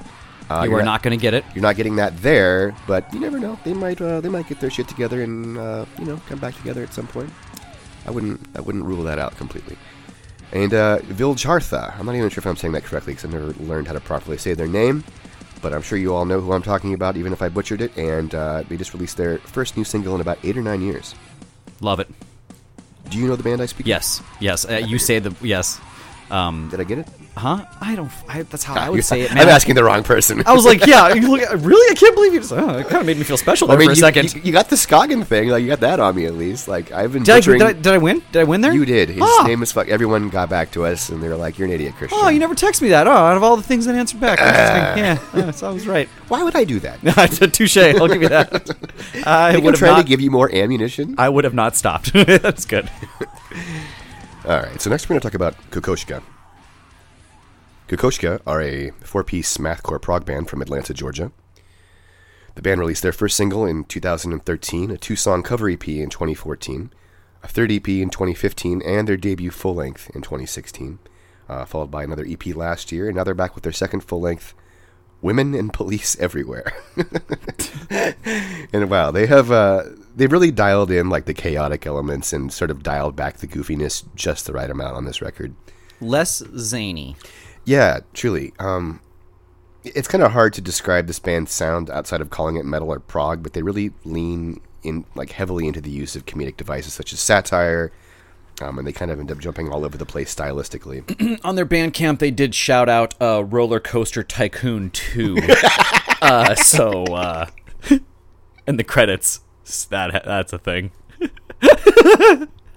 uh, 0.49 0.63
you 0.67 0.73
are 0.75 0.83
not 0.83 1.03
going 1.03 1.17
to 1.17 1.21
get 1.21 1.33
it. 1.33 1.43
you're 1.53 1.61
not 1.61 1.75
getting 1.75 1.97
that 1.97 2.17
there, 2.21 2.75
but 2.88 3.11
you 3.13 3.19
never 3.19 3.39
know. 3.39 3.59
They 3.63 3.73
might 3.73 4.01
uh, 4.01 4.21
they 4.21 4.29
might 4.29 4.47
get 4.47 4.59
their 4.59 4.69
shit 4.69 4.88
together 4.88 5.21
and 5.21 5.57
uh, 5.57 5.85
you 5.99 6.05
know 6.05 6.21
come 6.27 6.39
back 6.39 6.55
together 6.55 6.83
at 6.83 6.93
some 6.93 7.07
point. 7.07 7.31
I 8.05 8.11
wouldn't 8.11 8.39
I 8.55 8.61
wouldn't 8.61 8.85
rule 8.85 9.03
that 9.03 9.19
out 9.19 9.35
completely. 9.38 9.77
And 10.53 10.73
uh, 10.73 10.99
Vildhjarta, 10.99 11.99
I'm 11.99 12.05
not 12.05 12.15
even 12.15 12.29
sure 12.29 12.39
if 12.41 12.47
I'm 12.47 12.55
saying 12.55 12.71
that 12.73 12.85
correctly 12.85 13.13
because 13.13 13.25
I've 13.25 13.33
never 13.33 13.51
learned 13.63 13.88
how 13.88 13.93
to 13.93 13.99
properly 13.99 14.38
say 14.38 14.53
their 14.53 14.67
name, 14.67 15.03
but 15.61 15.73
I'm 15.73 15.81
sure 15.81 15.97
you 15.97 16.15
all 16.15 16.23
know 16.23 16.39
who 16.39 16.53
I'm 16.53 16.61
talking 16.61 16.93
about, 16.93 17.17
even 17.17 17.33
if 17.33 17.41
I 17.41 17.49
butchered 17.49 17.81
it. 17.81 17.95
And 17.97 18.33
uh, 18.33 18.63
they 18.69 18.77
just 18.77 18.93
released 18.93 19.17
their 19.17 19.39
first 19.39 19.75
new 19.75 19.83
single 19.83 20.15
in 20.15 20.21
about 20.21 20.39
eight 20.43 20.57
or 20.57 20.61
nine 20.61 20.81
years. 20.81 21.13
Love 21.82 21.99
it. 21.99 22.07
Do 23.09 23.17
you 23.17 23.28
know 23.28 23.36
the 23.36 23.43
band 23.43 23.61
I 23.61 23.67
speak? 23.67 23.88
Yes. 23.88 24.21
Yes. 24.39 24.65
Uh, 24.65 24.82
you 24.86 24.99
say 24.99 25.19
the 25.19 25.34
yes. 25.41 25.80
Um, 26.30 26.67
Did 26.69 26.80
I 26.82 26.84
get 26.84 26.97
it? 26.99 27.07
huh? 27.38 27.63
I 27.80 27.95
don't. 27.95 28.11
I, 28.28 28.41
that's 28.41 28.63
how 28.63 28.73
I 28.75 28.89
would 28.89 29.05
say 29.05 29.21
it. 29.21 29.32
I'm 29.36 29.47
asking 29.47 29.75
the 29.75 29.84
wrong 29.84 30.03
person. 30.03 30.41
I 30.45 30.53
was 30.53 30.65
like, 30.65 30.86
yeah. 30.88 31.13
you 31.13 31.30
Look, 31.32 31.41
really? 31.63 31.91
I 31.91 31.95
can't 31.95 32.15
believe 32.15 32.34
you. 32.34 32.39
Just, 32.39 32.51
oh, 32.51 32.80
it 32.80 32.84
kind 32.88 32.99
of 33.01 33.05
made 33.05 33.17
me 33.17 33.23
feel 33.23 33.38
special 33.38 33.67
there 33.67 33.78
I 33.78 33.80
mean, 33.80 33.88
for 33.89 33.91
a 33.91 33.95
you, 33.95 33.99
second. 34.01 34.34
You, 34.34 34.41
you 34.45 34.51
got 34.51 34.69
the 34.69 34.75
Scoggin 34.75 35.23
thing. 35.25 35.49
Like 35.49 35.61
you 35.61 35.67
got 35.67 35.80
that 35.82 35.99
on 35.99 36.15
me 36.15 36.25
at 36.25 36.34
least. 36.34 36.67
Like 36.67 36.91
I've 36.91 37.13
been 37.13 37.23
did, 37.23 37.36
I, 37.36 37.39
did, 37.39 37.61
I, 37.61 37.73
did 37.73 37.88
I 37.93 37.97
win? 37.97 38.21
Did 38.32 38.39
I 38.41 38.43
win 38.43 38.61
there? 38.61 38.73
You 38.73 38.84
did. 38.86 39.09
His 39.09 39.21
Ah. 39.23 39.45
name 39.47 39.61
is 39.61 39.71
fuck. 39.71 39.88
Everyone 39.88 40.30
got 40.30 40.49
back 40.49 40.71
to 40.71 40.86
us 40.86 41.09
and 41.09 41.21
they 41.21 41.30
were 41.30 41.36
like, 41.36 41.57
"You're 41.59 41.67
an 41.67 41.73
idiot, 41.73 41.93
Christian." 41.95 42.17
Oh, 42.21 42.28
you 42.30 42.39
never 42.39 42.55
text 42.55 42.82
me 42.82 42.89
that. 42.89 43.07
Oh, 43.07 43.11
out 43.11 43.38
of 43.38 43.43
all 43.43 43.55
the 43.55 43.63
things 43.63 43.86
that 43.86 43.95
answered 43.95 44.19
back, 44.19 44.39
interesting. 44.39 44.97
yeah, 45.03 45.45
yeah, 45.45 45.51
so 45.51 45.69
I 45.69 45.71
was 45.71 45.88
right. 45.88 46.07
Why 46.28 46.43
would 46.43 46.55
I 46.55 46.63
do 46.65 46.80
that? 46.82 46.99
It's 47.03 47.41
a 47.41 47.47
touche. 47.47 47.78
I'll 47.78 48.07
give 48.07 48.21
you 48.21 48.30
that. 48.30 48.69
I 49.25 49.49
I'm 49.55 49.63
would 49.63 49.75
have 49.75 49.80
trying 49.80 49.91
not. 49.93 50.01
to 50.01 50.07
give 50.07 50.19
you 50.21 50.32
more 50.32 50.53
ammunition. 50.53 51.15
I 51.17 51.30
would 51.30 51.43
have 51.45 51.53
not 51.53 51.75
stopped. 51.78 52.11
That's 52.13 52.65
good. 52.65 52.89
All 54.47 54.61
right. 54.61 54.79
So 54.79 54.89
next 54.89 55.09
we're 55.09 55.15
going 55.15 55.19
to 55.19 55.27
talk 55.27 55.33
about 55.33 55.57
Kokoschka. 55.71 56.23
Kokoschka 57.89 58.39
are 58.47 58.61
a 58.61 58.91
four-piece 59.01 59.57
mathcore 59.57 60.01
prog 60.01 60.25
band 60.25 60.49
from 60.49 60.61
Atlanta, 60.61 60.93
Georgia. 60.93 61.33
The 62.55 62.61
band 62.61 62.79
released 62.79 63.03
their 63.03 63.11
first 63.11 63.35
single 63.35 63.65
in 63.65 63.83
2013, 63.83 64.91
a 64.91 64.97
two-song 64.97 65.43
cover 65.43 65.69
EP 65.69 65.85
in 65.89 66.09
2014, 66.09 66.93
a 67.43 67.47
third 67.49 67.73
EP 67.73 67.89
in 67.89 68.09
2015, 68.09 68.81
and 68.83 69.05
their 69.05 69.17
debut 69.17 69.51
full-length 69.51 70.09
in 70.15 70.21
2016, 70.21 70.99
uh, 71.49 71.65
followed 71.65 71.91
by 71.91 72.05
another 72.05 72.25
EP 72.25 72.55
last 72.55 72.89
year. 72.93 73.07
And 73.07 73.17
now 73.17 73.25
they're 73.25 73.33
back 73.33 73.53
with 73.53 73.65
their 73.65 73.73
second 73.73 73.99
full-length, 73.99 74.53
"Women 75.21 75.55
and 75.55 75.73
Police 75.73 76.17
Everywhere." 76.21 76.71
and 78.71 78.89
wow, 78.89 79.11
they 79.11 79.25
have 79.25 79.51
uh, 79.51 79.83
they've 80.18 80.32
really 80.32 80.51
dialed 80.51 80.91
in 80.91 81.09
like 81.09 81.26
the 81.26 81.34
chaotic 81.34 81.86
elements 81.86 82.34
and 82.34 82.51
sort 82.51 82.72
of 82.72 82.84
dialed 82.84 83.15
back 83.15 83.38
the 83.38 83.47
goofiness 83.47 84.03
just 84.15 84.45
the 84.45 84.53
right 84.53 84.70
amount 84.70 84.95
on 84.95 85.05
this 85.05 85.22
record. 85.22 85.55
Less 86.01 86.43
zany. 86.57 87.15
Yeah, 87.63 87.99
truly. 88.13 88.53
Um, 88.59 88.99
it's 89.84 90.07
kind 90.07 90.24
of 90.24 90.32
hard 90.32 90.53
to 90.53 90.61
describe 90.61 91.07
this 91.07 91.20
band's 91.20 91.51
sound 91.51 91.89
outside 91.89 92.20
of 92.20 92.30
calling 92.30 92.55
it 92.57 92.65
metal 92.65 92.91
or 92.91 92.99
prog, 92.99 93.43
but 93.43 93.53
they 93.53 93.61
really 93.61 93.91
lean 94.03 94.59
in 94.84 95.05
like 95.15 95.32
heavily 95.32 95.68
into 95.68 95.82
the 95.82 95.89
use 95.89 96.15
of 96.15 96.26
comedic 96.26 96.57
devices 96.57 96.93
such 96.93 97.13
as 97.13 97.20
satire, 97.20 97.91
um, 98.61 98.80
and 98.80 98.88
they 98.88 98.91
kind 98.91 99.11
of 99.11 99.20
end 99.20 99.32
up 99.32 99.38
jumping 99.38 99.70
all 99.70 99.86
over 99.86 99.97
the 99.97 100.05
place 100.05 100.34
stylistically. 100.34 101.39
On 101.43 101.55
their 101.55 101.65
Bandcamp, 101.65 102.20
they 102.20 102.32
did 102.32 102.55
shout 102.55 102.89
out 102.89 103.13
uh, 103.22 103.43
Roller 103.43 103.80
Coaster 103.80 104.24
Tycoon 104.24 104.89
2. 104.89 105.38
uh, 106.22 106.55
so, 106.55 107.03
uh, 107.05 107.47
in 108.68 108.78
the 108.78 108.84
credits, 108.84 109.41
that 109.89 110.24
that's 110.26 110.53
a 110.53 110.57
thing. 110.57 110.91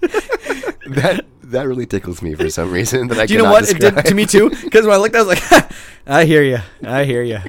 that 0.01 1.25
that 1.43 1.67
really 1.67 1.85
tickles 1.85 2.21
me 2.21 2.33
for 2.35 2.49
some 2.49 2.71
reason 2.71 3.07
that 3.07 3.19
I 3.19 3.25
Do 3.25 3.33
you 3.33 3.39
know 3.39 3.45
cannot 3.45 3.61
what 3.61 3.69
it 3.69 3.79
did 3.79 4.05
to 4.05 4.15
me 4.15 4.25
too? 4.25 4.49
Because 4.49 4.85
when 4.85 4.93
I 4.93 4.97
looked, 4.97 5.15
I 5.15 5.23
was 5.23 5.27
like, 5.27 5.71
"I 6.07 6.25
hear 6.25 6.43
you, 6.43 6.59
I 6.83 7.03
hear 7.03 7.23
you." 7.23 7.39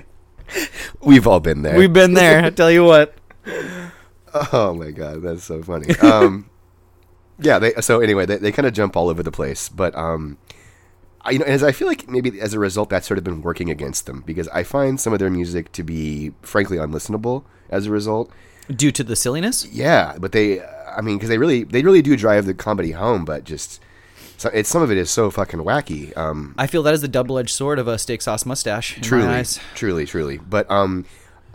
We've 1.00 1.26
all 1.26 1.40
been 1.40 1.62
there. 1.62 1.76
We've 1.78 1.92
been 1.92 2.14
there. 2.14 2.44
I 2.44 2.50
tell 2.50 2.70
you 2.70 2.84
what. 2.84 3.14
Oh 4.52 4.74
my 4.74 4.90
god, 4.90 5.22
that's 5.22 5.44
so 5.44 5.62
funny. 5.62 5.94
Um, 5.98 6.48
yeah, 7.38 7.58
they 7.58 7.72
so 7.80 8.00
anyway, 8.00 8.26
they, 8.26 8.38
they 8.38 8.52
kind 8.52 8.66
of 8.66 8.72
jump 8.72 8.96
all 8.96 9.08
over 9.08 9.22
the 9.22 9.32
place, 9.32 9.68
but 9.68 9.94
um, 9.96 10.38
I, 11.22 11.30
you 11.30 11.38
know, 11.38 11.44
as 11.44 11.62
I 11.62 11.72
feel 11.72 11.88
like 11.88 12.08
maybe 12.08 12.40
as 12.40 12.54
a 12.54 12.58
result, 12.58 12.90
that's 12.90 13.06
sort 13.06 13.18
of 13.18 13.24
been 13.24 13.42
working 13.42 13.70
against 13.70 14.06
them 14.06 14.22
because 14.26 14.48
I 14.48 14.62
find 14.62 15.00
some 15.00 15.12
of 15.12 15.18
their 15.18 15.30
music 15.30 15.72
to 15.72 15.82
be 15.82 16.32
frankly 16.42 16.76
unlistenable 16.76 17.44
as 17.70 17.86
a 17.86 17.90
result. 17.90 18.30
Due 18.70 18.92
to 18.92 19.04
the 19.04 19.16
silliness, 19.16 19.66
Yeah, 19.66 20.16
but 20.18 20.32
they, 20.32 20.62
I 20.62 21.00
mean, 21.00 21.16
because 21.16 21.28
they 21.28 21.38
really 21.38 21.64
they 21.64 21.82
really 21.82 22.02
do 22.02 22.16
drive 22.16 22.46
the 22.46 22.54
comedy 22.54 22.92
home, 22.92 23.24
but 23.24 23.44
just 23.44 23.80
so, 24.42 24.50
it's 24.52 24.68
some 24.68 24.82
of 24.82 24.90
it 24.90 24.98
is 24.98 25.10
so 25.10 25.30
fucking 25.30 25.60
wacky. 25.60 26.16
Um, 26.16 26.54
I 26.58 26.66
feel 26.66 26.82
that 26.82 26.94
is 26.94 27.00
the 27.00 27.08
double-edged 27.08 27.50
sword 27.50 27.78
of 27.78 27.86
a 27.86 27.96
steak 27.96 28.22
sauce 28.22 28.44
mustache. 28.44 28.98
Truly, 29.00 29.44
truly, 29.74 30.04
truly. 30.04 30.38
But 30.38 30.68
um, 30.70 31.04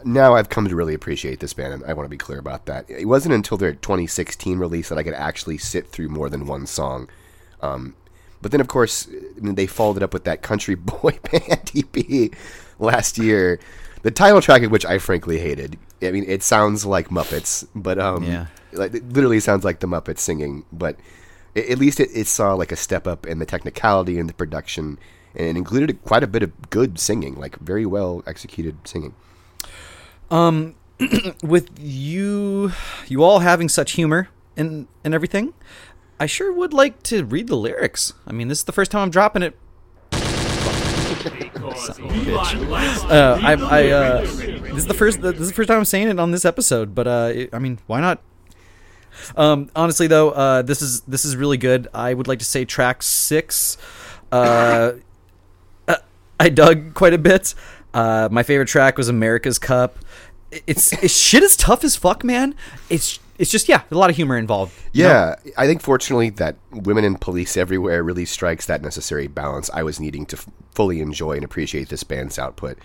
now 0.05 0.36
I've 0.36 0.49
come 0.49 0.68
to 0.70 0.76
really 0.76 0.93
appreciate 0.93 1.41
this 1.41 1.53
band, 1.53 1.74
and 1.74 1.84
I 1.86 1.91
want 1.93 2.05
to 2.05 2.10
be 2.10 2.18
clear 2.18 2.39
about 2.39 2.66
that. 2.66 2.89
It 2.89 3.05
wasn't 3.05 3.36
until 3.36 3.58
their 3.58 3.74
2016 3.74 4.58
release 4.58 4.89
that 4.89 4.97
I 4.97 5.03
could 5.03 5.16
actually 5.16 5.58
sit 5.58 5.88
through 5.88 6.10
more 6.10 6.30
than 6.30 6.45
one 6.45 6.66
song. 6.66 7.10
Um, 7.62 7.95
but 8.41 8.51
then, 8.51 8.62
of 8.62 8.68
course, 8.68 9.10
I 9.10 9.39
mean, 9.41 9.55
they 9.55 9.68
followed 9.68 9.97
it 9.97 10.03
up 10.03 10.14
with 10.14 10.24
that 10.24 10.41
country 10.41 10.76
boy 10.76 11.20
band 11.30 11.72
EP 11.76 12.32
last 12.80 13.18
year. 13.18 13.60
The 14.03 14.12
title 14.12 14.39
track 14.39 14.62
of 14.64 14.72
which 14.72 14.86
I 14.86 14.99
frankly 14.99 15.39
hated. 15.39 15.78
I 16.02 16.12
mean, 16.12 16.26
it 16.28 16.43
sounds 16.43 16.86
like 16.86 17.10
Muppets, 17.10 17.68
but 17.74 17.98
um, 18.00 18.24
Yeah. 18.24 18.45
like 18.74 18.93
it 18.93 19.12
literally 19.14 19.39
sounds 19.39 19.64
like 19.66 19.80
the 19.80 19.88
Muppets 19.88 20.20
singing. 20.20 20.64
But 20.72 20.98
a- 21.56 21.72
at 21.72 21.80
least 21.80 22.00
it, 22.00 22.10
it 22.14 22.28
saw 22.28 22.54
like 22.54 22.72
a 22.72 22.76
step 22.76 23.08
up 23.08 23.26
in 23.26 23.39
the 23.39 23.45
technicality 23.45 24.20
and 24.20 24.30
the 24.30 24.34
production, 24.34 25.00
and 25.36 25.58
included 25.58 26.04
quite 26.04 26.24
a 26.24 26.28
bit 26.28 26.43
of 26.43 26.70
good 26.70 27.00
singing, 27.00 27.36
like 27.36 27.58
very 27.60 27.86
well 27.86 28.24
executed 28.28 28.76
singing. 28.88 29.14
Um, 30.30 30.76
With 31.43 31.70
you, 31.80 32.72
you 33.08 33.24
all 33.24 33.39
having 33.39 33.70
such 33.70 33.91
humor 33.93 34.30
and 34.56 34.88
and 35.04 35.14
everything, 35.14 35.54
I 36.20 36.26
sure 36.26 36.52
would 36.52 36.74
like 36.74 37.04
to 37.04 37.24
read 37.24 37.48
the 37.48 37.56
lyrics. 37.56 38.14
I 38.26 38.32
mean, 38.34 38.48
this 38.48 38.60
is 38.60 38.64
the 38.66 38.72
first 38.72 38.89
time 38.91 39.02
I'm 39.04 39.10
dropping 39.12 39.43
it. 39.43 39.56
Uh, 43.10 43.39
I, 43.43 43.54
I, 43.54 43.89
uh, 43.91 44.57
this 44.78 44.84
is 44.84 44.88
the 44.88 44.94
first. 44.94 45.22
This 45.22 45.40
is 45.40 45.48
the 45.48 45.54
first 45.56 45.70
time 45.70 45.80
I'm 45.80 45.86
saying 45.86 46.08
it 46.08 46.20
on 46.20 46.32
this 46.32 46.46
episode. 46.46 46.94
But 46.94 47.08
uh, 47.08 47.34
I 47.52 47.58
mean, 47.58 47.80
why 47.88 48.00
not? 48.00 48.22
Um, 49.36 49.72
honestly, 49.76 50.06
though, 50.06 50.30
uh, 50.30 50.62
this 50.62 50.84
is 50.84 51.02
this 51.02 51.26
is 51.26 51.36
really 51.36 51.58
good. 51.58 51.88
I 51.96 52.14
would 52.14 52.28
like 52.28 52.40
to 52.40 52.46
say 52.46 52.64
track 52.64 53.02
six. 53.02 53.78
Uh, 54.32 54.94
uh, 55.88 55.96
I 56.40 56.50
dug 56.50 56.94
quite 56.94 57.14
a 57.14 57.18
bit. 57.18 57.56
Uh, 57.92 58.30
my 58.32 58.44
favorite 58.44 58.68
track 58.68 58.98
was 58.98 59.10
America's 59.10 59.58
Cup. 59.58 59.98
It's, 60.52 60.94
it's 61.04 61.18
shit 61.18 61.44
is 61.44 61.58
tough 61.58 61.84
as 61.84 61.96
fuck, 61.96 62.24
man. 62.24 62.54
It's 62.90 63.20
it's 63.40 63.50
just 63.50 63.68
yeah, 63.68 63.82
a 63.90 63.96
lot 63.96 64.12
of 64.12 64.16
humor 64.16 64.38
involved. 64.38 64.74
Yeah, 64.94 65.38
I 65.58 65.66
think 65.66 65.82
fortunately 65.82 66.30
that 66.32 66.56
women 66.72 67.04
in 67.04 67.16
police 67.16 67.58
everywhere 67.58 68.04
really 68.04 68.26
strikes 68.26 68.68
that 68.68 68.84
necessary 68.84 69.26
balance 69.26 69.72
I 69.74 69.82
was 69.82 70.00
needing 70.00 70.28
to 70.28 70.38
f- 70.38 70.48
fully 70.76 71.02
enjoy 71.02 71.34
and 71.34 71.44
appreciate 71.44 71.90
this 71.90 72.04
band's 72.04 72.38
output. 72.38 72.78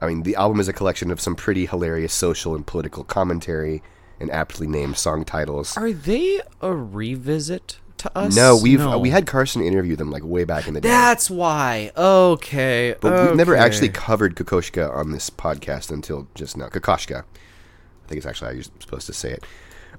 I 0.00 0.06
mean, 0.06 0.22
the 0.22 0.34
album 0.36 0.60
is 0.60 0.68
a 0.68 0.72
collection 0.72 1.10
of 1.10 1.20
some 1.20 1.34
pretty 1.34 1.66
hilarious 1.66 2.12
social 2.14 2.54
and 2.54 2.66
political 2.66 3.04
commentary, 3.04 3.82
and 4.18 4.30
aptly 4.30 4.66
named 4.66 4.96
song 4.96 5.24
titles. 5.24 5.76
Are 5.76 5.92
they 5.92 6.40
a 6.60 6.74
revisit 6.74 7.78
to 7.98 8.16
us? 8.16 8.34
no, 8.34 8.58
we've 8.60 8.78
No. 8.80 8.92
uh, 8.92 8.98
we 8.98 9.10
had 9.10 9.26
Carson 9.26 9.62
interview 9.62 9.96
them 9.96 10.10
like 10.10 10.22
way 10.24 10.44
back 10.44 10.66
in 10.68 10.74
the 10.74 10.80
day. 10.80 10.88
That's 10.88 11.28
why. 11.30 11.90
Okay. 11.96 12.94
But 13.00 13.26
we've 13.28 13.36
never 13.36 13.56
actually 13.56 13.90
covered 13.90 14.36
Kokoschka 14.36 14.94
on 14.94 15.12
this 15.12 15.28
podcast 15.30 15.90
until 15.90 16.28
just 16.34 16.56
now. 16.56 16.68
Kokoschka. 16.68 17.20
I 17.24 18.08
think 18.08 18.16
it's 18.18 18.26
actually 18.26 18.48
how 18.48 18.54
you're 18.54 18.62
supposed 18.80 19.06
to 19.06 19.12
say 19.12 19.30
it. 19.32 19.44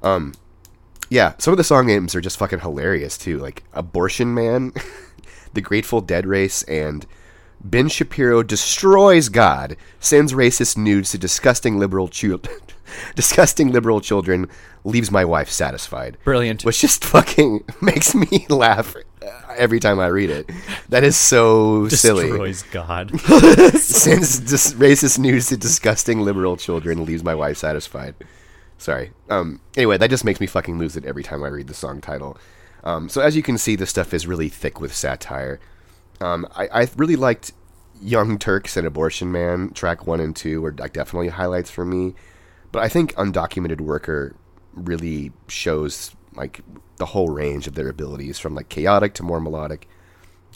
Um, 0.04 0.34
yeah, 1.10 1.34
some 1.38 1.52
of 1.54 1.58
the 1.58 1.64
song 1.64 1.86
names 1.88 2.16
are 2.16 2.22
just 2.22 2.38
fucking 2.38 2.60
hilarious 2.60 3.18
too. 3.18 3.38
Like 3.38 3.64
Abortion 3.74 4.34
Man, 4.34 4.74
The 5.54 5.62
Grateful 5.62 6.02
Dead 6.02 6.26
Race, 6.26 6.64
and 6.64 7.06
Ben 7.64 7.90
Shapiro 7.90 8.44
destroys 8.44 9.30
God, 9.30 9.78
sends 10.00 10.34
racist 10.34 10.78
nudes 10.78 11.12
to 11.12 11.18
disgusting 11.18 11.78
liberal 11.78 12.08
children. 12.08 12.58
disgusting 13.16 13.72
liberal 13.72 14.02
children, 14.02 14.50
leaves 14.84 15.12
my 15.12 15.24
wife 15.24 15.50
satisfied. 15.50 16.18
Brilliant. 16.24 16.66
Which 16.66 16.82
just 16.82 17.06
fucking 17.06 17.64
makes 17.82 18.16
me 18.16 18.46
laugh 18.50 18.96
every 19.56 19.80
time 19.80 20.00
I 20.00 20.08
read 20.08 20.30
it. 20.30 20.50
That 20.90 21.04
is 21.04 21.16
so 21.16 21.88
silly 21.88 22.28
destroys 22.28 22.64
God. 22.64 23.20
sends 23.80 24.40
dis- 24.40 24.74
racist 24.74 25.20
news 25.20 25.48
to 25.48 25.58
disgusting 25.58 26.22
liberal 26.22 26.58
children 26.58 27.06
leaves 27.06 27.24
my 27.24 27.36
wife 27.36 27.58
satisfied. 27.58 28.16
Sorry. 28.78 29.12
Um. 29.30 29.62
Anyway, 29.78 29.98
that 29.98 30.10
just 30.10 30.26
makes 30.26 30.40
me 30.40 30.48
fucking 30.48 30.80
lose 30.80 30.98
it 30.98 31.06
every 31.06 31.24
time 31.24 31.44
I 31.44 31.50
read 31.50 31.68
the 31.68 31.76
song 31.76 32.02
title. 32.02 32.38
Um. 32.84 33.10
So 33.10 33.22
as 33.22 33.36
you 33.36 33.44
can 33.44 33.60
see, 33.60 33.76
this 33.76 33.92
stuff 33.92 34.14
is 34.14 34.26
really 34.26 34.50
thick 34.50 34.82
with 34.82 34.96
satire. 34.96 35.60
Um. 36.22 36.48
I, 36.56 36.68
I 36.84 36.88
really 36.96 37.16
liked 37.16 37.52
Young 38.02 38.38
Turks 38.40 38.78
and 38.78 38.88
Abortion 38.88 39.32
Man 39.32 39.72
track 39.74 40.08
one 40.08 40.20
and 40.20 40.36
two 40.36 40.62
were 40.62 40.74
like 40.78 40.94
definitely 40.94 41.30
highlights 41.30 41.70
for 41.70 41.86
me. 41.86 42.16
But 42.72 42.84
I 42.84 42.90
think 42.90 43.14
Undocumented 43.16 43.82
Worker 43.82 44.36
really 44.74 45.32
shows 45.48 46.16
like 46.34 46.62
the 46.98 47.08
whole 47.08 47.30
range 47.30 47.68
of 47.68 47.76
their 47.76 47.90
abilities 47.90 48.40
from 48.40 48.56
like 48.56 48.70
chaotic 48.70 49.14
to 49.16 49.24
more 49.24 49.40
melodic. 49.42 49.88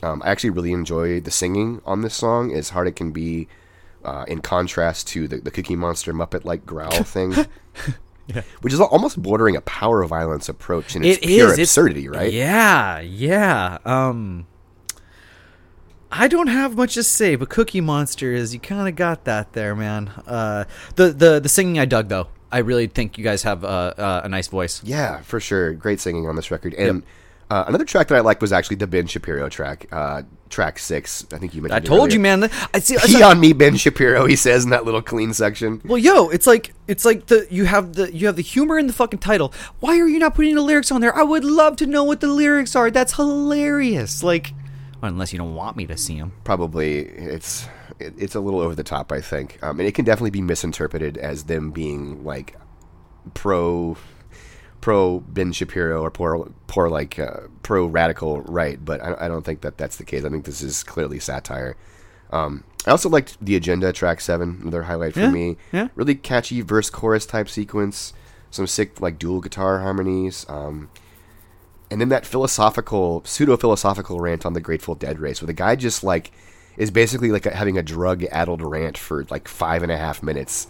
Um, 0.04 0.22
I 0.24 0.30
actually 0.32 0.52
really 0.52 0.72
enjoy 0.72 1.20
the 1.20 1.32
singing 1.32 1.82
on 1.86 2.02
this 2.02 2.14
song, 2.16 2.54
as 2.54 2.70
hard 2.70 2.88
it 2.88 2.96
can 2.96 3.12
be, 3.12 3.48
uh, 4.04 4.26
in 4.28 4.42
contrast 4.42 5.08
to 5.10 5.28
the, 5.28 5.38
the 5.38 5.52
Cookie 5.52 5.76
Monster 5.76 6.14
Muppet 6.14 6.46
like 6.46 6.66
growl 6.66 6.92
thing, 7.04 7.34
which 8.62 8.74
is 8.74 8.80
almost 8.80 9.22
bordering 9.22 9.56
a 9.56 9.62
power 9.62 10.06
violence 10.06 10.50
approach 10.50 10.96
in 10.96 11.04
its 11.04 11.18
It 11.18 11.24
pure 11.28 11.48
is. 11.48 11.54
It's- 11.54 11.70
absurdity, 11.70 12.08
right? 12.10 12.32
Yeah, 12.32 13.00
yeah. 13.00 13.78
Um, 13.86 14.48
I 16.18 16.30
don't 16.30 16.48
have 16.48 16.78
much 16.78 16.94
to 16.94 17.04
say, 17.04 17.36
but 17.36 17.50
Cookie 17.50 17.82
Monster 17.82 18.34
is 18.34 18.54
you 18.54 18.60
kind 18.60 18.88
of 18.88 18.96
got 18.96 19.26
that 19.26 19.52
there, 19.54 19.76
man. 19.76 20.08
Uh, 20.26 20.64
the 20.96 21.10
the 21.10 21.40
the 21.40 21.50
singing 21.50 21.78
I 21.78 21.86
dug 21.86 22.08
though. 22.08 22.28
I 22.52 22.60
really 22.60 22.88
think 22.88 23.18
you 23.18 23.24
guys 23.24 23.44
have 23.44 23.66
uh, 23.66 23.94
uh, 23.98 24.22
a 24.24 24.30
nice 24.30 24.48
voice. 24.48 24.82
Yeah, 24.84 25.22
for 25.22 25.42
sure. 25.42 25.74
Great 25.74 26.00
singing 26.00 26.26
on 26.28 26.38
this 26.38 26.52
record. 26.52 26.74
And 26.74 27.04
uh, 27.50 27.66
another 27.68 27.84
track 27.84 28.08
that 28.08 28.16
I 28.16 28.22
liked 28.22 28.42
was 28.42 28.54
actually 28.54 28.78
the 28.78 28.88
Ben 28.88 29.08
Shapiro 29.08 29.50
track, 29.50 29.88
uh, 29.92 30.22
track 30.50 30.80
six. 30.80 31.26
I 31.34 31.38
think 31.38 31.54
you 31.54 31.62
I 31.62 31.68
mentioned. 31.68 31.86
it 31.86 31.88
told 31.90 32.14
you, 32.14 32.20
man. 32.22 32.50
I 32.74 32.80
see. 32.80 32.96
I 32.96 33.02
Pee 33.02 33.22
on 33.22 33.40
me, 33.42 33.52
Ben 33.52 33.76
Shapiro. 33.76 34.26
He 34.26 34.38
says 34.38 34.64
in 34.64 34.70
that 34.70 34.86
little 34.86 35.02
clean 35.02 35.34
section. 35.34 35.82
Well, 35.84 35.98
yo, 35.98 36.30
it's 36.30 36.48
like 36.48 36.74
it's 36.88 37.04
like 37.04 37.26
the 37.26 37.46
you 37.52 37.66
have 37.66 37.94
the 37.94 38.16
you 38.16 38.28
have 38.28 38.38
the 38.38 38.42
humor 38.42 38.80
in 38.80 38.88
the 38.88 38.94
fucking 38.94 39.20
title. 39.20 39.54
Why 39.82 40.00
are 40.00 40.08
you 40.08 40.20
not 40.20 40.34
putting 40.34 40.56
the 40.56 40.62
lyrics 40.62 40.92
on 40.92 41.02
there? 41.02 41.14
I 41.14 41.24
would 41.24 41.44
love 41.44 41.76
to 41.78 41.86
know 41.86 42.06
what 42.06 42.22
the 42.22 42.28
lyrics 42.28 42.76
are. 42.76 42.90
That's 42.90 43.16
hilarious. 43.16 44.24
Like, 44.24 44.54
unless 45.06 45.32
you 45.34 45.40
don't 45.40 45.56
want 45.56 45.76
me 45.78 45.86
to 45.88 45.98
see 45.98 46.18
them. 46.20 46.32
probably 46.44 47.00
it's 47.00 47.68
it, 48.00 48.14
it's 48.18 48.36
a 48.36 48.40
little 48.40 48.60
over 48.60 48.76
the 48.76 48.84
top 48.84 49.12
i 49.12 49.22
think 49.22 49.58
um, 49.64 49.80
and 49.80 49.88
it 49.88 49.94
can 49.94 50.04
definitely 50.06 50.30
be 50.32 50.42
misinterpreted 50.42 51.18
as 51.18 51.46
them 51.46 51.72
being 51.72 52.24
like 52.24 52.56
pro 53.34 53.96
pro 54.82 55.20
ben 55.22 55.52
shapiro 55.52 56.02
or 56.02 56.12
poor 56.12 56.52
poor 56.68 56.90
like 56.90 57.18
uh, 57.18 57.42
pro 57.64 57.86
radical 57.86 58.42
right 58.42 58.84
but 58.84 59.02
I, 59.02 59.26
I 59.26 59.28
don't 59.28 59.44
think 59.44 59.62
that 59.62 59.78
that's 59.78 59.98
the 59.98 60.04
case 60.06 60.24
i 60.26 60.30
think 60.30 60.46
this 60.46 60.62
is 60.62 60.84
clearly 60.84 61.20
satire 61.20 61.76
um, 62.32 62.64
i 62.86 62.92
also 62.92 63.10
liked 63.10 63.38
the 63.44 63.56
agenda 63.56 63.92
track 63.94 64.22
7 64.22 64.60
another 64.62 64.84
highlight 64.84 65.14
for 65.14 65.22
Yeah, 65.22 65.32
me 65.32 65.58
yeah. 65.72 65.88
really 65.96 66.16
catchy 66.16 66.62
verse 66.62 66.90
chorus 66.90 67.26
type 67.26 67.50
sequence 67.50 68.14
some 68.52 68.68
sick 68.68 69.02
like 69.02 69.18
dual 69.18 69.42
guitar 69.42 69.80
harmonies 69.80 70.46
um, 70.50 70.90
and 71.92 72.02
then 72.02 72.10
that 72.10 72.26
philosophical 72.26 73.22
pseudo 73.26 73.58
philosophical 73.58 74.20
rant 74.20 74.46
on 74.46 74.54
the 74.54 74.62
Grateful 74.62 74.96
Dead 74.96 75.20
race, 75.20 75.42
where 75.42 75.48
the 75.48 75.54
guy 75.54 75.76
just 75.76 76.04
like 76.04 76.32
is 76.78 76.92
basically 76.92 77.32
like 77.32 77.46
having 77.46 77.78
a 77.78 77.84
drug 77.84 78.24
addled 78.26 78.62
rant 78.62 78.98
for 78.98 79.26
like 79.30 79.48
five 79.48 79.84
and 79.84 79.92
a 79.92 79.98
half 79.98 80.24
minutes. 80.24 80.68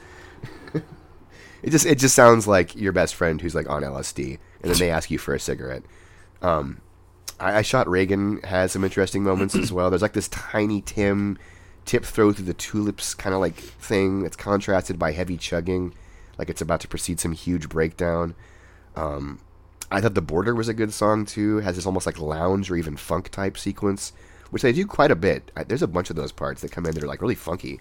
it 0.73 1.69
just 1.69 1.85
it 1.85 1.99
just 1.99 2.15
sounds 2.15 2.47
like 2.47 2.75
your 2.75 2.91
best 2.91 3.15
friend 3.15 3.41
who's 3.41 3.55
like 3.55 3.69
on 3.69 3.83
LSD, 3.83 4.37
and 4.61 4.71
then 4.71 4.77
they 4.77 4.91
ask 4.91 5.09
you 5.09 5.17
for 5.17 5.33
a 5.33 5.39
cigarette. 5.39 5.83
Um, 6.41 6.81
I, 7.39 7.57
I 7.57 7.61
shot 7.61 7.87
Reagan 7.87 8.41
has 8.43 8.73
some 8.73 8.83
interesting 8.83 9.23
moments 9.23 9.55
as 9.55 9.71
well. 9.71 9.89
There's 9.89 10.01
like 10.01 10.13
this 10.13 10.27
tiny 10.27 10.81
Tim 10.81 11.37
tiptoe 11.85 12.33
through 12.33 12.45
the 12.45 12.53
tulips 12.53 13.13
kind 13.13 13.33
of 13.33 13.41
like 13.41 13.55
thing 13.55 14.23
that's 14.23 14.35
contrasted 14.35 14.99
by 14.99 15.11
heavy 15.11 15.37
chugging, 15.37 15.93
like 16.37 16.49
it's 16.49 16.61
about 16.61 16.81
to 16.81 16.87
precede 16.87 17.19
some 17.19 17.31
huge 17.31 17.69
breakdown. 17.69 18.35
Um, 18.95 19.39
I 19.91 20.01
thought 20.01 20.15
the 20.15 20.21
border 20.21 20.55
was 20.55 20.67
a 20.67 20.73
good 20.73 20.93
song 20.93 21.25
too. 21.25 21.59
It 21.59 21.63
has 21.63 21.75
this 21.75 21.85
almost 21.85 22.05
like 22.05 22.19
lounge 22.19 22.71
or 22.71 22.75
even 22.75 22.97
funk 22.97 23.29
type 23.29 23.57
sequence, 23.57 24.13
which 24.49 24.61
they 24.63 24.73
do 24.73 24.85
quite 24.85 25.11
a 25.11 25.15
bit. 25.15 25.51
I, 25.55 25.63
there's 25.63 25.83
a 25.83 25.87
bunch 25.87 26.09
of 26.09 26.15
those 26.15 26.31
parts 26.31 26.61
that 26.61 26.71
come 26.71 26.85
in 26.85 26.93
that 26.95 27.03
are 27.03 27.07
like 27.07 27.21
really 27.21 27.35
funky. 27.35 27.79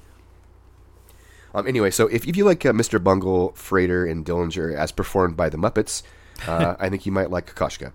Um, 1.55 1.67
anyway, 1.67 1.91
so 1.91 2.07
if, 2.09 2.27
if 2.27 2.37
you 2.37 2.45
like 2.45 2.67
uh, 2.67 2.73
Mr. 2.73 3.03
Bungle, 3.03 3.53
Freighter, 3.53 4.05
and 4.05 4.27
Dillinger 4.27 4.77
as 4.77 4.91
performed 4.91 5.37
by 5.37 5.49
the 5.49 5.57
Muppets, 5.57 6.03
uh, 6.49 6.75
I 6.79 6.89
think 6.89 7.07
you 7.07 7.13
might 7.13 7.31
like 7.31 7.53
Kokoschka. 7.55 7.93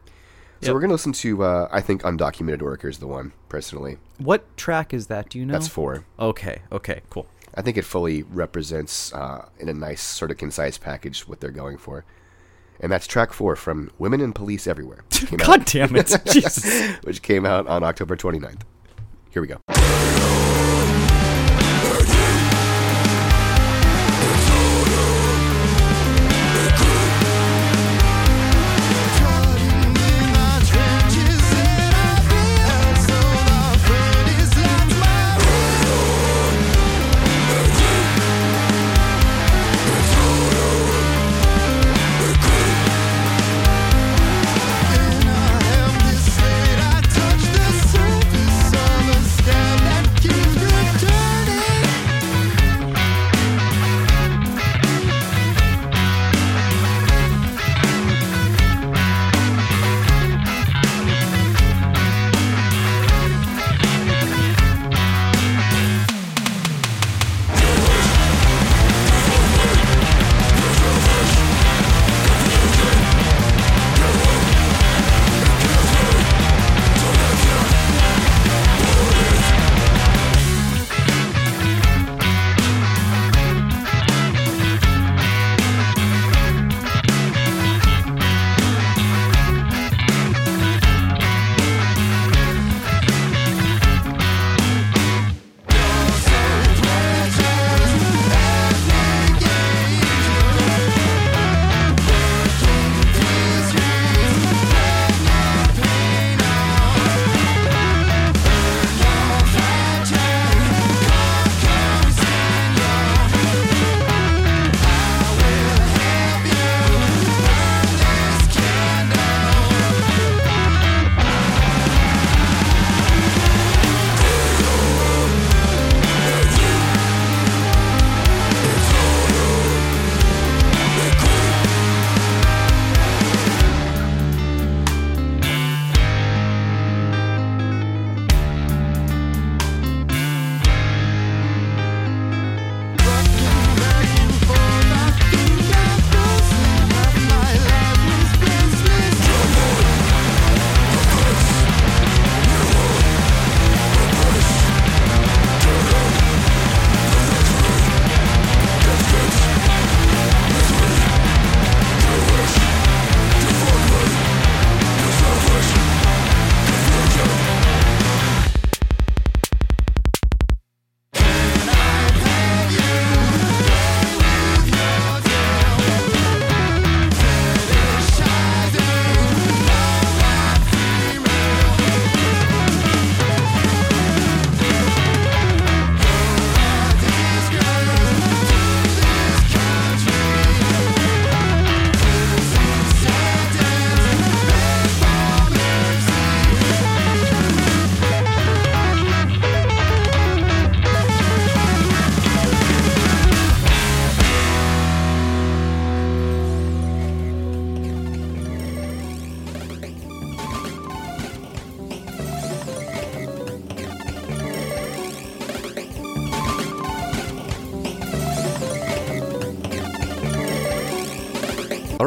So 0.62 0.68
Yep. 0.68 0.74
we're 0.74 0.82
gonna 0.82 0.93
listen 0.93 1.14
to 1.14 1.43
uh, 1.43 1.70
I 1.72 1.80
think 1.80 2.01
Undocumented 2.03 2.62
Workers, 2.62 2.95
is 2.95 2.99
the 2.99 3.07
one 3.07 3.32
personally. 3.47 3.97
What 4.18 4.57
track 4.57 4.93
is 4.93 5.07
that? 5.07 5.30
Do 5.30 5.39
you 5.39 5.45
know? 5.45 5.53
That's 5.53 5.70
four. 5.70 6.03
Okay. 6.20 6.62
Okay. 6.72 7.01
Cool. 7.10 7.28
I 7.55 7.62
think 7.62 7.78
it 7.78 7.86
fully 7.86 8.24
represents, 8.24 9.14
uh, 9.14 9.47
in 9.57 9.70
a 9.70 9.74
nice 9.74 10.01
sort 10.01 10.32
of 10.32 10.38
concise 10.38 10.78
package, 10.78 11.28
what 11.28 11.39
they're 11.39 11.49
going 11.49 11.78
for. 11.78 12.03
And 12.80 12.91
that's 12.91 13.07
track 13.07 13.34
four 13.34 13.55
from 13.55 13.91
Women 13.99 14.21
and 14.21 14.34
Police 14.34 14.67
Everywhere. 14.67 15.03
came 15.09 15.39
out- 15.41 15.45
God 15.47 15.65
damn 15.65 15.95
it! 15.95 16.15
Jesus. 16.32 16.95
which 17.03 17.21
came 17.21 17.45
out 17.45 17.67
on 17.67 17.84
October 17.84 18.15
29th. 18.15 18.61
Here 19.32 19.41
we 19.41 19.47
go. 19.47 19.57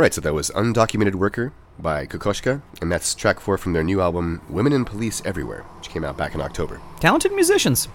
Right, 0.03 0.13
so 0.13 0.21
that 0.23 0.35
was 0.35 0.51
Undocumented 0.51 1.15
Worker 1.15 1.53
by 1.79 2.07
Kokoschka, 2.07 2.61
and 2.81 2.91
that's 2.91 3.15
track 3.15 3.39
four 3.39 3.57
from 3.57 3.73
their 3.73 3.85
new 3.85 4.01
album 4.01 4.43
Women 4.49 4.73
in 4.73 4.85
Police 4.85 5.23
Everywhere, 5.25 5.63
which 5.79 5.91
came 5.91 6.03
out 6.03 6.17
back 6.17 6.35
in 6.35 6.41
October. 6.41 6.81
Talented 6.99 7.31
musicians. 7.31 7.87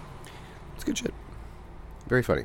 It's 0.75 0.85
good 0.85 0.97
shit. 0.97 1.13
Very 2.07 2.23
funny. 2.23 2.43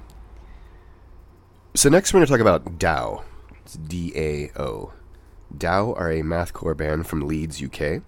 So 1.76 1.88
next 1.88 2.12
we're 2.12 2.18
going 2.18 2.26
to 2.26 2.32
talk 2.32 2.40
about 2.40 2.76
DAO. 2.80 3.22
It's 3.64 3.74
D-A-O. 3.74 4.94
DAO 5.56 5.96
are 5.96 6.10
a 6.10 6.22
mathcore 6.22 6.76
band 6.76 7.06
from 7.06 7.28
Leeds, 7.28 7.62
UK. 7.62 8.02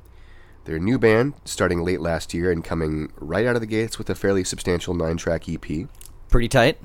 They're 0.64 0.74
a 0.74 0.80
new 0.80 0.98
band, 0.98 1.34
starting 1.44 1.84
late 1.84 2.00
last 2.00 2.34
year 2.34 2.50
and 2.50 2.64
coming 2.64 3.12
right 3.14 3.46
out 3.46 3.54
of 3.54 3.60
the 3.60 3.68
gates 3.68 3.96
with 3.96 4.10
a 4.10 4.16
fairly 4.16 4.42
substantial 4.42 4.92
nine-track 4.92 5.48
E 5.48 5.54
EP. 5.54 5.88
Pretty 6.28 6.48
tight. 6.48 6.80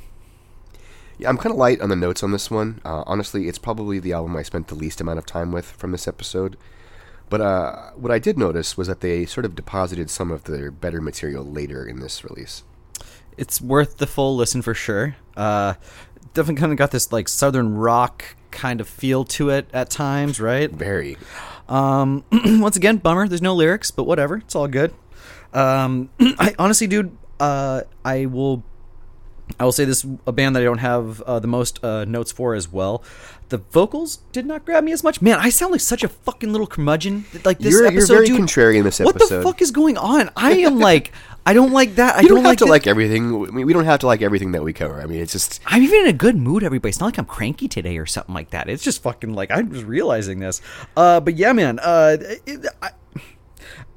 Yeah, 1.20 1.30
I'm 1.30 1.38
kind 1.38 1.52
of 1.52 1.58
light 1.58 1.82
on 1.82 1.90
the 1.90 1.96
notes 1.98 2.24
on 2.24 2.32
this 2.32 2.50
one. 2.50 2.80
Uh, 2.86 3.04
honestly, 3.06 3.50
it's 3.50 3.58
probably 3.60 4.00
the 4.00 4.14
album 4.14 4.36
I 4.38 4.42
spent 4.42 4.70
the 4.70 4.76
least 4.76 5.02
amount 5.02 5.20
of 5.20 5.26
time 5.26 5.52
with 5.52 5.66
from 5.66 5.92
this 5.92 6.08
episode. 6.08 6.58
But 7.30 7.42
uh, 7.42 7.92
what 7.96 8.12
I 8.12 8.20
did 8.20 8.38
notice 8.38 8.78
was 8.78 8.88
that 8.88 9.02
they 9.02 9.26
sort 9.26 9.46
of 9.46 9.54
deposited 9.54 10.10
some 10.10 10.32
of 10.32 10.46
their 10.46 10.72
better 10.72 11.02
material 11.02 11.44
later 11.44 11.86
in 11.86 12.00
this 12.00 12.24
release. 12.24 12.64
It's 13.38 13.62
worth 13.62 13.98
the 13.98 14.08
full 14.08 14.36
listen 14.36 14.62
for 14.62 14.74
sure. 14.74 15.18
Uh, 15.38 15.76
definitely 16.34 16.60
kind 16.60 16.72
of 16.72 16.78
got 16.78 16.92
this 16.92 17.12
like 17.12 17.28
southern 17.28 17.76
rock 17.76 18.36
kind 18.52 18.82
of 18.82 18.88
feel 18.88 19.26
to 19.26 19.50
it 19.50 19.68
at 19.74 19.90
times, 19.90 20.40
right? 20.40 20.72
Very. 20.72 21.18
Um, 21.68 22.24
once 22.32 22.76
again, 22.78 22.98
bummer. 22.98 23.28
There's 23.28 23.42
no 23.42 23.54
lyrics, 23.54 23.92
but 23.92 24.06
whatever. 24.06 24.38
It's 24.38 24.56
all 24.56 24.68
good. 24.68 24.94
Um, 25.54 26.10
I 26.20 26.56
honestly, 26.58 26.88
dude, 26.88 27.16
uh, 27.40 27.82
I 28.04 28.26
will. 28.26 28.64
I 29.60 29.66
will 29.66 29.72
say 29.72 29.86
this: 29.86 30.06
a 30.28 30.32
band 30.32 30.56
that 30.56 30.62
I 30.62 30.64
don't 30.66 30.78
have 30.80 31.22
uh, 31.22 31.40
the 31.40 31.48
most 31.48 31.84
uh, 31.84 32.06
notes 32.06 32.32
for 32.32 32.54
as 32.56 32.72
well. 32.72 33.04
The 33.50 33.58
vocals 33.58 34.18
did 34.32 34.46
not 34.46 34.64
grab 34.64 34.84
me 34.84 34.92
as 34.92 35.04
much. 35.04 35.22
Man, 35.24 35.40
I 35.40 35.50
sound 35.50 35.72
like 35.72 35.82
such 35.82 36.04
a 36.04 36.08
fucking 36.08 36.52
little 36.52 36.68
curmudgeon. 36.68 37.26
Like 37.44 37.58
this 37.60 37.74
You're- 37.74 37.86
you're 37.92 37.98
episode, 38.00 38.14
very 38.14 38.28
dude. 38.28 38.40
contrarian 38.42 38.84
this 38.84 39.00
episode. 39.02 39.06
What 39.06 39.30
the 39.30 39.42
fuck 39.42 39.62
is 39.62 39.72
going 39.72 39.98
on? 39.98 40.30
I 40.36 40.52
am 40.58 40.78
like, 40.80 41.12
I 41.48 41.54
don't 41.54 41.72
like 41.72 41.96
that. 41.96 42.16
I 42.16 42.20
don't, 42.22 42.28
don't 42.30 42.38
have 42.38 42.46
like 42.46 42.58
to 42.60 42.66
that- 42.66 42.70
like 42.72 42.86
everything. 42.88 43.48
I 43.48 43.52
mean, 43.52 43.66
we 43.66 43.74
don't 43.74 43.86
have 43.86 44.02
to 44.02 44.08
like 44.08 44.22
everything 44.22 44.52
that 44.52 44.64
we 44.64 44.72
cover. 44.72 45.02
I 45.02 45.08
mean, 45.08 45.20
it's 45.20 45.32
just 45.32 45.62
I'm 45.66 45.82
even 45.82 46.02
in 46.02 46.08
a 46.08 46.14
good 46.14 46.36
mood, 46.36 46.64
everybody. 46.64 46.90
It's 46.90 47.00
not 47.00 47.08
like 47.08 47.18
I'm 47.18 47.26
cranky 47.26 47.68
today 47.68 47.98
or 47.98 48.06
something 48.06 48.36
like 48.36 48.52
that. 48.52 48.70
It's 48.70 48.84
just 48.84 49.02
fucking 49.02 49.34
like 49.34 49.50
I'm 49.50 49.74
just 49.74 49.86
realizing 49.86 50.40
this. 50.40 50.62
Uh, 50.96 51.20
but 51.20 51.36
yeah, 51.38 51.52
man. 51.54 51.80
Uh, 51.80 52.18
it, 52.46 52.68
I, 52.84 52.92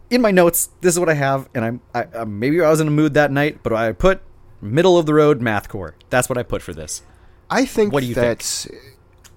in 0.09 0.20
my 0.22 0.30
notes, 0.30 0.70
this 0.80 0.94
is 0.94 0.98
what 1.00 1.09
I 1.11 1.14
have, 1.14 1.48
and 1.55 1.64
I'm 1.64 1.80
I, 1.94 2.24
maybe 2.24 2.61
I 2.62 2.70
was 2.70 2.80
in 2.80 2.88
a 2.88 2.90
mood 2.90 3.14
that 3.14 3.30
night, 3.30 3.59
but 3.62 3.72
I 3.74 3.92
put 3.92 4.20
middle 4.63 4.97
of 4.97 5.05
the 5.05 5.13
road 5.13 5.43
math 5.43 5.69
core. 5.69 5.95
That's 6.09 6.29
what 6.29 6.39
I 6.39 6.43
put 6.43 6.63
for 6.63 6.73
this. 6.73 7.03
I 7.51 7.67
think 7.67 7.93
What 7.93 8.01
do 8.01 8.07
you 8.07 8.15
think? 8.15 8.39
that 8.39 8.67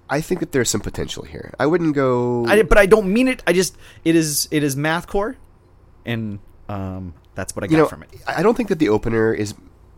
I 0.09 0.21
think 0.21 0.39
that 0.39 0.51
there's 0.51 0.69
some 0.69 0.81
potential 0.81 1.23
here. 1.23 1.53
I 1.59 1.65
wouldn't 1.65 1.95
go. 1.95 2.45
I, 2.45 2.61
but 2.61 2.77
I 2.77 2.85
don't 2.85 3.11
mean 3.11 3.27
it. 3.27 3.43
I 3.45 3.53
just 3.53 3.75
it 4.05 4.15
is 4.15 4.47
it 4.51 4.63
is 4.63 4.77
math 4.77 5.07
core, 5.07 5.35
and 6.05 6.39
um, 6.69 7.13
that's 7.33 7.55
what 7.55 7.63
I 7.63 7.67
got 7.67 7.71
you 7.71 7.77
know, 7.79 7.87
from 7.87 8.03
it. 8.03 8.09
I 8.27 8.39
I 8.39 8.43
don't 8.43 8.55
think 8.55 8.69
that 8.69 8.79
the 8.79 8.89
opener 8.89 9.33
is 9.33 9.55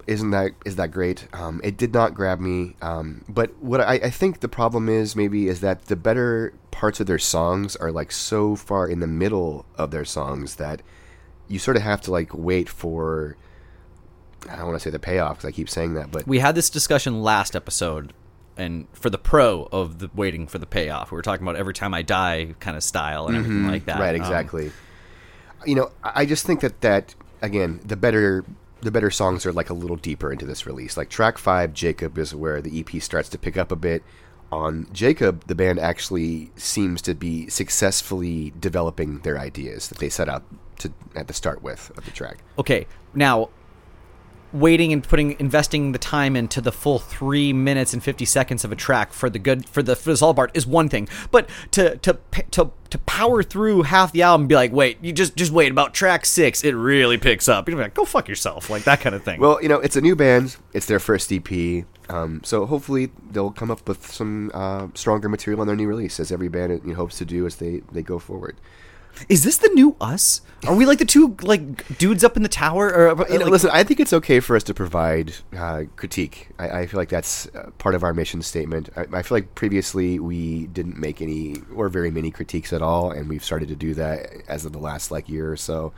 isn't 0.08 0.32
that 0.32 0.54
is 0.66 0.78
that 0.78 0.92
great. 0.92 1.28
Um, 1.34 1.60
it 1.64 1.76
did 1.76 1.94
not 1.94 2.14
grab 2.14 2.40
me. 2.40 2.76
Um, 2.82 3.26
but 3.28 3.56
what 3.62 3.82
I, 3.82 3.96
I 3.96 4.10
think 4.10 4.40
the 4.40 4.48
problem 4.48 4.88
is 4.88 5.16
maybe 5.16 5.48
is 5.48 5.60
that 5.60 5.86
the 5.86 5.98
better 5.98 6.54
parts 6.72 7.00
of 7.02 7.08
their 7.08 7.20
songs 7.20 7.76
are 7.76 7.92
like 7.92 8.12
so 8.14 8.56
far 8.56 8.88
in 8.88 9.02
the 9.02 9.08
middle 9.08 9.66
of 9.76 9.92
their 9.92 10.06
songs 10.06 10.56
that 10.56 10.82
you 11.50 11.60
sort 11.60 11.76
of 11.76 11.84
have 11.84 12.02
to 12.02 12.12
like 12.12 12.34
wait 12.34 12.70
for. 12.70 13.36
I 14.50 14.56
don't 14.56 14.66
want 14.68 14.76
to 14.78 14.84
say 14.84 14.89
the 14.89 15.00
payoff 15.00 15.38
because 15.38 15.48
I 15.48 15.52
keep 15.52 15.70
saying 15.70 15.93
that, 15.95 16.12
but 16.12 16.28
we 16.28 16.39
had 16.39 16.56
this 16.56 16.70
discussion 16.70 17.22
last 17.22 17.56
episode 17.56 18.14
and 18.58 18.88
for 18.93 19.10
the 19.10 19.18
pro 19.20 19.68
of 19.72 20.00
the 20.00 20.10
waiting 20.16 20.48
for 20.48 20.58
the 20.58 20.66
payoff 20.66 21.12
we 21.12 21.16
were 21.16 21.22
talking 21.22 21.45
about 21.45 21.56
every 21.58 21.76
time 21.76 21.93
i 21.93 22.02
die 22.02 22.56
kind 22.60 22.76
of 22.76 22.82
style 22.84 23.28
and 23.28 23.38
everything 23.38 23.68
like 23.68 23.86
that 23.86 23.98
Mm-hmm. 23.98 24.02
Right, 24.02 24.16
Um, 24.16 24.22
exactly. 24.22 24.72
you 25.66 25.76
know, 25.76 25.91
I 26.04 26.22
I 26.22 26.26
just 26.26 26.45
think 26.45 26.62
that 26.62 26.82
that 26.82 27.14
again, 27.41 27.80
the 27.86 27.95
better 27.95 28.43
the 28.82 28.91
better 28.91 29.10
songs 29.12 29.45
are 29.45 29.52
like 29.54 29.70
a 29.70 29.74
little 29.74 29.95
deeper 29.98 30.32
into 30.32 30.45
this 30.45 30.66
release. 30.66 30.98
Like 30.98 31.10
track 31.10 31.38
five, 31.38 31.74
Jacob 31.74 32.18
is 32.18 32.34
where 32.34 32.62
the 32.62 32.80
EP 32.80 33.02
starts 33.02 33.30
to 33.30 33.38
pick 33.38 33.58
up 33.58 33.72
a 33.72 33.76
bit. 33.76 34.04
On 34.52 34.88
Jacob, 34.93 35.45
the 35.48 35.56
band 35.56 35.78
actually 35.80 36.52
seems 36.56 37.02
to 37.02 37.14
be 37.14 37.50
successfully 37.50 38.54
developing 38.60 39.20
their 39.20 39.38
ideas 39.38 39.89
that 39.89 39.98
they 39.98 40.10
set 40.10 40.30
out 40.30 40.43
to 40.80 40.91
at 41.16 41.28
the 41.28 41.34
start 41.34 41.62
with 41.64 41.91
of 41.98 42.06
the 42.06 42.12
track. 42.12 42.38
okay 42.58 42.86
now 43.14 43.50
waiting 44.54 44.93
and 44.93 45.04
putting 45.04 45.39
investing 45.39 45.91
the 45.91 46.00
time 46.00 46.36
into 46.36 46.62
the 46.62 46.72
full 46.72 47.00
three 47.00 47.54
minutes 47.54 47.93
and 47.93 48.04
50 48.04 48.26
seconds 48.26 48.64
of 48.64 48.72
a 48.72 48.76
track 48.76 49.14
for 49.14 49.30
the 49.30 49.39
good 49.39 49.68
for 49.68 49.84
the 49.84 49.95
for 49.95 50.14
the 50.14 50.34
part 50.34 50.52
is 50.54 50.66
one 50.66 50.89
thing 50.89 51.08
but 51.32 51.50
to 51.72 51.98
to 51.98 52.18
to 52.52 52.72
to 52.89 52.98
power 53.00 53.43
through 53.43 53.84
half 53.84 54.14
the 54.14 54.22
album 54.22 54.43
and 54.43 54.50
be 54.50 54.56
like 54.56 54.72
wait 54.72 54.98
you 55.02 55.12
just 55.12 55.36
just 55.36 55.52
wait 55.52 55.72
about 55.72 55.93
track 55.93 56.26
six 56.26 56.64
it 56.64 56.74
really 56.74 57.18
picks 57.18 57.48
up 57.50 57.68
you're 57.68 57.78
like 57.78 57.93
go 57.93 58.06
fuck 58.06 58.28
yourself 58.28 58.70
like 58.70 58.84
that 58.84 59.02
kind 59.02 59.14
of 59.16 59.24
thing 59.24 59.39
Well, 59.39 59.62
you 59.62 59.70
know, 59.70 59.80
it's 59.80 59.95
a 59.95 60.02
new 60.02 60.16
band. 60.16 60.58
It's 60.74 60.86
their 60.86 61.00
first 61.00 61.32
EP. 61.32 61.86
Um, 62.10 62.41
so 62.43 62.66
hopefully 62.66 63.12
they'll 63.32 63.52
come 63.52 63.70
up 63.70 63.88
with 63.88 64.12
some 64.12 64.52
uh, 64.54 64.88
stronger 64.93 65.30
material 65.30 65.62
on 65.62 65.68
their 65.68 65.76
new 65.76 65.88
release, 65.88 66.20
as 66.20 66.32
every 66.32 66.48
band 66.48 66.82
you 66.84 66.91
know, 66.91 66.95
hopes 66.95 67.18
to 67.18 67.26
do 67.26 67.45
as 67.45 67.58
they, 67.58 67.82
they 67.91 68.02
go 68.02 68.20
forward. 68.20 68.58
Is 69.30 69.43
this 69.43 69.57
the 69.57 69.70
new 69.74 69.95
us 70.01 70.41
are 70.68 70.74
we 70.76 70.86
like 70.86 70.97
the 70.99 71.05
two 71.05 71.36
like 71.43 71.97
dudes 71.99 72.24
up 72.24 72.36
in 72.36 72.41
the 72.43 72.49
tower 72.49 72.88
or 72.91 73.09
You 73.32 73.38
know, 73.39 73.45
like- 73.45 73.51
listen, 73.51 73.70
I 73.72 73.84
think 73.84 73.99
it's 73.99 74.11
okay 74.13 74.39
for 74.39 74.55
us 74.55 74.63
to 74.63 74.74
provide 74.74 75.34
uh, 75.55 75.84
critique. 75.95 76.49
I, 76.57 76.70
I 76.82 76.88
feel 76.88 76.99
like 76.99 77.09
that's 77.09 77.45
uh, 77.55 77.70
part 77.78 77.93
of 77.93 78.03
our 78.03 78.13
mission 78.13 78.41
statement. 78.41 78.89
I, 78.95 79.05
I 79.13 79.22
feel 79.22 79.36
like 79.38 79.53
previously 79.53 80.18
we 80.20 80.65
didn't 80.68 80.97
make 80.97 81.22
any 81.22 81.57
or 81.76 81.89
very 81.89 82.09
many 82.09 82.32
critiques 82.32 82.74
at 82.74 82.82
all, 82.82 83.11
and 83.11 83.30
we've 83.30 83.43
started 83.43 83.68
to 83.70 83.76
do 83.76 83.93
that 83.95 84.28
as 84.47 84.65
of 84.65 84.72
the 84.74 84.80
last 84.80 85.11
like 85.11 85.30
year 85.30 85.51
or 85.51 85.57
so. 85.57 85.93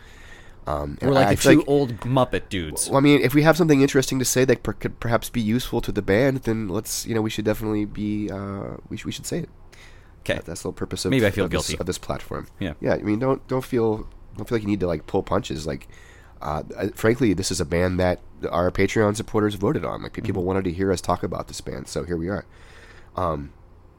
Um, 0.67 0.97
we're 1.01 1.11
like 1.13 1.27
I 1.27 1.35
the 1.35 1.41
feel 1.41 1.51
two 1.53 1.57
like- 1.59 1.69
old 1.69 1.99
muppet 2.01 2.49
dudes 2.49 2.89
Well, 2.89 2.97
I 2.97 3.01
mean, 3.01 3.21
if 3.21 3.33
we 3.33 3.41
have 3.43 3.55
something 3.57 3.81
interesting 3.81 4.19
to 4.19 4.25
say 4.25 4.43
that 4.45 4.61
per- 4.61 4.73
could 4.73 4.99
perhaps 4.99 5.29
be 5.29 5.41
useful 5.41 5.79
to 5.81 5.91
the 5.91 6.01
band, 6.01 6.39
then 6.43 6.67
let's 6.67 7.05
you 7.07 7.15
know 7.15 7.21
we 7.21 7.29
should 7.29 7.45
definitely 7.45 7.85
be 7.85 8.29
uh, 8.29 8.75
we, 8.89 8.97
sh- 8.97 9.05
we 9.05 9.11
should 9.11 9.25
say 9.25 9.39
it. 9.39 9.49
Okay 10.19 10.35
That- 10.35 10.45
That's 10.45 10.61
the 10.61 10.67
whole 10.67 10.73
purpose 10.73 11.05
of 11.05 11.11
Maybe 11.11 11.25
I 11.25 11.31
feel 11.31 11.45
of 11.45 11.51
this, 11.51 11.73
of 11.73 11.85
this 11.85 11.97
platform. 11.97 12.47
Yeah. 12.59 12.73
yeah. 12.81 12.93
I 12.93 12.97
mean, 12.99 13.19
don't 13.19 13.45
don't 13.47 13.63
feel 13.65 14.07
don't 14.37 14.47
feel 14.47 14.55
like 14.57 14.63
you 14.63 14.67
need 14.69 14.79
to 14.81 14.87
like 14.87 15.05
pull 15.07 15.23
punches. 15.23 15.65
Like, 15.67 15.87
uh, 16.41 16.63
frankly, 16.95 17.33
this 17.33 17.51
is 17.51 17.59
a 17.59 17.65
band 17.65 17.99
that 17.99 18.21
our 18.49 18.71
Patreon 18.71 19.15
supporters 19.15 19.55
voted 19.55 19.83
on. 19.83 20.01
Like, 20.03 20.13
Mm-hmm. 20.13 20.25
people 20.25 20.43
wanted 20.43 20.63
to 20.65 20.71
hear 20.71 20.91
us 20.91 21.01
talk 21.01 21.23
about 21.23 21.47
this 21.49 21.59
band, 21.61 21.87
so 21.87 22.03
here 22.03 22.15
we 22.17 22.29
are. 22.29 22.45
Um, 23.15 23.51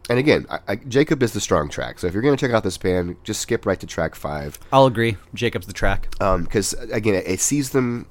and 0.09 0.19
again, 0.19 0.47
I, 0.49 0.59
I, 0.69 0.77
Jacob 0.77 1.23
is 1.23 1.33
the 1.35 1.41
strong 1.41 1.69
track. 1.69 1.99
So 1.99 2.07
if 2.07 2.15
you're 2.15 2.23
going 2.23 2.37
to 2.37 2.41
check 2.47 2.55
out 2.55 2.65
this 2.65 2.79
band, 2.79 3.17
just 3.23 3.41
skip 3.41 3.67
right 3.67 3.79
to 3.79 3.87
track 3.87 4.15
five 4.15 4.59
I'll 4.73 4.87
agree. 4.87 5.17
Jacob's 5.35 5.67
the 5.67 5.73
track. 5.75 6.09
because 6.19 6.73
again, 6.91 7.15
it, 7.15 7.27
it 7.29 7.41
sees 7.41 7.71
them 7.71 8.07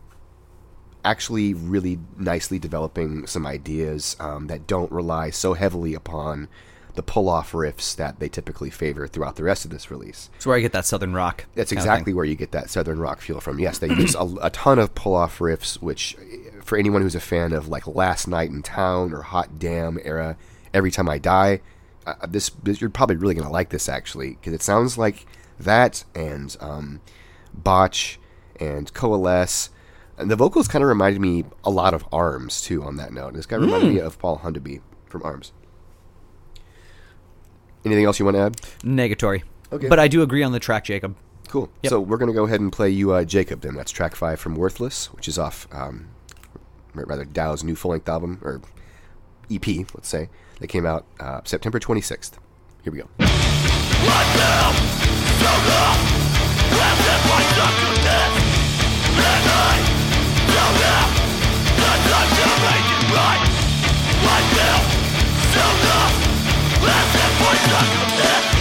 actually 1.04 1.54
really 1.54 1.98
nicely 2.18 2.60
developing 2.60 3.26
some 3.26 3.46
ideas 3.48 4.16
um, 4.20 4.48
that 4.48 4.68
don't 4.68 4.92
rely 4.92 5.30
so 5.30 5.54
heavily 5.54 5.94
upon 5.94 6.48
the 7.00 7.04
pull-off 7.04 7.54
riffs 7.54 7.96
that 7.96 8.20
they 8.20 8.28
typically 8.28 8.70
favor 8.70 9.08
throughout 9.08 9.38
the 9.38 9.44
rest 9.44 9.64
of 9.64 9.72
this 9.72 9.90
release. 9.90 10.30
That's 10.34 10.46
where 10.46 10.58
I 10.58 10.60
get 10.60 10.74
that 10.74 10.86
southern 10.86 11.14
rock. 11.14 11.46
That's 11.56 11.72
exactly 11.72 12.14
where 12.14 12.26
you 12.26 12.36
get 12.36 12.52
that 12.52 12.70
southern 12.70 13.00
rock 13.00 13.22
feel 13.22 13.40
from. 13.40 13.58
Yes, 13.58 13.78
they 13.78 13.88
use 13.88 14.16
a, 14.16 14.30
a 14.42 14.50
ton 14.50 14.80
of 14.80 14.94
pull-off 14.96 15.40
riffs, 15.40 15.82
which 15.82 16.18
for 16.62 16.78
anyone 16.78 17.02
who's 17.02 17.16
a 17.16 17.22
fan 17.22 17.54
of 17.54 17.70
like 17.70 17.88
Last 17.88 18.28
Night 18.28 18.50
in 18.50 18.62
Town 18.64 19.14
or 19.14 19.22
Hot 19.22 19.58
Damn 19.58 19.98
era, 20.04 20.36
Every 20.74 20.92
Time 20.92 21.08
I 21.08 21.20
Die, 21.20 21.62
uh, 22.06 22.16
this, 22.28 22.50
this 22.64 22.82
you're 22.82 22.90
probably 22.90 23.16
really 23.16 23.34
gonna 23.34 23.50
like 23.50 23.70
this 23.70 23.88
actually 23.88 24.32
because 24.32 24.52
it 24.52 24.62
sounds 24.62 24.98
like 24.98 25.26
that 25.58 26.04
and 26.14 26.58
um, 26.60 27.00
Botch 27.54 28.20
and 28.60 28.94
Coalesce. 28.94 29.70
And 30.18 30.30
the 30.30 30.36
vocals 30.36 30.68
kind 30.68 30.84
of 30.84 30.90
reminded 30.90 31.22
me 31.22 31.46
a 31.64 31.70
lot 31.70 31.94
of 31.94 32.06
Arms 32.12 32.62
too. 32.62 32.84
On 32.84 32.98
that 32.98 33.14
note, 33.14 33.36
this 33.36 33.46
guy 33.46 33.56
reminded 33.56 33.94
me 33.94 34.00
of 34.02 34.20
Paul 34.20 34.40
Hundeby 34.40 34.82
from 35.06 35.24
Arms. 35.24 35.54
Anything 37.86 38.06
else 38.06 38.20
you 38.20 38.26
want 38.26 38.36
to 38.36 38.42
add? 38.42 38.58
Negatory. 38.84 39.44
Okay. 39.72 39.88
But 39.88 40.00
I 40.00 40.08
do 40.08 40.22
agree 40.22 40.44
on 40.44 40.52
the 40.52 40.60
track, 40.60 40.84
Jacob. 40.86 41.16
Cool. 41.48 41.70
Yep. 41.84 41.90
So 41.90 42.00
we're 42.00 42.18
gonna 42.18 42.34
go 42.34 42.46
ahead 42.46 42.60
and 42.60 42.72
play 42.72 42.90
you 42.90 43.12
uh, 43.12 43.24
Jacob. 43.24 43.62
Then 43.62 43.74
that's 43.76 43.92
track 43.92 44.16
five 44.16 44.40
from 44.40 44.56
Worthless, 44.56 45.12
which 45.14 45.28
is 45.28 45.40
off, 45.40 45.68
um, 45.72 46.10
or 46.96 47.06
rather 47.06 47.26
DAO's 47.26 47.64
new 47.64 47.76
full 47.76 47.92
length 47.92 48.08
album 48.08 48.40
or 48.44 48.62
EP, 49.52 49.68
let's 49.96 50.08
say, 50.08 50.30
that 50.60 50.68
came 50.68 50.86
out 50.86 51.06
uh, 51.20 51.42
September 51.44 51.80
26th. 51.80 52.34
Here 52.84 52.94
we 52.94 53.00
go. 53.00 53.08
Don't 67.52 68.60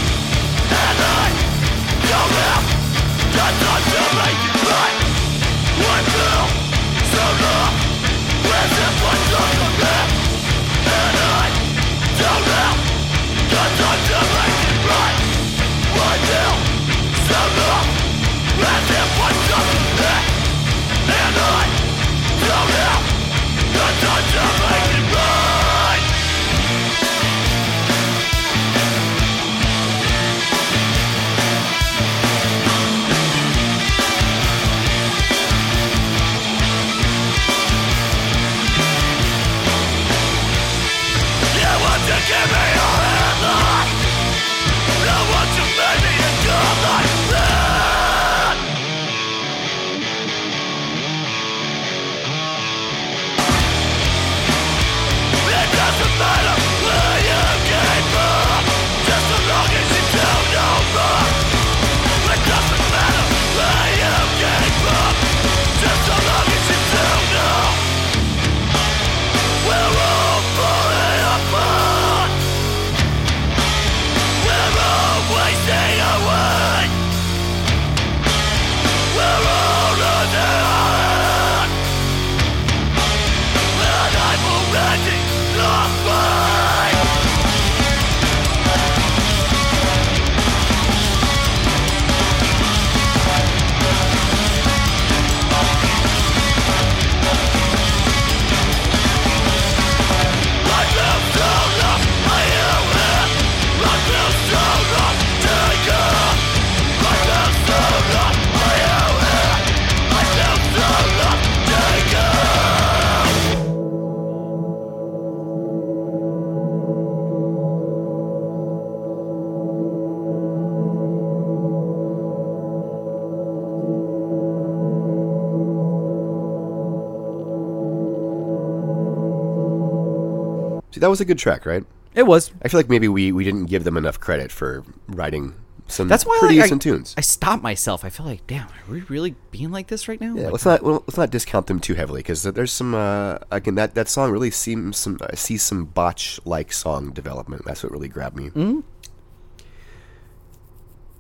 that 130.98 131.10
was 131.10 131.20
a 131.20 131.24
good 131.24 131.38
track, 131.38 131.66
right? 131.66 131.84
It 132.14 132.26
was. 132.26 132.50
I 132.62 132.68
feel 132.68 132.78
like 132.78 132.88
maybe 132.88 133.08
we, 133.08 133.32
we 133.32 133.44
didn't 133.44 133.66
give 133.66 133.84
them 133.84 133.96
enough 133.96 134.18
credit 134.18 134.50
for 134.50 134.84
writing 135.06 135.54
some 135.88 136.06
That's 136.06 136.26
why 136.26 136.36
pretty 136.38 136.56
like, 136.56 136.66
decent 136.66 136.82
I, 136.82 136.90
tunes. 136.90 137.14
I 137.16 137.20
stopped 137.22 137.62
myself. 137.62 138.04
I 138.04 138.10
feel 138.10 138.26
like, 138.26 138.46
damn, 138.46 138.66
are 138.66 138.90
we 138.90 139.00
really 139.02 139.34
being 139.50 139.70
like 139.70 139.88
this 139.88 140.06
right 140.06 140.20
now? 140.20 140.34
yeah, 140.34 140.44
Like, 140.44 140.52
let's 140.52 140.64
not 140.66 140.82
well, 140.82 141.04
let's 141.06 141.16
not 141.16 141.30
discount 141.30 141.66
them 141.66 141.80
too 141.80 141.94
heavily 141.94 142.20
because 142.20 142.42
there's 142.42 142.72
some 142.72 142.94
uh, 142.94 143.38
again 143.50 143.74
that, 143.76 143.94
that 143.94 144.08
song 144.08 144.30
really 144.30 144.50
seems 144.50 144.98
some 144.98 145.18
I 145.22 145.34
see 145.34 145.56
some 145.56 145.86
botch 145.86 146.40
like 146.44 146.72
song 146.72 147.10
development. 147.10 147.64
That's 147.64 147.82
what 147.82 147.90
really 147.90 148.08
grabbed 148.08 148.36
me. 148.36 148.50
Mm-hmm. 148.50 148.80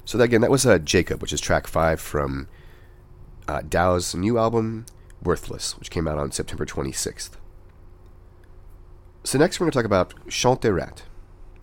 So 0.04 0.16
that, 0.18 0.24
again, 0.24 0.40
that 0.42 0.50
was 0.50 0.64
uh, 0.64 0.78
Jacob, 0.78 1.20
which 1.20 1.32
is 1.32 1.40
track 1.40 1.66
five 1.66 2.00
from 2.00 2.48
uh, 3.46 3.60
DAO's 3.60 4.14
new 4.14 4.38
album 4.38 4.86
Worthless, 5.22 5.78
which 5.78 5.90
came 5.90 6.06
out 6.06 6.18
on 6.18 6.30
September 6.30 6.64
26th. 6.64 7.30
So 9.28 9.38
next 9.38 9.60
we're 9.60 9.64
going 9.64 9.72
to 9.72 9.78
talk 9.78 9.84
about 9.84 10.14
Chant 10.30 10.62
des 10.62 10.72
Rats, 10.72 11.02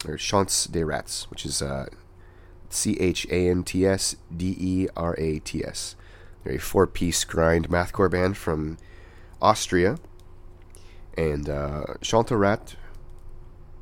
or 0.07 0.17
Chants 0.17 0.67
des 0.67 0.85
Rats, 0.85 1.31
which 1.31 1.47
is 1.47 1.63
uh, 1.63 1.87
C 2.69 2.95
H 2.99 3.25
A 3.31 3.49
N 3.49 3.63
T 3.63 3.87
S 3.87 4.17
D 4.37 4.55
E 4.59 4.87
R 4.95 5.15
A 5.17 5.39
T 5.39 5.65
S. 5.65 5.95
They're 6.43 6.57
a 6.57 6.59
four 6.59 6.85
piece 6.85 7.23
grind 7.23 7.67
mathcore 7.69 8.11
band 8.11 8.37
from 8.37 8.77
Austria. 9.41 9.97
And 11.17 11.49
uh, 11.49 11.95
Chant 12.01 12.27
des 12.27 12.35
Rats 12.35 12.75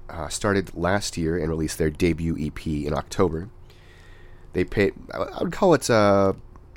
uh, 0.07 0.29
started 0.29 0.73
last 0.73 1.17
year 1.17 1.37
and 1.37 1.49
released 1.49 1.77
their 1.77 1.89
debut 1.89 2.37
EP 2.39 2.65
in 2.65 2.93
October. 2.93 3.49
They 4.53 4.63
pay, 4.63 4.93
I 5.13 5.43
would 5.43 5.51
call 5.51 5.73
it, 5.73 5.89
uh, 5.89 6.31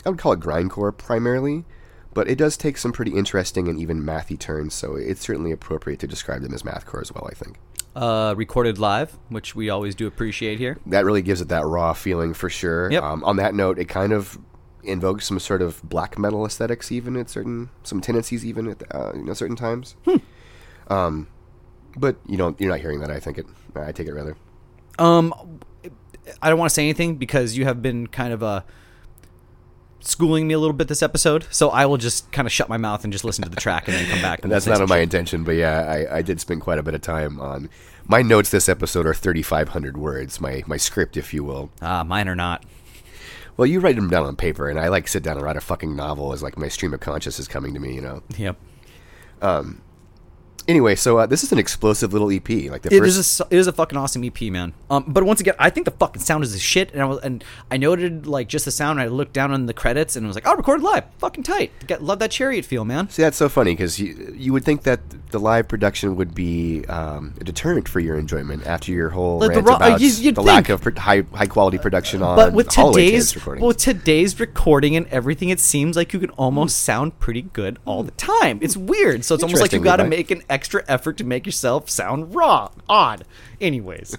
I 0.05 0.09
would 0.09 0.19
call 0.19 0.33
it 0.33 0.41
grindcore 0.41 0.97
primarily, 0.99 1.67
but 2.17 2.31
it 2.31 2.39
does 2.39 2.57
take 2.57 2.79
some 2.79 2.93
pretty 2.93 3.13
interesting 3.13 3.69
and 3.69 3.79
even 3.79 4.03
mathy 4.03 4.39
turns, 4.39 4.73
so 4.73 4.97
it's 4.97 5.21
certainly 5.21 5.53
appropriate 5.53 6.01
to 6.01 6.07
describe 6.07 6.41
them 6.41 6.55
as 6.55 6.63
mathcore 6.63 7.03
as 7.03 7.13
well, 7.13 7.29
I 7.31 7.35
think. 7.35 7.59
uh, 7.95 8.33
recorded 8.37 8.79
live, 8.79 9.19
which 9.29 9.55
we 9.55 9.69
always 9.69 9.95
do 9.95 10.07
appreciate 10.07 10.59
here. 10.59 10.79
that 10.87 11.05
really 11.05 11.21
gives 11.21 11.43
it 11.43 11.49
that 11.49 11.67
raw 11.67 11.93
feeling 11.93 12.33
for 12.33 12.49
sure. 12.49 12.91
Yep. 12.91 13.03
Um, 13.03 13.23
on 13.25 13.37
that 13.37 13.55
note, 13.55 13.79
it 13.79 13.85
kind 13.91 14.15
of 14.15 14.39
invokes 14.83 15.27
some 15.27 15.39
sort 15.39 15.61
of 15.61 15.87
black 15.87 16.19
metal 16.19 16.47
aesthetics, 16.47 16.91
even 16.91 17.17
at 17.19 17.29
certain 17.29 17.69
some 17.83 18.01
tendencies, 18.01 18.47
even 18.47 18.69
at 18.69 18.83
uh, 18.95 19.13
you 19.15 19.25
know 19.25 19.35
certain 19.35 19.57
times. 19.57 19.95
Um, 20.89 21.27
but 21.99 22.17
you 22.27 22.39
don't 22.39 22.59
you're 22.61 22.71
not 22.71 22.81
hearing 22.81 23.01
that. 23.01 23.11
I 23.11 23.21
think 23.21 23.37
it. 23.37 23.47
I 23.75 23.93
take 23.93 24.07
it 24.07 24.15
rather. 24.15 24.37
Um, 24.99 25.35
I 26.41 26.49
don't 26.49 26.59
want 26.59 26.71
to 26.71 26.75
say 26.75 26.83
anything 26.83 27.17
because 27.17 27.59
you 27.59 27.65
have 27.67 27.83
been 27.83 28.07
kind 28.07 28.33
of 28.33 28.43
uh, 28.43 28.63
schooling 30.07 30.47
me 30.47 30.55
a 30.55 30.59
little 30.59 30.75
bit 30.75 30.89
this 30.89 31.03
episode, 31.03 31.47
so 31.51 31.71
I 31.71 31.87
will 31.87 31.97
just 31.97 32.31
kind 32.33 32.47
of 32.47 32.53
shut 32.53 32.69
my 32.69 32.77
mouth 32.77 33.05
and 33.05 33.13
just 33.13 33.25
listen 33.25 33.45
to 33.45 33.51
the 33.51 33.57
track 33.57 33.89
and 33.89 33.97
then 33.97 34.07
come 34.09 34.23
back. 34.23 34.43
And 34.43 34.53
that's 34.53 34.67
not 34.67 34.87
my 34.89 34.99
intention, 34.99 35.45
but 35.45 35.53
yeah, 35.53 35.81
I, 35.81 36.19
I 36.19 36.23
did 36.23 36.41
spend 36.41 36.61
quite 36.61 36.79
a 36.79 36.83
bit 36.83 36.95
of 36.95 37.03
time 37.03 37.41
on 37.41 37.69
my 38.07 38.23
notes. 38.23 38.51
This 38.51 38.69
episode 38.69 39.07
are 39.07 39.15
3,500 39.15 39.97
words. 39.97 40.41
My 40.41 40.63
my 40.67 40.77
script, 40.77 41.17
if 41.17 41.35
you 41.35 41.45
will. 41.45 41.71
Ah, 41.83 42.05
mine 42.05 42.29
are 42.29 42.37
not. 42.37 42.65
Well, 43.57 43.67
you 43.67 43.81
write 43.81 43.97
them 43.97 44.11
down 44.11 44.27
on 44.27 44.37
paper, 44.37 44.69
and 44.69 44.79
I 44.79 44.89
like 44.89 45.09
sit 45.09 45.23
down 45.23 45.37
and 45.37 45.45
write 45.45 45.57
a 45.57 45.61
fucking 45.63 45.97
novel 45.97 46.33
as 46.33 46.43
like 46.43 46.59
my 46.59 46.69
stream 46.69 46.93
of 46.93 47.01
conscious 47.01 47.39
is 47.39 47.49
coming 47.49 47.75
to 47.75 47.81
me. 47.81 47.95
You 47.95 48.03
know. 48.03 48.23
Yep. 48.37 48.57
Anyway, 50.69 50.97
so 50.97 51.19
uh, 51.19 51.27
this 51.27 51.45
is 51.45 51.53
an 51.53 51.59
explosive 51.59 52.13
little 52.13 52.31
EP. 52.31 52.49
Like 52.71 52.83
the 52.83 52.95
It 52.95 52.99
first 52.99 53.19
is 53.19 53.41
a 53.41 53.45
it 53.51 53.57
is 53.59 53.67
a 53.69 53.73
fucking 53.73 53.97
awesome 53.97 54.25
EP, 54.25 54.41
man. 54.43 54.73
Um, 54.91 55.05
but 55.07 55.23
once 55.25 55.41
again, 55.41 55.55
I 55.59 55.71
think 55.71 55.85
the 55.85 55.93
fucking 55.93 56.21
sound 56.23 56.43
is 56.43 56.55
a 56.55 56.59
shit, 56.59 56.93
and 56.93 57.01
I 57.03 57.05
was 57.05 57.19
and 57.21 57.45
I 57.71 57.77
noted 57.77 58.27
like 58.27 58.49
just 58.49 58.65
the 58.65 58.71
sound. 58.73 58.99
And 58.99 59.09
I 59.09 59.13
looked 59.13 59.33
down 59.33 59.53
on 59.53 59.67
the 59.67 59.75
credits 59.75 60.17
and 60.17 60.27
was 60.27 60.35
like, 60.35 60.47
"Oh, 60.47 60.57
recorded 60.57 60.83
live, 60.83 61.05
fucking 61.19 61.45
tight." 61.45 61.71
Get, 61.87 62.03
love 62.03 62.19
that 62.19 62.31
chariot 62.33 62.65
feel, 62.65 62.85
man. 62.85 63.09
See, 63.11 63.23
that's 63.23 63.37
so 63.37 63.49
funny 63.49 63.73
because 63.75 64.01
you 64.01 64.35
you 64.37 64.53
would 64.53 64.65
think 64.65 64.83
that 64.83 65.01
the 65.31 65.39
live 65.39 65.69
production 65.69 66.17
would 66.17 66.35
be 66.35 66.85
um, 66.87 67.35
a 67.41 67.45
deterrent 67.45 67.89
for 67.89 68.01
your 68.01 68.17
enjoyment 68.19 68.67
after 68.67 68.91
your 68.93 69.11
whole 69.11 69.39
Like 69.39 69.51
the 69.51 69.57
rant 69.57 69.67
raw- 69.69 69.77
about 69.77 70.01
you- 70.01 70.33
the 70.33 70.43
lack 70.43 70.69
of 70.69 70.81
pro- 70.83 70.95
high 70.97 71.23
high 71.33 71.47
quality 71.47 71.79
production 71.79 72.23
on 72.23 72.35
But 72.37 72.53
with 72.53 72.69
today's 72.69 73.33
Kids 73.33 73.37
recordings. 73.37 73.61
well, 73.63 73.69
with 73.69 73.77
today's 73.79 74.41
recording 74.41 74.97
and 74.97 75.07
everything, 75.09 75.49
it 75.51 75.61
seems 75.61 75.97
like 75.97 76.13
you 76.13 76.19
can 76.19 76.31
almost 76.31 76.81
sound 76.83 77.19
pretty 77.21 77.43
good 77.43 77.79
all 77.85 78.03
the 78.03 78.11
time. 78.13 78.59
It's 78.63 78.77
weird. 78.77 79.25
So 79.25 79.35
it's 79.35 79.45
almost 79.45 79.63
like 79.63 79.73
you 79.73 79.81
got 79.81 79.97
to 79.97 80.05
make 80.05 80.31
an 80.31 80.43
extra 80.57 80.83
effort 80.89 81.19
to 81.19 81.25
make 81.25 81.45
yourself 81.45 81.91
sound 81.91 82.35
raw, 82.35 82.71
odd. 82.89 83.27
Anyways, 83.61 84.17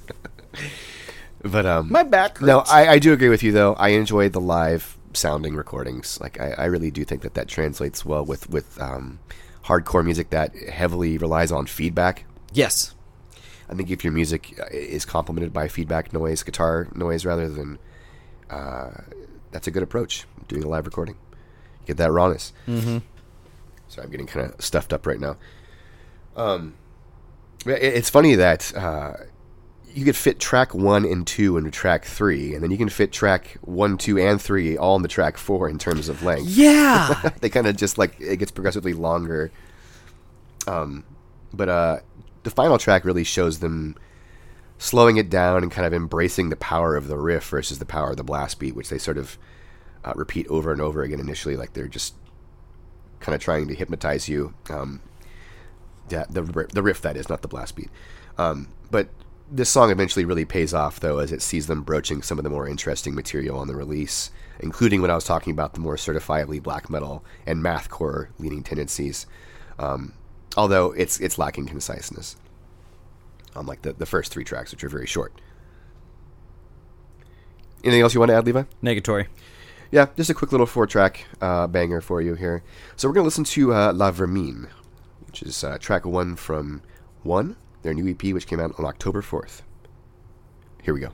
but 1.41 1.65
um, 1.65 1.91
my 1.91 2.03
back. 2.03 2.39
no. 2.39 2.59
I, 2.59 2.87
I 2.93 2.99
do 2.99 3.11
agree 3.11 3.29
with 3.29 3.41
you 3.41 3.51
though. 3.51 3.73
I 3.73 3.89
enjoy 3.89 4.29
the 4.29 4.39
live 4.39 4.95
sounding 5.13 5.55
recordings. 5.55 6.19
Like 6.21 6.39
I, 6.39 6.51
I 6.51 6.65
really 6.65 6.91
do 6.91 7.03
think 7.03 7.23
that 7.23 7.33
that 7.33 7.47
translates 7.47 8.05
well 8.05 8.23
with 8.23 8.47
with 8.51 8.79
um, 8.79 9.17
hardcore 9.65 10.05
music 10.05 10.29
that 10.29 10.55
heavily 10.55 11.17
relies 11.17 11.51
on 11.51 11.65
feedback. 11.65 12.25
yes. 12.53 12.93
I 13.69 13.73
think 13.75 13.89
if 13.91 14.01
your 14.01 14.13
music 14.13 14.57
uh, 14.61 14.65
is 14.71 15.03
complemented 15.03 15.51
by 15.51 15.67
feedback 15.67 16.13
noise, 16.13 16.41
guitar 16.41 16.87
noise 16.95 17.25
rather 17.25 17.49
than, 17.49 17.79
uh, 18.49 18.91
that's 19.51 19.67
a 19.67 19.71
good 19.71 19.83
approach. 19.83 20.23
Doing 20.47 20.63
a 20.63 20.69
live 20.69 20.85
recording, 20.85 21.17
get 21.85 21.97
that 21.97 22.09
rawness. 22.09 22.53
Mm-hmm. 22.65 22.99
So 23.89 24.01
I'm 24.01 24.09
getting 24.09 24.25
kind 24.25 24.49
of 24.49 24.63
stuffed 24.63 24.93
up 24.93 25.05
right 25.05 25.19
now. 25.19 25.35
Um, 26.37 26.75
it- 27.65 27.81
it's 27.83 28.09
funny 28.09 28.35
that 28.35 28.75
uh, 28.75 29.13
you 29.93 30.05
could 30.05 30.15
fit 30.15 30.39
track 30.39 30.73
one 30.75 31.03
and 31.05 31.25
two 31.25 31.57
into 31.57 31.71
track 31.71 32.05
three, 32.05 32.53
and 32.53 32.63
then 32.63 32.71
you 32.71 32.77
can 32.77 32.89
fit 32.89 33.11
track 33.11 33.57
one, 33.61 33.97
two, 33.97 34.17
and 34.19 34.39
three 34.41 34.77
all 34.77 34.95
into 34.95 35.07
track 35.09 35.37
four 35.37 35.67
in 35.67 35.77
terms 35.79 36.07
of 36.07 36.21
length 36.23 36.47
Yeah. 36.47 37.31
they 37.41 37.49
kind 37.49 37.67
of 37.67 37.75
just 37.75 37.97
like 37.97 38.15
it 38.21 38.37
gets 38.37 38.51
progressively 38.51 38.93
longer. 38.93 39.51
Um, 40.67 41.03
but 41.53 41.69
uh, 41.69 41.99
the 42.43 42.51
final 42.51 42.77
track 42.77 43.05
really 43.05 43.23
shows 43.23 43.59
them 43.59 43.95
slowing 44.77 45.17
it 45.17 45.29
down 45.29 45.63
and 45.63 45.71
kind 45.71 45.87
of 45.87 45.93
embracing 45.93 46.49
the 46.49 46.55
power 46.55 46.95
of 46.95 47.07
the 47.07 47.17
riff 47.17 47.49
versus 47.49 47.79
the 47.79 47.85
power 47.85 48.11
of 48.11 48.17
the 48.17 48.23
blast 48.23 48.59
beat, 48.59 48.75
which 48.75 48.89
they 48.89 48.97
sort 48.99 49.17
of 49.17 49.37
uh, 50.05 50.13
repeat 50.15 50.45
over 50.47 50.71
and 50.71 50.81
over 50.81 51.01
again 51.01 51.19
initially, 51.19 51.55
like 51.55 51.73
they're 51.73 51.87
just 51.87 52.13
kind 53.19 53.33
of 53.33 53.41
trying 53.41 53.67
to 53.67 53.73
hypnotize 53.73 54.29
you. 54.29 54.53
Um, 54.69 55.01
the 56.09 56.67
the 56.73 56.83
riff 56.83 57.01
that 57.01 57.17
is, 57.17 57.29
not 57.29 57.41
the 57.41 57.47
blast 57.47 57.75
beat. 57.75 57.89
Um, 58.37 58.69
but 58.91 59.09
this 59.49 59.69
song 59.69 59.91
eventually 59.91 60.25
really 60.25 60.45
pays 60.45 60.73
off, 60.73 60.99
though, 60.99 61.19
as 61.19 61.31
it 61.31 61.41
sees 61.41 61.67
them 61.67 61.83
broaching 61.83 62.21
some 62.21 62.37
of 62.37 62.43
the 62.43 62.49
more 62.49 62.67
interesting 62.67 63.15
material 63.15 63.57
on 63.57 63.67
the 63.67 63.75
release, 63.75 64.29
including 64.59 65.01
when 65.01 65.11
I 65.11 65.15
was 65.15 65.23
talking 65.23 65.51
about 65.51 65.73
the 65.73 65.79
more 65.79 65.95
certifiably 65.95 66.61
black 66.61 66.89
metal 66.89 67.23
and 67.45 67.63
mathcore 67.63 68.27
leaning 68.37 68.63
tendencies. 68.63 69.25
Um, 69.79 70.13
although 70.55 70.91
it's 70.91 71.19
it's 71.19 71.37
lacking 71.37 71.67
conciseness, 71.67 72.35
unlike 73.55 73.83
the 73.83 73.93
the 73.93 74.05
first 74.05 74.31
three 74.31 74.43
tracks, 74.43 74.71
which 74.71 74.83
are 74.83 74.89
very 74.89 75.07
short. 75.07 75.33
Anything 77.83 78.01
else 78.01 78.13
you 78.13 78.19
want 78.19 78.31
to 78.31 78.35
add, 78.35 78.45
Levi? 78.45 78.63
Negatory. 78.83 79.27
Yeah, 79.91 80.07
just 80.17 80.29
a 80.29 80.33
quick 80.33 80.51
little 80.51 80.65
four 80.65 80.85
track 80.87 81.25
uh, 81.39 81.67
banger 81.67 82.01
for 82.01 82.21
you 82.21 82.35
here. 82.35 82.63
So 82.97 83.07
we're 83.07 83.13
going 83.13 83.23
to 83.23 83.27
listen 83.27 83.45
to 83.45 83.73
uh, 83.73 83.93
La 83.93 84.11
Vermine, 84.11 84.67
which 85.39 85.47
is 85.49 85.63
uh, 85.63 85.77
track 85.77 86.03
one 86.03 86.35
from 86.35 86.81
One, 87.21 87.57
their 87.83 87.93
new 87.93 88.09
EP, 88.09 88.33
which 88.33 88.47
came 88.47 88.59
out 88.59 88.73
on 88.79 88.85
October 88.85 89.21
4th. 89.21 89.61
Here 90.81 90.95
we 90.95 90.99
go. 90.99 91.11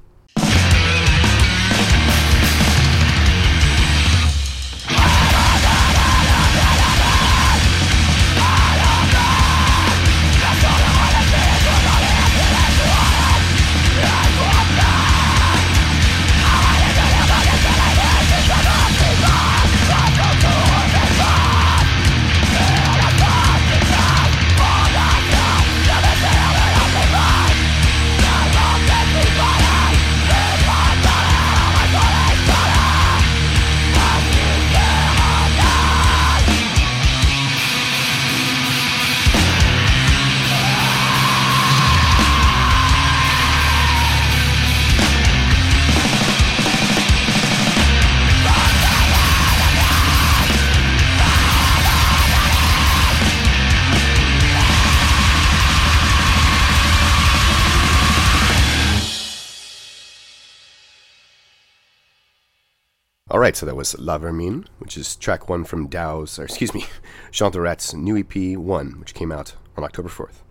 Right, 63.53 63.57
so 63.59 63.67
that 63.67 63.75
was 63.75 63.99
La 63.99 64.17
Vermine, 64.17 64.65
which 64.79 64.97
is 64.97 65.15
track 65.15 65.47
one 65.47 65.63
from 65.63 65.87
DAO's, 65.87 66.39
or 66.39 66.45
excuse 66.45 66.73
me, 66.73 66.87
Chants 67.31 67.53
des 67.53 67.61
Rats' 67.61 67.93
new 67.93 68.17
EP, 68.17 68.57
One, 68.57 68.99
which 68.99 69.13
came 69.13 69.31
out 69.31 69.53
on 69.77 69.83
October 69.83 70.09
4th. 70.09 70.41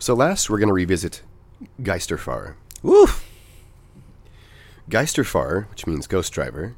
So 0.00 0.14
last, 0.14 0.50
we're 0.50 0.58
going 0.58 0.66
to 0.66 0.74
revisit 0.74 1.22
Geisterfahrer. 1.80 2.54
Woo! 2.82 3.06
Geisterfahrer, 4.90 5.70
which 5.70 5.86
means 5.86 6.08
ghost 6.08 6.32
driver, 6.32 6.74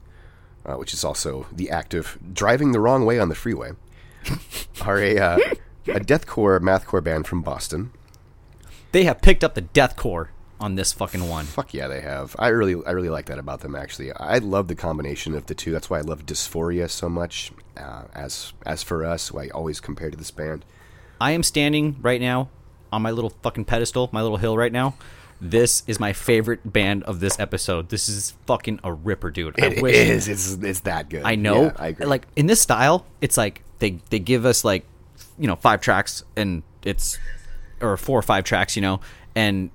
uh, 0.67 0.75
which 0.75 0.93
is 0.93 1.03
also 1.03 1.47
the 1.51 1.71
act 1.71 1.95
of 1.95 2.19
driving 2.35 2.73
the 2.73 2.81
wrong 2.81 3.07
way 3.07 3.19
on 3.19 3.31
the 3.31 3.35
freeway, 3.35 3.71
are 4.83 4.99
a, 4.99 5.19
uh, 5.19 5.39
a 5.87 6.01
deathcore 6.01 6.61
mathcore 6.61 7.03
band 7.03 7.27
from 7.27 7.41
Boston. 7.41 7.93
They 8.93 9.05
have 9.05 9.23
picked 9.23 9.43
up 9.43 9.55
the 9.55 9.63
deathcore 9.63 10.29
on 10.61 10.75
this 10.75 10.93
fucking 10.93 11.29
one. 11.29 11.45
Fuck 11.45 11.75
yeah, 11.75 11.89
they 11.89 12.01
have. 12.01 12.35
I 12.39 12.49
really, 12.49 12.83
I 12.87 12.93
really 12.93 13.11
like 13.11 13.27
that 13.27 13.39
about 13.39 13.61
them. 13.61 13.75
Actually, 13.75 14.13
I 14.13 14.39
love 14.39 14.69
the 14.69 14.75
combination 14.75 15.35
of 15.35 15.47
the 15.47 15.55
two. 15.55 15.73
That's 15.73 15.91
why 15.91 15.99
I 15.99 16.03
love 16.03 16.27
Dysphoria 16.27 16.89
so 16.91 17.09
much. 17.09 17.53
Uh, 17.77 18.05
as 18.15 18.53
as 18.65 18.83
for 18.83 19.05
us, 19.05 19.35
I 19.35 19.49
always 19.49 19.81
compare 19.81 20.11
to 20.11 20.17
this 20.17 20.31
band. 20.31 20.65
I 21.21 21.33
am 21.33 21.43
standing 21.43 21.97
right 22.01 22.21
now 22.21 22.49
on 22.93 23.03
my 23.03 23.11
little 23.11 23.31
fucking 23.43 23.65
pedestal, 23.67 24.09
my 24.13 24.23
little 24.23 24.39
hill 24.39 24.57
right 24.57 24.73
now. 24.73 24.95
This 25.39 25.83
is 25.87 26.01
my 26.01 26.15
favorite 26.15 26.73
band 26.73 27.03
of 27.05 27.21
this 27.21 27.39
episode. 27.39 27.91
This 27.91 28.09
is 28.09 28.33
fucking 28.47 28.81
a 28.83 28.93
ripper, 28.93 29.31
dude. 29.31 29.61
I 29.63 29.67
It 29.67 29.83
wish 29.83 29.95
is. 29.95 30.29
It's 30.29 30.53
it's 30.55 30.81
that 30.81 31.11
good. 31.11 31.25
I 31.25 31.35
know. 31.35 31.65
Yeah, 31.65 31.73
I 31.77 31.89
agree. 31.89 32.07
Like 32.07 32.27
in 32.37 32.47
this 32.47 32.63
style, 32.63 33.05
it's 33.21 33.37
like 33.37 33.63
they 33.79 33.99
they 34.09 34.19
give 34.19 34.47
us 34.47 34.65
like 34.65 34.87
you 35.39 35.47
know 35.47 35.57
five 35.57 35.83
tracks 35.83 36.25
and 36.37 36.63
it's 36.83 37.19
or 37.83 37.99
four 37.99 38.19
or 38.19 38.23
five 38.23 38.45
tracks, 38.45 38.77
you 38.77 38.81
know, 38.83 39.01
and 39.35 39.71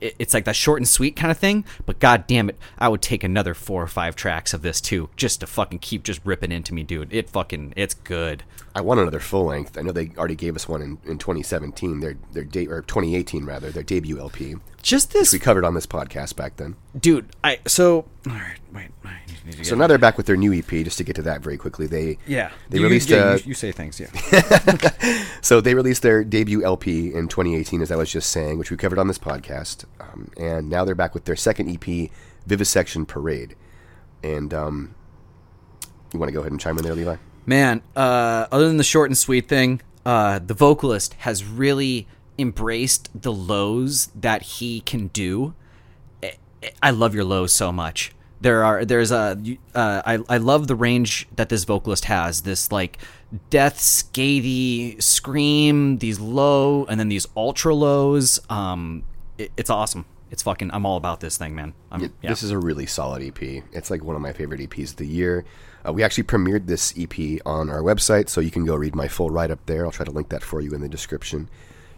it's 0.00 0.34
like 0.34 0.44
that 0.44 0.56
short 0.56 0.80
and 0.80 0.88
sweet 0.88 1.16
kind 1.16 1.30
of 1.30 1.38
thing. 1.38 1.64
But 1.84 1.98
god 1.98 2.26
damn 2.26 2.48
it, 2.48 2.58
I 2.78 2.88
would 2.88 3.02
take 3.02 3.24
another 3.24 3.54
four 3.54 3.82
or 3.82 3.88
five 3.88 4.16
tracks 4.16 4.54
of 4.54 4.62
this 4.62 4.80
too, 4.80 5.08
just 5.16 5.40
to 5.40 5.46
fucking 5.46 5.80
keep 5.80 6.02
just 6.02 6.20
ripping 6.24 6.52
into 6.52 6.74
me, 6.74 6.82
dude. 6.82 7.12
It 7.12 7.30
fucking 7.30 7.74
it's 7.76 7.94
good. 7.94 8.42
I 8.74 8.80
want 8.82 9.00
another 9.00 9.20
full 9.20 9.46
length. 9.46 9.78
I 9.78 9.82
know 9.82 9.92
they 9.92 10.12
already 10.18 10.34
gave 10.34 10.54
us 10.56 10.68
one 10.68 10.82
in, 10.82 10.98
in 11.04 11.18
2017. 11.18 12.00
Their 12.00 12.16
their 12.32 12.44
date 12.44 12.70
or 12.70 12.82
2018 12.82 13.44
rather. 13.44 13.70
Their 13.70 13.82
debut 13.82 14.18
LP. 14.18 14.56
Just 14.86 15.12
this, 15.12 15.32
We 15.32 15.40
covered 15.40 15.64
on 15.64 15.74
this 15.74 15.84
podcast 15.84 16.36
back 16.36 16.58
then. 16.58 16.76
dude. 16.96 17.26
I 17.42 17.58
so 17.66 18.04
all 18.28 18.32
right. 18.34 18.56
Wait, 18.72 18.90
I 19.04 19.18
need 19.26 19.50
to 19.50 19.56
get 19.56 19.66
So 19.66 19.74
now 19.74 19.88
they're 19.88 19.98
back 19.98 20.16
with 20.16 20.26
their 20.26 20.36
new 20.36 20.52
EP. 20.52 20.68
Just 20.68 20.96
to 20.98 21.02
get 21.04 21.16
to 21.16 21.22
that 21.22 21.40
very 21.40 21.56
quickly, 21.56 21.88
they 21.88 22.18
yeah. 22.24 22.52
they 22.70 22.78
You- 22.78 22.84
released 22.84 23.10
yeah, 23.10 23.32
a 23.32 23.36
you, 23.38 23.42
you 23.46 23.54
say 23.54 23.72
things, 23.72 23.98
yeah. 23.98 25.24
so 25.40 25.60
they 25.60 25.74
released 25.74 26.02
their 26.02 26.22
debut 26.22 26.64
LP 26.64 27.12
in 27.12 27.26
2018, 27.26 27.82
as 27.82 27.90
I 27.90 27.96
was 27.96 28.12
just 28.12 28.30
saying, 28.30 28.58
which 28.60 28.70
we 28.70 28.76
covered 28.76 29.00
on 29.00 29.08
this 29.08 29.18
podcast. 29.18 29.86
Um, 29.98 30.30
and 30.36 30.70
now 30.70 30.84
they're 30.84 30.94
back 30.94 31.14
with 31.14 31.24
their 31.24 31.34
second 31.34 31.68
EP, 31.68 32.08
Vivisection 32.46 33.06
Parade. 33.06 33.56
And 34.22 34.54
um, 34.54 34.94
you 36.12 36.20
want 36.20 36.28
to 36.28 36.32
go 36.32 36.40
ahead 36.40 36.52
and 36.52 36.60
chime 36.60 36.78
in 36.78 36.84
there, 36.84 36.94
Levi? 36.94 37.16
Man, 37.44 37.82
uh, 37.96 38.46
other 38.52 38.68
than 38.68 38.76
the 38.76 38.84
short 38.84 39.10
and 39.10 39.18
sweet 39.18 39.48
thing, 39.48 39.80
uh, 40.04 40.38
the 40.38 40.54
vocalist 40.54 41.14
has 41.14 41.44
really 41.44 42.06
embraced 42.38 43.08
the 43.20 43.32
lows 43.32 44.08
that 44.14 44.42
he 44.42 44.80
can 44.80 45.08
do. 45.08 45.54
I- 46.22 46.36
I 46.82 46.90
love 46.90 47.14
your 47.14 47.24
lows 47.24 47.52
so 47.52 47.70
much. 47.72 48.12
There 48.40 48.64
are 48.64 48.84
there's 48.84 49.10
a 49.12 49.38
uh, 49.74 50.02
I 50.04 50.18
I 50.28 50.36
love 50.36 50.66
the 50.68 50.74
range 50.74 51.26
that 51.36 51.48
this 51.48 51.64
vocalist 51.64 52.04
has. 52.06 52.42
This 52.42 52.70
like 52.70 52.98
death 53.50 53.78
scathy 53.78 55.00
scream, 55.02 55.98
these 55.98 56.20
low, 56.20 56.84
and 56.86 56.98
then 57.00 57.08
these 57.08 57.26
ultra 57.36 57.74
lows. 57.74 58.40
Um, 58.50 59.04
it, 59.38 59.50
it's 59.56 59.70
awesome. 59.70 60.04
It's 60.30 60.42
fucking. 60.42 60.70
I'm 60.72 60.84
all 60.84 60.96
about 60.96 61.20
this 61.20 61.36
thing, 61.38 61.54
man. 61.54 61.72
I'm, 61.90 62.04
It- 62.04 62.12
yeah. 62.22 62.30
This 62.30 62.42
is 62.42 62.50
a 62.50 62.58
really 62.58 62.86
solid 62.86 63.22
EP. 63.22 63.62
It's 63.72 63.90
like 63.90 64.02
one 64.04 64.16
of 64.16 64.22
my 64.22 64.32
favorite 64.32 64.60
EPs 64.60 64.90
of 64.90 64.96
the 64.96 65.06
year. 65.06 65.44
Uh, 65.86 65.92
we 65.92 66.02
actually 66.02 66.24
premiered 66.24 66.66
this 66.66 66.92
EP 66.98 67.40
on 67.46 67.70
our 67.70 67.80
website, 67.80 68.28
so 68.28 68.40
you 68.40 68.50
can 68.50 68.64
go 68.64 68.74
read 68.74 68.94
my 68.96 69.08
full 69.08 69.30
write 69.30 69.50
up 69.52 69.64
there. 69.66 69.84
I'll 69.86 69.92
try 69.92 70.04
to 70.04 70.10
link 70.10 70.28
that 70.30 70.42
for 70.42 70.60
you 70.60 70.72
in 70.72 70.80
the 70.80 70.88
description. 70.88 71.48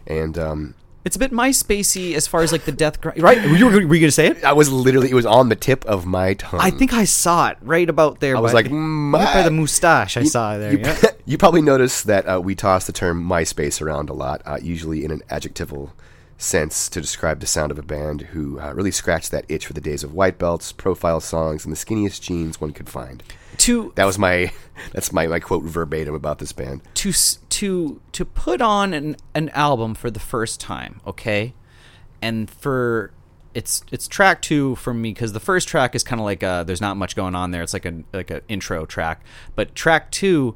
And 0.07 0.37
um, 0.37 0.75
It's 1.05 1.15
a 1.15 1.19
bit 1.19 1.31
MySpacey 1.31 2.15
as 2.15 2.27
far 2.27 2.41
as 2.41 2.51
like 2.51 2.65
the 2.65 2.71
death 2.71 2.99
grind, 3.01 3.21
right? 3.21 3.37
Were 3.37 3.55
you, 3.55 3.65
were 3.67 3.95
you 3.95 4.01
gonna 4.01 4.11
say 4.11 4.27
it? 4.27 4.43
I 4.43 4.53
was 4.53 4.71
literally, 4.71 5.09
it 5.09 5.13
was 5.13 5.25
on 5.25 5.49
the 5.49 5.55
tip 5.55 5.85
of 5.85 6.05
my 6.05 6.33
tongue. 6.33 6.59
I 6.61 6.71
think 6.71 6.93
I 6.93 7.05
saw 7.05 7.49
it 7.49 7.57
right 7.61 7.89
about 7.89 8.19
there. 8.19 8.35
I 8.35 8.39
was 8.39 8.53
like, 8.53 8.65
right 8.71 9.33
by 9.33 9.43
the 9.43 9.51
mustache. 9.51 10.17
I 10.17 10.23
saw 10.23 10.55
it 10.55 10.59
there. 10.59 10.71
You, 10.73 10.79
yeah. 10.79 11.01
you 11.25 11.37
probably 11.37 11.61
noticed 11.61 12.07
that 12.07 12.25
uh, 12.25 12.41
we 12.41 12.55
toss 12.55 12.85
the 12.87 12.93
term 12.93 13.23
MySpace 13.23 13.81
around 13.81 14.09
a 14.09 14.13
lot, 14.13 14.41
uh, 14.45 14.57
usually 14.61 15.05
in 15.05 15.11
an 15.11 15.21
adjectival 15.29 15.93
sense 16.39 16.87
to 16.89 17.01
describe 17.01 17.41
the 17.41 17.45
sound 17.47 17.69
of 17.69 17.77
a 17.77 17.83
band 17.83 18.21
who 18.21 18.59
uh, 18.59 18.71
really 18.73 18.91
scratched 18.91 19.29
that 19.29 19.45
itch 19.49 19.67
for 19.67 19.73
the 19.73 19.81
days 19.81 20.03
of 20.03 20.13
white 20.13 20.37
belts, 20.37 20.71
profile 20.71 21.19
songs, 21.19 21.65
and 21.65 21.73
the 21.73 21.77
skinniest 21.77 22.21
jeans 22.21 22.61
one 22.61 22.71
could 22.71 22.89
find. 22.89 23.21
To 23.59 23.91
That 23.95 24.05
was 24.05 24.17
my 24.17 24.51
that's 24.93 25.11
my, 25.11 25.27
my 25.27 25.39
quote 25.39 25.63
verbatim 25.63 26.15
about 26.15 26.39
this 26.39 26.51
band. 26.51 26.81
to 26.95 27.11
to 27.49 28.01
to 28.11 28.25
put 28.25 28.61
on 28.61 28.93
an 28.93 29.17
an 29.33 29.49
album 29.49 29.95
for 29.95 30.09
the 30.09 30.19
first 30.19 30.59
time, 30.59 31.01
okay, 31.05 31.53
and 32.21 32.49
for 32.49 33.11
it's 33.53 33.83
it's 33.91 34.07
track 34.07 34.41
two 34.41 34.75
for 34.75 34.93
me 34.93 35.11
because 35.11 35.33
the 35.33 35.39
first 35.39 35.67
track 35.67 35.95
is 35.95 36.03
kind 36.03 36.19
of 36.19 36.25
like 36.25 36.43
uh 36.43 36.63
there's 36.63 36.81
not 36.81 36.97
much 36.97 37.15
going 37.15 37.35
on 37.35 37.51
there. 37.51 37.61
It's 37.61 37.73
like 37.73 37.85
a 37.85 38.03
like 38.13 38.31
an 38.31 38.41
intro 38.47 38.85
track, 38.85 39.23
but 39.55 39.75
track 39.75 40.11
two 40.11 40.55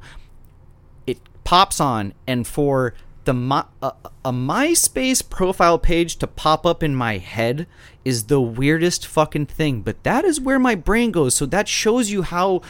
it 1.06 1.18
pops 1.44 1.80
on 1.80 2.14
and 2.26 2.46
for 2.46 2.94
the 3.24 3.34
my, 3.34 3.64
a, 3.82 3.92
a 4.24 4.32
MySpace 4.32 5.28
profile 5.28 5.78
page 5.78 6.16
to 6.16 6.26
pop 6.26 6.66
up 6.66 6.82
in 6.82 6.94
my 6.94 7.18
head 7.18 7.66
is 8.04 8.24
the 8.24 8.40
weirdest 8.40 9.06
fucking 9.06 9.46
thing 9.46 9.80
but 9.80 10.02
that 10.04 10.24
is 10.24 10.40
where 10.40 10.58
my 10.58 10.74
brain 10.74 11.10
goes 11.10 11.34
so 11.34 11.46
that 11.46 11.66
shows 11.66 12.10
you 12.10 12.22
how 12.22 12.60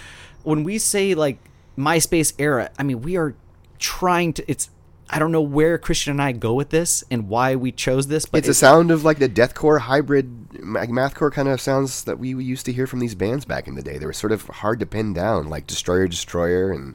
when 0.45 0.65
we 0.65 0.79
say 0.79 1.15
like 1.15 1.39
MySpace 1.77 2.33
era 2.39 2.71
I 2.79 2.83
mean 2.83 3.03
we 3.03 3.17
are 3.17 3.35
trying 3.79 4.33
to 4.35 4.51
it's 4.51 4.71
I 5.11 5.19
don't 5.19 5.33
know 5.33 5.43
where 5.43 5.77
Christian 5.77 6.13
and 6.13 6.23
I 6.23 6.33
go 6.33 6.55
with 6.55 6.71
this 6.71 7.05
and 7.11 7.29
why 7.29 7.57
we 7.57 7.73
chose 7.73 8.07
this 8.07 8.25
but 8.25 8.39
It's 8.39 8.49
a 8.49 8.55
sound 8.55 8.91
of 8.91 9.05
like 9.05 9.19
the 9.19 9.29
deathcore 9.29 9.81
hybrid 9.81 10.49
mathcore 10.55 11.33
kind 11.33 11.49
of 11.49 11.61
sounds 11.61 12.05
that 12.05 12.19
we 12.19 12.31
used 12.31 12.65
to 12.67 12.73
hear 12.73 12.87
from 12.87 13.01
these 13.01 13.15
bands 13.15 13.45
back 13.45 13.67
in 13.67 13.75
the 13.75 13.83
day. 13.83 13.99
They 13.99 14.07
were 14.07 14.13
sort 14.13 14.33
of 14.33 14.47
hard 14.47 14.81
to 14.81 14.87
pin 14.87 15.13
down, 15.13 15.49
like 15.49 15.67
Destroyer 15.67 16.09
Destroyer 16.09 16.73
and 16.73 16.95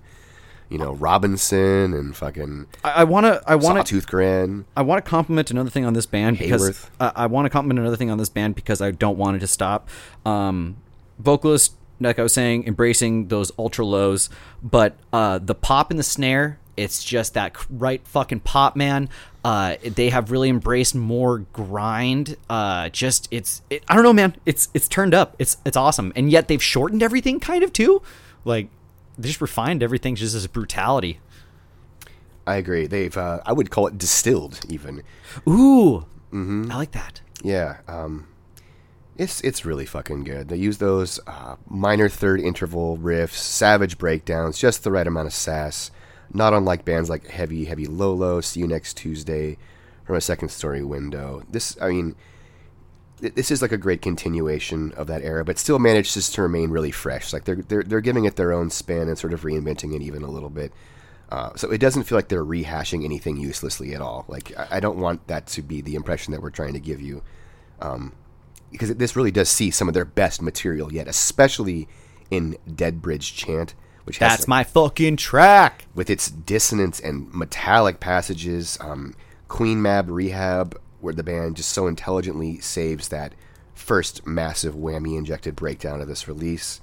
you 0.69 0.77
know 0.77 0.93
Robinson 0.93 1.93
and 1.93 2.15
fucking 2.15 2.67
I 2.83 3.03
want 3.03 3.25
to 3.25 3.41
I 3.45 3.55
want 3.55 3.77
to 3.77 3.79
Sawtooth 3.81 4.07
Grin. 4.07 4.65
I 4.77 4.81
want 4.81 5.03
to 5.03 5.09
compliment 5.09 5.51
another 5.51 5.69
thing 5.69 5.85
on 5.85 5.93
this 5.93 6.05
band 6.05 6.37
because 6.37 6.69
Hayworth. 6.69 6.89
uh, 6.99 7.11
I 7.15 7.25
want 7.25 7.45
to 7.45 7.49
compliment 7.49 7.79
another 7.79 7.97
thing 7.97 8.09
on 8.11 8.17
this 8.17 8.29
band 8.29 8.55
because 8.55 8.81
I 8.81 8.91
don't 8.91 9.17
want 9.17 9.37
it 9.37 9.39
to 9.39 9.47
stop. 9.47 9.89
Um, 10.25 10.77
vocalist, 11.17 11.75
like 11.99 12.19
I 12.19 12.23
was 12.23 12.33
saying, 12.33 12.65
embracing 12.65 13.27
those 13.27 13.51
ultra 13.57 13.85
lows, 13.85 14.29
but 14.63 14.95
uh, 15.11 15.39
the 15.39 15.55
pop 15.55 15.91
and 15.91 15.99
the 15.99 16.03
snare, 16.03 16.59
it's 16.77 17.03
just 17.03 17.33
that 17.33 17.55
right 17.69 18.05
fucking 18.07 18.41
pop, 18.41 18.75
man. 18.75 19.09
Uh, 19.43 19.75
they 19.83 20.09
have 20.09 20.31
really 20.31 20.49
embraced 20.49 20.95
more 20.95 21.39
grind. 21.39 22.37
Uh, 22.49 22.89
just 22.89 23.27
it's 23.31 23.61
it, 23.69 23.83
I 23.87 23.95
don't 23.95 24.03
know, 24.03 24.13
man. 24.13 24.35
It's 24.45 24.69
it's 24.73 24.87
turned 24.87 25.13
up. 25.13 25.35
It's 25.39 25.57
it's 25.65 25.77
awesome, 25.77 26.13
and 26.15 26.31
yet 26.31 26.47
they've 26.47 26.63
shortened 26.63 27.03
everything 27.03 27.39
kind 27.39 27.63
of 27.63 27.73
too. 27.73 28.01
Like 28.45 28.69
they 29.17 29.27
just 29.27 29.41
refined 29.41 29.83
everything, 29.83 30.15
just 30.15 30.35
as 30.35 30.47
brutality. 30.47 31.19
I 32.47 32.55
agree. 32.55 32.87
They've 32.87 33.15
uh, 33.15 33.39
I 33.45 33.53
would 33.53 33.69
call 33.71 33.87
it 33.87 33.97
distilled 33.97 34.61
even. 34.69 35.03
Ooh, 35.47 36.05
I 36.71 36.77
like 36.77 36.91
that. 36.91 37.21
Yeah, 37.43 37.77
um, 37.87 38.27
it's 39.19 39.41
it's 39.41 39.65
really 39.65 39.85
fucking 39.85 40.23
good. 40.23 40.47
They 40.47 40.55
use 40.55 40.77
those 40.77 41.19
uh, 41.27 41.57
minor 41.67 42.07
third 42.07 42.39
interval 42.39 42.97
riffs, 42.97 43.33
savage 43.33 43.97
breakdowns, 43.97 44.57
just 44.57 44.83
the 44.83 44.91
right 44.91 45.05
amount 45.05 45.27
of 45.27 45.33
sass. 45.33 45.91
Not 46.33 46.53
unlike 46.53 46.85
bands 46.85 47.09
like 47.09 47.27
Heavy 47.27 47.65
Heavy 47.65 47.85
Low 47.85 48.13
Low, 48.13 48.39
See 48.39 48.61
You 48.61 48.67
Next 48.67 48.95
Tuesday, 48.95 49.57
from 50.05 50.15
a 50.15 50.21
second 50.21 50.49
story 50.49 50.83
window. 50.83 51.43
This, 51.49 51.77
I 51.81 51.89
mean, 51.89 52.15
th- 53.19 53.33
this 53.33 53.51
is 53.51 53.61
like 53.61 53.73
a 53.73 53.77
great 53.77 54.01
continuation 54.01 54.93
of 54.93 55.07
that 55.07 55.21
era, 55.21 55.43
but 55.43 55.57
still 55.57 55.79
manages 55.79 56.29
to 56.29 56.41
remain 56.41 56.69
really 56.69 56.91
fresh. 56.91 57.33
Like 57.33 57.43
they're 57.43 57.57
they're 57.57 57.83
they're 57.83 58.01
giving 58.01 58.23
it 58.23 58.37
their 58.37 58.53
own 58.53 58.69
spin 58.69 59.09
and 59.09 59.17
sort 59.17 59.33
of 59.33 59.41
reinventing 59.41 59.93
it 59.93 60.01
even 60.01 60.23
a 60.23 60.31
little 60.31 60.49
bit. 60.49 60.71
Uh, 61.29 61.53
so 61.57 61.69
it 61.69 61.79
doesn't 61.79 62.03
feel 62.03 62.17
like 62.17 62.29
they're 62.29 62.45
rehashing 62.45 63.03
anything 63.03 63.35
uselessly 63.35 63.93
at 63.93 64.01
all. 64.01 64.23
Like 64.29 64.57
I, 64.57 64.77
I 64.77 64.79
don't 64.79 64.97
want 64.97 65.27
that 65.27 65.45
to 65.47 65.61
be 65.61 65.81
the 65.81 65.95
impression 65.95 66.31
that 66.31 66.41
we're 66.41 66.49
trying 66.51 66.73
to 66.73 66.79
give 66.79 67.01
you, 67.01 67.21
um, 67.81 68.13
because 68.71 68.95
this 68.95 69.15
really 69.15 69.31
does 69.31 69.49
see 69.49 69.71
some 69.71 69.87
of 69.87 69.93
their 69.93 70.05
best 70.05 70.41
material 70.41 70.93
yet, 70.93 71.07
especially 71.07 71.87
in 72.29 72.57
Dead 72.73 73.01
Bridge 73.01 73.35
Chant, 73.35 73.73
which 74.03 74.17
has 74.19 74.31
That's 74.31 74.47
my 74.47 74.63
fucking 74.63 75.17
track. 75.17 75.87
with 75.93 76.09
its 76.09 76.29
dissonance 76.29 76.99
and 76.99 77.33
metallic 77.33 77.99
passages. 77.99 78.77
Um, 78.81 79.15
Queen 79.47 79.81
Mab 79.81 80.09
Rehab, 80.09 80.79
where 81.01 81.13
the 81.13 81.23
band 81.23 81.55
just 81.55 81.71
so 81.71 81.87
intelligently 81.87 82.59
saves 82.59 83.07
that 83.09 83.33
first 83.73 84.27
massive 84.27 84.75
whammy 84.75 85.17
injected 85.17 85.55
breakdown 85.55 86.01
of 86.01 86.07
this 86.07 86.27
release. 86.27 86.79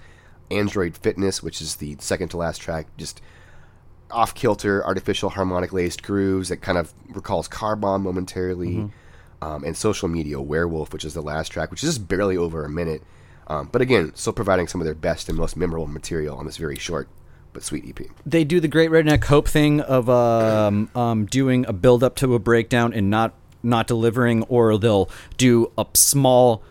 Android 0.50 0.96
Fitness, 0.96 1.42
which 1.42 1.60
is 1.60 1.76
the 1.76 1.96
second 2.00 2.28
to 2.28 2.36
last 2.36 2.58
track, 2.58 2.86
just 2.96 3.20
off 4.10 4.34
kilter, 4.34 4.84
artificial 4.84 5.30
harmonic 5.30 5.72
laced 5.72 6.02
grooves 6.02 6.48
that 6.48 6.58
kind 6.58 6.78
of 6.78 6.92
recalls 7.08 7.48
Car 7.48 7.76
Bomb 7.76 8.02
momentarily. 8.02 8.90
Um, 9.42 9.64
and 9.64 9.76
Social 9.76 10.08
Media 10.08 10.40
Werewolf, 10.40 10.92
which 10.92 11.04
is 11.04 11.14
the 11.14 11.20
last 11.22 11.50
track, 11.50 11.70
which 11.70 11.82
is 11.84 11.90
just 11.90 12.08
barely 12.08 12.36
over 12.36 12.64
a 12.64 12.70
minute. 12.70 13.02
Um, 13.48 13.68
but 13.70 13.82
again, 13.82 14.12
still 14.14 14.32
providing 14.32 14.66
some 14.66 14.80
of 14.80 14.86
their 14.86 14.94
best 14.94 15.28
and 15.28 15.36
most 15.36 15.56
memorable 15.56 15.86
material 15.86 16.36
on 16.36 16.46
this 16.46 16.56
very 16.56 16.76
short 16.76 17.08
but 17.52 17.62
sweet 17.62 17.88
EP. 17.88 18.06
they 18.26 18.44
do 18.44 18.60
the 18.60 18.68
great 18.68 18.90
redneck 18.90 19.24
hope 19.24 19.48
thing 19.48 19.80
of 19.80 20.10
um, 20.10 20.90
um, 20.94 21.24
doing 21.24 21.64
a 21.66 21.72
build 21.72 22.04
up 22.04 22.14
to 22.16 22.34
a 22.34 22.38
breakdown 22.38 22.92
and 22.92 23.08
not 23.08 23.32
not 23.62 23.86
delivering, 23.86 24.42
or 24.44 24.76
they'll 24.78 25.10
do 25.38 25.72
a 25.78 25.86
small 25.94 26.62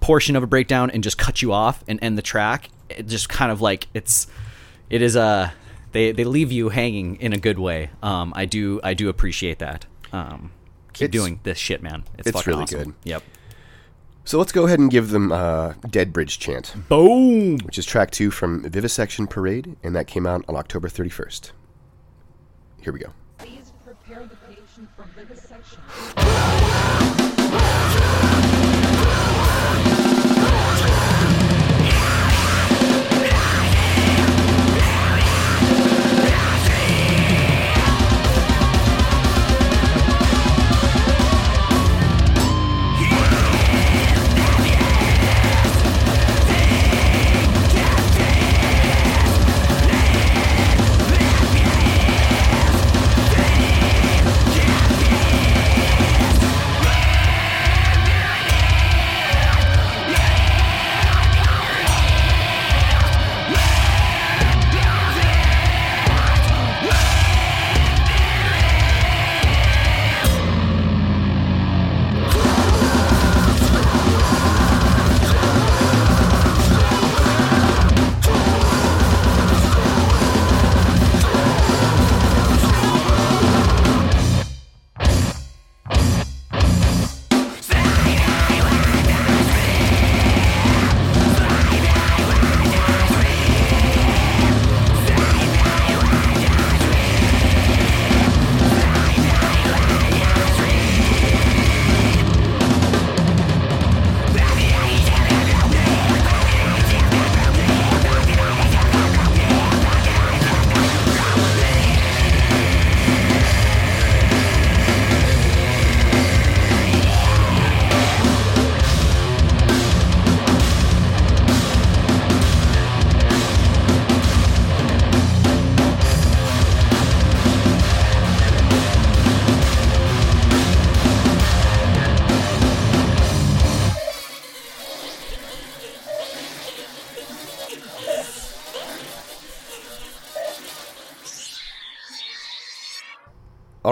portion 0.00 0.36
of 0.36 0.42
a 0.42 0.46
breakdown 0.46 0.90
and 0.90 1.02
just 1.02 1.18
cut 1.18 1.42
you 1.42 1.52
off 1.52 1.82
and 1.88 1.98
end 2.02 2.18
the 2.18 2.22
track. 2.22 2.68
It 2.88 3.06
just 3.06 3.28
kind 3.28 3.50
of 3.50 3.60
like 3.60 3.88
it's 3.94 4.26
it 4.90 5.00
is 5.00 5.16
a 5.16 5.54
they 5.92 6.12
they 6.12 6.24
leave 6.24 6.52
you 6.52 6.68
hanging 6.68 7.16
in 7.16 7.32
a 7.32 7.38
good 7.38 7.58
way. 7.58 7.90
Um, 8.02 8.32
I 8.36 8.44
do 8.44 8.78
I 8.84 8.94
do 8.94 9.08
appreciate 9.08 9.58
that. 9.60 9.86
Um, 10.12 10.52
keep 11.00 11.08
It's- 11.14 11.22
doing 11.24 11.40
this 11.42 11.58
shit, 11.58 11.82
man. 11.82 12.04
It's, 12.18 12.28
it's 12.28 12.36
fucking 12.38 12.50
really 12.52 12.62
awesome. 12.64 12.78
good. 12.84 12.94
Yep. 13.04 13.22
So 14.24 14.38
let's 14.38 14.52
go 14.52 14.66
ahead 14.66 14.78
and 14.78 14.90
give 14.90 15.10
them 15.10 15.32
uh, 15.32 15.72
Dead 15.88 16.12
Bridge 16.12 16.38
Chant, 16.38 16.74
Boom. 16.88 17.58
which 17.58 17.78
is 17.78 17.86
track 17.86 18.10
two 18.10 18.30
from 18.30 18.62
Vivisection 18.70 19.26
Parade, 19.26 19.76
and 19.82 19.96
that 19.96 20.06
came 20.06 20.26
out 20.26 20.44
on 20.48 20.56
October 20.56 20.88
31st. 20.88 21.52
Here 22.82 22.92
we 22.92 22.98
go. 23.00 23.10
Please 23.38 23.72
prepare 23.84 24.24
the 24.26 24.36
patient 24.54 24.88
for 24.96 25.04
vivisection. 25.16 25.80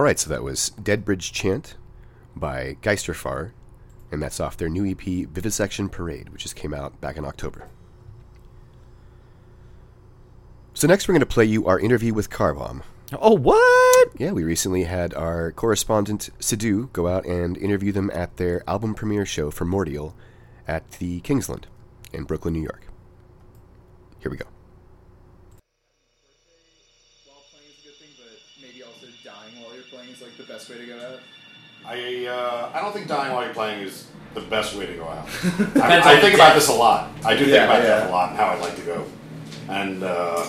Right, 0.09 0.19
so 0.19 0.31
that 0.31 0.43
was 0.43 0.71
Dead 0.71 1.05
Bridge 1.05 1.33
Chant 1.33 1.77
by 2.35 2.79
Geisterfahrer, 2.81 3.53
and 4.11 4.23
that's 4.23 4.41
off 4.41 4.57
their 4.57 4.71
new 4.71 4.91
EP 4.91 5.29
Vivisection 5.29 5.91
Parade, 5.91 6.31
which 6.31 6.45
just 6.45 6.57
came 6.57 6.73
out 6.73 6.99
back 6.99 7.19
in 7.19 7.27
October. 7.27 7.69
So 10.73 10.89
next, 10.89 11.09
we're 11.09 11.13
going 11.13 11.21
to 11.21 11.27
play 11.27 11.45
you 11.45 11.67
our 11.67 11.79
interview 11.79 12.15
with 12.15 12.31
Car 12.31 12.55
Bomb. 12.55 12.85
Oh 13.13 13.35
what? 13.35 14.09
Yeah, 14.17 14.33
we 14.33 14.45
recently 14.45 14.85
had 14.85 15.13
our 15.13 15.53
correspondent 15.53 16.31
Sidhu 16.39 16.91
go 16.95 17.07
out 17.07 17.27
and 17.27 17.59
interview 17.59 17.93
them 17.93 18.11
at 18.15 18.39
their 18.39 18.63
album 18.67 18.95
premiere 18.95 19.27
show 19.27 19.51
for 19.51 19.67
Mordial 19.67 20.15
at 20.67 20.91
the 20.93 21.21
Kingsland 21.21 21.67
in 22.15 22.25
Brooklyn, 22.25 22.55
New 22.55 22.63
York. 22.63 22.87
Here 24.21 24.31
we 24.31 24.39
go. 24.39 24.47
I 31.89 32.27
uh, 32.27 32.71
I 32.75 32.81
don't 32.81 32.93
think 32.93 33.09
dying 33.09 33.33
while 33.33 33.45
you're 33.45 33.55
playing 33.55 33.83
is 33.83 34.07
the 34.35 34.41
best 34.43 34.75
way 34.75 34.87
to 34.87 34.95
go 34.95 35.05
out. 35.09 35.27
I, 35.83 36.01
I 36.05 36.15
the 36.17 36.21
think 36.21 36.35
about 36.35 36.55
this 36.55 36.69
a 36.69 36.73
lot. 36.75 37.11
I 37.25 37.33
do 37.33 37.41
think 37.45 37.55
Yeah, 37.55 37.65
about 37.65 37.83
yeah. 37.83 37.89
that 38.01 38.11
a 38.11 38.13
lot 38.13 38.29
and 38.31 38.39
how 38.39 38.47
I'd 38.49 38.61
like 38.61 38.77
to 38.77 38.83
go. 38.83 39.07
And 39.69 40.03
uh, 40.03 40.47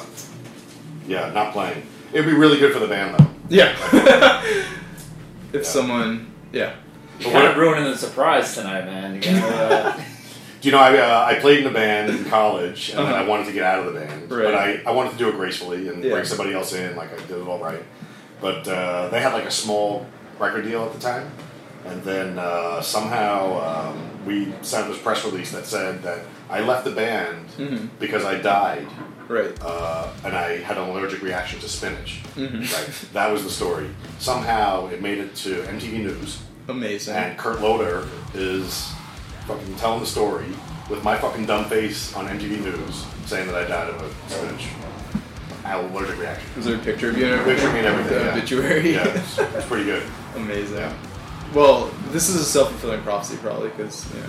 yeah, 1.07 1.31
not 1.31 1.53
playing. 1.53 1.83
It'd 2.11 2.25
be 2.25 2.33
really 2.33 2.59
good 2.59 2.73
for 2.73 2.79
the 2.79 2.87
band 2.87 3.15
though. 3.17 3.27
Yeah. 3.49 4.43
if 5.53 5.65
someone, 5.65 6.31
yeah. 6.51 6.75
But 7.19 7.31
Kind 7.31 7.47
of 7.47 7.57
ruining 7.57 7.85
the 7.85 7.97
surprise 7.97 8.53
tonight, 8.53 8.85
man. 8.85 9.15
You 9.15 9.21
gotta, 9.21 9.47
uh, 9.97 10.01
you 10.61 10.71
know, 10.71 10.77
I, 10.79 10.97
uh, 10.97 11.25
I 11.25 11.39
played 11.39 11.59
in 11.61 11.67
a 11.67 11.73
band 11.73 12.09
in 12.11 12.25
college, 12.25 12.89
and 12.89 12.99
then 12.99 13.07
Uh-huh. 13.07 13.23
I 13.23 13.27
wanted 13.27 13.45
to 13.47 13.51
get 13.53 13.63
out 13.63 13.79
of 13.85 13.93
the 13.93 13.99
band, 13.99 14.31
Right. 14.31 14.43
but 14.43 14.55
I, 14.55 14.81
I 14.85 14.91
wanted 14.91 15.13
to 15.13 15.17
do 15.17 15.27
it 15.29 15.35
gracefully 15.35 15.87
and 15.89 16.03
Yeah. 16.03 16.11
bring 16.11 16.25
somebody 16.25 16.53
else 16.53 16.73
in, 16.73 16.95
like 16.95 17.11
I 17.13 17.17
did 17.27 17.31
it 17.37 17.47
all 17.47 17.59
right. 17.59 17.83
But 18.41 18.67
uh, 18.67 19.09
they 19.09 19.19
had 19.21 19.33
like 19.33 19.45
a 19.45 19.51
small 19.51 20.05
record 20.39 20.63
deal 20.63 20.83
at 20.85 20.93
the 20.93 20.99
time, 20.99 21.29
and 21.85 22.01
then 22.03 22.39
uh, 22.39 22.81
somehow 22.81 23.91
um, 23.91 24.25
we 24.25 24.53
sent 24.61 24.87
this 24.87 25.01
press 25.01 25.23
release 25.25 25.51
that 25.51 25.65
said 25.65 26.01
that 26.03 26.19
I 26.49 26.61
left 26.61 26.85
the 26.85 26.91
band 26.91 27.47
Mhm. 27.57 27.89
because 27.99 28.25
I 28.25 28.35
died, 28.35 28.87
Right. 29.27 29.51
uh, 29.61 30.07
and 30.23 30.35
I 30.35 30.57
had 30.57 30.77
an 30.77 30.89
allergic 30.89 31.21
reaction 31.21 31.59
to 31.59 31.69
spinach. 31.69 32.21
Mhm. 32.35 32.61
Right, 32.73 33.13
that 33.13 33.31
was 33.31 33.43
the 33.43 33.49
story. 33.49 33.89
Somehow 34.19 34.87
it 34.87 35.01
made 35.01 35.19
it 35.19 35.35
to 35.37 35.63
MTV 35.67 35.99
News. 35.99 36.39
Amazing. 36.67 37.15
And 37.15 37.37
Kurt 37.37 37.61
Loder 37.61 38.07
is 38.33 38.91
fucking 39.47 39.75
telling 39.75 39.99
the 39.99 40.05
story 40.05 40.45
with 40.89 41.03
my 41.03 41.17
fucking 41.17 41.45
dumb 41.45 41.65
face 41.65 42.13
on 42.15 42.27
MTV 42.27 42.57
News 42.57 43.05
saying 43.25 43.47
that 43.47 43.55
I 43.55 43.63
died 43.67 43.89
of 43.89 44.01
a 44.01 44.31
spinach 44.31 44.67
allergic 45.65 46.17
reaction. 46.19 46.49
Was 46.55 46.65
there 46.65 46.75
a 46.75 46.79
picture 46.79 47.09
of 47.11 47.17
you? 47.17 47.25
Picture 47.43 47.71
me 47.71 47.79
and 47.79 47.87
everything. 47.87 48.17
The 48.17 48.23
yeah. 48.25 48.31
obituary? 48.31 48.93
Yeah, 48.93 49.07
it's, 49.07 49.37
it's 49.37 49.65
pretty 49.67 49.85
good. 49.85 50.03
Amazing. 50.35 50.77
Yeah. 50.77 50.93
Well, 51.53 51.91
this 52.11 52.29
is 52.29 52.35
a 52.35 52.43
self 52.45 52.69
fulfilling 52.69 53.01
prophecy, 53.01 53.37
probably, 53.37 53.69
because, 53.69 54.05
you 54.13 54.19
know, 54.21 54.27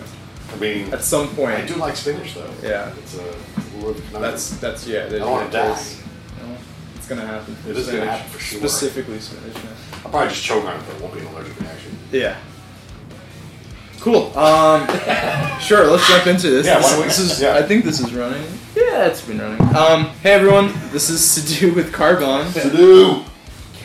I 0.52 0.56
mean, 0.56 0.92
at 0.92 1.02
some 1.02 1.28
point. 1.34 1.52
I 1.52 1.66
do 1.66 1.74
like 1.76 1.96
spinach 1.96 2.34
though. 2.34 2.50
Yeah. 2.62 2.92
It's 2.98 3.16
a, 3.18 3.28
it's 3.28 4.14
a. 4.14 4.18
That's, 4.18 4.50
that's, 4.58 4.86
yeah. 4.86 5.04
I 5.06 5.10
don't 5.10 5.30
wanna 5.30 5.50
die. 5.50 5.78
it's 6.96 7.08
gonna 7.08 7.26
happen. 7.26 7.56
It 7.68 7.76
is 7.76 7.86
gonna 7.86 8.06
happen 8.06 8.28
for 8.30 8.38
sure. 8.40 8.58
Specifically 8.58 9.20
spinach, 9.20 9.54
man. 9.62 9.74
I'll 10.04 10.10
probably 10.10 10.28
just 10.30 10.42
choke 10.42 10.64
on 10.64 10.76
it, 10.80 10.82
but 10.86 10.96
it 10.96 11.02
won't 11.02 11.14
be 11.14 11.20
an 11.20 11.26
allergic 11.26 11.60
reaction. 11.60 11.96
Yeah. 12.10 12.36
Cool. 14.00 14.36
Um, 14.36 14.86
sure. 15.60 15.86
Let's 15.86 16.08
jump 16.08 16.26
into 16.26 16.48
this. 16.50 16.66
Yeah, 16.66 16.78
this, 16.78 16.84
why 16.84 16.90
don't 16.92 17.00
we- 17.00 17.06
this 17.08 17.18
is. 17.18 17.40
yeah. 17.42 17.54
I 17.56 17.62
think 17.62 17.84
this 17.84 18.00
is 18.00 18.12
running. 18.14 18.42
Yeah, 18.74 19.06
it's 19.06 19.20
been 19.24 19.38
running. 19.38 19.60
Um, 19.76 20.06
hey 20.22 20.32
everyone. 20.32 20.72
This 20.90 21.10
is 21.10 21.20
Sidhu 21.20 21.74
with 21.74 21.92
Car 21.92 22.16
Bomb. 22.18 22.46
Sidhu! 22.46 23.24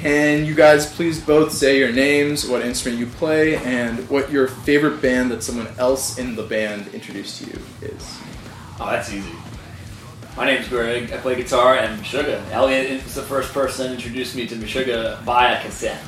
Can 0.06 0.46
you 0.46 0.54
guys 0.54 0.86
please 0.86 1.20
both 1.20 1.52
say 1.52 1.80
your 1.80 1.92
names, 1.92 2.48
what 2.48 2.62
instrument 2.62 3.00
you 3.00 3.08
play, 3.08 3.56
and 3.56 4.08
what 4.08 4.30
your 4.30 4.48
favorite 4.48 5.02
band 5.02 5.32
that 5.32 5.42
someone 5.42 5.68
else 5.80 6.20
in 6.20 6.36
the 6.36 6.44
band 6.44 6.94
introduced 6.94 7.42
to 7.42 7.48
you 7.48 7.60
is? 7.82 8.20
oh, 8.80 8.92
that's 8.92 9.12
easy. 9.12 9.32
My 10.38 10.46
name's 10.46 10.68
Greg. 10.68 11.12
I 11.12 11.18
play 11.18 11.34
guitar 11.34 11.78
and 11.78 12.00
Meshuggah. 12.00 12.52
Elliot 12.52 13.04
was 13.04 13.16
the 13.16 13.24
first 13.24 13.52
person 13.52 13.94
introduced 13.94 14.36
me 14.36 14.46
to 14.46 14.54
Meshuggah 14.54 15.22
via 15.22 15.60
cassette. 15.64 16.04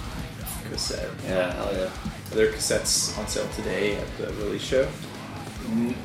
Cassette. 0.70 1.10
Yeah, 1.26 1.52
hell 1.54 1.74
yeah. 1.74 1.86
Are 1.86 2.36
there 2.36 2.52
cassettes 2.52 3.18
on 3.18 3.28
sale 3.28 3.50
today 3.56 3.96
at 3.96 4.18
the 4.20 4.28
release 4.34 4.62
show? 4.62 4.88
Mm. 5.64 5.96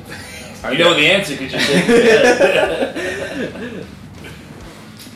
You 0.71 0.79
know 0.79 0.95
the 0.95 1.05
answer 1.05 1.37
because 1.37 1.53
you 1.53 1.59
said 1.59 2.65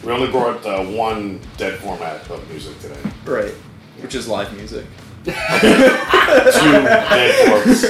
We 0.03 0.11
only 0.11 0.29
brought 0.31 0.65
uh, 0.65 0.83
one 0.83 1.39
dead 1.57 1.79
format 1.79 2.29
of 2.29 2.47
music 2.49 2.79
today. 2.79 2.99
Right. 3.25 3.53
Which 4.01 4.15
is 4.15 4.27
live 4.27 4.55
music. 4.55 4.85
Two 5.25 5.31
dead 5.31 7.49
forms. 7.49 7.83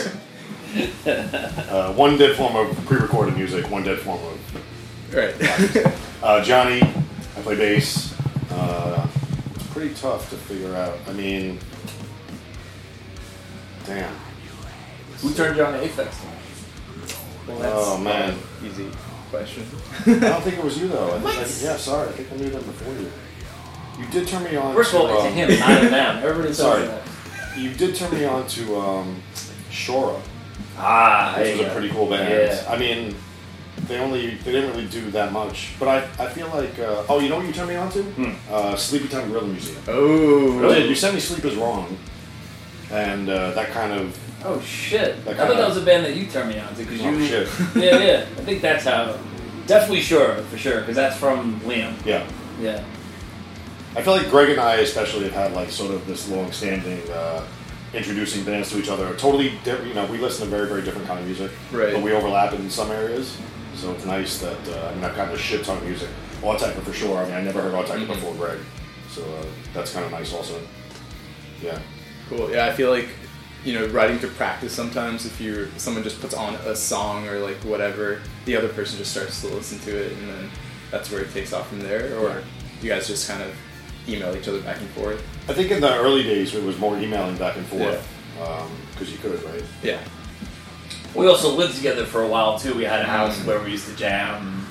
Uh, 1.05 1.93
one 1.93 2.17
dead 2.17 2.35
form 2.35 2.55
of 2.55 2.75
pre-recorded 2.85 3.35
music, 3.37 3.69
one 3.69 3.83
dead 3.83 3.99
form 3.99 4.19
of 4.23 5.13
Right. 5.13 5.33
Uh, 6.23 6.43
Johnny, 6.43 6.81
I 6.81 7.41
play 7.41 7.55
bass. 7.55 8.13
Uh, 8.51 9.07
it's 9.55 9.67
pretty 9.67 9.93
tough 9.95 10.29
to 10.31 10.35
figure 10.35 10.75
out. 10.75 10.97
I 11.07 11.13
mean, 11.13 11.59
damn. 13.85 14.13
Who 15.19 15.33
turned 15.33 15.57
you 15.57 15.63
on 15.65 15.73
to 15.73 15.79
Aphex? 15.87 16.15
Well, 17.47 17.59
Oh, 17.63 17.97
man. 17.97 18.37
Easy 18.63 18.87
question. 19.29 19.65
I 20.05 20.19
don't 20.19 20.41
think 20.43 20.57
it 20.57 20.63
was 20.63 20.77
you 20.79 20.87
though. 20.87 21.15
I 21.15 21.19
think 21.19 21.37
I, 21.37 21.39
yeah, 21.71 21.77
sorry. 21.77 22.09
I 22.09 22.11
think 22.13 22.31
I 22.31 22.35
knew 22.35 22.49
them 22.49 22.63
before 22.63 22.93
you. 22.93 23.11
You 23.99 24.11
did 24.11 24.27
turn 24.27 24.43
me 24.43 24.55
on. 24.55 24.75
First 24.75 24.93
of 24.93 25.01
to, 25.01 25.07
all, 25.07 25.15
it's 25.17 25.25
um, 25.25 25.33
him, 25.33 25.59
not 25.59 25.83
a 25.83 25.89
them. 25.89 26.23
Everybody 26.23 26.53
Sorry. 26.65 26.85
that. 26.85 27.01
You 27.57 27.71
did 27.73 27.95
turn 27.95 28.13
me 28.13 28.25
on 28.25 28.47
to 28.47 28.75
um, 28.77 29.21
Shora, 29.71 30.19
Ah, 30.77 31.35
which 31.37 31.51
was 31.57 31.59
a 31.61 31.63
go. 31.63 31.73
pretty 31.73 31.89
cool 31.89 32.07
band. 32.07 32.29
Yeah. 32.29 32.71
I 32.71 32.77
mean, 32.77 33.15
they 33.87 33.97
only 33.97 34.35
they 34.35 34.51
didn't 34.51 34.71
really 34.71 34.87
do 34.87 35.09
that 35.11 35.31
much, 35.31 35.73
but 35.79 35.87
I, 35.87 35.97
I 36.23 36.29
feel 36.29 36.47
like 36.49 36.77
uh, 36.79 37.03
oh 37.09 37.19
you 37.19 37.29
know 37.29 37.37
what 37.37 37.47
you 37.47 37.53
turned 37.53 37.69
me 37.69 37.75
on 37.75 37.89
to? 37.91 38.03
Hmm. 38.03 38.53
Uh, 38.53 38.73
Sleepytime 38.75 39.29
Gorilla 39.31 39.47
Museum. 39.47 39.81
Oh. 39.87 40.61
You 40.69 40.75
did. 40.75 40.89
You 40.89 40.95
sent 40.95 41.15
me 41.15 41.19
Sleep 41.19 41.43
is 41.45 41.55
Wrong, 41.55 41.97
and 42.91 43.29
uh, 43.29 43.51
that 43.51 43.71
kind 43.71 43.93
of 43.93 44.15
Oh 44.45 44.61
shit! 44.61 45.23
That 45.25 45.39
I 45.39 45.47
thought 45.47 45.57
that 45.57 45.67
was 45.67 45.77
a 45.77 45.81
band 45.81 46.05
that 46.05 46.15
you 46.15 46.27
turned 46.27 46.49
me 46.49 46.59
on 46.59 46.69
to 46.75 46.83
because 46.83 47.01
Oh, 47.01 47.09
you. 47.11 47.25
shit. 47.27 47.49
yeah, 47.75 47.97
yeah. 47.97 48.19
I 48.37 48.41
think 48.43 48.61
that's 48.61 48.83
how. 48.85 49.17
Definitely 49.65 50.01
sure 50.01 50.35
for 50.43 50.57
sure 50.57 50.79
because 50.79 50.95
that's 50.95 51.17
from 51.17 51.59
Liam. 51.61 51.93
yeah. 52.05 52.25
Yeah. 52.61 52.83
I 53.95 54.01
feel 54.01 54.13
like 54.15 54.29
Greg 54.29 54.49
and 54.51 54.59
I 54.61 54.75
especially 54.77 55.23
have 55.25 55.33
had 55.33 55.53
like 55.53 55.69
sort 55.71 55.91
of 55.93 56.05
this 56.07 56.29
long-standing 56.29 57.01
uh, 57.11 57.45
introducing 57.93 58.43
bands 58.45 58.69
to 58.71 58.79
each 58.79 58.87
other. 58.89 59.13
Totally, 59.15 59.49
different. 59.63 59.87
you 59.87 59.93
know, 59.95 60.05
we 60.05 60.19
listen 60.19 60.45
to 60.45 60.49
very, 60.55 60.67
very 60.69 60.83
different 60.83 61.07
kind 61.07 61.19
of 61.19 61.25
music, 61.25 61.51
Right. 61.71 61.93
but 61.93 62.01
we 62.03 62.13
overlap 62.13 62.53
in 62.53 62.69
some 62.69 62.91
areas. 62.91 63.37
So 63.75 63.91
it's 63.91 64.05
nice 64.05 64.37
that 64.39 64.57
uh, 64.69 64.87
I 64.89 64.95
mean 64.95 65.03
I've 65.03 65.15
gotten 65.15 65.33
a 65.35 65.37
shit 65.37 65.65
ton 65.65 65.77
of 65.77 65.83
music. 65.83 66.09
Autechre 66.41 66.81
for 66.83 66.93
sure. 66.93 67.17
I 67.17 67.25
mean 67.25 67.33
I 67.33 67.41
never 67.41 67.61
heard 67.61 67.73
Autechre 67.73 68.05
Mhm. 68.05 68.07
before 68.07 68.33
Greg, 68.35 68.59
so 69.11 69.21
uh, 69.23 69.45
that's 69.73 69.91
kind 69.91 70.05
of 70.05 70.11
nice 70.11 70.31
also. 70.33 70.59
Yeah. 71.61 71.79
Cool. 72.29 72.49
Yeah, 72.51 72.67
I 72.67 72.71
feel 72.73 72.91
like 72.91 73.09
you 73.67 73.73
know, 73.77 73.85
writing 73.87 74.17
to 74.19 74.27
practice 74.29 74.71
sometimes 74.71 75.25
if 75.25 75.41
you 75.41 75.67
someone 75.75 76.01
just 76.01 76.21
puts 76.21 76.33
on 76.33 76.55
a 76.55 76.73
song 76.73 77.27
or 77.27 77.39
like 77.39 77.57
whatever, 77.57 78.21
the 78.45 78.55
other 78.55 78.69
person 78.69 78.97
just 78.97 79.11
starts 79.11 79.41
to 79.41 79.47
listen 79.47 79.77
to 79.79 79.91
it 79.93 80.13
and 80.13 80.29
then 80.29 80.49
that's 80.89 81.11
where 81.11 81.19
it 81.21 81.33
takes 81.33 81.51
off 81.51 81.67
from 81.67 81.81
there. 81.81 82.17
Or 82.17 82.29
Yeah. 82.29 82.41
you 82.81 82.89
guys 82.89 83.07
just 83.07 83.27
kind 83.27 83.43
of 83.43 83.53
email 84.07 84.33
each 84.37 84.47
other 84.47 84.61
back 84.61 84.77
and 84.79 84.89
forth. 84.91 85.21
I 85.49 85.53
think 85.53 85.69
in 85.69 85.81
the 85.81 85.93
early 85.97 86.23
days 86.23 86.55
it 86.55 86.63
was 86.63 86.79
more 86.79 86.97
emailing 86.97 87.35
back 87.37 87.57
and 87.57 87.65
forth 87.65 88.07
because 88.93 89.11
you 89.11 89.17
could, 89.17 89.43
right? 89.43 89.63
Yeah. 89.83 89.99
We 91.13 91.27
also 91.27 91.53
lived 91.53 91.75
together 91.75 92.05
for 92.05 92.23
a 92.23 92.27
while 92.27 92.57
too. 92.57 92.73
We 92.73 92.85
had 92.85 93.01
a 93.01 93.09
house 93.17 93.37
where 93.43 93.59
we 93.59 93.71
used 93.71 93.89
to 93.89 93.95
jam. 93.97 94.65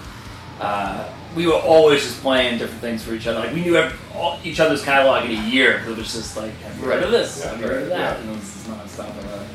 Uh, 0.59 1.06
we 1.36 1.46
were 1.46 1.52
always 1.52 2.02
just 2.02 2.20
playing 2.22 2.58
different 2.58 2.80
things 2.80 3.04
for 3.04 3.12
each 3.12 3.26
other. 3.26 3.40
Like 3.40 3.52
we 3.52 3.60
knew 3.60 3.76
every, 3.76 3.96
all, 4.14 4.38
each 4.42 4.58
other's 4.58 4.82
catalog 4.82 5.26
in 5.26 5.32
a 5.32 5.48
year. 5.48 5.84
It 5.86 5.96
was 5.96 6.12
just 6.12 6.36
like, 6.36 6.52
have 6.60 6.76
you 6.78 6.86
heard 6.86 7.02
of 7.02 7.10
this? 7.10 7.40
Yeah, 7.40 7.50
have 7.50 7.60
you 7.60 7.66
heard 7.66 7.82
of 7.82 7.88
that? 7.90 7.98
yeah. 7.98 8.20
And 8.20 8.30
it 8.30 8.32
was 8.32 8.40
just 8.40 8.66
nonstop 8.66 9.24
about. 9.24 9.46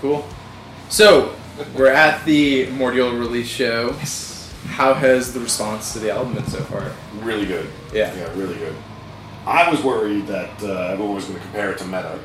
Cool. 0.00 0.28
So 0.90 1.34
we're 1.74 1.88
at 1.88 2.22
the 2.26 2.66
Mordial 2.66 3.18
release 3.18 3.48
show. 3.48 3.92
How 4.68 4.92
has 4.92 5.32
the 5.32 5.40
response 5.40 5.94
to 5.94 6.00
the 6.00 6.10
album 6.12 6.34
been 6.34 6.46
so 6.46 6.60
far? 6.64 6.92
Really 7.22 7.46
good. 7.46 7.66
Yeah. 7.94 8.14
Yeah, 8.14 8.30
really 8.38 8.56
good. 8.56 8.74
I 9.46 9.70
was 9.70 9.82
worried 9.82 10.26
that 10.26 10.62
uh, 10.62 10.88
everyone 10.92 11.14
was 11.14 11.24
going 11.24 11.38
to 11.38 11.42
compare 11.44 11.70
it 11.70 11.78
to 11.78 11.84
Meta, 11.86 12.18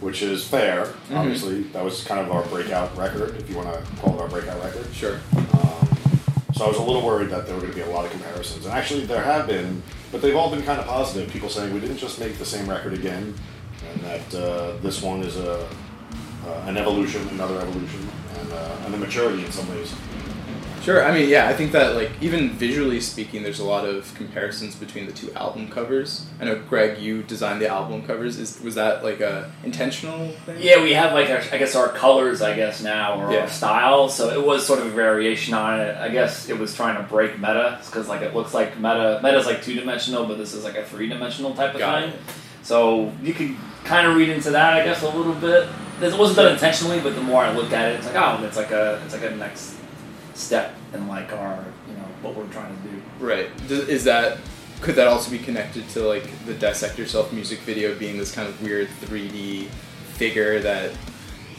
which 0.00 0.22
is 0.22 0.46
fair. 0.46 0.84
Mm-hmm. 0.84 1.16
Obviously, 1.16 1.62
that 1.64 1.84
was 1.84 2.04
kind 2.04 2.20
of 2.20 2.32
our 2.32 2.44
breakout 2.44 2.96
record, 2.96 3.36
if 3.36 3.50
you 3.50 3.56
want 3.56 3.74
to 3.74 4.00
call 4.00 4.14
it 4.14 4.20
our 4.20 4.28
breakout 4.28 4.62
record. 4.62 4.86
Sure. 4.94 5.20
Um, 5.36 5.63
so 6.54 6.64
I 6.64 6.68
was 6.68 6.78
a 6.78 6.82
little 6.82 7.02
worried 7.02 7.30
that 7.30 7.46
there 7.46 7.54
were 7.54 7.62
going 7.62 7.72
to 7.72 7.78
be 7.78 7.82
a 7.82 7.90
lot 7.90 8.04
of 8.04 8.12
comparisons, 8.12 8.64
and 8.64 8.74
actually 8.74 9.06
there 9.06 9.22
have 9.22 9.46
been, 9.46 9.82
but 10.12 10.22
they've 10.22 10.36
all 10.36 10.50
been 10.50 10.62
kind 10.62 10.80
of 10.80 10.86
positive. 10.86 11.30
People 11.30 11.48
saying 11.48 11.74
we 11.74 11.80
didn't 11.80 11.98
just 11.98 12.20
make 12.20 12.38
the 12.38 12.44
same 12.44 12.68
record 12.68 12.94
again, 12.94 13.34
and 13.90 14.00
that 14.02 14.34
uh, 14.34 14.76
this 14.78 15.02
one 15.02 15.22
is 15.22 15.36
a 15.36 15.68
uh, 16.46 16.64
an 16.66 16.76
evolution, 16.76 17.26
another 17.28 17.58
evolution, 17.58 18.08
and, 18.38 18.52
uh, 18.52 18.76
and 18.84 18.94
a 18.94 18.98
maturity 18.98 19.44
in 19.44 19.50
some 19.50 19.68
ways. 19.70 19.94
Sure. 20.84 21.02
I 21.02 21.14
mean, 21.14 21.30
yeah, 21.30 21.48
I 21.48 21.54
think 21.54 21.72
that 21.72 21.94
like 21.96 22.10
even 22.20 22.50
visually 22.50 23.00
speaking, 23.00 23.42
there's 23.42 23.58
a 23.58 23.64
lot 23.64 23.86
of 23.86 24.14
comparisons 24.16 24.74
between 24.74 25.06
the 25.06 25.12
two 25.12 25.32
album 25.32 25.68
covers. 25.68 26.26
I 26.38 26.44
know 26.44 26.56
Greg, 26.68 26.98
you 26.98 27.22
designed 27.22 27.62
the 27.62 27.68
album 27.68 28.02
covers. 28.06 28.38
Is 28.38 28.60
was 28.60 28.74
that 28.74 29.02
like 29.02 29.20
a 29.20 29.50
intentional 29.64 30.28
thing? 30.44 30.58
Yeah, 30.60 30.82
we 30.82 30.92
have 30.92 31.14
like 31.14 31.30
our, 31.30 31.38
I 31.52 31.56
guess 31.56 31.74
our 31.74 31.88
colors, 31.88 32.42
I 32.42 32.54
guess 32.54 32.82
now, 32.82 33.18
or 33.18 33.32
Yeah. 33.32 33.40
our 33.40 33.48
style. 33.48 34.10
So 34.10 34.28
it 34.28 34.44
was 34.44 34.66
sort 34.66 34.78
of 34.80 34.86
a 34.86 34.90
variation 34.90 35.54
on 35.54 35.80
it. 35.80 35.96
I 35.96 36.10
guess 36.10 36.50
it 36.50 36.58
was 36.58 36.74
trying 36.76 36.96
to 36.96 37.02
break 37.02 37.38
meta 37.38 37.78
because 37.86 38.06
like 38.08 38.20
it 38.20 38.34
looks 38.34 38.52
like 38.52 38.76
meta. 38.76 39.20
Meta's 39.22 39.46
like 39.46 39.62
two 39.62 39.74
dimensional, 39.74 40.26
but 40.26 40.36
this 40.36 40.52
is 40.52 40.64
like 40.64 40.76
a 40.76 40.84
three 40.84 41.08
dimensional 41.08 41.54
type 41.54 41.72
of 41.72 41.78
Got 41.80 42.02
thing. 42.02 42.10
it. 42.12 42.20
So 42.62 43.10
you 43.22 43.32
could 43.32 43.56
kind 43.84 44.06
of 44.06 44.16
read 44.16 44.28
into 44.28 44.50
that, 44.50 44.74
I 44.74 44.84
guess, 44.84 45.02
a 45.02 45.08
little 45.08 45.34
bit. 45.34 45.66
It 46.02 46.18
wasn't 46.18 46.36
done 46.36 46.52
intentionally, 46.52 47.00
but 47.00 47.14
the 47.14 47.22
more 47.22 47.42
I 47.42 47.52
look 47.52 47.72
at 47.72 47.92
it, 47.92 47.96
it's 47.96 48.06
like 48.06 48.16
oh, 48.16 48.44
it's 48.44 48.56
like 48.58 48.70
a 48.70 49.00
it's 49.06 49.14
like 49.14 49.22
a 49.24 49.34
next 49.36 49.76
step 50.34 50.74
in 50.92 51.08
like 51.08 51.32
our 51.32 51.64
you 51.88 51.94
know 51.94 52.08
what 52.22 52.34
we're 52.34 52.46
trying 52.48 52.76
to 52.76 52.82
do. 52.88 53.02
Right. 53.20 53.48
Is 53.70 54.04
that 54.04 54.38
could 54.80 54.96
that 54.96 55.06
also 55.06 55.30
be 55.30 55.38
connected 55.38 55.88
to 55.90 56.02
like 56.02 56.28
the 56.46 56.54
Dissect 56.54 56.98
Yourself 56.98 57.32
music 57.32 57.60
video 57.60 57.94
being 57.98 58.18
this 58.18 58.34
kind 58.34 58.48
of 58.48 58.60
weird 58.62 58.88
3D 59.00 59.66
figure 60.14 60.60
that 60.60 60.92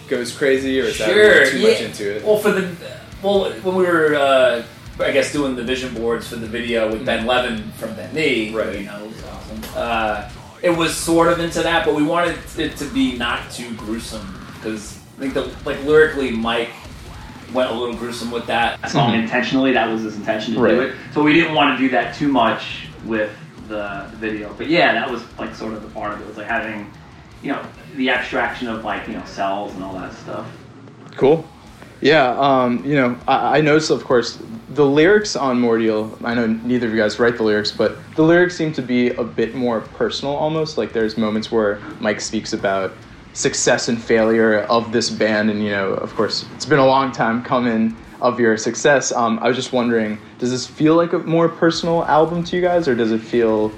goes 0.07 0.35
crazy, 0.35 0.79
or 0.79 0.85
is 0.85 0.97
that 0.99 1.09
Sure, 1.09 1.49
too 1.49 1.59
yeah. 1.59 1.69
much 1.69 1.81
into 1.81 2.15
it? 2.15 2.23
Well, 2.23 2.37
for 2.37 2.51
the 2.51 2.75
well, 3.23 3.51
when 3.51 3.75
we 3.75 3.83
were, 3.85 4.15
uh, 4.15 4.63
I 4.99 5.11
guess, 5.11 5.31
doing 5.31 5.55
the 5.55 5.63
vision 5.63 5.93
boards 5.95 6.27
for 6.27 6.35
the 6.35 6.45
video 6.47 6.91
with 6.91 7.05
Ben 7.05 7.25
Levin 7.25 7.71
from 7.71 7.95
Ben 7.95 8.13
Mm-hmm. 8.13 8.55
Right. 8.55 8.79
You 8.79 8.85
know, 8.85 9.03
it 9.03 9.07
was 9.07 9.23
awesome. 9.23 9.61
Uh, 9.75 10.29
it 10.61 10.69
was 10.69 10.95
sort 10.95 11.31
of 11.31 11.39
into 11.39 11.63
that, 11.63 11.85
but 11.85 11.95
we 11.95 12.03
wanted 12.03 12.37
it 12.57 12.77
to 12.77 12.85
be 12.85 13.17
not 13.17 13.49
too 13.51 13.73
gruesome 13.75 14.45
because 14.55 14.97
I 15.17 15.21
think 15.21 15.33
the 15.33 15.51
like 15.65 15.83
lyrically, 15.83 16.31
Mike 16.31 16.69
went 17.55 17.71
a 17.71 17.73
little 17.73 17.95
gruesome 17.95 18.29
with 18.29 18.45
that 18.47 18.89
song 18.91 19.15
intentionally. 19.15 19.71
That 19.71 19.89
was 19.89 20.03
his 20.03 20.15
intention 20.17 20.53
to 20.53 20.59
Right. 20.59 20.71
do 20.71 20.81
it. 20.81 20.95
So 21.13 21.23
we 21.23 21.33
didn't 21.33 21.55
want 21.55 21.77
to 21.77 21.83
do 21.83 21.89
that 21.91 22.13
too 22.13 22.27
much 22.27 22.87
with 23.05 23.31
the, 23.67 24.05
the 24.11 24.17
video. 24.17 24.53
But 24.57 24.67
yeah, 24.67 24.93
that 24.93 25.09
was 25.09 25.23
like 25.39 25.55
sort 25.55 25.73
of 25.73 25.81
the 25.81 25.89
part 25.89 26.13
of 26.13 26.19
it. 26.19 26.23
It 26.23 26.27
was 26.27 26.37
like 26.37 26.47
having, 26.47 26.91
you 27.41 27.53
know, 27.53 27.65
the 27.95 28.09
abstraction 28.09 28.67
of 28.67 28.83
like 28.83 29.07
you 29.07 29.13
know 29.13 29.23
cells 29.25 29.73
and 29.73 29.83
all 29.83 29.93
that 29.97 30.13
stuff. 30.13 30.45
Cool. 31.15 31.47
Yeah, 32.01 32.35
um, 32.37 32.85
you 32.85 32.95
know, 32.95 33.17
I, 33.27 33.57
I 33.59 33.61
noticed, 33.61 33.89
of 33.89 34.03
course, 34.03 34.37
the 34.71 34.85
lyrics 34.85 35.35
on 35.35 35.59
Mordial. 35.59 36.15
I 36.23 36.35
know 36.35 36.45
neither 36.45 36.87
of 36.87 36.93
you 36.93 36.99
guys 36.99 37.17
write 37.19 37.37
the 37.37 37.43
lyrics, 37.43 37.71
but 37.71 37.97
the 38.15 38.21
lyrics 38.21 38.55
seem 38.55 38.73
to 38.73 38.81
be 38.81 39.11
a 39.11 39.23
bit 39.23 39.55
more 39.55 39.79
personal, 39.81 40.35
almost. 40.35 40.77
Like 40.77 40.91
there's 40.91 41.17
moments 41.17 41.51
where 41.51 41.79
Mike 42.01 42.19
speaks 42.19 42.51
about 42.51 42.91
success 43.35 43.89
and 43.89 44.01
failure 44.01 44.61
of 44.61 44.91
this 44.91 45.09
band, 45.09 45.51
and 45.51 45.61
you 45.63 45.69
know, 45.69 45.93
of 45.93 46.15
course, 46.15 46.45
it's 46.55 46.65
been 46.65 46.79
a 46.79 46.85
long 46.85 47.11
time 47.11 47.43
coming 47.43 47.95
of 48.21 48.39
your 48.39 48.57
success. 48.57 49.11
Um, 49.11 49.37
I 49.39 49.47
was 49.49 49.57
just 49.57 49.73
wondering, 49.73 50.17
does 50.39 50.49
this 50.49 50.65
feel 50.65 50.95
like 50.95 51.13
a 51.13 51.19
more 51.19 51.49
personal 51.49 52.03
album 52.05 52.43
to 52.45 52.55
you 52.55 52.61
guys, 52.61 52.87
or 52.87 52.95
does 52.95 53.11
it 53.11 53.19
feel 53.21 53.71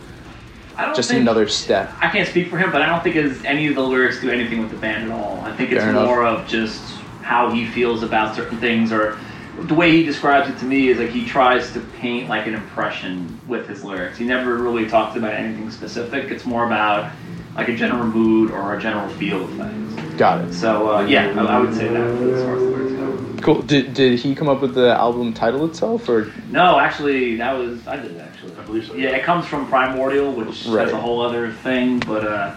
just 0.95 1.09
think- 1.09 1.21
another 1.21 1.47
step? 1.47 1.91
I 1.99 2.09
can't 2.09 2.29
speak 2.29 2.49
for 2.49 2.57
him, 2.57 2.71
but 2.71 2.83
I 2.83 2.85
don't 2.85 3.03
think 3.03 3.15
his, 3.15 3.43
any 3.43 3.67
of 3.67 3.75
the 3.75 3.81
lyrics 3.81 4.21
do 4.21 4.29
anything 4.29 4.61
with 4.61 4.69
the 4.69 4.77
band 4.77 5.11
at 5.11 5.19
all. 5.19 5.41
I 5.43 5.51
think 5.55 5.71
it's 5.71 5.81
Fair 5.81 5.89
enough. 5.89 6.05
more 6.05 6.23
of 6.23 6.47
just 6.47 6.81
how 7.23 7.49
he 7.49 7.65
feels 7.65 8.03
about 8.03 8.35
certain 8.35 8.59
things, 8.59 8.91
or 8.93 9.17
the 9.59 9.73
way 9.73 9.91
he 9.91 10.03
describes 10.03 10.47
it 10.49 10.57
to 10.59 10.65
me 10.65 10.89
is 10.89 10.99
like 10.99 11.09
he 11.09 11.25
tries 11.25 11.73
to 11.73 11.79
paint 11.99 12.29
like 12.29 12.45
an 12.45 12.53
impression 12.53 13.39
with 13.47 13.67
his 13.67 13.83
lyrics. 13.83 14.19
He 14.19 14.23
never 14.23 14.55
really 14.57 14.87
talks 14.87 15.17
about 15.17 15.33
anything 15.33 15.71
specific. 15.71 16.29
It's 16.29 16.45
more 16.45 16.67
about 16.67 17.11
like 17.57 17.67
a 17.69 17.75
general 17.75 18.05
mood 18.05 18.51
or 18.51 18.75
a 18.75 18.79
general 18.81 19.09
feel 19.09 19.43
of 19.43 19.51
things. 19.55 20.15
Got 20.17 20.45
it. 20.47 20.53
So 20.53 20.95
uh, 20.95 21.01
yeah, 21.01 21.33
I, 21.35 21.57
I 21.57 21.59
would 21.59 21.73
say 21.73 21.87
that 21.87 22.01
as 22.01 22.43
far 22.43 22.55
as 22.55 22.61
the 22.61 22.69
lyrics 22.69 22.93
go. 22.93 23.41
Cool. 23.41 23.61
Did, 23.63 23.93
did 23.93 24.19
he 24.19 24.35
come 24.35 24.47
up 24.47 24.61
with 24.61 24.75
the 24.75 24.93
album 24.93 25.33
title 25.33 25.65
itself, 25.65 26.07
or 26.07 26.31
No, 26.49 26.79
actually, 26.79 27.35
that 27.37 27.53
was 27.57 27.85
I 27.87 27.97
did 27.97 28.11
it 28.11 28.21
actually. 28.21 28.55
I 28.55 28.61
believe 28.61 28.85
so. 28.87 28.95
Yeah, 28.95 29.09
it 29.09 29.23
comes 29.23 29.45
from 29.45 29.67
Primordial, 29.67 30.31
which 30.33 30.65
Right. 30.67 30.85
that's 30.85 30.91
a 30.91 31.01
whole 31.01 31.21
other 31.21 31.51
thing. 31.51 31.99
But 31.99 32.27
uh, 32.27 32.55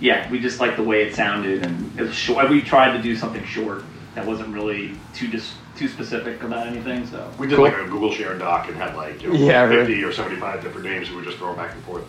yeah, 0.00 0.30
we 0.30 0.38
just 0.38 0.60
liked 0.60 0.76
the 0.76 0.82
way 0.84 1.02
it 1.02 1.14
sounded, 1.14 1.64
and 1.64 1.98
it 1.98 2.02
was 2.02 2.14
short. 2.14 2.48
We 2.48 2.62
tried 2.62 2.96
to 2.96 3.02
do 3.02 3.16
something 3.16 3.44
short 3.44 3.82
that 4.14 4.24
wasn't 4.24 4.54
really 4.54 4.92
too 5.12 5.26
dis- 5.26 5.54
too 5.76 5.88
specific 5.88 6.42
about 6.42 6.68
anything. 6.68 7.04
So 7.06 7.28
We 7.38 7.48
did 7.48 7.56
Cool. 7.56 7.64
like 7.66 7.74
a 7.76 7.84
Google 7.84 8.12
Share 8.12 8.38
doc 8.38 8.68
and 8.68 8.76
had 8.76 8.96
like 8.96 9.22
you 9.22 9.32
know, 9.32 9.38
Yeah, 9.38 9.64
right. 9.64 9.86
50 9.86 10.02
or 10.04 10.12
75 10.12 10.62
different 10.62 10.86
names 10.86 11.10
we 11.10 11.16
were 11.16 11.22
just 11.22 11.36
throwing 11.38 11.56
back 11.56 11.72
and 11.74 11.82
forth. 11.84 12.04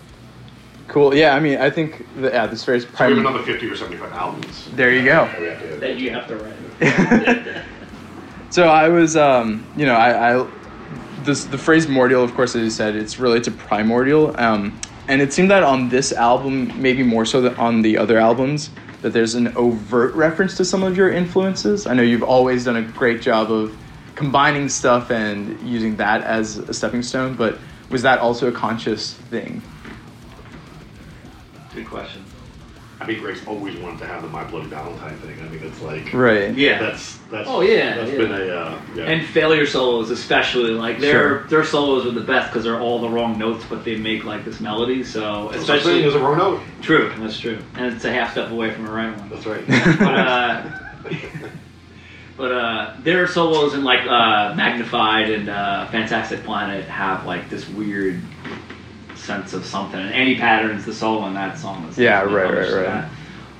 Cool? 0.87 1.13
Yeah, 1.15 1.35
I 1.35 1.39
mean, 1.39 1.57
I 1.57 1.69
think 1.69 2.05
the, 2.15 2.29
yeah, 2.29 2.47
this 2.47 2.63
phrase 2.63 2.83
So 2.83 2.89
we 2.89 2.95
have 2.97 2.97
prim- 3.13 3.19
another 3.25 3.43
50 3.43 3.67
or 3.69 3.75
75 3.75 4.11
albums. 4.13 4.69
There 4.73 4.91
you 4.93 5.03
go. 5.05 5.25
that 5.25 5.39
we 5.41 5.47
have 5.47 5.61
to- 5.61 5.79
that 5.79 5.97
you 5.97 6.09
have 6.11 6.27
to 6.27 6.35
write. 6.37 7.63
So 8.49 8.63
I 8.69 8.87
was, 8.87 9.17
um, 9.17 9.65
you 9.75 9.85
know, 9.85 9.93
I, 9.95 10.39
I 10.41 10.47
this 11.23 11.43
the 11.45 11.57
phrase 11.57 11.85
mordial, 11.87 12.23
of 12.23 12.33
course, 12.33 12.55
as 12.55 12.63
you 12.63 12.69
said, 12.69 12.95
it's 12.95 13.19
related 13.19 13.43
to 13.45 13.51
primordial. 13.51 14.33
Um, 14.39 14.79
and 15.09 15.21
it 15.21 15.33
seemed 15.33 15.51
that 15.51 15.63
on 15.63 15.89
this 15.89 16.13
album, 16.13 16.81
maybe 16.81 17.03
more 17.03 17.25
so 17.25 17.41
than 17.41 17.55
on 17.55 17.81
the 17.81 17.97
other 17.97 18.17
albums, 18.17 18.69
that 19.01 19.11
there's 19.11 19.35
an 19.35 19.49
overt 19.57 20.15
reference 20.15 20.55
to 20.57 20.65
some 20.65 20.81
of 20.81 20.95
your 20.95 21.11
influences. 21.11 21.87
I 21.87 21.93
know 21.93 22.03
you've 22.03 22.23
always 22.23 22.63
done 22.65 22.77
a 22.77 22.81
great 22.81 23.21
job 23.21 23.51
of 23.51 23.77
combining 24.15 24.69
stuff 24.69 25.11
and 25.11 25.59
using 25.61 25.97
that 25.97 26.21
as 26.23 26.57
a 26.57 26.73
stepping 26.73 27.03
stone, 27.03 27.35
but 27.35 27.59
was 27.89 28.01
that 28.03 28.19
also 28.19 28.47
a 28.47 28.51
conscious 28.51 29.13
thing? 29.13 29.61
Good 31.77 31.87
question. 31.87 32.25
I 32.99 33.05
mean, 33.05 33.19
Greg's 33.19 33.45
always 33.45 33.77
wanted 33.77 33.99
to 33.99 34.07
have 34.07 34.23
the 34.23 34.29
My 34.29 34.43
Bloody 34.43 34.65
Valentine 34.69 35.15
thing. 35.17 35.39
I 35.39 35.47
mean, 35.49 35.61
it's 35.61 35.79
like 35.81 36.11
Right. 36.11 36.57
Yeah. 36.57 36.79
That's 36.79 37.17
that's. 37.29 37.47
Oh, 37.47 37.61
yeah, 37.61 37.95
That's 37.97 38.09
yeah. 38.09 38.17
been 38.17 38.31
a 38.31 38.47
uh, 38.47 38.81
yeah. 38.95 39.03
And 39.03 39.23
failure 39.27 39.67
solos, 39.67 40.09
especially 40.09 40.71
like 40.71 40.99
their 40.99 41.11
Sure. 41.11 41.43
their 41.43 41.63
solos 41.63 42.07
are 42.07 42.11
the 42.11 42.21
best 42.21 42.49
because 42.51 42.63
they're 42.63 42.79
all 42.79 42.99
the 42.99 43.09
wrong 43.09 43.37
notes, 43.37 43.63
but 43.69 43.85
they 43.85 43.95
make 43.97 44.23
like 44.23 44.43
this 44.43 44.59
melody. 44.59 45.03
So 45.03 45.49
especially 45.49 45.77
especially 45.77 46.03
as 46.05 46.15
a 46.15 46.19
wrong 46.19 46.39
note. 46.39 46.61
true, 46.81 47.13
that's 47.19 47.39
true, 47.39 47.59
and 47.75 47.93
it's 47.93 48.05
a 48.05 48.11
half 48.11 48.31
step 48.31 48.49
away 48.49 48.71
from 48.71 48.87
a 48.87 48.91
right 48.91 49.15
one. 49.15 49.29
That's 49.29 49.45
right. 49.45 49.63
But 49.99 50.15
uh, 50.17 50.79
but 52.37 52.51
uh, 52.51 52.95
their 53.01 53.27
solos 53.27 53.75
in 53.75 53.83
like 53.83 54.07
uh, 54.07 54.55
Magnified 54.55 55.29
and 55.29 55.49
uh, 55.49 55.85
Fantastic 55.89 56.43
Planet 56.43 56.85
have 56.85 57.27
like 57.27 57.47
this 57.51 57.69
weird 57.69 58.21
sense 59.27 59.53
of 59.53 59.65
something. 59.65 59.99
And 59.99 60.11
Annie 60.13 60.35
Patterns, 60.37 60.85
the 60.85 60.93
solo 60.93 61.27
in 61.27 61.33
that 61.35 61.57
song 61.59 61.85
is 61.89 61.97
Yeah, 61.97 62.21
right, 62.21 62.31
right, 62.51 62.71
right. 62.71 62.83
that. 62.85 63.09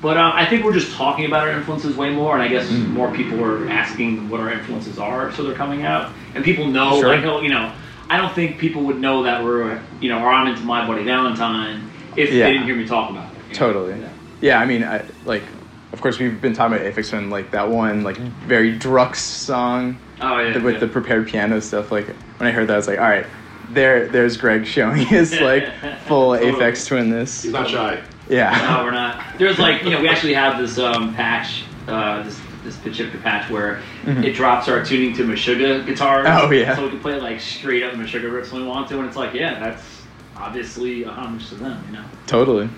But 0.01 0.17
uh, 0.17 0.31
I 0.33 0.45
think 0.45 0.63
we're 0.63 0.73
just 0.73 0.93
talking 0.95 1.25
about 1.25 1.47
our 1.47 1.51
influences 1.53 1.95
way 1.97 2.11
more, 2.11 2.33
and 2.33 2.41
I 2.41 2.47
guess 2.47 2.67
Mm. 2.67 2.89
more 2.91 3.11
people 3.11 3.43
are 3.43 3.67
asking 3.69 4.29
what 4.29 4.39
our 4.39 4.51
influences 4.51 4.97
are, 4.97 5.31
so 5.33 5.43
they're 5.43 5.55
coming 5.55 5.83
out, 5.83 6.11
and 6.35 6.43
people 6.43 6.67
know, 6.67 6.99
Sure. 6.99 7.09
like, 7.09 7.23
oh, 7.25 7.41
you 7.41 7.49
know, 7.49 7.71
I 8.09 8.17
don't 8.17 8.31
think 8.33 8.57
people 8.57 8.83
would 8.83 8.99
know 8.99 9.23
that 9.23 9.43
we're, 9.43 9.79
you 9.99 10.09
know, 10.09 10.19
or 10.23 10.29
I'm 10.31 10.47
into 10.47 10.61
My 10.61 10.85
Bloody 10.85 11.03
Valentine 11.03 11.89
if 12.15 12.31
Yeah. 12.31 12.45
they 12.45 12.53
didn't 12.53 12.65
hear 12.67 12.75
me 12.75 12.85
talk 12.87 13.09
about 13.09 13.25
it. 13.49 13.53
Totally. 13.55 13.99
Yeah. 13.99 14.07
Yeah, 14.39 14.59
I 14.59 14.65
mean, 14.65 14.83
I, 14.83 15.01
like, 15.25 15.43
of 15.91 15.99
course, 15.99 16.19
we've 16.19 16.39
been 16.39 16.53
talking 16.53 16.77
about 16.77 16.85
Aphex 16.93 17.09
Twin, 17.09 17.29
like 17.31 17.51
that 17.51 17.69
one, 17.69 18.03
like 18.03 18.17
very 18.17 18.77
Drukqs 18.77 19.15
song 19.17 19.97
Oh 20.21 20.37
yeah. 20.39 20.53
the- 20.53 20.59
with 20.61 20.75
yeah. 20.75 20.79
the 20.81 20.87
prepared 20.87 21.27
piano 21.27 21.59
stuff. 21.59 21.91
Like 21.91 22.07
when 22.37 22.47
I 22.47 22.51
heard 22.51 22.67
that, 22.67 22.73
I 22.73 22.77
was 22.77 22.87
like, 22.87 22.99
all 22.99 23.09
right, 23.09 23.25
there, 23.69 24.07
there's 24.07 24.37
Greg 24.37 24.65
showing 24.65 25.05
his 25.05 25.31
like 25.39 25.67
full 26.07 26.29
Aphex 26.37 26.87
Twin. 26.87 27.09
This, 27.09 27.43
He's 27.43 27.51
not 27.51 27.69
shy. 27.69 28.01
yeah, 28.29 28.75
No, 28.77 28.83
we're 28.83 28.91
not. 28.91 29.23
There's 29.37 29.59
like 29.59 29.83
you 29.83 29.89
know 29.91 30.01
we 30.01 30.07
actually 30.09 30.33
have 30.33 30.57
this 30.59 30.77
um, 30.77 31.13
patch, 31.15 31.63
uh, 31.87 32.23
this 32.23 32.39
this 32.63 32.75
Pachipka 32.77 33.21
patch 33.21 33.49
where 33.49 33.81
it 34.05 34.33
drops 34.33 34.67
our 34.67 34.83
tuning 34.83 35.15
to 35.15 35.23
Meshuggah 35.23 35.85
guitars. 35.85 36.27
Mm-hmm. 36.27 36.47
Oh, 36.47 36.51
yeah. 36.51 36.75
So 36.75 36.83
we 36.83 36.89
can 36.89 36.99
play 36.99 37.19
like 37.19 37.39
straight 37.39 37.83
up 37.83 37.93
Meshuggah 37.93 38.29
riffs 38.29 38.51
when 38.51 38.63
we 38.63 38.67
want 38.67 38.89
to, 38.89 38.97
and 38.99 39.07
it's 39.07 39.15
like 39.17 39.33
yeah, 39.33 39.59
that's 39.59 40.01
obviously 40.35 41.03
a 41.03 41.09
homage 41.09 41.47
to 41.49 41.55
them, 41.55 41.81
you 41.87 41.93
know. 41.93 42.05
totally. 42.27 42.69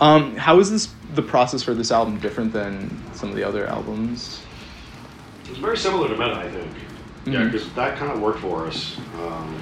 Um, 0.00 0.36
how 0.36 0.58
is 0.60 0.70
this 0.70 0.88
the 1.14 1.22
process 1.22 1.62
for 1.62 1.74
this 1.74 1.90
album 1.90 2.18
different 2.20 2.52
than 2.52 3.02
some 3.14 3.30
of 3.30 3.34
the 3.36 3.42
other 3.44 3.66
albums? 3.66 4.42
It's 5.46 5.58
very 5.58 5.76
similar 5.76 6.06
to 6.08 6.14
Meta, 6.16 6.34
I 6.34 6.50
think. 6.50 6.70
Yeah, 7.24 7.40
Mhm. 7.40 7.52
because 7.52 7.72
that 7.72 7.96
kind 7.98 8.12
of 8.12 8.20
worked 8.20 8.40
for 8.40 8.66
us. 8.66 8.96
Um, 9.24 9.56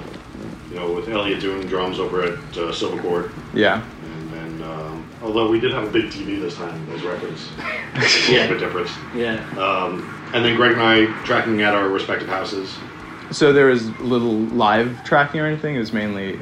you 0.69 0.75
know, 0.75 0.91
with 0.93 1.07
Elliot 1.09 1.39
doing 1.39 1.65
drums 1.67 1.99
over 1.99 2.23
at 2.23 2.33
uh, 2.57 2.71
Silvercord, 2.71 3.31
Yeah, 3.53 3.83
and 4.03 4.31
then 4.31 4.69
um, 4.69 5.09
although 5.23 5.49
we 5.49 5.59
did 5.59 5.71
have 5.73 5.83
a 5.87 5.91
big 5.91 6.05
TV 6.05 6.39
this 6.39 6.55
time, 6.55 6.85
those 6.89 7.01
records, 7.03 7.47
it's 7.95 8.29
a 8.29 8.31
Yeah. 8.33 8.41
little 8.41 8.57
bit 8.57 8.59
different. 8.65 8.89
Yeah. 9.15 9.35
Um, 9.57 10.13
and 10.33 10.43
then 10.43 10.55
Greg 10.57 10.73
and 10.73 10.81
I 10.81 11.05
tracking 11.23 11.61
at 11.61 11.73
our 11.73 11.87
respective 11.87 12.27
houses. 12.27 12.73
so 13.31 13.53
there 13.53 13.67
was 13.67 13.89
little 13.99 14.33
live 14.39 15.03
tracking 15.05 15.39
or 15.41 15.45
anything. 15.45 15.75
It 15.75 15.79
was 15.79 15.93
mainly 15.93 16.39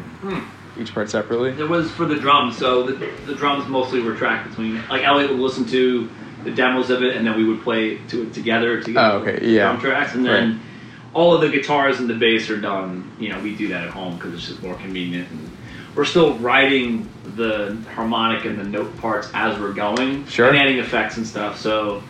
each 0.79 0.93
part 0.93 1.09
separately. 1.09 1.51
It 1.51 1.69
was 1.69 1.89
for 1.91 2.05
the 2.05 2.15
drums, 2.15 2.57
so 2.57 2.83
the, 2.83 2.93
the 3.27 3.35
drums 3.35 3.67
mostly 3.69 4.01
were 4.01 4.15
tracked 4.15 4.49
between. 4.49 4.81
Like 4.89 5.03
Elliot 5.03 5.29
would 5.31 5.39
listen 5.39 5.65
to 5.67 6.09
the 6.43 6.51
demos 6.51 6.89
of 6.89 7.01
it, 7.03 7.15
and 7.15 7.25
then 7.25 7.37
we 7.37 7.43
would 7.45 7.61
play 7.63 7.97
to 8.09 8.23
it 8.23 8.33
together 8.33 8.81
to 8.81 8.91
get 8.93 8.99
Oh, 9.03 9.17
okay, 9.19 9.39
yeah. 9.47 9.69
drum 9.71 9.79
tracks, 9.81 10.15
and 10.15 10.25
then 10.25 10.51
Right. 10.53 10.61
All 11.15 11.33
of 11.33 11.41
the 11.41 11.49
guitars 11.49 11.99
and 11.99 12.09
the 12.09 12.13
bass 12.13 12.49
are 12.49 12.59
done. 12.59 13.09
You 13.19 13.29
know, 13.29 13.39
we 13.39 13.55
do 13.55 13.69
that 13.69 13.85
at 13.85 13.89
home 13.89 14.17
because 14.17 14.33
it's 14.33 14.47
just 14.47 14.61
more 14.61 14.75
convenient. 14.75 15.31
And 15.31 15.57
we're 15.95 16.05
still 16.05 16.35
writing 16.39 17.09
the 17.35 17.77
harmonic 17.93 18.43
and 18.45 18.59
the 18.59 18.65
note 18.65 18.95
parts 18.97 19.31
as 19.33 19.57
we're 19.57 19.73
going, 19.73 20.27
Sure. 20.27 20.49
and 20.49 20.57
adding 20.57 20.77
effects 20.77 21.15
and 21.17 21.25
stuff. 21.25 21.57
So 21.59 22.03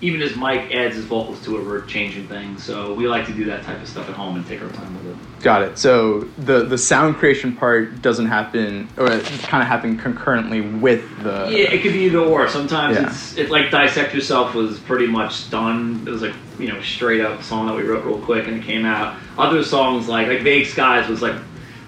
even 0.00 0.22
as 0.22 0.36
Mike 0.36 0.72
adds 0.72 0.94
his 0.94 1.04
vocals 1.06 1.42
to 1.44 1.58
it, 1.58 1.66
we're 1.66 1.84
changing 1.86 2.28
things. 2.28 2.62
So 2.62 2.94
we 2.94 3.08
like 3.08 3.26
to 3.26 3.32
do 3.32 3.44
that 3.46 3.64
type 3.64 3.80
of 3.82 3.88
stuff 3.88 4.08
at 4.08 4.14
home 4.14 4.36
and 4.36 4.46
take 4.46 4.62
our 4.62 4.70
time 4.70 4.94
with 4.94 5.06
it. 5.16 5.42
Got 5.42 5.62
it. 5.62 5.76
So 5.78 6.20
the 6.38 6.64
the 6.64 6.78
sound 6.78 7.16
creation 7.16 7.54
part 7.56 8.00
doesn't 8.00 8.26
happen, 8.26 8.88
or 8.96 9.10
it 9.10 9.24
kind 9.42 9.60
of 9.62 9.68
happen 9.68 9.98
concurrently 9.98 10.60
with 10.60 11.04
the. 11.22 11.48
Yeah, 11.50 11.72
it 11.72 11.82
could 11.82 11.92
be 11.92 12.00
either 12.00 12.18
or. 12.20 12.48
Sometimes 12.48 12.96
Yeah. 12.96 13.06
it's 13.08 13.36
it 13.36 13.50
like 13.50 13.70
dissect 13.70 14.14
yourself 14.14 14.54
was 14.54 14.78
pretty 14.78 15.06
much 15.08 15.50
done. 15.50 16.04
It 16.06 16.10
was 16.10 16.22
like 16.22 16.34
you 16.58 16.68
know 16.68 16.78
a 16.78 16.84
straight 16.84 17.20
up 17.20 17.42
song 17.42 17.66
that 17.66 17.74
we 17.76 17.82
wrote 17.82 18.04
real 18.04 18.20
quick 18.20 18.46
and 18.46 18.56
it 18.56 18.62
came 18.64 18.84
out. 18.84 19.16
Other 19.36 19.64
songs 19.64 20.08
like 20.08 20.28
like 20.28 20.42
Vague 20.42 20.66
Skies 20.66 21.08
was 21.08 21.22
like 21.22 21.36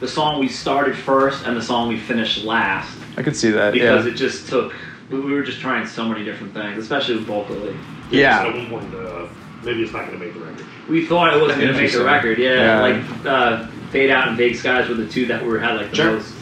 the 0.01 0.09
song 0.09 0.41
we 0.41 0.49
started 0.49 0.97
first 0.97 1.47
and 1.47 1.57
the 1.57 1.62
song 1.62 1.89
we 1.89 1.99
finished 1.99 2.43
last 2.45 2.97
I 3.16 3.23
could 3.23 3.37
see 3.37 3.51
that. 3.51 3.73
because 3.73 4.07
yeah. 4.07 4.12
it 4.12 4.16
just 4.16 4.49
took. 4.49 4.74
We 5.11 5.20
we 5.20 5.32
were 5.32 5.43
just 5.43 5.61
trying 5.61 5.87
so 5.87 6.09
many 6.09 6.24
different 6.24 6.55
things, 6.55 6.78
especially 6.78 7.16
with 7.16 7.24
vocally. 7.27 7.77
Yeah. 8.11 8.43
At 8.47 8.55
one 8.55 8.66
point, 8.69 8.95
uh, 8.95 9.27
maybe 9.65 9.82
it's 9.82 9.93
not 9.93 10.07
going 10.07 10.19
to 10.19 10.24
make 10.24 10.35
the 10.35 10.41
record. 10.41 10.66
We 10.89 11.07
thought 11.07 11.35
it 11.35 11.41
wasn't 11.41 11.61
going 11.61 11.73
to 11.74 11.81
make 11.81 11.93
the 11.93 12.05
record. 12.05 12.39
Yeah, 12.39 12.55
Yeah. 12.55 12.81
like 12.81 13.27
uh, 13.27 13.66
Fade 13.91 14.11
Out 14.11 14.28
and 14.28 14.37
Vague 14.37 14.57
Skies 14.57 14.89
were 14.89 14.95
the 14.95 15.07
two 15.09 15.27
that 15.27 15.45
were 15.45 15.59
had 15.59 15.77
like 15.77 15.91
the 15.91 15.97
Sure. 15.97 16.12
most. 16.16 16.35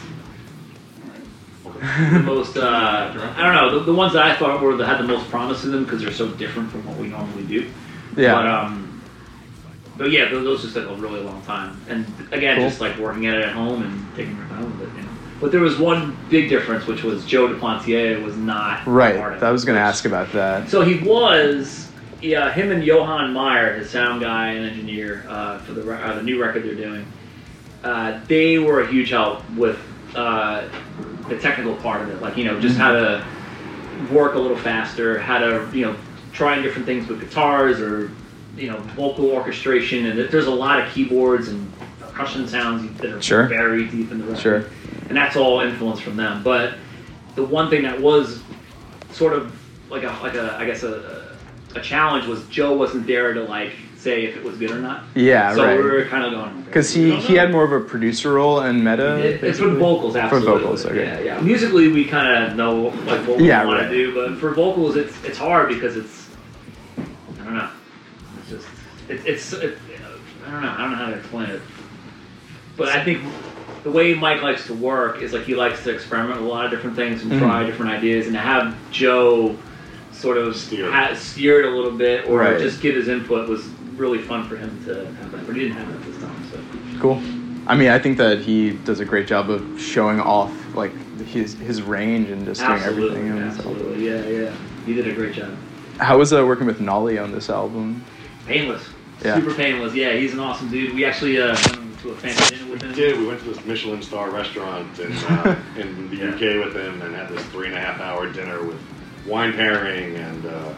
the 2.11 2.19
most 2.25 2.57
uh, 2.57 3.33
I 3.37 3.43
don't 3.43 3.55
know 3.55 3.79
the, 3.79 3.85
the 3.85 3.93
ones 3.93 4.13
that 4.13 4.23
I 4.23 4.35
thought 4.35 4.61
were 4.61 4.75
the, 4.75 4.85
had 4.85 4.97
the 4.99 5.03
most 5.07 5.29
promise 5.29 5.63
in 5.63 5.71
them 5.71 5.83
because 5.85 6.01
they're 6.01 6.11
so 6.11 6.27
different 6.31 6.69
from 6.71 6.85
what 6.85 6.97
we 6.97 7.07
normally 7.07 7.43
do. 7.45 7.69
yeah. 8.17 8.33
But 8.33 8.47
um, 8.47 9.01
but 9.97 10.11
yeah, 10.11 10.29
those, 10.29 10.43
those 10.43 10.61
just 10.63 10.73
took 10.75 10.89
a 10.89 10.93
really 10.95 11.21
long 11.21 11.41
time, 11.43 11.79
and 11.89 12.05
again, 12.31 12.57
Cool. 12.57 12.69
just 12.69 12.81
like 12.81 12.97
working 12.97 13.27
at 13.27 13.35
it 13.37 13.45
at 13.45 13.51
home 13.53 13.83
and 13.83 14.15
taking 14.15 14.35
your 14.35 14.45
time 14.47 14.65
with 14.79 14.89
it. 14.89 14.95
You 14.97 15.03
know. 15.03 15.08
But 15.39 15.51
there 15.51 15.61
was 15.61 15.77
one 15.77 16.17
big 16.29 16.49
difference, 16.49 16.85
which 16.85 17.03
was 17.03 17.25
Joe 17.25 17.47
Duplantier 17.47 18.21
was 18.23 18.35
not 18.35 18.85
right. 18.85 19.17
part 19.17 19.33
of 19.33 19.43
I 19.43 19.51
was 19.51 19.63
going 19.63 19.77
to 19.77 19.81
ask 19.81 20.05
about 20.05 20.31
that. 20.33 20.69
So 20.69 20.81
he 20.81 20.99
was, 21.07 21.89
yeah, 22.21 22.51
him 22.51 22.71
and 22.71 22.83
Johan 22.83 23.31
Meyer, 23.33 23.73
his 23.77 23.89
sound 23.89 24.21
guy 24.21 24.49
and 24.51 24.65
engineer 24.65 25.25
uh, 25.29 25.59
for 25.59 25.73
the 25.73 25.89
uh, 25.91 26.15
the 26.15 26.23
new 26.23 26.41
record 26.41 26.63
they're 26.63 26.75
doing. 26.75 27.05
Uh, 27.83 28.19
they 28.27 28.59
were 28.59 28.81
a 28.81 28.87
huge 28.87 29.09
help 29.11 29.49
with 29.51 29.79
uh, 30.13 30.67
the 31.29 31.37
technical 31.39 31.75
part 31.75 32.01
of 32.01 32.09
it, 32.09 32.21
like 32.21 32.35
you 32.35 32.43
know, 32.43 32.59
just 32.59 32.77
how 32.77 32.91
to 32.91 33.25
work 34.11 34.35
a 34.35 34.39
little 34.39 34.57
faster, 34.57 35.19
how 35.19 35.37
to 35.37 35.69
you 35.73 35.85
know, 35.85 35.95
trying 36.33 36.61
different 36.61 36.85
things 36.85 37.07
with 37.07 37.21
guitars 37.21 37.79
or 37.79 38.11
you 38.57 38.69
know, 38.69 38.77
vocal 38.97 39.31
orchestration, 39.31 40.05
and 40.07 40.19
there's 40.29 40.47
a 40.47 40.51
lot 40.51 40.81
of 40.85 40.91
keyboards 40.93 41.47
and 41.47 41.71
percussion 41.99 42.47
sounds 42.47 42.99
that 42.99 43.11
are 43.11 43.21
Sure. 43.21 43.45
very 43.45 43.85
deep 43.85 44.11
in 44.11 44.17
the 44.19 44.25
record, 44.25 44.41
Sure. 44.41 44.65
And 45.09 45.17
that's 45.17 45.35
all 45.35 45.59
influence 45.59 45.99
from 45.99 46.15
them. 46.15 46.43
But 46.43 46.75
the 47.35 47.43
one 47.43 47.69
thing 47.69 47.83
that 47.83 47.99
was 47.99 48.41
sort 49.11 49.33
of 49.33 49.53
like 49.89 50.03
a 50.03 50.17
like 50.21 50.35
a 50.35 50.55
I 50.57 50.65
guess 50.65 50.83
a 50.83 51.35
a 51.75 51.81
challenge 51.81 52.25
was 52.25 52.47
Joe 52.47 52.75
wasn't 52.75 53.05
there 53.05 53.33
to 53.33 53.43
like 53.43 53.71
say 53.97 54.25
if 54.25 54.37
it 54.37 54.43
was 54.43 54.57
good 54.57 54.71
or 54.71 54.79
not. 54.79 55.03
Yeah, 55.13 55.47
right. 55.47 55.55
so 55.55 55.65
right. 55.65 55.77
we 55.77 55.83
were 55.83 56.05
kind 56.05 56.23
of 56.23 56.31
going 56.31 56.61
Because 56.63 56.93
he, 56.93 57.17
he 57.17 57.35
had 57.35 57.51
more 57.51 57.65
of 57.65 57.73
a 57.73 57.85
producer 57.85 58.33
role 58.33 58.61
in 58.61 58.81
Meta. 58.81 59.17
It- 59.17 59.43
it's 59.43 59.59
for 59.59 59.67
the 59.67 59.75
vocals, 59.75 60.15
absolutely. 60.15 60.51
For 60.53 60.59
vocals, 60.59 60.85
okay. 60.85 61.03
Yeah, 61.03 61.35
yeah. 61.35 61.41
Musically, 61.41 61.89
we 61.89 62.05
kind 62.05 62.45
of 62.45 62.55
know 62.55 62.83
like 63.05 63.27
what 63.27 63.39
we 63.39 63.47
Yeah, 63.47 63.65
want 63.65 63.81
right. 63.81 63.87
to 63.89 63.93
do, 63.93 64.15
but 64.15 64.37
for 64.39 64.53
vocals, 64.53 64.95
it's 64.95 65.21
it's 65.25 65.37
hard 65.37 65.67
because 65.69 65.97
it's 65.97 66.29
I 66.97 67.43
don't 67.43 67.55
know. 67.55 67.69
It's 68.39 68.49
just 68.49 68.67
it, 69.09 69.25
it's 69.25 69.53
it, 69.53 69.77
I 70.47 70.51
don't 70.51 70.61
know. 70.61 70.71
I 70.71 70.77
don't 70.77 70.91
know 70.91 70.97
how 70.97 71.07
to 71.07 71.17
explain 71.17 71.49
it. 71.49 71.61
But 72.77 72.89
I 72.89 73.03
think 73.03 73.21
the 73.83 73.91
way 73.91 74.13
Mike 74.13 74.41
likes 74.41 74.65
to 74.67 74.73
work 74.73 75.21
is 75.21 75.33
like 75.33 75.43
he 75.43 75.55
likes 75.55 75.83
to 75.83 75.91
experiment 75.91 76.39
with 76.41 76.49
a 76.49 76.51
lot 76.53 76.65
of 76.65 76.71
different 76.71 76.95
things 76.95 77.23
and 77.23 77.31
Mhm. 77.31 77.39
try 77.39 77.63
different 77.65 77.91
ideas, 77.91 78.25
and 78.27 78.35
to 78.35 78.41
have 78.41 78.75
Joe 78.91 79.55
sort 80.11 80.37
of 80.37 80.55
Steer. 80.55 80.91
ha- 80.91 81.13
steer 81.15 81.59
it 81.61 81.65
a 81.65 81.69
little 81.69 81.91
bit 81.91 82.27
or 82.27 82.39
Right. 82.39 82.59
just 82.59 82.81
give 82.81 82.95
his 82.95 83.07
input 83.07 83.47
was 83.47 83.67
really 83.97 84.17
fun 84.19 84.43
for 84.47 84.55
him 84.57 84.69
to 84.85 84.95
have 84.95 85.31
that, 85.31 85.45
but 85.47 85.55
he 85.55 85.61
didn't 85.63 85.77
have 85.77 85.87
that 85.87 86.05
this 86.05 86.21
time. 86.21 86.31
So. 86.51 86.57
Cool. 86.99 87.21
I 87.67 87.75
mean, 87.75 87.89
I 87.89 87.99
think 87.99 88.17
that 88.17 88.39
he 88.39 88.71
does 88.85 88.99
a 88.99 89.05
great 89.05 89.27
job 89.27 89.49
of 89.49 89.61
showing 89.79 90.19
off 90.19 90.51
like 90.75 90.91
his 91.27 91.53
his 91.59 91.81
range 91.81 92.29
and 92.29 92.45
just 92.45 92.61
doing 92.65 92.79
everything. 92.81 93.31
on 93.31 93.39
this 93.47 93.55
absolutely, 93.57 94.05
yeah, 94.09 94.25
yeah. 94.27 94.49
He 94.85 94.93
did 94.93 95.07
a 95.07 95.11
great 95.13 95.33
job. 95.33 95.49
How 95.99 96.17
was 96.17 96.31
uh, 96.33 96.45
working 96.45 96.65
with 96.65 96.79
Nolly 96.81 97.17
on 97.19 97.31
this 97.31 97.49
album? 97.49 98.01
Painless, 98.47 98.81
Yeah. 99.23 99.35
super 99.35 99.53
painless. 99.53 99.93
Yeah, 99.93 100.13
he's 100.13 100.33
an 100.33 100.39
awesome 100.39 100.69
dude. 100.69 100.95
We 100.95 101.05
actually 101.05 101.39
uh, 101.41 101.55
went 101.67 101.88
to 102.01 102.11
a 102.11 102.15
family 102.15 102.57
dinner 102.57 102.71
with 102.71 102.81
him. 102.81 102.93
did. 102.93 103.17
We 103.19 103.27
went 103.27 103.39
to 103.41 103.45
this 103.51 103.63
Michelin 103.65 104.01
star 104.01 104.29
restaurant 104.31 104.97
in, 104.99 105.11
uh, 105.11 105.61
in 105.77 106.09
the 106.09 106.17
Yeah. 106.17 106.29
UK 106.33 106.65
with 106.65 106.75
him 106.75 107.01
and 107.01 107.13
had 107.15 107.29
this 107.29 107.43
three 107.47 107.67
and 107.67 107.75
a 107.75 107.79
half 107.79 107.99
hour 107.99 108.31
dinner 108.31 108.63
with 108.63 108.79
wine 109.27 109.53
pairing 109.53 110.15
and 110.15 110.45
uh, 110.45 110.73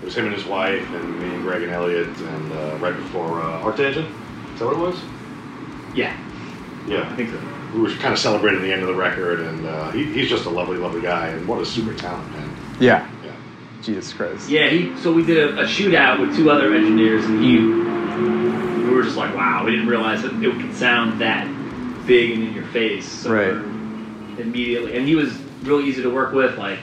it 0.00 0.04
was 0.04 0.16
him 0.16 0.26
and 0.26 0.34
his 0.34 0.44
wife 0.46 0.88
and 0.94 1.20
me 1.20 1.28
and 1.34 1.42
Greg 1.42 1.62
and 1.62 1.72
Elliot 1.72 2.08
and 2.08 2.52
uh, 2.52 2.76
right 2.80 2.96
before 2.96 3.40
uh, 3.42 3.62
ArcTanGent. 3.62 4.08
Is 4.54 4.58
that 4.58 4.64
what 4.66 4.74
it 4.74 4.78
was? 4.78 4.98
Yeah, 5.94 6.16
Yeah. 6.88 7.08
I 7.10 7.16
think 7.16 7.30
so. 7.30 7.38
we 7.74 7.80
were 7.82 7.90
kind 7.96 8.12
of 8.14 8.18
celebrating 8.18 8.62
the 8.62 8.72
end 8.72 8.80
of 8.82 8.88
the 8.88 8.94
record, 8.94 9.40
and 9.40 9.66
uh, 9.66 9.90
he, 9.90 10.04
he's 10.04 10.28
just 10.28 10.46
a 10.46 10.50
lovely, 10.50 10.78
lovely 10.78 11.02
guy, 11.02 11.28
and 11.28 11.46
what 11.46 11.60
a 11.60 11.66
super 11.66 11.92
talent, 11.94 12.30
man. 12.32 12.56
Yeah. 12.80 13.06
Jesus 13.82 14.12
Christ. 14.12 14.48
Yeah, 14.48 14.68
he. 14.68 14.96
So 14.98 15.12
we 15.12 15.24
did 15.24 15.38
a, 15.38 15.60
a 15.60 15.64
shootout 15.64 16.20
with 16.20 16.36
two 16.36 16.50
other 16.50 16.72
engineers, 16.74 17.24
and 17.24 17.42
he. 17.42 17.58
We 17.58 18.94
were 18.94 19.02
just 19.02 19.16
like, 19.16 19.34
wow, 19.34 19.64
we 19.64 19.70
didn't 19.72 19.88
realize 19.88 20.22
that 20.22 20.32
it 20.42 20.60
could 20.60 20.74
sound 20.74 21.20
that 21.20 21.46
big 22.06 22.32
and 22.32 22.42
in 22.48 22.54
your 22.54 22.66
face. 22.66 23.08
So 23.08 23.32
Right. 23.32 24.38
Immediately, 24.38 24.96
and 24.96 25.06
he 25.06 25.14
was 25.14 25.32
really 25.62 25.84
easy 25.84 26.02
to 26.02 26.10
work 26.10 26.32
with. 26.32 26.56
Like, 26.58 26.78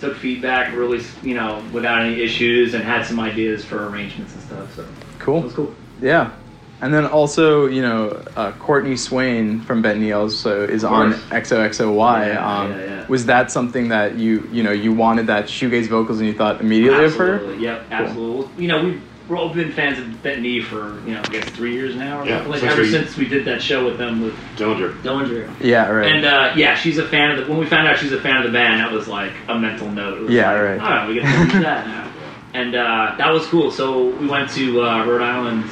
took 0.00 0.16
feedback 0.16 0.74
really, 0.74 1.02
you 1.22 1.34
know, 1.34 1.64
without 1.72 2.02
any 2.02 2.20
issues, 2.20 2.74
and 2.74 2.84
had 2.84 3.04
some 3.06 3.18
ideas 3.18 3.64
for 3.64 3.88
arrangements 3.88 4.34
and 4.34 4.42
stuff. 4.42 4.74
So 4.76 4.86
Cool. 5.18 5.38
it 5.38 5.44
was 5.44 5.54
cool. 5.54 5.74
Yeah. 6.00 6.32
And 6.80 6.94
then 6.94 7.06
also, 7.06 7.66
you 7.66 7.82
know, 7.82 8.22
uh, 8.36 8.52
Courtney 8.52 8.96
Swain 8.96 9.60
from 9.60 9.82
Bent 9.82 9.98
Knee 9.98 10.12
also 10.12 10.62
is 10.64 10.84
on 10.84 11.12
course. 11.12 11.48
XOXOY. 11.50 12.28
Yeah, 12.34 12.58
um, 12.60 12.70
yeah, 12.70 12.84
yeah. 12.84 13.06
Was 13.08 13.26
that 13.26 13.50
something 13.50 13.88
that 13.88 14.16
you, 14.16 14.48
you 14.52 14.62
know, 14.62 14.70
you 14.70 14.92
wanted 14.92 15.26
that 15.26 15.46
shoegaze 15.46 15.88
vocals 15.88 16.18
and 16.20 16.28
you 16.28 16.34
thought 16.34 16.60
immediately 16.60 17.04
of 17.04 17.16
her? 17.16 17.34
Absolutely, 17.34 17.64
Yep, 17.64 17.84
absolutely. 17.90 18.62
You 18.62 18.68
know, 18.68 18.84
we've 18.84 19.02
we've 19.28 19.38
all 19.38 19.52
been 19.52 19.72
fans 19.72 19.98
of 19.98 20.22
Bent 20.22 20.40
Knee 20.40 20.60
for 20.62 21.00
you 21.04 21.14
know, 21.14 21.20
I 21.20 21.28
guess 21.28 21.44
three 21.50 21.72
years 21.74 21.96
now. 21.96 22.20
Or 22.22 22.26
Yeah, 22.26 22.42
like 22.46 22.62
ever 22.62 22.82
we- 22.82 22.90
since 22.92 23.16
we 23.16 23.26
did 23.26 23.44
that 23.46 23.60
show 23.60 23.84
with 23.84 23.98
them 23.98 24.22
with 24.22 24.34
Dillinger. 24.56 25.02
Dillinger. 25.02 25.50
Yeah, 25.60 25.88
right. 25.90 26.06
And 26.14 26.24
uh, 26.24 26.52
yeah, 26.54 26.76
she's 26.76 26.98
a 26.98 27.08
fan 27.08 27.32
of 27.32 27.38
the. 27.38 27.50
When 27.50 27.58
we 27.58 27.66
found 27.66 27.88
out 27.88 27.98
she's 27.98 28.12
a 28.12 28.20
fan 28.20 28.36
of 28.36 28.44
the 28.44 28.52
band, 28.52 28.80
that 28.80 28.92
was 28.92 29.08
like 29.08 29.32
a 29.48 29.58
mental 29.58 29.90
note. 29.90 30.18
It 30.18 30.22
was 30.22 30.30
Yeah, 30.30 30.52
like, 30.52 30.62
right. 30.62 30.80
All 30.80 30.90
right, 30.90 31.08
we 31.08 31.14
get 31.14 31.22
to 31.24 31.52
do 31.52 31.60
that 31.64 31.86
now. 31.88 32.12
And 32.54 32.74
uh, 32.76 33.14
that 33.18 33.30
was 33.32 33.46
cool. 33.46 33.70
So 33.72 34.10
we 34.16 34.26
went 34.28 34.48
to 34.50 34.80
uh, 34.82 35.04
Rhode 35.04 35.20
Island, 35.22 35.64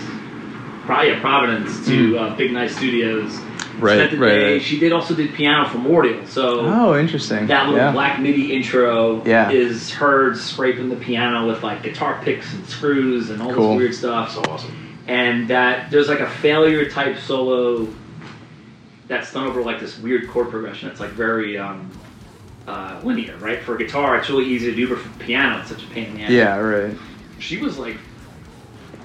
probably 0.86 1.10
yeah, 1.10 1.20
Providence, 1.20 1.86
to 1.86 2.18
uh, 2.18 2.36
Big 2.36 2.52
Night 2.52 2.70
Studios. 2.70 3.38
Right, 3.78 3.96
Spent 3.96 4.12
the 4.12 4.16
right, 4.18 4.28
day. 4.30 4.52
right. 4.54 4.62
She 4.62 4.78
did 4.80 4.92
also 4.92 5.14
did 5.14 5.34
piano 5.34 5.68
for 5.68 5.76
Mordial. 5.76 6.26
So 6.26 6.60
oh, 6.60 6.96
interesting. 6.98 7.46
that 7.48 7.66
little 7.66 7.78
yeah. 7.78 7.92
black 7.92 8.18
MIDI 8.20 8.54
intro 8.56 9.22
Yeah. 9.26 9.50
is 9.50 9.90
her 9.92 10.34
scraping 10.34 10.88
the 10.88 10.96
piano 10.96 11.46
with 11.46 11.62
like 11.62 11.82
guitar 11.82 12.18
picks 12.22 12.54
and 12.54 12.66
screws 12.66 13.28
and 13.28 13.42
all 13.42 13.52
Cool. 13.52 13.72
this 13.72 13.78
weird 13.78 13.94
stuff. 13.94 14.32
So 14.32 14.40
awesome. 14.50 14.96
And 15.06 15.48
that 15.48 15.90
there's 15.90 16.08
like 16.08 16.20
a 16.20 16.30
failure 16.30 16.88
type 16.88 17.18
solo 17.18 17.86
that's 19.08 19.30
done 19.32 19.46
over 19.46 19.62
like 19.62 19.78
this 19.78 19.98
weird 19.98 20.28
chord 20.30 20.48
progression. 20.48 20.88
It's 20.88 20.98
like 21.00 21.10
very 21.10 21.58
um, 21.58 21.90
uh, 22.66 22.98
linear, 23.04 23.36
right? 23.36 23.60
For 23.60 23.76
guitar, 23.76 24.16
it's 24.16 24.30
really 24.30 24.46
easy 24.46 24.70
to 24.70 24.74
do, 24.74 24.88
but 24.88 24.98
for 24.98 25.18
piano, 25.22 25.60
it's 25.60 25.68
such 25.68 25.84
a 25.84 25.86
pain 25.88 26.06
in 26.06 26.14
the 26.14 26.22
ass. 26.22 26.30
Yeah, 26.30 26.56
right. 26.56 26.96
She 27.38 27.58
was 27.58 27.76
like 27.76 27.96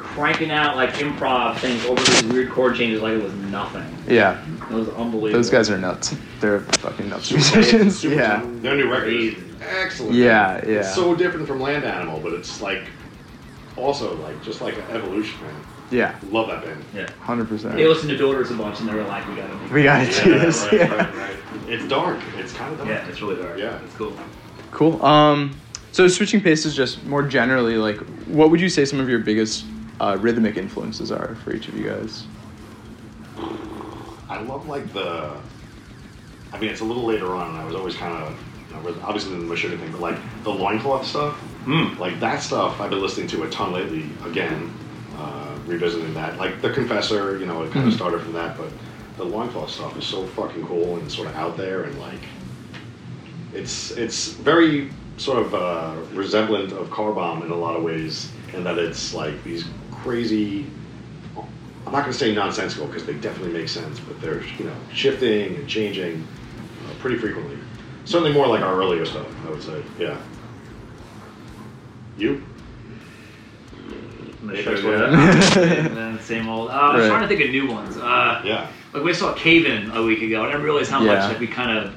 cranking 0.02 0.52
out 0.52 0.76
like 0.76 0.92
improv 0.96 1.58
things 1.60 1.86
over 1.86 2.02
these 2.04 2.24
weird 2.24 2.50
chord 2.52 2.76
changes 2.76 3.02
like 3.02 3.14
it 3.14 3.24
was 3.24 3.34
nothing. 3.34 3.86
Yeah. 4.08 4.44
It 4.70 4.74
was 4.74 4.90
unbelievable. 4.90 5.32
Those 5.40 5.50
guys 5.50 5.70
are 5.70 5.78
nuts. 5.78 6.16
They're 6.40 6.60
fucking 6.60 7.10
nuts 7.10 7.26
Super 7.30 7.58
musicians. 7.58 8.00
super 8.00 8.16
Yeah. 8.16 8.28
talent. 8.38 8.64
Their 8.64 8.76
new 8.76 8.92
record 8.92 9.14
is 9.14 9.36
excellent. 9.62 10.14
Yeah, 10.16 10.56
It's 10.58 10.68
yeah. 10.68 10.82
so 10.84 11.16
different 11.16 11.48
from 11.48 11.60
Land 11.62 11.84
Animal, 11.86 12.20
but 12.20 12.34
it's 12.34 12.62
like 12.62 12.84
also 13.78 14.16
like 14.18 14.42
just 14.44 14.62
like 14.62 14.76
an 14.76 14.84
evolution, 14.90 15.40
man. 15.42 15.56
Yeah. 15.92 16.18
Love 16.30 16.48
that 16.48 16.64
band. 16.64 16.84
Yeah. 16.96 17.08
100%. 17.26 17.76
They 17.76 17.88
listened 17.88 18.10
to 18.10 18.18
Daughters 18.18 18.50
a 18.52 18.56
bunch 18.56 18.80
and 18.80 18.90
they 18.90 18.94
were 18.94 19.04
like, 19.04 19.28
we 19.28 19.36
gotta 19.36 19.54
make 19.56 19.72
we 19.72 19.84
gotta 19.84 20.24
do 20.24 20.40
this. 20.40 20.64
right, 20.64 20.74
yeah. 20.74 20.96
right, 20.96 21.16
right. 21.16 21.36
It's 21.68 21.88
dark. 21.88 22.20
It's 22.38 22.54
kind 22.54 22.72
of 22.72 22.78
dark. 22.80 22.90
Yeah, 22.90 23.08
it's 23.08 23.22
really 23.22 23.42
dark. 23.42 23.58
Yeah. 23.58 23.80
It's 23.84 23.96
cool. 23.96 24.14
Cool. 24.72 25.04
Um, 25.06 25.56
so 25.92 26.08
switching 26.08 26.40
paces, 26.40 26.76
just 26.76 27.04
more 27.06 27.22
generally, 27.22 27.76
like, 27.76 27.98
what 28.28 28.50
would 28.52 28.62
you 28.62 28.70
say 28.70 28.86
some 28.86 29.02
of 29.02 29.10
your 29.10 29.20
biggest 29.20 29.66
uh, 30.02 30.18
rhythmic 30.20 30.58
influences 30.58 31.12
are 31.12 31.36
for 31.44 31.54
each 31.54 31.68
of 31.68 31.78
you 31.78 31.88
guys? 31.88 32.26
I 34.28 34.42
love 34.42 34.68
like 34.68 34.92
the. 34.94 35.32
I 36.54 36.60
mean, 36.60 36.70
it's 36.70 36.82
a 36.82 36.86
little 36.86 37.06
later 37.06 37.34
on, 37.36 37.52
and 37.52 37.58
I 37.58 37.66
was 37.66 37.76
always 37.76 37.96
kind 37.96 38.14
of, 38.24 38.38
you 38.70 38.92
know, 38.92 39.02
obviously 39.04 39.32
the 39.38 39.44
Meshuggah 39.46 39.80
thing, 39.80 39.92
but 39.92 40.02
like 40.02 40.18
the 40.44 40.50
loincloth 40.52 41.06
stuff, 41.08 41.40
Mm. 41.66 42.00
like 42.00 42.20
that 42.20 42.42
stuff 42.42 42.82
I've 42.82 42.90
been 42.90 43.02
listening 43.02 43.28
to 43.28 43.44
a 43.44 43.50
ton 43.52 43.72
lately. 43.72 44.10
Again, 44.26 44.74
uh, 45.18 45.56
revisiting 45.68 46.14
that, 46.16 46.38
like 46.40 46.60
the 46.62 46.72
Confessor, 46.72 47.38
you 47.38 47.46
know, 47.46 47.62
it 47.62 47.72
kind 47.72 47.88
of 47.88 47.94
started 47.94 48.20
from 48.22 48.34
that, 48.34 48.58
but 48.58 48.70
the 49.18 49.24
loincloth 49.24 49.70
stuff 49.70 49.96
is 49.98 50.04
so 50.04 50.26
fucking 50.26 50.66
cool 50.66 50.98
and 50.98 51.10
sort 51.12 51.28
of 51.28 51.36
out 51.36 51.56
there, 51.58 51.84
and 51.84 51.98
like, 52.00 52.22
it's 53.54 53.92
it's 53.92 54.30
very 54.34 54.90
sort 55.18 55.38
of 55.38 55.54
uh, 55.54 55.94
resemblant 56.14 56.72
of 56.72 56.90
Car 56.90 57.12
Bomb 57.14 57.44
in 57.44 57.52
a 57.52 57.56
lot 57.56 57.76
of 57.76 57.84
ways, 57.84 58.32
in 58.54 58.64
that 58.64 58.78
it's 58.80 59.14
like 59.14 59.42
these 59.44 59.66
crazy 60.04 60.66
I'm 61.86 61.94
not 61.94 62.02
going 62.02 62.14
to 62.14 62.18
say 62.18 62.34
nonsensical 62.34 62.86
because 62.88 63.06
they 63.06 63.14
definitely 63.16 63.54
make 63.54 63.68
sense, 63.68 64.00
but 64.00 64.22
they're 64.22 64.44
you 64.60 64.66
know 64.66 64.76
shifting 64.94 65.56
and 65.56 65.68
changing 65.68 66.26
uh, 66.88 66.94
pretty 67.00 67.18
frequently. 67.18 67.58
Certainly 68.06 68.34
more 68.34 68.48
like 68.48 68.62
our 68.62 68.76
earlier 68.76 69.06
stuff, 69.06 69.28
I 69.46 69.50
would 69.50 69.64
say. 69.64 69.84
Yeah. 70.00 70.18
You? 72.18 72.44
Apex 74.52 74.82
and 74.84 75.96
then 75.98 76.20
same 76.22 76.50
old. 76.50 76.70
Uh, 76.70 76.74
I 76.74 76.94
was 76.96 77.02
Right. 77.02 77.10
trying 77.10 77.22
to 77.22 77.28
think 77.28 77.42
of 77.42 77.50
new 77.52 77.68
ones. 77.68 77.98
Uh, 77.98 78.42
Yeah. 78.44 78.68
like 78.94 79.04
we 79.04 79.14
saw 79.14 79.34
Cave 79.34 79.66
In 79.66 79.92
a 79.92 80.04
week 80.04 80.22
ago, 80.22 80.44
and 80.46 80.54
I 80.54 80.58
realized 80.58 80.90
how 80.92 81.02
Yeah. 81.04 81.14
much 81.16 81.30
like 81.30 81.40
we 81.40 81.48
kind 81.48 81.78
of 81.78 81.92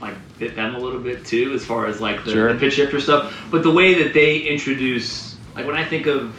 like 0.00 0.14
bit 0.38 0.56
them 0.56 0.74
a 0.74 0.78
little 0.78 1.00
bit 1.00 1.24
too, 1.24 1.52
as 1.54 1.64
far 1.64 1.86
as 1.86 2.00
like 2.00 2.24
the, 2.24 2.32
Sure. 2.32 2.52
the 2.52 2.58
pitch 2.58 2.74
shifter 2.74 3.00
stuff. 3.00 3.34
But 3.50 3.62
the 3.62 3.70
way 3.70 4.02
that 4.02 4.12
they 4.14 4.38
introduce, 4.38 5.36
like 5.54 5.66
when 5.66 5.76
I 5.76 5.84
think 5.84 6.06
of 6.06 6.32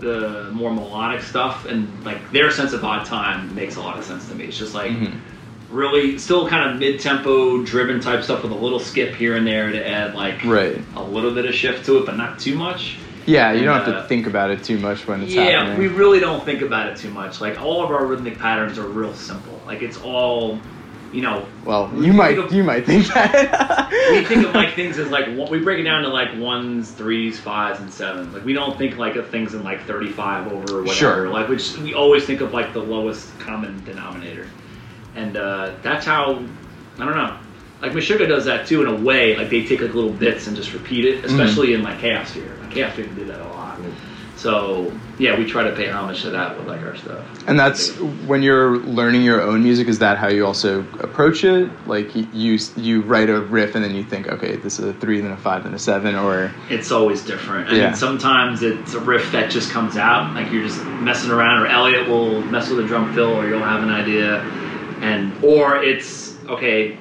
the 0.00 0.50
more 0.52 0.72
melodic 0.72 1.22
stuff 1.22 1.66
and 1.66 1.88
like 2.04 2.30
their 2.32 2.50
sense 2.50 2.72
of 2.72 2.84
odd 2.84 3.06
time 3.06 3.54
makes 3.54 3.76
a 3.76 3.80
lot 3.80 3.98
of 3.98 4.04
sense 4.04 4.28
to 4.28 4.34
me. 4.34 4.44
It's 4.44 4.58
just 4.58 4.74
like 4.74 4.90
Mhm. 4.90 5.12
really 5.70 6.18
still 6.18 6.46
kind 6.48 6.70
of 6.70 6.78
mid-tempo 6.78 7.62
driven 7.64 8.00
type 8.00 8.22
stuff 8.22 8.42
with 8.42 8.52
a 8.52 8.56
little 8.56 8.78
skip 8.80 9.14
here 9.14 9.36
and 9.36 9.46
there 9.46 9.70
to 9.70 9.88
add 9.88 10.14
like 10.14 10.44
Right. 10.44 10.78
a 10.96 11.02
little 11.02 11.32
bit 11.32 11.46
of 11.46 11.54
shift 11.54 11.86
to 11.86 11.98
it, 11.98 12.06
but 12.06 12.16
not 12.16 12.38
too 12.38 12.56
much. 12.56 12.96
Yeah, 13.26 13.52
you 13.52 13.64
don't 13.64 13.78
have 13.78 13.88
Uh, 13.88 14.02
to 14.02 14.08
think 14.08 14.26
about 14.26 14.50
it 14.50 14.62
too 14.62 14.78
much 14.78 15.06
when 15.08 15.22
it's 15.22 15.32
happening. 15.34 15.50
yeah, 15.52 15.58
happening. 15.60 15.78
we 15.78 15.86
really 15.88 16.20
don't 16.20 16.44
think 16.44 16.60
about 16.60 16.88
it 16.88 16.96
too 16.96 17.08
much. 17.10 17.40
Like 17.40 17.62
all 17.62 17.82
of 17.82 17.90
our 17.90 18.04
rhythmic 18.04 18.38
patterns 18.38 18.78
are 18.78 18.86
real 18.86 19.14
simple. 19.14 19.62
Like 19.66 19.80
it's 19.80 19.96
all, 19.96 20.60
you 21.14 21.22
know, 21.22 21.46
well, 21.64 21.88
we 21.94 22.06
you 22.06 22.12
might 22.12 22.34
think 22.34 22.46
of- 22.46 22.52
you 22.52 22.64
might 22.64 22.84
think 22.84 23.06
that. 23.14 23.88
we 24.10 24.24
think 24.24 24.44
of 24.44 24.54
like 24.54 24.74
things 24.74 24.98
as 24.98 25.08
like 25.10 25.26
we 25.50 25.60
break 25.60 25.78
it 25.78 25.84
down 25.84 26.02
to 26.02 26.08
like 26.08 26.36
ones, 26.38 26.90
threes, 26.90 27.38
fives, 27.38 27.78
and 27.80 27.92
sevens. 27.92 28.34
Like 28.34 28.44
we 28.44 28.52
don't 28.52 28.76
think 28.76 28.96
like 28.98 29.14
of 29.16 29.28
things 29.28 29.54
in 29.54 29.62
like 29.62 29.82
thirty-five 29.86 30.50
over 30.52 30.78
or 30.78 30.80
whatever. 30.82 30.92
Sure. 30.94 31.28
Like 31.28 31.48
which 31.48 31.76
we 31.78 31.94
always 31.94 32.24
think 32.26 32.40
of 32.40 32.52
like 32.52 32.72
the 32.72 32.82
lowest 32.82 33.38
common 33.38 33.82
denominator, 33.84 34.48
and 35.14 35.36
uh, 35.36 35.74
that's 35.82 36.04
how 36.04 36.42
I 36.98 37.04
don't 37.04 37.14
know. 37.16 37.38
Like 37.80 37.92
Meshuggah 37.92 38.26
does 38.26 38.44
that 38.46 38.66
too 38.66 38.82
in 38.82 38.88
a 38.88 38.96
way. 39.04 39.36
Like 39.36 39.50
they 39.50 39.64
take 39.64 39.80
like 39.82 39.94
little 39.94 40.12
bits 40.12 40.46
and 40.48 40.56
just 40.56 40.72
repeat 40.72 41.04
it, 41.04 41.24
especially 41.24 41.74
in 41.74 41.82
like 41.82 41.98
Chaosphere. 41.98 42.60
Like 42.60 42.70
Chaosphere 42.70 43.04
can 43.04 43.14
do 43.14 43.24
that 43.26 43.40
a 43.40 43.48
lot. 43.48 43.78
So 44.36 44.90
yeah, 45.18 45.38
we 45.38 45.44
try 45.46 45.62
to 45.64 45.74
pay 45.76 45.88
homage 45.90 46.22
to 46.22 46.30
that 46.30 46.56
with 46.58 46.66
like 46.66 46.82
our 46.82 46.96
stuff. 46.96 47.24
and 47.48 47.58
that's 47.58 47.90
when 48.26 48.42
you're 48.42 48.78
learning 48.78 49.22
your 49.22 49.40
own 49.40 49.62
music. 49.62 49.86
Is 49.88 49.98
that 50.00 50.18
how 50.18 50.28
you 50.28 50.44
also 50.44 50.80
approach 51.00 51.44
it? 51.44 51.70
Like 51.86 52.14
you 52.14 52.58
you, 52.76 53.02
write 53.02 53.30
a 53.30 53.40
riff 53.40 53.74
and 53.74 53.84
then 53.84 53.94
you 53.94 54.02
think, 54.02 54.26
okay, 54.28 54.56
this 54.56 54.78
is 54.78 54.86
a 54.86 54.94
three, 54.94 55.20
then 55.20 55.30
a 55.32 55.36
five, 55.36 55.64
then 55.64 55.74
a 55.74 55.78
seven, 55.78 56.14
or 56.16 56.52
it's 56.68 56.90
always 56.90 57.22
different. 57.24 57.68
I 57.70 57.76
Yeah. 57.76 57.86
mean, 57.86 57.94
sometimes 57.94 58.62
it's 58.62 58.94
a 58.94 59.00
riff 59.00 59.30
that 59.32 59.50
just 59.50 59.70
comes 59.70 59.96
out, 59.96 60.34
like 60.34 60.50
you're 60.50 60.64
just 60.66 60.84
messing 60.84 61.30
around, 61.30 61.62
or 61.62 61.66
Elliot 61.66 62.08
will 62.08 62.40
mess 62.42 62.68
with 62.68 62.80
a 62.80 62.86
drum 62.86 63.14
fill, 63.14 63.34
or 63.34 63.48
you'll 63.48 63.60
have 63.60 63.82
an 63.82 63.90
idea, 63.90 64.40
and 65.00 65.32
or 65.44 65.82
it's 65.82 66.34
okay, 66.48 66.98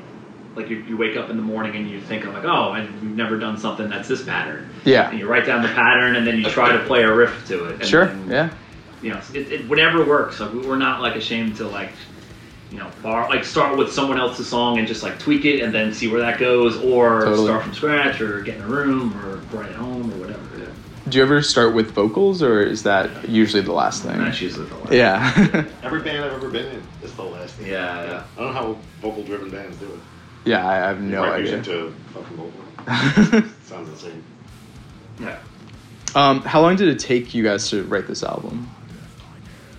like 0.56 0.70
you, 0.70 0.78
you 0.84 0.98
wake 0.98 1.18
up 1.18 1.30
in 1.30 1.38
the 1.38 1.44
morning 1.44 1.76
and 1.76 1.90
you 1.90 2.00
think 2.02 2.26
I'm 2.26 2.34
like, 2.34 2.46
oh, 2.46 2.72
I've 2.72 3.04
never 3.04 3.38
done 3.38 3.58
something 3.58 3.90
that's 3.90 4.08
this 4.08 4.24
pattern, 4.24 4.70
yeah, 4.86 5.10
and 5.10 5.20
you 5.20 5.28
write 5.28 5.46
down 5.46 5.62
the 5.62 5.70
pattern, 5.70 6.16
and 6.16 6.26
then 6.26 6.38
you 6.40 6.46
try 6.46 6.72
to 6.72 6.84
play 6.86 7.04
a 7.04 7.14
riff 7.14 7.48
to 7.48 7.66
it. 7.66 7.76
And, 7.82 7.86
sure, 7.86 8.04
and, 8.04 8.30
yeah, 8.30 8.54
You 9.02 9.12
know, 9.12 9.22
it, 9.34 9.52
it, 9.52 9.70
whatever 9.70 10.06
works. 10.06 10.40
Like 10.40 10.54
we're 10.54 10.78
not 10.78 11.02
like 11.02 11.16
ashamed 11.16 11.58
to 11.58 11.68
like. 11.68 11.92
You 12.72 12.80
know, 12.80 12.90
bar, 13.04 13.30
like 13.30 13.46
start 13.46 13.78
with 13.78 13.94
someone 13.94 14.20
else's 14.20 14.48
song 14.48 14.80
and 14.80 14.88
just 14.88 15.04
like 15.04 15.20
tweak 15.20 15.46
it 15.46 15.62
and 15.62 15.72
then 15.72 15.94
see 15.94 16.08
where 16.08 16.22
that 16.22 16.40
goes, 16.40 16.76
or 16.78 17.22
Totally. 17.22 17.46
start 17.46 17.64
from 17.66 17.74
scratch, 17.76 18.20
or 18.20 18.42
get 18.42 18.56
in 18.56 18.64
a 18.64 18.68
room, 18.68 19.16
or 19.24 19.36
write 19.56 19.70
at 19.70 19.76
home, 19.76 20.12
or 20.12 20.18
whatever. 20.18 20.44
Do 21.08 21.18
you 21.18 21.24
ever 21.24 21.42
start 21.42 21.74
with 21.76 21.92
vocals, 21.92 22.42
or 22.42 22.62
is 22.62 22.84
that 22.84 23.28
usually 23.28 23.62
the 23.62 23.74
last 23.74 24.04
thing? 24.04 24.18
That's 24.18 24.40
usually 24.42 24.68
the 24.68 24.76
last. 24.76 24.92
Yeah, 24.94 25.66
Every 25.84 26.02
band 26.02 26.24
I've 26.24 26.32
ever 26.32 26.50
been 26.50 26.66
in 26.66 26.82
is 27.04 27.14
the 27.14 27.24
last 27.24 27.56
thing. 27.56 27.68
Yeah, 27.68 28.04
yeah. 28.06 28.24
I 28.38 28.40
don't 28.40 28.54
know 28.54 28.60
how 28.60 28.78
vocal 29.02 29.24
driven 29.24 29.50
bands 29.50 29.76
do 29.78 29.86
it. 29.86 30.00
Yeah, 30.46 30.68
I 30.68 30.76
have 30.76 31.02
no 31.02 31.22
Write 31.24 31.42
idea. 31.42 31.56
music 31.58 31.74
to 31.74 31.94
fucking 32.14 32.38
vocal. 32.38 33.50
Sounds 33.64 33.90
insane. 33.90 34.24
Yeah. 35.20 35.40
um, 36.16 36.42
how 36.42 36.62
long 36.62 36.76
did 36.76 36.90
it 36.90 37.00
take 37.00 37.34
you 37.34 37.44
guys 37.44 37.70
to 37.70 37.84
write 37.86 38.08
this 38.08 38.24
album? 38.24 38.70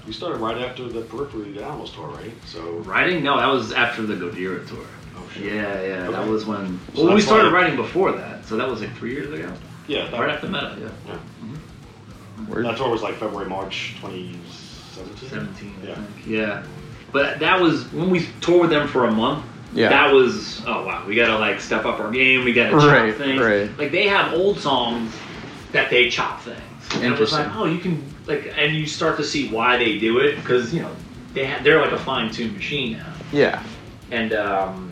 You 0.07 0.13
started 0.13 0.39
right 0.39 0.59
after 0.59 0.87
the 0.89 1.03
Periphery 1.03 1.59
Animals 1.63 1.93
tour, 1.93 2.09
right? 2.09 2.33
So 2.47 2.63
Writing? 2.81 3.23
No, 3.25 3.37
that 3.39 3.47
was 3.47 3.73
after 3.73 4.03
the 4.03 4.15
Gojira 4.15 4.67
tour. 4.69 4.85
Oh, 5.17 5.29
shit. 5.35 5.53
Yeah, 5.53 5.83
yeah. 5.83 6.11
That 6.11 6.27
was 6.29 6.45
when. 6.47 6.79
So 6.95 7.05
Well, 7.07 7.15
we 7.15 7.21
started 7.21 7.53
why- 7.53 7.61
writing 7.63 7.77
before 7.77 8.13
that, 8.13 8.45
so 8.45 8.57
that 8.57 8.69
was 8.69 8.81
like 8.81 8.95
three 8.97 9.13
years 9.13 9.33
ago. 9.33 9.53
yeah, 9.87 10.09
that, 10.11 10.21
Right 10.21 10.31
after 10.31 10.47
Meta, 10.49 10.77
yeah. 10.81 10.89
yeah. 11.15 12.47
Word. 12.49 12.65
that 12.67 12.77
tour 12.77 12.91
was 12.91 13.01
like 13.03 13.15
February, 13.15 13.49
March 13.49 13.97
2017. 14.01 15.29
17, 15.31 15.75
I 15.83 15.87
Yeah. 15.87 15.95
think. 15.95 16.27
Yeah. 16.27 16.63
But 17.13 17.39
that 17.39 17.61
was 17.61 17.91
when 17.93 18.11
we 18.11 18.27
toured 18.41 18.63
with 18.63 18.71
them 18.71 18.89
for 18.89 19.07
a 19.07 19.11
month. 19.11 19.45
Yeah. 19.75 19.89
That 19.89 20.13
was 20.13 20.63
oh 20.67 20.87
wow, 20.87 21.05
we 21.07 21.15
gotta 21.17 21.39
like 21.39 21.61
step 21.61 21.85
up 21.85 21.99
our 22.01 22.11
game. 22.11 22.45
We 22.45 22.53
gotta 22.53 22.71
chop 22.71 22.85
Right, 22.91 23.15
things. 23.15 23.41
right. 23.41 23.79
Like 23.79 23.91
they 23.93 24.07
have 24.09 24.33
old 24.33 24.59
songs 24.61 25.13
that 25.73 25.91
they 25.91 26.09
chop 26.09 26.41
things. 26.43 26.61
And 26.95 27.13
it 27.15 27.19
was 27.21 27.33
like 27.33 27.55
oh 27.57 27.65
you 27.67 27.79
can 27.79 28.03
like 28.27 28.53
and 28.57 28.75
you 28.75 28.87
start 28.87 29.17
to 29.19 29.25
see 29.25 29.49
why 29.49 29.77
they 29.77 29.99
do 29.99 30.19
it 30.21 30.37
because 30.37 30.73
you 30.73 30.81
know 30.83 30.95
they 31.33 31.45
ha- 31.47 31.61
they're 31.63 31.81
like 31.81 31.93
a 31.93 31.99
fine 31.99 32.31
tuned 32.31 32.55
machine 32.55 32.99
now 32.99 33.13
Yeah. 33.33 33.63
and 34.13 34.33
um, 34.35 34.91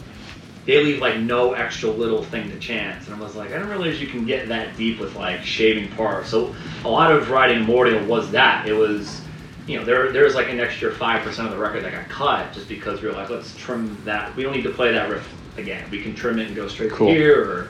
they 0.66 0.82
leave 0.82 1.00
like 1.00 1.18
no 1.18 1.52
extra 1.54 1.88
little 1.90 2.22
thing 2.24 2.50
to 2.50 2.58
chance. 2.58 3.06
And 3.06 3.16
I 3.16 3.20
was 3.20 3.34
like, 3.36 3.50
I 3.50 3.54
didn't 3.54 3.68
realize 3.68 4.00
you 4.00 4.06
can 4.08 4.24
get 4.26 4.48
that 4.48 4.76
deep 4.76 4.98
with 5.00 5.14
like 5.16 5.42
shaving 5.44 5.88
parts. 5.92 6.28
So 6.30 6.54
a 6.84 6.88
lot 6.88 7.10
of 7.12 7.30
writing 7.30 7.62
Immortal 7.64 8.04
was 8.06 8.30
that. 8.32 8.66
It 8.68 8.72
was, 8.72 9.21
you 9.66 9.78
know, 9.78 9.84
there 9.84 10.12
there's 10.12 10.34
like 10.34 10.48
an 10.48 10.60
extra 10.60 10.92
five 10.92 11.22
percent 11.22 11.48
of 11.48 11.54
the 11.54 11.60
record 11.60 11.84
that 11.84 11.92
got 11.92 12.08
cut 12.08 12.52
just 12.52 12.68
because 12.68 13.00
we 13.00 13.08
were 13.08 13.14
like, 13.14 13.30
let's 13.30 13.56
trim 13.56 13.96
that. 14.04 14.34
We 14.36 14.42
don't 14.42 14.52
need 14.54 14.64
to 14.64 14.70
play 14.70 14.92
that 14.92 15.08
riff 15.08 15.28
again. 15.56 15.88
We 15.90 16.02
can 16.02 16.14
trim 16.14 16.38
it 16.38 16.48
and 16.48 16.56
go 16.56 16.68
straight 16.68 16.90
Cool. 16.92 17.08
to 17.08 17.14
here, 17.14 17.44
or 17.44 17.68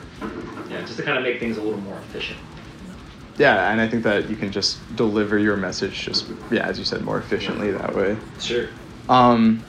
yeah, 0.69 0.81
just 0.81 0.97
to 0.97 1.03
kind 1.03 1.17
of 1.17 1.23
make 1.23 1.39
things 1.39 1.57
a 1.57 1.61
little 1.61 1.79
more 1.81 1.97
efficient. 1.99 2.39
Yeah, 3.37 3.71
and 3.71 3.81
I 3.81 3.87
think 3.87 4.03
that 4.03 4.29
you 4.29 4.35
can 4.35 4.51
just 4.51 4.79
deliver 4.95 5.37
your 5.37 5.57
message 5.57 6.01
just 6.01 6.27
yeah, 6.51 6.65
as 6.67 6.77
you 6.79 6.85
said, 6.85 7.01
more 7.01 7.17
efficiently 7.19 7.71
that 7.71 7.95
way. 7.95 8.17
Sure. 8.39 8.67
Um, 9.09 9.63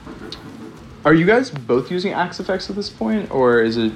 are 1.04 1.14
you 1.14 1.26
guys 1.26 1.50
both 1.50 1.90
using 1.90 2.12
Axe-Fx 2.12 2.70
at 2.70 2.76
this 2.76 2.88
point, 2.88 3.30
or 3.30 3.60
is 3.60 3.76
it? 3.76 3.92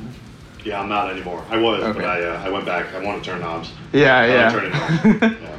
Yeah, 0.64 0.80
I'm 0.82 0.88
not 0.88 1.10
anymore. 1.10 1.42
I 1.48 1.56
was, 1.59 1.82
Okay. 1.82 2.00
but 2.00 2.05
I 2.05 2.22
uh, 2.24 2.42
I 2.44 2.50
went 2.50 2.66
back. 2.66 2.92
I 2.94 3.02
want 3.02 3.22
to 3.24 3.30
turn 3.30 3.40
knobs. 3.40 3.70
Yeah, 3.92 4.18
I 4.18 4.26
yeah. 4.28 4.55
wanna 4.55 4.70
turn 4.70 5.14
it 5.14 5.24
on. 5.24 5.32
yeah. 5.42 5.59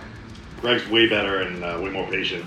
Greg's 0.62 0.88
way 0.90 1.08
better 1.08 1.42
and 1.42 1.64
uh, 1.64 1.80
way 1.82 1.90
more 1.90 2.06
patient 2.12 2.46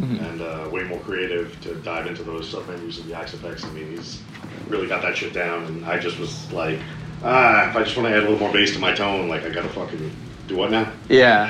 Mm-hmm. 0.00 0.24
and 0.24 0.40
uh, 0.40 0.68
way 0.70 0.82
more 0.84 0.98
creative 1.00 1.60
to 1.60 1.74
dive 1.76 2.06
into 2.06 2.22
those 2.22 2.48
sub 2.48 2.66
menus 2.68 2.98
and 2.98 3.10
the 3.10 3.14
Axe-Fx. 3.16 3.64
I 3.64 3.70
mean, 3.72 3.90
he's 3.90 4.22
really 4.68 4.86
got 4.86 5.02
that 5.02 5.16
shit 5.16 5.32
down, 5.34 5.64
and 5.66 5.84
I 5.84 5.98
just 5.98 6.18
was 6.18 6.50
like, 6.52 6.78
ah, 7.22 7.68
if 7.68 7.76
I 7.76 7.82
just 7.84 7.96
want 7.96 8.08
to 8.08 8.14
add 8.16 8.20
a 8.24 8.30
little 8.30 8.38
more 8.38 8.50
bass 8.52 8.72
to 8.72 8.78
my 8.78 8.94
tone, 8.94 9.28
like 9.28 9.42
I 9.42 9.50
gotta 9.50 9.68
fucking 9.68 10.10
do 10.48 10.56
what 10.56 10.70
now? 10.70 10.90
Yeah. 11.08 11.48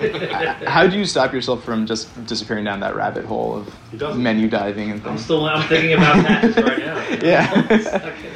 How 0.66 0.86
do 0.86 0.98
you 0.98 1.04
stop 1.04 1.32
yourself 1.32 1.62
from 1.64 1.86
just 1.86 2.08
disappearing 2.26 2.64
down 2.64 2.80
that 2.80 2.96
rabbit 2.96 3.24
hole 3.24 3.56
of 4.00 4.16
menu 4.18 4.48
diving 4.48 4.90
and 4.90 5.00
stuff 5.00 5.12
I'm 5.12 5.18
still 5.18 5.44
I'm 5.44 5.68
thinking 5.68 5.92
about 5.92 6.16
that 6.24 6.56
right 6.64 6.78
now. 6.78 7.08
you 7.08 7.16
know? 7.18 7.22
Yeah. 7.28 8.08
Okay. 8.08 8.30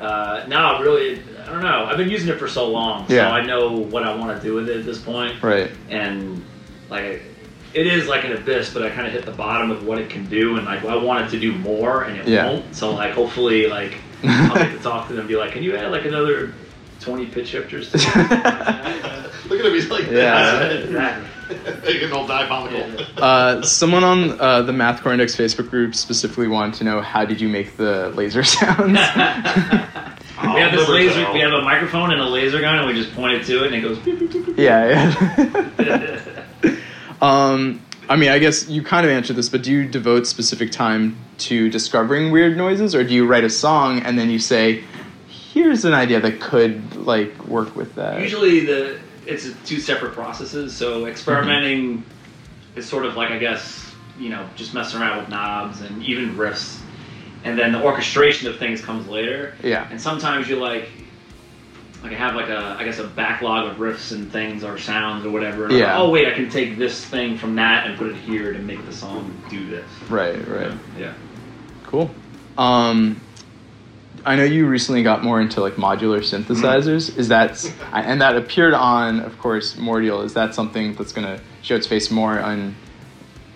Uh, 0.00 0.44
no, 0.48 0.80
really, 0.82 1.22
I 1.42 1.46
don't 1.46 1.62
know. 1.62 1.84
I've 1.84 1.98
been 1.98 2.08
using 2.08 2.28
it 2.30 2.38
for 2.38 2.48
so 2.48 2.68
long, 2.68 3.06
so 3.06 3.14
Yeah. 3.14 3.30
I 3.30 3.44
know 3.44 3.70
what 3.70 4.02
I 4.02 4.14
want 4.16 4.34
to 4.36 4.42
do 4.42 4.54
with 4.54 4.68
it 4.68 4.78
at 4.78 4.84
this 4.86 4.98
point. 4.98 5.42
right. 5.42 5.70
And 5.90 6.42
like, 6.88 7.22
it 7.74 7.86
is 7.86 8.06
like 8.08 8.24
an 8.24 8.32
abyss, 8.32 8.72
but 8.72 8.82
I 8.82 8.90
kind 8.90 9.06
of 9.06 9.12
hit 9.12 9.24
the 9.24 9.32
bottom 9.32 9.70
of 9.70 9.84
what 9.86 9.98
it 9.98 10.10
can 10.10 10.26
do, 10.28 10.56
and 10.56 10.66
like 10.66 10.84
I 10.84 10.96
want 10.96 11.26
it 11.26 11.30
to 11.30 11.40
do 11.40 11.52
more, 11.52 12.02
and 12.04 12.16
it 12.18 12.26
Yeah. 12.28 12.46
won't. 12.50 12.74
So 12.74 12.90
like, 12.94 13.12
hopefully, 13.12 13.66
like 13.68 13.96
I'll 14.24 14.54
get 14.56 14.72
to 14.76 14.78
talk 14.82 15.06
to 15.08 15.12
them 15.14 15.20
and 15.20 15.28
be 15.28 15.36
like, 15.36 15.52
"Can 15.52 15.62
you 15.62 15.76
add 15.76 15.90
like 15.92 16.04
another 16.04 16.52
20 17.00 17.26
pitch 17.26 17.48
shifters?" 17.48 17.90
To 17.92 17.98
that? 17.98 19.30
Look 19.48 19.60
at 19.60 19.66
him, 19.66 19.72
he's 19.72 19.90
like, 19.90 20.10
Yeah. 20.10 20.68
Exactly. 20.70 21.26
making 21.84 22.12
all 22.12 22.26
diabolical. 22.28 23.04
Uh, 23.16 23.60
someone 23.62 24.04
on 24.04 24.40
uh, 24.40 24.62
the 24.62 24.72
Math 24.72 25.02
Core 25.02 25.12
Index 25.12 25.34
Facebook 25.34 25.68
group 25.68 25.96
specifically 25.96 26.46
wanted 26.46 26.74
to 26.74 26.84
know 26.84 27.00
how 27.00 27.24
did 27.24 27.40
you 27.40 27.48
make 27.48 27.76
the 27.76 28.10
laser 28.10 28.44
sounds? 28.44 28.86
we 28.92 28.94
have 30.60 30.72
this 30.72 30.88
laser. 30.88 31.32
We 31.32 31.40
have 31.40 31.52
a 31.52 31.62
microphone 31.62 32.12
and 32.12 32.20
a 32.20 32.26
laser 32.28 32.60
gun, 32.60 32.78
and 32.78 32.86
we 32.86 32.92
just 32.94 33.12
point 33.16 33.34
it 33.34 33.44
to 33.46 33.64
it, 33.64 33.72
and 33.72 33.74
it 33.74 33.80
goes. 33.80 33.98
beep, 33.98 34.18
beep, 34.20 34.30
beep, 34.32 34.46
beep. 34.46 34.58
yeah, 34.58 35.12
yeah. 35.78 36.44
Um, 37.20 37.80
I 38.08 38.16
mean, 38.16 38.30
I 38.30 38.38
guess 38.38 38.68
you 38.68 38.82
kind 38.82 39.04
of 39.06 39.12
answered 39.12 39.36
this, 39.36 39.48
but 39.48 39.62
do 39.62 39.70
you 39.70 39.86
devote 39.86 40.26
specific 40.26 40.72
time 40.72 41.16
to 41.38 41.70
discovering 41.70 42.30
weird 42.32 42.56
noises, 42.56 42.94
or 42.94 43.04
do 43.04 43.14
you 43.14 43.26
write 43.26 43.44
a 43.44 43.50
song 43.50 44.00
and 44.00 44.18
then 44.18 44.30
you 44.30 44.38
say, 44.38 44.84
"Here's 45.28 45.84
an 45.84 45.94
idea 45.94 46.20
that 46.20 46.40
could 46.40 46.96
like 46.96 47.46
work 47.46 47.76
with 47.76 47.94
that"? 47.94 48.20
Usually, 48.20 48.60
the 48.66 48.98
it's 49.26 49.48
two 49.64 49.78
separate 49.80 50.12
processes. 50.12 50.74
So 50.76 51.06
experimenting 51.06 51.98
Mm-hmm. 51.98 52.78
is 52.78 52.88
sort 52.88 53.04
of 53.06 53.16
like 53.16 53.30
I 53.30 53.38
guess 53.38 53.92
you 54.18 54.28
know 54.30 54.48
just 54.56 54.74
messing 54.74 55.00
around 55.00 55.18
with 55.18 55.28
knobs 55.28 55.80
and 55.82 56.02
even 56.02 56.36
riffs, 56.36 56.78
and 57.44 57.58
then 57.58 57.72
the 57.72 57.82
orchestration 57.82 58.48
of 58.48 58.58
things 58.58 58.80
comes 58.80 59.06
later. 59.08 59.54
Yeah. 59.62 59.86
And 59.90 60.00
sometimes 60.00 60.48
you 60.48 60.56
like. 60.56 60.88
Like 62.02 62.12
I 62.12 62.16
have 62.16 62.34
like 62.34 62.48
a, 62.48 62.76
I 62.78 62.84
guess 62.84 62.98
a 62.98 63.06
backlog 63.06 63.70
of 63.70 63.76
riffs 63.76 64.12
and 64.12 64.30
things 64.32 64.64
or 64.64 64.78
sounds 64.78 65.26
or 65.26 65.30
whatever. 65.30 65.64
And 65.64 65.72
I'm 65.74 65.78
like, 65.80 65.86
Yeah. 65.88 65.98
oh 65.98 66.08
wait, 66.10 66.26
I 66.26 66.32
can 66.32 66.48
take 66.48 66.78
this 66.78 67.04
thing 67.04 67.36
from 67.36 67.54
that 67.56 67.86
and 67.86 67.98
put 67.98 68.08
it 68.08 68.16
here 68.16 68.52
to 68.52 68.58
make 68.58 68.84
the 68.86 68.92
song 68.92 69.36
do 69.50 69.68
this. 69.68 69.86
Right, 70.08 70.46
right. 70.48 70.72
Yeah. 70.98 71.12
Cool. 71.84 72.10
Um, 72.56 73.20
I 74.24 74.36
know 74.36 74.44
you 74.44 74.66
recently 74.66 75.02
got 75.02 75.22
more 75.24 75.40
into 75.40 75.60
like 75.60 75.74
modular 75.74 76.20
synthesizers. 76.20 77.10
Mm-hmm. 77.10 77.20
Is 77.20 77.28
that 77.28 77.72
and 77.92 78.20
that 78.22 78.36
appeared 78.36 78.74
on, 78.74 79.20
of 79.20 79.38
course, 79.38 79.74
Mordial. 79.76 80.24
Is 80.24 80.34
that 80.34 80.54
something 80.54 80.94
that's 80.94 81.12
gonna 81.12 81.40
show 81.62 81.76
its 81.76 81.86
face 81.86 82.10
more 82.10 82.38
on? 82.40 82.74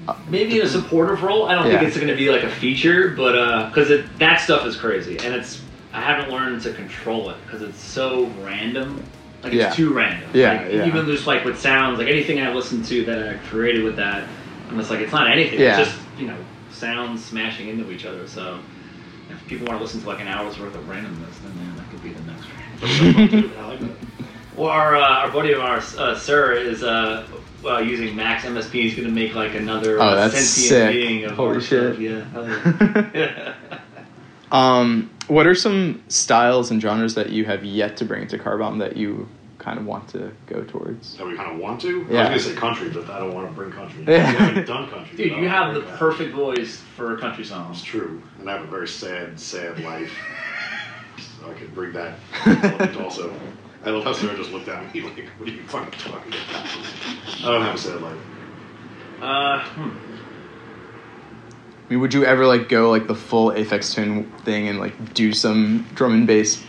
Uh, 0.06 0.14
maybe 0.28 0.60
in 0.60 0.66
a 0.66 0.68
supportive 0.68 1.22
role. 1.22 1.46
I 1.46 1.54
don't 1.54 1.66
Yeah. 1.66 1.78
think 1.78 1.88
it's 1.88 1.96
going 1.96 2.08
to 2.08 2.14
be 2.16 2.28
like 2.30 2.42
a 2.42 2.50
feature, 2.50 3.14
but 3.16 3.38
uh, 3.38 3.68
because 3.68 3.90
it 3.90 4.04
that 4.18 4.36
stuff 4.36 4.66
is 4.66 4.76
crazy, 4.76 5.16
and 5.18 5.34
it's 5.34 5.62
I 5.94 6.00
haven't 6.00 6.30
learned 6.32 6.60
to 6.62 6.72
control 6.74 7.30
it 7.30 7.36
because 7.46 7.62
it's 7.62 7.80
so 7.80 8.26
random. 8.42 9.02
Like 9.42 9.52
Yeah. 9.52 9.68
it's 9.68 9.76
too 9.76 9.92
random. 9.94 10.28
Yeah, 10.34 10.52
Like, 10.62 10.72
yeah. 10.72 10.86
Even 10.86 11.06
just 11.06 11.26
like 11.26 11.44
with 11.44 11.58
sounds, 11.58 11.98
like 11.98 12.08
anything 12.08 12.40
I 12.40 12.52
listen 12.52 12.82
to 12.84 13.04
that 13.04 13.28
I 13.28 13.34
created 13.48 13.84
with 13.84 13.96
that, 13.96 14.28
I'm 14.68 14.76
just 14.78 14.90
like 14.90 15.00
it's 15.00 15.12
not 15.12 15.30
anything. 15.30 15.60
Yeah. 15.60 15.78
It's 15.80 15.88
just 15.90 16.00
you 16.18 16.26
know 16.26 16.36
sounds 16.72 17.24
smashing 17.24 17.68
into 17.68 17.90
each 17.92 18.04
other. 18.06 18.26
So 18.26 18.58
if 19.30 19.46
people 19.46 19.66
want 19.66 19.78
to 19.78 19.84
listen 19.84 20.00
to 20.00 20.06
like 20.08 20.20
an 20.20 20.28
hour's 20.28 20.58
worth 20.58 20.74
of 20.74 20.82
randomness, 20.84 21.40
then 21.42 21.56
man, 21.56 21.76
that 21.76 21.88
could 21.90 22.02
be 22.02 22.12
the 22.12 22.22
next. 22.22 22.44
one. 23.44 23.56
I 23.58 23.68
like 23.68 23.80
that. 23.80 23.90
Well, 24.56 24.70
our, 24.70 24.94
uh, 24.96 25.00
our 25.26 25.30
buddy 25.32 25.52
of 25.52 25.58
ours, 25.60 25.96
uh, 25.96 26.16
Sir, 26.16 26.52
is 26.52 26.82
uh, 26.84 27.26
uh, 27.64 27.78
using 27.78 28.14
Max 28.14 28.44
MSP. 28.44 28.70
He's 28.72 28.94
going 28.94 29.08
to 29.08 29.12
make 29.14 29.34
like 29.34 29.54
another 29.54 30.00
Oh, 30.00 30.14
that's 30.14 30.34
sentient 30.34 30.68
sick. 30.68 30.92
being 30.92 31.24
of 31.24 31.32
Holy 31.32 31.60
shit. 31.60 31.94
stuff. 31.94 31.98
Yeah, 31.98 33.10
yeah. 33.14 33.54
Um, 34.52 35.10
what 35.28 35.46
are 35.46 35.55
some 35.55 36.02
styles 36.09 36.70
and 36.70 36.80
genres 36.80 37.14
that 37.14 37.30
you 37.30 37.44
have 37.44 37.64
yet 37.64 37.96
to 37.98 38.05
bring 38.05 38.26
to 38.28 38.38
Car 38.38 38.59
Bomb 38.59 38.78
that 38.78 38.96
you 38.96 39.28
kind 39.59 39.78
of 39.78 39.86
want 39.86 40.09
to 40.10 40.32
go 40.46 40.62
towards? 40.64 41.16
That 41.16 41.26
we 41.26 41.36
kind 41.36 41.52
of 41.52 41.59
want 41.59 41.80
to. 41.82 42.06
Yeah. 42.10 42.28
I 42.28 42.32
was 42.34 42.44
gonna 42.44 42.55
say 42.55 42.60
country, 42.60 42.90
but 42.90 43.09
I 43.09 43.18
don't 43.18 43.32
want 43.34 43.48
to 43.48 43.55
bring 43.55 43.72
country. 43.72 44.05
Yeah. 44.06 44.30
We 44.30 44.38
haven't 44.38 44.66
done 44.66 44.90
country. 44.90 45.16
Dude, 45.28 45.38
you 45.38 45.48
have 45.48 45.74
the 45.74 45.80
bring 45.80 45.90
that. 45.90 45.98
perfect 45.98 46.34
voice 46.34 46.82
for 46.96 47.14
a 47.14 47.20
country 47.20 47.44
song. 47.44 47.70
It's 47.72 47.82
true, 47.82 48.22
and 48.38 48.48
I 48.48 48.55
have 48.55 48.62
a 48.62 48.70
very 48.70 48.88
sad, 48.88 49.38
sad 49.40 49.80
life. 49.80 50.12
So 51.40 51.51
I 51.51 51.55
could 51.55 51.74
bring 51.74 51.92
that 51.92 52.18
also. 53.01 53.34
I 53.84 53.90
love 53.90 54.05
how 54.05 54.14
Sarah 54.14 54.36
just 54.36 54.51
looked 54.51 54.68
at 54.68 54.94
me 54.94 55.02
like, 55.02 55.28
"What 55.38 55.48
are 55.48 55.52
you 55.52 55.62
fucking 55.64 55.98
talking 55.98 56.32
about?" 56.32 56.66
I 57.42 57.52
don't 57.52 57.62
have 57.62 57.74
a 57.74 57.78
sad 57.78 58.01
life. 58.01 58.18
Uh, 59.20 59.60
hmm. 59.60 60.23
I 61.86 61.90
mean, 61.90 62.01
would 62.01 62.15
you 62.15 62.24
ever 62.24 62.47
like 62.47 62.69
go 62.69 62.90
like 62.90 63.06
the 63.06 63.15
full 63.15 63.51
Aphex 63.51 63.94
Twin 63.94 64.24
thing 64.44 64.69
and 64.69 64.78
like 64.81 65.15
do 65.15 65.32
some 65.32 65.86
drum 65.94 66.12
and 66.15 66.27
bass 66.27 66.62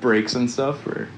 breaks 0.00 0.34
and 0.34 0.50
stuff? 0.50 0.84
Or 0.86 1.08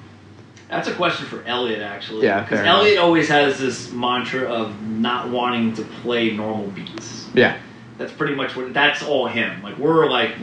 That's 0.68 0.88
a 0.88 0.94
question 0.94 1.26
for 1.26 1.42
Elliot, 1.44 1.80
actually. 1.80 2.24
Yeah, 2.26 2.42
Because 2.42 2.60
Elliot 2.60 2.98
always 2.98 3.28
has 3.28 3.58
this 3.58 3.90
mantra 3.92 4.42
of 4.42 4.80
not 4.82 5.30
wanting 5.30 5.74
to 5.74 5.82
play 6.02 6.30
normal 6.36 6.68
beats. 6.72 7.28
yeah, 7.34 7.58
That's 7.98 8.12
pretty 8.12 8.34
much 8.34 8.54
what. 8.54 8.72
That's 8.74 9.02
all 9.02 9.26
him. 9.28 9.62
Like 9.62 9.78
we're 9.78 10.10
like, 10.10 10.34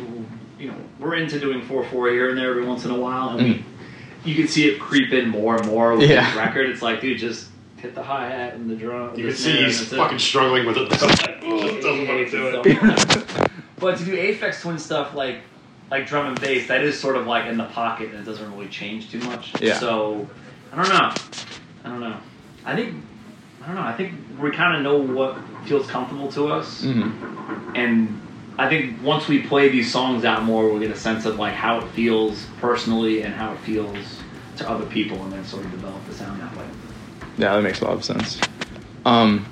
you 0.59 0.69
know, 0.69 0.77
we're 0.99 1.15
into 1.15 1.39
doing 1.39 1.61
four 1.61 1.83
four 1.85 2.09
here 2.09 2.29
and 2.29 2.37
there 2.37 2.49
every 2.49 2.65
once 2.65 2.85
in 2.85 2.91
a 2.91 2.99
while, 2.99 3.37
and 3.37 3.43
we, 3.43 3.65
you 4.25 4.35
can 4.35 4.47
see 4.47 4.67
it 4.67 4.79
creep 4.79 5.13
in 5.13 5.29
more 5.29 5.55
and 5.57 5.67
more 5.67 5.95
with 5.95 6.09
Mm. 6.09 6.13
Yeah. 6.15 6.37
record. 6.37 6.69
It's 6.71 6.81
like, 6.81 7.01
dude, 7.01 7.19
just 7.19 7.48
hit 7.81 7.95
the 7.95 8.03
hi 8.03 8.29
hat 8.29 8.53
and 8.55 8.69
the 8.69 8.75
drum. 8.75 9.15
You 9.15 9.23
the 9.23 9.29
can 9.29 9.37
see 9.37 9.51
he's 9.63 9.79
and 9.79 9.87
that's 9.87 9.93
it. 9.93 9.97
fucking 9.97 10.19
struggling 10.19 10.65
with 10.65 10.77
it. 10.77 10.89
Just 10.91 11.01
doesn't 11.81 12.07
want 12.07 12.29
to 12.29 12.29
do 12.29 12.61
it. 12.65 13.49
But 13.79 13.97
to 13.99 14.03
do 14.03 14.11
Aphex 14.13 14.61
Twin 14.61 14.77
stuff 14.77 15.13
like 15.15 15.37
like 15.89 16.05
drum 16.05 16.27
and 16.27 16.41
bass, 16.41 16.67
that 16.67 16.83
is 16.83 16.99
sort 16.99 17.15
of 17.15 17.25
like 17.27 17.45
in 17.45 17.57
the 17.57 17.63
pocket 17.65 18.09
and 18.09 18.19
it 18.19 18.25
doesn't 18.25 18.51
really 18.53 18.67
change 18.67 19.09
too 19.09 19.19
much. 19.19 19.53
Yeah. 19.61 19.79
So 19.79 20.27
I 20.73 20.75
don't 20.75 20.89
know. 20.89 21.13
I 21.85 21.89
don't 21.89 22.01
know. 22.01 22.17
I 22.65 22.75
think 22.75 22.95
I 23.63 23.67
don't 23.67 23.75
know. 23.75 23.81
I 23.83 23.93
think 23.93 24.13
we 24.39 24.51
kind 24.51 24.75
of 24.75 24.83
know 24.83 24.97
what 24.97 25.37
feels 25.65 25.87
comfortable 25.87 26.29
to 26.33 26.47
us, 26.49 26.83
Mhm. 26.83 27.75
and 27.75 28.21
I 28.57 28.67
think 28.67 29.01
once 29.01 29.27
we 29.29 29.39
play 29.43 29.69
these 29.69 29.89
songs 29.91 30.25
out 30.25 30.43
more, 30.43 30.67
we'll 30.69 30.79
get 30.79 30.91
a 30.91 30.95
sense 30.97 31.25
of 31.25 31.39
like 31.39 31.53
how 31.53 31.77
it 31.79 31.87
feels 31.89 32.45
personally 32.59 33.21
and 33.21 33.33
how 33.33 33.53
it 33.53 33.59
feels 33.59 33.95
to 34.57 34.69
other 34.69 34.85
people, 34.87 35.21
and 35.23 35.31
then 35.31 35.45
sort 35.45 35.63
of 35.63 35.71
develop 35.71 36.05
the 36.07 36.13
sound 36.13 36.41
that 36.41 36.48
way. 36.48 36.48
Yeah, 37.39 37.55
that 37.55 37.61
makes 37.61 37.79
a 37.79 37.85
lot 37.85 37.93
of 37.93 38.03
sense. 38.03 38.39
Um, 39.05 39.45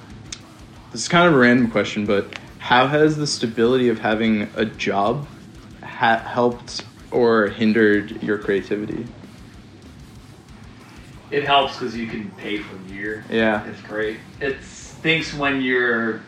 this 0.92 1.02
is 1.02 1.08
kind 1.08 1.28
of 1.28 1.34
a 1.34 1.38
random 1.38 1.72
question, 1.72 2.06
but 2.06 2.38
how 2.58 2.88
has 2.88 3.16
the 3.16 3.26
stability 3.26 3.88
of 3.88 4.00
having 4.00 4.50
a 4.56 4.66
job 4.66 5.26
ha- 5.82 6.20
helped 6.20 6.84
or 7.12 7.48
hindered 7.48 8.22
your 8.22 8.38
creativity? 8.38 9.08
It 11.32 11.46
helps 11.46 11.78
because 11.78 11.96
you 11.96 12.08
can 12.08 12.30
pay 12.32 12.58
for 12.58 12.76
the 12.76 12.94
year. 12.94 13.24
Yeah. 13.30 13.66
It's 13.66 13.82
great. 13.82 14.20
It 14.42 14.62
stinks 14.64 15.34
when 15.34 15.62
you're 15.62 16.22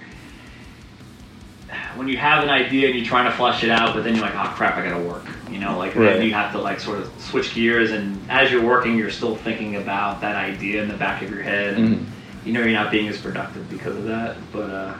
when 1.96 2.08
you 2.08 2.18
have 2.18 2.44
an 2.44 2.50
idea 2.50 2.88
and 2.88 2.96
you're 2.96 3.06
trying 3.06 3.26
to 3.26 3.32
flesh 3.32 3.64
it 3.64 3.70
out, 3.70 3.94
but 3.94 4.04
then 4.04 4.16
you're 4.16 4.24
like, 4.24 4.36
oh 4.36 4.52
crap, 4.56 4.78
I 4.78 4.88
gotta 4.88 5.04
work. 5.04 5.26
You 5.52 5.60
know, 5.60 5.78
like 5.78 5.96
Right. 5.96 6.14
then 6.14 6.24
you 6.24 6.34
have 6.34 6.52
to 6.54 6.58
like 6.60 6.80
sort 6.80 7.00
of 7.00 7.12
switch 7.18 7.54
gears, 7.54 7.92
and 7.92 8.20
as 8.30 8.52
you're 8.52 8.64
working, 8.64 8.98
you're 8.98 9.10
still 9.12 9.36
thinking 9.36 9.76
about 9.76 10.22
that 10.22 10.36
idea 10.36 10.82
in 10.82 10.88
the 10.90 10.96
back 10.96 11.22
of 11.22 11.30
your 11.30 11.42
head, 11.44 11.76
and 11.76 11.88
Mhm. 11.96 12.06
you 12.46 12.54
know 12.54 12.62
you're 12.62 12.72
not 12.80 12.92
being 12.92 13.08
as 13.08 13.18
productive 13.20 13.70
because 13.70 13.96
of 13.96 14.06
that. 14.06 14.36
But 14.52 14.70
uh, 14.70 14.94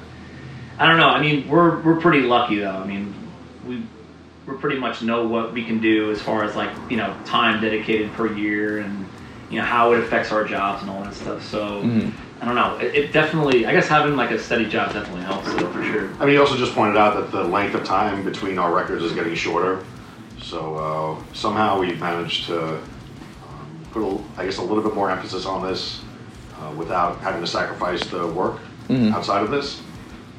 I 0.78 0.88
don't 0.88 0.98
know. 0.98 1.10
I 1.10 1.22
mean, 1.22 1.48
we're 1.48 1.80
we're 1.80 2.00
pretty 2.00 2.22
lucky 2.22 2.60
though. 2.60 2.70
I 2.84 2.86
mean, 2.86 3.14
we 3.68 3.82
we 4.46 4.56
pretty 4.58 4.80
much 4.80 5.02
know 5.02 5.28
what 5.28 5.54
we 5.54 5.64
can 5.64 5.80
do 5.80 6.12
as 6.12 6.22
far 6.22 6.44
as 6.44 6.56
like 6.56 6.72
you 6.90 6.98
know 6.98 7.14
time 7.26 7.62
dedicated 7.62 8.14
per 8.14 8.28
year 8.28 8.80
and 8.80 9.06
you 9.50 9.58
know 9.60 9.66
how 9.66 9.94
it 9.94 10.00
affects 10.00 10.32
our 10.32 10.44
jobs 10.44 10.82
and 10.84 10.92
all 10.92 11.04
that 11.04 11.14
stuff. 11.16 11.44
So 11.46 11.82
Mhm. 11.84 12.12
I 12.42 12.46
don't 12.46 12.56
know. 12.56 12.78
It, 12.78 12.96
it 12.96 13.14
definitely, 13.14 13.66
I 13.66 13.74
guess 13.74 13.88
having 13.88 14.16
like 14.16 14.32
a 14.32 14.40
steady 14.40 14.68
job 14.68 14.94
definitely 14.94 15.24
helps 15.24 15.54
though, 15.54 15.70
for 15.72 15.84
sure. 15.84 16.10
I 16.20 16.26
mean, 16.26 16.36
you 16.36 16.42
also 16.42 16.56
just 16.56 16.74
pointed 16.74 16.96
out 16.98 17.16
that 17.16 17.32
the 17.32 17.44
length 17.44 17.76
of 17.76 17.84
time 17.84 18.24
between 18.24 18.58
our 18.58 18.74
records 18.74 19.04
is 19.04 19.12
getting 19.12 19.36
shorter. 19.36 19.84
So 20.42 20.76
uh, 20.76 21.34
somehow 21.34 21.80
we've 21.80 22.00
managed 22.00 22.46
to 22.48 22.76
um, 22.78 22.82
put, 23.92 24.04
a, 24.04 24.24
I 24.42 24.46
guess, 24.46 24.58
a 24.58 24.62
little 24.62 24.84
bit 24.84 24.96
more 24.96 25.12
emphasis 25.12 25.46
on 25.46 25.68
this 25.68 26.02
uh, 26.62 26.72
without 26.78 27.20
having 27.20 27.42
to 27.42 27.48
sacrifice 27.48 28.06
the 28.06 28.26
work 28.28 28.60
Mhm. 28.88 29.14
outside 29.14 29.44
of 29.44 29.52
this. 29.52 29.82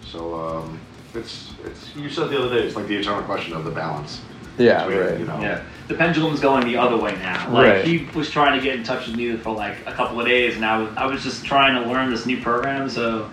So 0.05 0.35
um, 0.35 0.81
it's, 1.15 1.51
it's, 1.65 1.95
you 1.95 2.09
said 2.11 2.31
the 2.31 2.39
other 2.45 2.49
day, 2.59 2.67
it's 2.67 2.75
like 2.75 2.89
the 2.89 2.97
eternal 2.97 3.23
question 3.23 3.53
of 3.55 3.65
the 3.65 3.71
balance. 3.71 4.21
Yeah, 4.59 4.87
between, 4.87 5.07
right. 5.07 5.19
You 5.21 5.27
know, 5.27 5.41
Yeah, 5.41 5.63
the 5.91 5.97
pendulum's 5.97 6.39
going 6.39 6.65
the 6.65 6.77
other 6.77 6.97
way 6.97 7.17
now. 7.17 7.51
Like 7.53 7.67
Right. 7.75 7.85
he 7.85 8.09
was 8.15 8.31
trying 8.31 8.57
to 8.57 8.65
get 8.65 8.77
in 8.77 8.85
touch 8.85 9.09
with 9.09 9.17
me 9.17 9.37
for 9.37 9.53
like 9.53 9.75
a 9.87 9.93
couple 9.93 10.21
of 10.21 10.27
days, 10.27 10.55
and 10.55 10.65
I 10.65 10.79
was 10.79 10.89
I 10.97 11.07
was 11.07 11.25
just 11.25 11.45
trying 11.45 11.83
to 11.83 11.91
learn 11.91 12.11
this 12.11 12.27
new 12.27 12.41
program, 12.41 12.89
so 12.89 13.29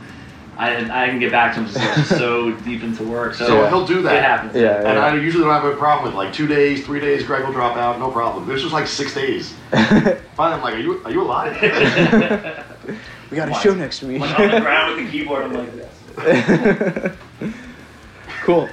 I 0.57 0.71
didn't, 0.71 0.89
I 0.89 1.05
didn't 1.05 1.19
get 1.19 1.31
back 1.31 1.53
to 1.53 1.59
him. 1.61 1.67
So, 1.69 1.79
I 1.79 1.95
was 1.99 2.07
so 2.09 2.51
deep 2.65 2.81
into 2.81 3.03
work, 3.03 3.35
so 3.35 3.45
So 3.45 3.61
Yeah. 3.61 3.69
he'll 3.69 3.85
do 3.85 4.01
that. 4.01 4.15
it 4.15 4.23
happens. 4.23 4.55
Yeah, 4.55 4.77
And. 4.89 4.97
I 4.97 5.13
usually 5.13 5.43
don't 5.43 5.53
have 5.53 5.65
a 5.65 5.75
problem 5.77 6.05
with 6.07 6.15
like 6.15 6.33
two 6.33 6.47
days, 6.47 6.83
three 6.83 6.99
days. 6.99 7.23
Greg 7.23 7.45
will 7.45 7.53
drop 7.53 7.77
out, 7.77 7.99
no 7.99 8.09
problem. 8.09 8.47
This 8.47 8.63
was 8.63 8.73
like 8.73 8.87
six 8.87 9.13
days. 9.13 9.53
Finally, 9.69 10.55
I'm 10.55 10.61
like, 10.63 10.73
are 10.73 10.79
you 10.79 11.03
are 11.05 11.11
you 11.11 11.21
alive? 11.21 11.61
we 13.29 13.37
got 13.37 13.49
a 13.49 13.53
show 13.53 13.75
next 13.75 14.01
week. 14.01 14.19
When 14.19 14.31
I'm 14.33 14.41
on 14.41 14.51
the 14.55 14.61
ground 14.61 14.95
with 14.95 15.05
the 15.05 15.11
keyboard, 15.11 15.43
I'm 15.43 15.53
like 15.53 15.73
this. 15.75 17.13
cool. 18.41 18.67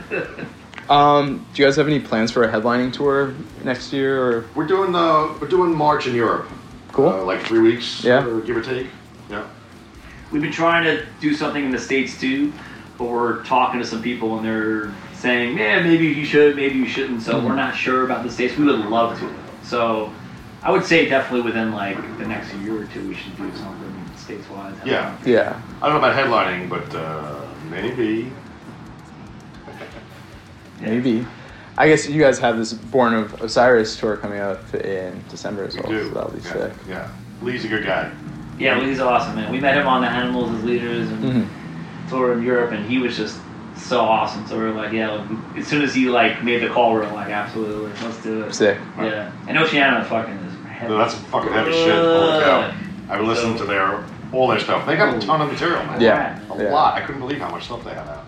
Um, 0.90 1.46
do 1.54 1.62
you 1.62 1.66
guys 1.66 1.76
have 1.76 1.86
any 1.86 2.00
plans 2.00 2.30
for 2.30 2.44
a 2.44 2.48
headlining 2.52 2.92
tour 2.92 3.34
next 3.62 3.92
year? 3.92 4.22
Or 4.22 4.44
we're 4.54 4.66
doing 4.66 4.94
uh, 4.94 5.34
we're 5.40 5.48
doing 5.48 5.74
March 5.74 6.06
in 6.06 6.14
Europe. 6.14 6.48
Cool. 6.92 7.08
Uh, 7.08 7.24
like 7.24 7.40
three 7.42 7.60
weeks. 7.60 8.04
Yeah. 8.04 8.24
or 8.26 8.40
give 8.40 8.56
or 8.56 8.62
take. 8.62 8.86
Yeah. 9.30 9.46
We've 10.30 10.42
been 10.42 10.52
trying 10.52 10.84
to 10.84 11.06
do 11.20 11.34
something 11.34 11.64
in 11.64 11.70
the 11.70 11.78
states 11.78 12.18
too, 12.20 12.52
but 12.98 13.04
we're 13.04 13.42
talking 13.44 13.80
to 13.80 13.86
some 13.86 14.02
people 14.02 14.36
and 14.36 14.44
they're 14.46 14.92
saying, 15.14 15.56
yeah, 15.56 15.80
maybe 15.82 16.06
you 16.06 16.24
should, 16.24 16.56
maybe 16.56 16.76
you 16.78 16.86
shouldn't. 16.86 17.22
So 17.22 17.34
Mm-hmm. 17.34 17.46
we're 17.46 17.56
not 17.56 17.74
sure 17.74 18.04
about 18.04 18.24
the 18.24 18.30
states. 18.30 18.56
We 18.56 18.64
would 18.66 18.78
love 18.86 19.18
to. 19.20 19.34
So 19.62 20.12
I 20.62 20.70
would 20.70 20.84
say 20.84 21.08
definitely 21.08 21.42
within 21.42 21.72
like 21.72 21.96
the 22.18 22.26
next 22.26 22.52
year 22.56 22.82
or 22.82 22.86
two, 22.86 23.08
we 23.08 23.14
should 23.14 23.36
do 23.36 23.50
something 23.56 24.10
states 24.16 24.48
wise. 24.50 24.74
Yeah. 24.84 25.16
yeah, 25.24 25.60
I 25.82 25.88
don't 25.88 26.00
know 26.00 26.08
about 26.08 26.16
headlining, 26.16 26.68
but 26.68 26.94
uh, 26.94 27.40
maybe. 27.70 28.30
Maybe. 30.84 31.26
I 31.76 31.88
guess 31.88 32.08
you 32.08 32.20
guys 32.22 32.38
have 32.38 32.56
this 32.56 32.72
Born 32.72 33.14
of 33.14 33.40
Osiris 33.42 33.98
tour 33.98 34.16
coming 34.16 34.38
up 34.38 34.72
in 34.74 35.22
December 35.28 35.64
as 35.64 35.74
We 35.74 35.80
well. 35.82 35.90
do. 35.90 36.08
So 36.08 36.14
that'll 36.14 36.30
be 36.30 36.38
yeah. 36.40 36.52
sick. 36.52 36.72
Yeah. 36.88 37.08
Lee's 37.42 37.64
a 37.64 37.68
good 37.68 37.84
guy. 37.84 38.10
Yeah, 38.58 38.78
Lee's 38.78 39.00
awesome, 39.00 39.34
man. 39.34 39.50
We 39.50 39.58
met 39.58 39.76
him 39.76 39.88
on 39.88 40.00
the 40.02 40.08
Animals 40.08 40.52
as 40.52 40.62
leaders 40.64 41.10
and 41.10 41.24
Mhm. 41.24 41.46
tour 42.08 42.32
in 42.32 42.42
Europe, 42.42 42.70
and 42.70 42.86
he 42.86 42.98
was 42.98 43.16
just 43.16 43.36
so 43.76 44.00
awesome. 44.00 44.46
So 44.46 44.56
we 44.56 44.64
are 44.66 44.70
like, 44.70 44.92
yeah, 44.92 45.10
like, 45.10 45.28
as 45.58 45.66
soon 45.66 45.82
as 45.82 45.92
he 45.92 46.08
like 46.08 46.44
made 46.44 46.62
the 46.62 46.68
call, 46.68 46.94
we 46.94 47.00
are 47.00 47.12
like, 47.12 47.30
absolutely, 47.30 47.90
let's 48.04 48.22
do 48.22 48.42
it. 48.44 48.54
Sick. 48.54 48.78
Yeah, 48.98 49.32
and 49.48 49.58
Oceano 49.58 50.04
fucking 50.06 50.32
is 50.34 50.52
heavy. 50.68 50.92
No, 50.92 50.98
that's 50.98 51.14
fucking 51.14 51.52
heavy 51.52 51.72
shit. 51.72 51.92
Holy 51.92 52.42
cow. 52.44 52.72
I've 53.10 53.20
listened 53.22 53.26
listening 53.54 53.56
to 53.58 53.64
their 53.64 54.04
all 54.32 54.46
their 54.48 54.60
stuff. 54.60 54.86
They 54.86 54.96
got 54.96 55.16
a 55.16 55.18
ton 55.26 55.40
of 55.40 55.50
material, 55.50 55.84
man. 55.86 56.00
Yeah. 56.00 56.38
A 56.52 56.62
yeah. 56.62 56.72
lot. 56.72 56.94
I 56.94 57.00
couldn't 57.00 57.20
believe 57.20 57.38
how 57.38 57.50
much 57.50 57.64
stuff 57.64 57.84
they 57.84 57.90
had 57.90 58.06
out. 58.08 58.24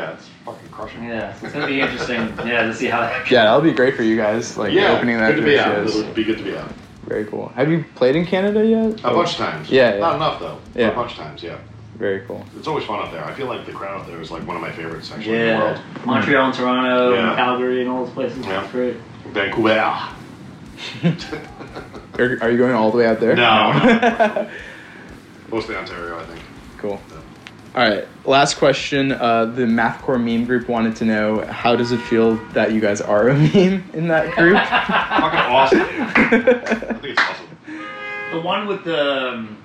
Yeah, 0.00 0.12
it's 0.12 0.28
fucking 0.44 0.68
crushing. 0.70 1.04
Yeah, 1.04 1.34
it's 1.42 1.52
gonna 1.52 1.66
be 1.66 1.80
interesting. 1.80 2.20
Yeah, 2.46 2.62
to 2.64 2.74
see 2.74 2.86
how 2.86 3.00
that. 3.00 3.30
Yeah, 3.30 3.44
that'll 3.44 3.60
be 3.60 3.72
great 3.72 3.96
for 3.96 4.02
you 4.02 4.16
guys. 4.16 4.56
Like 4.56 4.72
yeah, 4.72 4.92
opening 4.92 5.18
that 5.18 5.34
good 5.34 5.40
to 5.40 5.46
be 5.46 5.58
out. 5.58 5.74
shows. 5.86 5.96
It'll 5.96 6.14
be 6.14 6.24
good 6.24 6.38
to 6.38 6.44
be 6.44 6.56
out. 6.56 6.70
Very 7.04 7.24
cool. 7.26 7.48
Have 7.50 7.70
you 7.70 7.84
played 7.96 8.14
in 8.16 8.24
Canada 8.24 8.64
yet? 8.64 9.00
A 9.00 9.12
bunch 9.14 9.32
of 9.32 9.36
times. 9.36 9.70
Yeah, 9.70 9.94
yeah. 9.94 10.00
Not 10.00 10.16
enough 10.16 10.38
though. 10.40 10.58
Yeah. 10.74 10.88
A 10.90 10.94
bunch 10.94 11.12
of 11.12 11.18
times, 11.18 11.42
yeah. 11.42 11.58
Very 11.96 12.20
cool. 12.26 12.44
It's 12.56 12.66
always 12.68 12.84
fun 12.84 13.00
up 13.04 13.10
there. 13.12 13.24
I 13.24 13.34
feel 13.34 13.46
like 13.46 13.66
the 13.66 13.72
crowd 13.72 14.00
up 14.00 14.06
there 14.06 14.20
is 14.20 14.30
like 14.30 14.46
one 14.46 14.56
of 14.56 14.62
my 14.62 14.72
favorites 14.72 15.10
actually 15.12 15.34
in 15.34 15.40
the 15.40 15.46
Yeah, 15.46 15.58
world. 15.58 15.80
Montreal 16.06 16.46
and 16.46 16.54
Toronto 16.54 17.12
Yeah. 17.14 17.28
and 17.28 17.36
Calgary 17.36 17.80
and 17.82 17.90
all 17.90 18.04
those 18.04 18.14
places. 18.14 18.38
Yeah. 18.46 18.60
That's 18.60 18.72
great. 18.72 18.96
Vancouver. 19.32 19.70
Are, 22.18 22.38
are 22.42 22.50
you 22.50 22.58
going 22.58 22.72
all 22.74 22.90
the 22.90 22.98
way 22.98 23.06
out 23.06 23.20
there? 23.20 23.34
No, 23.36 23.72
no. 23.72 24.50
Mostly 25.50 25.74
Ontario, 25.76 26.18
I 26.18 26.24
think. 26.24 26.40
Cool. 26.78 27.00
All 27.74 27.88
right. 27.88 28.06
Last 28.24 28.56
question. 28.56 29.12
Uh, 29.12 29.44
the 29.46 29.62
Mathcore 29.62 30.22
meme 30.22 30.44
group 30.44 30.68
wanted 30.68 30.96
to 30.96 31.04
know 31.04 31.44
how 31.46 31.76
does 31.76 31.92
it 31.92 31.98
feel 32.00 32.34
that 32.52 32.72
you 32.72 32.80
guys 32.80 33.00
are 33.00 33.28
a 33.28 33.34
meme 33.54 33.84
in 33.94 34.08
that 34.08 34.34
group? 34.34 34.56
Fucking 34.66 35.38
awesome. 35.38 35.80
I 35.88 36.94
think 36.94 37.04
it's 37.04 37.20
awesome. 37.20 37.46
The 38.32 38.40
one 38.40 38.66
with 38.66 38.82
the. 38.84 39.28
Um, 39.28 39.56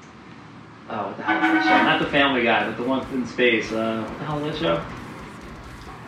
oh, 0.89 1.07
what 1.07 1.17
the 1.17 1.23
hell 1.23 1.35
is 1.37 1.41
that 1.53 1.63
show? 1.63 1.83
Not 1.83 1.99
the 1.99 2.05
Family 2.11 2.43
Guy, 2.43 2.65
but 2.67 2.77
the 2.77 2.83
one 2.83 3.05
in 3.11 3.25
space. 3.25 3.71
Uh, 3.71 4.03
what 4.07 4.19
the 4.19 4.25
hell 4.25 4.45
is 4.45 4.59
that 4.59 4.61
show? 4.61 4.85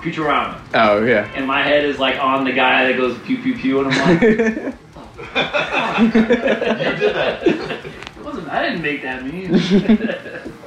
Futurama. 0.02 0.60
oh 0.76 1.04
yeah. 1.04 1.26
And 1.34 1.48
my 1.48 1.64
head 1.64 1.84
is 1.84 1.98
like 1.98 2.20
on 2.24 2.44
the 2.46 2.52
guy 2.52 2.86
that 2.88 2.98
goes 2.98 3.18
pew 3.26 3.38
pew 3.42 3.56
pew, 3.56 3.80
and 3.82 3.92
I'm 3.92 4.20
like, 4.20 4.22
You 4.22 6.12
did 6.12 7.16
that. 7.16 7.42
it 7.44 8.24
wasn't. 8.24 8.48
I 8.50 8.62
didn't 8.70 8.84
make 8.84 9.02
that 9.02 9.24
meme. 9.26 9.54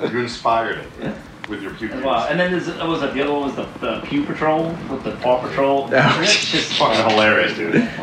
You 0.02 0.20
inspired 0.20 0.78
it 1.00 1.14
with 1.48 1.62
your 1.62 1.72
puke. 1.74 1.92
wow. 2.04 2.26
And 2.28 2.38
then 2.38 2.50
there's 2.52 2.68
what 2.68 2.88
was 2.88 3.00
that? 3.00 3.12
The 3.14 3.22
other 3.22 3.32
one 3.32 3.42
was 3.42 3.56
the, 3.56 3.64
the 3.80 4.00
Pew 4.06 4.24
Patrol 4.24 4.68
with 4.90 5.02
the 5.04 5.12
Paw 5.16 5.40
Patrol. 5.40 5.88
Oh, 5.92 6.20
It's 6.22 6.32
It's 6.32 6.50
just 6.50 6.72
fucking 6.78 7.10
hilarious, 7.10 7.56
dude. 7.56 7.74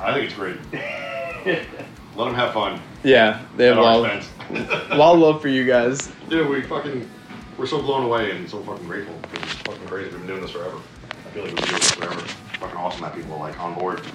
I 0.00 0.12
think 0.12 0.26
it's 0.26 0.34
great. 0.34 0.56
Let 2.16 2.26
them 2.26 2.34
have 2.34 2.52
fun. 2.52 2.80
yeah, 3.02 3.42
they 3.56 3.66
have 3.66 3.76
a 3.78 3.80
lot, 3.80 4.24
a 4.90 4.96
lot 4.96 5.14
of 5.14 5.20
love 5.20 5.40
for 5.42 5.48
you 5.48 5.64
guys. 5.66 6.10
Dude, 6.28 6.48
we 6.48 6.62
fucking, 6.62 7.08
we're 7.58 7.66
so 7.66 7.80
blown 7.82 8.04
away 8.04 8.30
and 8.32 8.48
so 8.48 8.62
fucking 8.62 8.86
grateful. 8.86 9.14
It's 9.34 9.52
fucking 9.54 9.86
crazy. 9.86 10.10
We've 10.10 10.18
been 10.18 10.26
doing 10.26 10.40
this 10.42 10.50
forever. 10.52 10.78
I 11.10 11.30
feel 11.30 11.44
like 11.44 11.54
we've 11.54 11.60
been 11.60 11.68
doing 11.70 11.80
this 11.80 11.90
forever. 11.92 12.20
Fucking 12.60 12.76
awesome 12.76 13.02
that 13.02 13.14
people 13.14 13.34
are 13.34 13.38
like 13.40 13.58
on 13.60 13.74
board, 13.74 14.02
making 14.02 14.12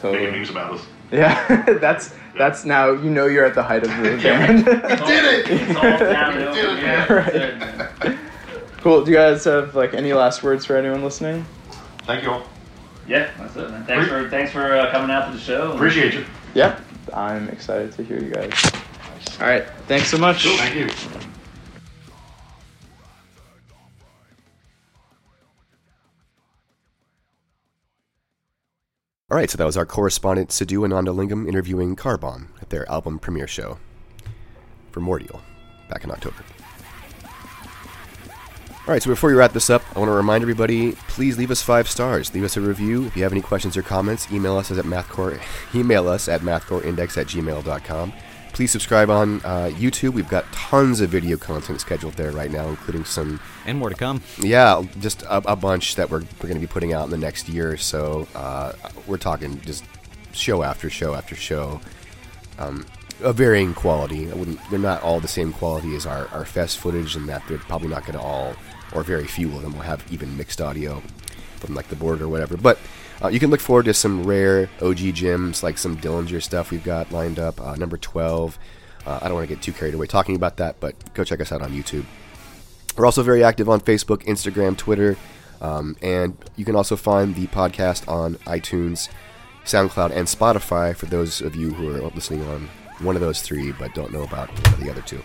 Totally. 0.00 0.30
memes 0.32 0.50
about 0.50 0.72
us. 0.74 0.86
Yeah, 1.12 1.62
that's 1.80 2.14
that's 2.36 2.64
now 2.64 2.92
you 2.92 3.10
know 3.10 3.26
you're 3.26 3.44
at 3.44 3.54
the 3.54 3.62
height 3.62 3.82
of 3.82 3.88
the 3.90 4.18
Yeah. 4.22 4.46
band. 4.46 4.64
did 4.64 4.74
it! 4.78 5.50
It's 5.50 5.76
all 5.76 5.82
downhill 5.98 6.54
You 6.56 6.62
did 6.62 6.70
it, 6.72 6.78
here. 6.78 6.86
man. 6.86 7.08
That's 7.08 7.34
it, 7.34 7.58
man. 8.06 8.18
cool. 8.78 9.04
Do 9.04 9.10
you 9.10 9.16
guys 9.16 9.44
have 9.44 9.74
like 9.74 9.94
any 9.94 10.12
last 10.12 10.42
words 10.42 10.64
for 10.64 10.76
anyone 10.76 11.02
listening? 11.04 11.44
Thank 12.04 12.22
you 12.24 12.30
all. 12.30 12.42
Yeah, 13.06 13.30
that's 13.38 13.56
it, 13.56 13.70
man. 13.70 13.84
Thanks 13.84 14.08
for 14.08 14.28
thanks 14.28 14.52
for 14.52 14.74
uh, 14.76 14.90
coming 14.90 15.10
out 15.10 15.26
to 15.30 15.36
the 15.36 15.42
show. 15.42 15.72
Appreciate 15.72 16.14
you. 16.14 16.24
Yeah, 16.54 16.78
I'm 17.12 17.48
excited 17.48 17.92
to 17.92 18.02
hear 18.04 18.18
you 18.20 18.30
guys. 18.30 18.52
All 19.40 19.46
right, 19.46 19.66
thanks 19.86 20.08
so 20.08 20.18
much. 20.18 20.44
Thank 20.44 20.74
you. 20.76 21.26
All 29.30 29.36
right, 29.36 29.48
so 29.48 29.56
that 29.58 29.64
was 29.64 29.76
our 29.76 29.86
correspondent 29.86 30.48
Sidhu 30.48 30.80
Anandalingam 30.80 31.46
interviewing 31.46 31.94
Car 31.94 32.18
Bomb 32.18 32.48
at 32.60 32.70
their 32.70 32.90
album 32.90 33.20
premiere 33.20 33.46
show 33.46 33.78
for 34.90 35.00
Mordial 35.00 35.40
back 35.88 36.02
in 36.02 36.10
October. 36.10 36.42
All 38.88 38.94
right, 38.94 39.00
so 39.00 39.08
before 39.10 39.30
we 39.30 39.36
wrap 39.36 39.52
this 39.52 39.70
up, 39.70 39.84
I 39.94 40.00
want 40.00 40.08
to 40.08 40.14
remind 40.14 40.42
everybody: 40.42 40.92
please 41.06 41.38
leave 41.38 41.52
us 41.52 41.62
five 41.62 41.88
stars, 41.88 42.34
leave 42.34 42.42
us 42.42 42.56
a 42.56 42.60
review. 42.60 43.06
If 43.06 43.16
you 43.16 43.22
have 43.22 43.30
any 43.30 43.40
questions 43.40 43.76
or 43.76 43.82
comments, 43.82 44.32
email 44.32 44.56
us 44.56 44.72
at 44.72 44.84
mathcore. 44.84 45.40
Email 45.76 46.08
us 46.08 46.28
at 46.28 46.40
mathcoreindex 46.40 47.16
at 47.16 47.28
gmail.com. 47.28 48.12
Please 48.52 48.70
subscribe 48.70 49.08
on 49.08 49.36
uh, 49.40 49.70
YouTube. 49.74 50.10
We've 50.10 50.28
got 50.28 50.50
tons 50.52 51.00
of 51.00 51.08
video 51.08 51.36
content 51.36 51.80
scheduled 51.80 52.14
there 52.14 52.30
right 52.32 52.50
now, 52.50 52.68
including 52.68 53.04
some 53.04 53.40
And 53.64 53.78
more 53.78 53.88
to 53.88 53.94
come. 53.94 54.22
yeah, 54.38 54.82
just 55.00 55.22
a, 55.22 55.38
a 55.50 55.56
bunch 55.56 55.94
that 55.94 56.10
we're, 56.10 56.20
we're 56.20 56.48
going 56.48 56.54
to 56.54 56.60
be 56.60 56.66
putting 56.66 56.92
out 56.92 57.04
in 57.04 57.10
the 57.10 57.16
next 57.16 57.48
year 57.48 57.72
or 57.72 57.76
so. 57.76 58.28
Uh, 58.34 58.72
we're 59.06 59.16
talking 59.16 59.60
just 59.62 59.84
show 60.32 60.62
after 60.62 60.90
show 60.90 61.14
after 61.14 61.34
show, 61.34 61.80
um, 62.58 62.84
of 63.22 63.36
varying 63.36 63.72
quality. 63.72 64.30
I 64.30 64.34
wouldn't, 64.34 64.58
they're 64.68 64.78
not 64.78 65.02
all 65.02 65.20
the 65.20 65.28
same 65.28 65.52
quality 65.52 65.94
as 65.96 66.04
our, 66.04 66.28
our 66.28 66.44
fest 66.44 66.78
footage, 66.78 67.16
and 67.16 67.28
that 67.28 67.42
they're 67.48 67.58
probably 67.58 67.88
not 67.88 68.04
going 68.04 68.18
to 68.18 68.24
all, 68.24 68.54
or 68.92 69.02
very 69.02 69.26
few 69.26 69.54
of 69.56 69.62
them, 69.62 69.72
will 69.72 69.82
have 69.82 70.04
even 70.12 70.36
mixed 70.36 70.60
audio 70.60 71.02
from 71.56 71.74
like 71.74 71.88
the 71.88 71.96
board 71.96 72.20
or 72.20 72.28
whatever. 72.28 72.56
But 72.56 72.78
uh, 73.22 73.28
you 73.28 73.38
can 73.38 73.50
look 73.50 73.60
forward 73.60 73.84
to 73.84 73.94
some 73.94 74.24
rare 74.24 74.70
OG 74.80 74.98
gyms, 75.14 75.62
like 75.62 75.78
some 75.78 75.96
Dillinger 75.96 76.42
stuff 76.42 76.70
we've 76.70 76.84
got 76.84 77.12
lined 77.12 77.38
up. 77.38 77.60
Uh, 77.60 77.74
number 77.76 77.96
12. 77.96 78.58
Uh, 79.06 79.18
I 79.22 79.28
don't 79.28 79.34
want 79.34 79.48
to 79.48 79.54
get 79.54 79.62
too 79.62 79.72
carried 79.72 79.94
away 79.94 80.06
talking 80.06 80.36
about 80.36 80.56
that, 80.58 80.80
but 80.80 80.94
go 81.14 81.24
check 81.24 81.40
us 81.40 81.52
out 81.52 81.62
on 81.62 81.70
YouTube. 81.72 82.04
We're 82.96 83.06
also 83.06 83.22
very 83.22 83.44
active 83.44 83.68
on 83.68 83.80
Facebook, 83.80 84.24
Instagram, 84.24 84.76
Twitter, 84.76 85.16
um, 85.60 85.96
and 86.02 86.36
you 86.56 86.64
can 86.64 86.76
also 86.76 86.96
find 86.96 87.34
the 87.34 87.46
podcast 87.46 88.08
on 88.08 88.34
iTunes, 88.46 89.08
SoundCloud, 89.64 90.10
and 90.10 90.26
Spotify 90.26 90.94
for 90.94 91.06
those 91.06 91.40
of 91.40 91.54
you 91.54 91.72
who 91.72 91.90
are 91.90 92.10
listening 92.10 92.46
on 92.48 92.68
one 93.00 93.16
of 93.16 93.22
those 93.22 93.40
three 93.40 93.72
but 93.72 93.94
don't 93.94 94.12
know 94.12 94.22
about 94.22 94.54
the 94.80 94.90
other 94.90 95.02
two. 95.02 95.22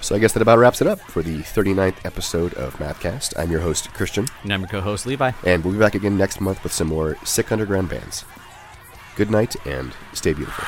So 0.00 0.14
I 0.14 0.18
guess 0.18 0.32
that 0.32 0.42
about 0.42 0.58
wraps 0.58 0.80
it 0.80 0.86
up 0.86 0.98
for 1.00 1.22
the 1.22 1.38
39th 1.38 2.04
episode 2.04 2.54
of 2.54 2.74
Mathcast. 2.76 3.34
I'm 3.38 3.50
your 3.50 3.60
host, 3.60 3.92
Christian, 3.92 4.26
And 4.42 4.52
I'm 4.52 4.60
your 4.60 4.68
co-host 4.68 5.06
Levi. 5.06 5.32
and 5.44 5.62
we'll 5.62 5.74
be 5.74 5.78
back 5.78 5.94
again 5.94 6.16
next 6.16 6.40
month 6.40 6.62
with 6.62 6.72
some 6.72 6.88
more 6.88 7.16
sick 7.24 7.52
underground 7.52 7.90
bands. 7.90 8.24
Good 9.16 9.30
night 9.30 9.54
and 9.66 9.92
stay 10.14 10.32
beautiful. 10.32 10.64